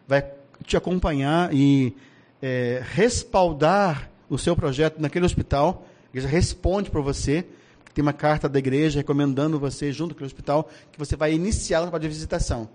vai 0.08 0.24
te 0.66 0.76
acompanhar 0.76 1.54
e 1.54 1.96
é, 2.42 2.84
respaldar 2.84 4.12
o 4.30 4.38
seu 4.38 4.56
projeto 4.56 5.00
naquele 5.00 5.26
hospital. 5.26 5.88
A 6.06 6.10
igreja 6.10 6.28
responde 6.28 6.92
para 6.92 7.02
você, 7.02 7.46
tem 7.94 8.02
uma 8.02 8.14
carta 8.14 8.50
da 8.50 8.58
igreja 8.58 9.00
recomendando 9.00 9.60
você, 9.60 9.92
junto 9.92 10.16
com 10.16 10.24
o 10.24 10.26
hospital, 10.26 10.70
que 10.92 10.98
você 10.98 11.16
vai 11.16 11.34
iniciar 11.34 11.80
o 11.80 11.84
trabalho 11.84 12.02
de 12.02 12.08
visitação. 12.08 12.68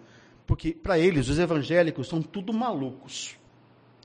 Porque, 0.46 0.72
para 0.72 0.98
eles, 0.98 1.28
os 1.28 1.38
evangélicos 1.38 2.08
são 2.08 2.22
tudo 2.22 2.52
malucos. 2.52 3.36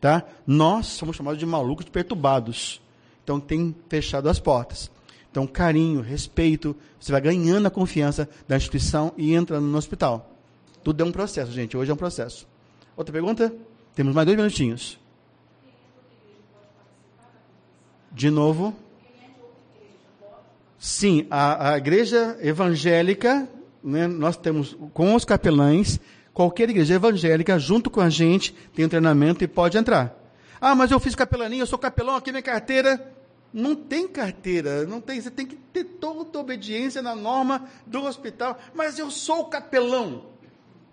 Tá? 0.02 0.24
Nós 0.46 0.88
somos 0.88 1.16
chamados 1.16 1.40
de 1.40 1.46
malucos 1.46 1.88
perturbados. 1.88 2.82
Então, 3.24 3.40
tem 3.40 3.76
fechado 3.88 4.28
as 4.28 4.40
portas. 4.40 4.92
Então, 5.32 5.48
carinho, 5.48 6.02
respeito, 6.02 6.76
você 7.00 7.12
vai 7.12 7.22
ganhando 7.22 7.68
a 7.68 7.72
confiança 7.72 8.30
da 8.48 8.58
instituição 8.58 9.14
e 9.18 9.34
entrando 9.34 9.66
no 9.66 9.78
hospital. 9.78 10.32
Tudo 10.84 11.02
é 11.02 11.06
um 11.06 11.12
processo, 11.12 11.52
gente. 11.52 11.78
Hoje 11.78 11.90
é 11.90 11.94
um 11.94 11.98
processo. 11.98 12.48
Outra 12.98 13.14
pergunta? 13.14 13.54
Temos 13.96 14.14
mais 14.14 14.26
dois 14.26 14.38
minutinhos. 14.38 15.00
De 18.12 18.30
novo. 18.30 18.76
Sim, 20.84 21.26
a, 21.32 21.70
a 21.72 21.78
igreja 21.78 22.38
evangélica, 22.42 23.48
né, 23.82 24.06
nós 24.06 24.36
temos 24.36 24.76
com 24.94 25.16
os 25.16 25.24
capelães, 25.24 25.98
qualquer 26.34 26.70
igreja 26.70 26.96
evangélica, 26.96 27.58
junto 27.58 27.90
com 27.90 28.02
a 28.02 28.10
gente, 28.10 28.54
tem 28.76 28.84
um 28.84 28.90
treinamento 28.90 29.46
e 29.46 29.48
pode 29.48 29.78
entrar. 29.78 30.14
Ah, 30.60 30.76
mas 30.76 30.92
eu 30.92 31.00
fiz 31.00 31.16
capelania, 31.16 31.62
eu 31.62 31.66
sou 31.66 31.80
capelão, 31.80 32.18
aqui 32.18 32.32
minha 32.32 32.42
carteira. 32.42 33.14
Não 33.54 33.76
tem 33.76 34.10
carteira, 34.10 34.86
não 34.86 35.00
tem, 35.00 35.22
você 35.22 35.32
tem 35.32 35.46
que 35.46 35.56
ter 35.56 35.86
toda 35.86 36.38
a 36.38 36.42
obediência 36.42 37.02
na 37.02 37.16
norma 37.16 37.66
do 37.88 38.04
hospital. 38.04 38.60
Mas 38.74 39.00
eu 39.00 39.10
sou 39.10 39.46
capelão. 39.46 40.26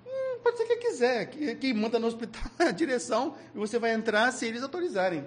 Hum, 0.07 0.39
pode 0.45 0.57
ser 0.57 0.67
que 0.67 0.77
quiser, 0.77 1.31
que, 1.31 1.57
que 1.57 1.75
manda 1.75 1.99
no 1.99 2.07
hospital 2.07 2.45
a 2.61 2.71
direção 2.71 3.35
e 3.53 3.59
você 3.59 3.77
vai 3.77 3.93
entrar 3.93 4.31
se 4.31 4.47
eles 4.47 4.62
autorizarem. 4.62 5.27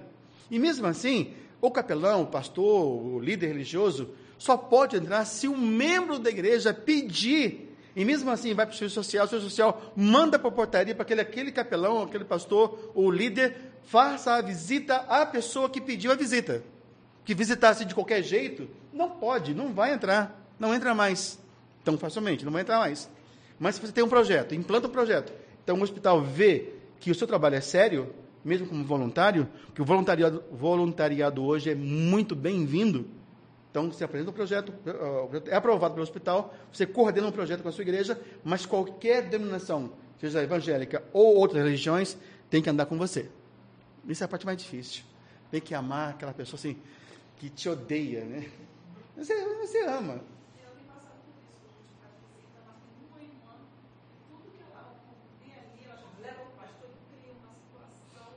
E 0.49 0.57
mesmo 0.57 0.87
assim, 0.87 1.33
o 1.59 1.69
capelão, 1.69 2.21
o 2.21 2.27
pastor, 2.27 2.85
o 2.85 3.19
líder 3.19 3.47
religioso, 3.47 4.22
só 4.43 4.57
pode 4.57 4.97
entrar 4.97 5.23
se 5.23 5.47
um 5.47 5.57
membro 5.57 6.19
da 6.19 6.29
igreja 6.29 6.73
pedir. 6.73 7.73
E 7.95 8.03
mesmo 8.03 8.29
assim, 8.29 8.53
vai 8.53 8.65
para 8.65 8.73
o 8.73 8.77
serviço 8.77 9.01
social, 9.01 9.25
o 9.25 9.29
serviço 9.29 9.49
social 9.51 9.93
manda 9.95 10.37
para 10.37 10.49
a 10.49 10.51
portaria 10.51 10.93
para 10.93 11.03
aquele, 11.03 11.21
aquele 11.21 11.49
capelão, 11.49 12.03
aquele 12.03 12.25
pastor 12.25 12.91
ou 12.93 13.09
líder 13.09 13.55
faça 13.83 14.33
a 14.33 14.41
visita 14.41 14.97
à 15.07 15.25
pessoa 15.25 15.69
que 15.69 15.79
pediu 15.79 16.11
a 16.11 16.15
visita. 16.15 16.61
Que 17.23 17.33
visitasse 17.33 17.85
de 17.85 17.95
qualquer 17.95 18.21
jeito, 18.21 18.67
não 18.91 19.11
pode, 19.11 19.53
não 19.53 19.71
vai 19.73 19.93
entrar, 19.93 20.45
não 20.59 20.75
entra 20.75 20.93
mais 20.93 21.39
tão 21.81 21.97
facilmente, 21.97 22.43
não 22.43 22.51
vai 22.51 22.63
entrar 22.63 22.79
mais. 22.79 23.09
Mas 23.57 23.75
se 23.75 23.81
você 23.81 23.93
tem 23.93 24.03
um 24.03 24.09
projeto, 24.09 24.53
implanta 24.53 24.89
um 24.89 24.91
projeto, 24.91 25.31
então 25.63 25.79
o 25.79 25.83
hospital 25.83 26.21
vê 26.21 26.73
que 26.99 27.09
o 27.09 27.15
seu 27.15 27.25
trabalho 27.25 27.55
é 27.55 27.61
sério, 27.61 28.13
mesmo 28.43 28.67
como 28.67 28.83
voluntário, 28.83 29.47
que 29.73 29.81
o 29.81 29.85
voluntariado, 29.85 30.43
voluntariado 30.51 31.45
hoje 31.45 31.69
é 31.69 31.75
muito 31.75 32.35
bem-vindo. 32.35 33.22
Então, 33.73 33.91
você 33.91 34.03
apresenta 34.03 34.29
o 34.29 34.33
projeto, 34.33 34.71
é 35.47 35.55
aprovado 35.55 35.95
pelo 35.95 36.03
hospital, 36.03 36.53
você 36.71 36.85
coordena 36.85 37.25
um 37.25 37.31
projeto 37.31 37.63
com 37.63 37.69
a 37.69 37.71
sua 37.71 37.81
igreja, 37.81 38.21
mas 38.43 38.67
qualquer 38.67 39.27
denominação, 39.27 39.93
seja 40.19 40.43
evangélica 40.43 41.03
ou 41.11 41.37
outras 41.37 41.63
religiões, 41.63 42.15
tem 42.51 42.61
que 42.61 42.69
andar 42.69 42.85
com 42.85 42.95
você. 42.99 43.31
Isso 44.07 44.23
é 44.23 44.25
a 44.25 44.27
parte 44.27 44.45
mais 44.45 44.59
difícil. 44.59 45.03
Tem 45.49 45.59
que 45.59 45.73
amar 45.73 46.11
aquela 46.11 46.31
pessoa 46.35 46.59
assim, 46.59 46.77
que 47.37 47.49
te 47.49 47.67
odeia, 47.67 48.23
né? 48.23 48.47
Você, 49.17 49.33
você 49.57 49.79
ama. 49.87 50.21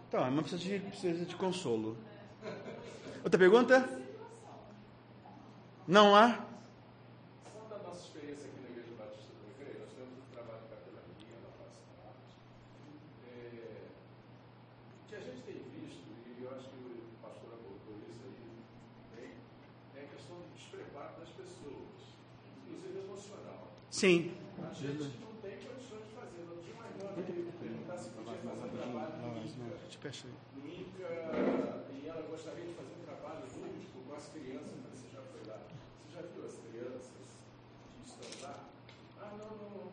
Então, 0.08 0.24
a 0.24 0.28
irmã 0.28 0.40
precisa 0.40 0.62
de, 0.62 0.78
precisa 0.78 1.24
de 1.26 1.36
consolo. 1.36 1.94
Outra 3.22 3.38
pergunta? 3.38 4.05
Não 5.88 6.16
há? 6.16 6.46
Sim. 23.96 24.30
A 24.60 24.74
gente 24.74 24.92
não 25.24 25.32
tem 25.40 25.56
condições 25.56 26.04
de 26.04 26.12
fazer. 26.12 26.44
Não 26.44 26.60
tinha 26.60 26.76
mais 26.76 26.92
nada 27.00 27.16
perguntar 27.16 27.96
se 27.96 28.10
podia 28.10 28.36
fazer 28.44 28.68
um 28.68 28.76
trabalho 28.76 29.16
Inca, 30.68 31.08
e 31.96 32.06
ela 32.06 32.28
gostaria 32.28 32.66
de 32.66 32.74
fazer 32.74 32.92
um 32.92 33.04
trabalho 33.06 33.40
lúdico 33.56 34.04
com 34.06 34.14
as 34.14 34.28
crianças, 34.28 34.76
mas 34.84 35.00
você 35.00 35.08
já 35.08 35.22
foi 35.32 35.48
lá. 35.48 35.64
Você 35.64 36.12
já 36.12 36.20
viu 36.28 36.44
as 36.44 36.56
crianças 36.60 37.08
que 37.08 38.04
estão 38.04 38.50
lá? 38.50 38.68
Ah, 39.18 39.32
não, 39.38 39.56
não. 39.56 39.92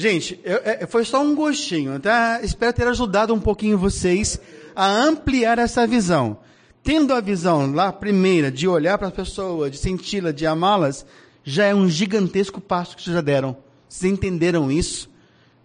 Gente, 0.00 0.40
eu, 0.42 0.56
eu, 0.56 0.88
foi 0.88 1.04
só 1.04 1.22
um 1.22 1.34
gostinho, 1.34 2.00
tá? 2.00 2.40
Espero 2.42 2.72
ter 2.72 2.86
ajudado 2.86 3.34
um 3.34 3.38
pouquinho 3.38 3.76
vocês 3.76 4.40
a 4.74 4.90
ampliar 4.90 5.58
essa 5.58 5.86
visão. 5.86 6.38
Tendo 6.82 7.12
a 7.12 7.20
visão 7.20 7.70
lá, 7.70 7.92
primeira, 7.92 8.50
de 8.50 8.66
olhar 8.66 8.96
para 8.96 9.08
a 9.08 9.10
pessoa, 9.10 9.68
de 9.68 9.76
senti-la, 9.76 10.32
de 10.32 10.46
amá-las, 10.46 11.04
já 11.44 11.66
é 11.66 11.74
um 11.74 11.86
gigantesco 11.86 12.62
passo 12.62 12.96
que 12.96 13.02
vocês 13.02 13.14
já 13.14 13.20
deram. 13.20 13.54
Vocês 13.86 14.10
entenderam 14.10 14.72
isso? 14.72 15.10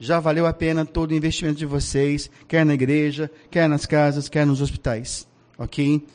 Já 0.01 0.19
valeu 0.19 0.45
a 0.45 0.51
pena 0.51 0.85
todo 0.85 1.11
o 1.11 1.15
investimento 1.15 1.57
de 1.57 1.65
vocês, 1.65 2.29
quer 2.45 2.65
na 2.65 2.73
igreja, 2.73 3.31
quer 3.49 3.69
nas 3.69 3.85
casas, 3.85 4.27
quer 4.27 4.45
nos 4.45 4.59
hospitais. 4.59 5.25
Ok? 5.57 6.05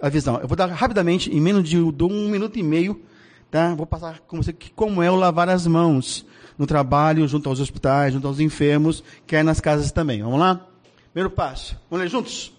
A 0.00 0.08
visão. 0.08 0.38
Eu 0.38 0.46
vou 0.46 0.56
dar 0.56 0.66
rapidamente, 0.66 1.28
em 1.28 1.40
menos 1.40 1.68
de 1.68 1.76
um 1.76 2.28
minuto 2.28 2.56
e 2.56 2.62
meio, 2.62 3.02
tá? 3.50 3.74
Vou 3.74 3.84
passar 3.84 4.20
com 4.28 4.36
você 4.36 4.54
como 4.76 5.02
é 5.02 5.10
o 5.10 5.16
lavar 5.16 5.48
as 5.48 5.66
mãos 5.66 6.24
no 6.58 6.66
trabalho, 6.66 7.26
junto 7.28 7.48
aos 7.48 7.60
hospitais, 7.60 8.12
junto 8.12 8.26
aos 8.26 8.40
enfermos, 8.40 9.04
quer 9.26 9.44
nas 9.44 9.60
casas 9.60 9.92
também. 9.92 10.22
Vamos 10.22 10.40
lá? 10.40 10.66
Primeiro 11.12 11.30
passo. 11.30 11.76
Vamos 11.88 12.04
ler 12.04 12.10
juntos? 12.10 12.52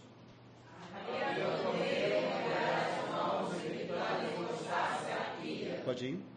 Pode 5.84 6.06
ir. 6.06 6.29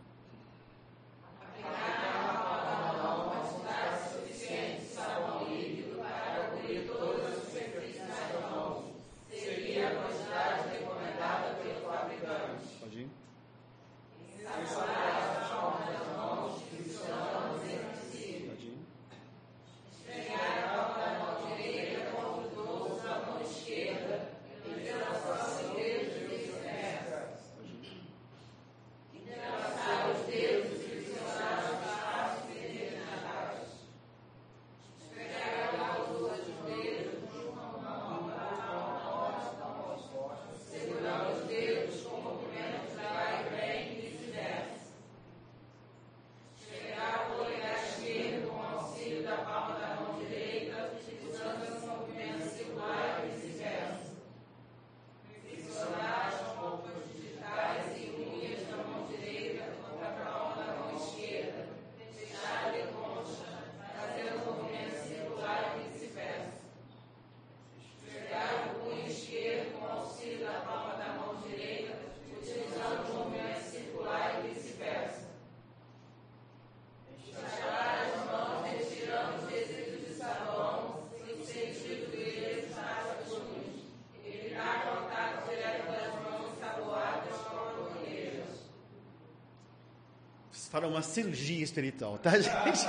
Uma 90.93 91.03
cirurgia 91.03 91.65
espiritual, 91.65 92.19
tá, 92.19 92.33
gente? 92.39 92.87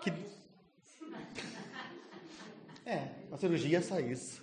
Que... 0.00 0.12
É, 2.86 3.08
uma 3.28 3.36
cirurgia 3.36 3.78
é 3.78 3.82
só 3.82 3.98
isso. 3.98 4.42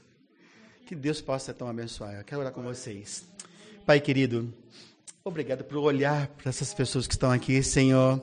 Que 0.85 0.95
Deus 0.95 1.19
possa 1.21 1.53
tão 1.53 1.67
abençoar. 1.67 2.15
Eu 2.15 2.23
quero 2.23 2.41
orar 2.41 2.53
com 2.53 2.61
vocês. 2.61 3.25
Pai 3.85 3.99
querido, 3.99 4.53
obrigado 5.23 5.63
por 5.63 5.77
olhar 5.77 6.27
para 6.27 6.49
essas 6.49 6.73
pessoas 6.73 7.07
que 7.07 7.13
estão 7.13 7.31
aqui, 7.31 7.63
Senhor, 7.63 8.21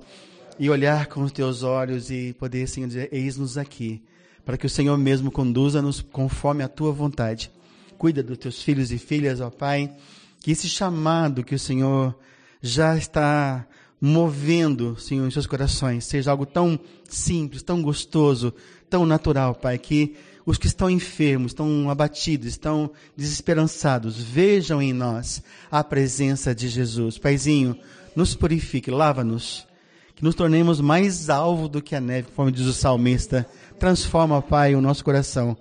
e 0.58 0.68
olhar 0.68 1.06
com 1.06 1.22
os 1.22 1.32
teus 1.32 1.62
olhos 1.62 2.10
e 2.10 2.34
poder, 2.34 2.66
Senhor, 2.68 2.86
dizer: 2.86 3.08
Eis-nos 3.10 3.56
aqui, 3.56 4.02
para 4.44 4.58
que 4.58 4.66
o 4.66 4.70
Senhor 4.70 4.96
mesmo 4.98 5.30
conduza-nos 5.30 6.02
conforme 6.02 6.62
a 6.62 6.68
tua 6.68 6.92
vontade. 6.92 7.50
Cuida 7.96 8.22
dos 8.22 8.36
teus 8.36 8.62
filhos 8.62 8.92
e 8.92 8.98
filhas, 8.98 9.40
ó 9.40 9.48
Pai, 9.48 9.94
que 10.40 10.50
esse 10.50 10.68
chamado 10.68 11.42
que 11.42 11.54
o 11.54 11.58
Senhor 11.58 12.14
já 12.60 12.96
está 12.96 13.66
movendo, 14.04 14.98
Senhor, 15.00 15.26
em 15.26 15.30
seus 15.30 15.46
corações. 15.46 16.04
Seja 16.04 16.30
algo 16.30 16.44
tão 16.44 16.78
simples, 17.08 17.62
tão 17.62 17.80
gostoso, 17.80 18.52
tão 18.90 19.06
natural, 19.06 19.54
Pai, 19.54 19.78
que 19.78 20.14
os 20.44 20.58
que 20.58 20.66
estão 20.66 20.90
enfermos, 20.90 21.52
estão 21.52 21.88
abatidos, 21.88 22.48
estão 22.48 22.90
desesperançados, 23.16 24.20
vejam 24.20 24.82
em 24.82 24.92
nós 24.92 25.42
a 25.70 25.82
presença 25.82 26.54
de 26.54 26.68
Jesus. 26.68 27.16
Paizinho, 27.16 27.78
nos 28.14 28.34
purifique, 28.34 28.90
lava-nos, 28.90 29.66
que 30.14 30.22
nos 30.22 30.34
tornemos 30.34 30.82
mais 30.82 31.30
alvo 31.30 31.66
do 31.66 31.80
que 31.80 31.96
a 31.96 32.00
neve, 32.00 32.28
conforme 32.28 32.52
diz 32.52 32.66
o 32.66 32.74
salmista. 32.74 33.48
Transforma, 33.78 34.42
Pai, 34.42 34.74
o 34.74 34.82
nosso 34.82 35.02
coração 35.02 35.56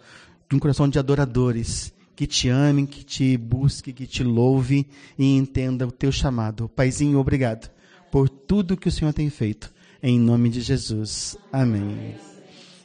de 0.49 0.55
um 0.57 0.59
coração 0.59 0.89
de 0.89 0.99
adoradores, 0.99 1.93
que 2.13 2.27
te 2.27 2.49
amem, 2.49 2.85
que 2.85 3.05
te 3.05 3.37
busque, 3.37 3.93
que 3.93 4.05
te 4.05 4.21
louve 4.21 4.85
e 5.17 5.37
entenda 5.37 5.87
o 5.87 5.91
teu 5.93 6.11
chamado. 6.11 6.67
Paizinho, 6.67 7.17
obrigado 7.19 7.72
por 8.13 8.29
tudo 8.29 8.77
que 8.77 8.87
o 8.87 8.91
Senhor 8.91 9.11
tem 9.11 9.27
feito. 9.31 9.73
Em 10.01 10.19
nome 10.19 10.47
de 10.47 10.61
Jesus. 10.61 11.35
Amém. 11.51 12.13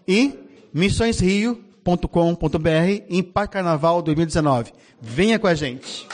E 0.09 0.33
missõesrio.com.br 0.73 3.03
em 3.11 3.23
Carnaval 3.23 4.01
2019. 4.01 4.73
Venha 5.03 5.39
com 5.39 5.47
a 5.47 5.55
gente. 5.55 6.09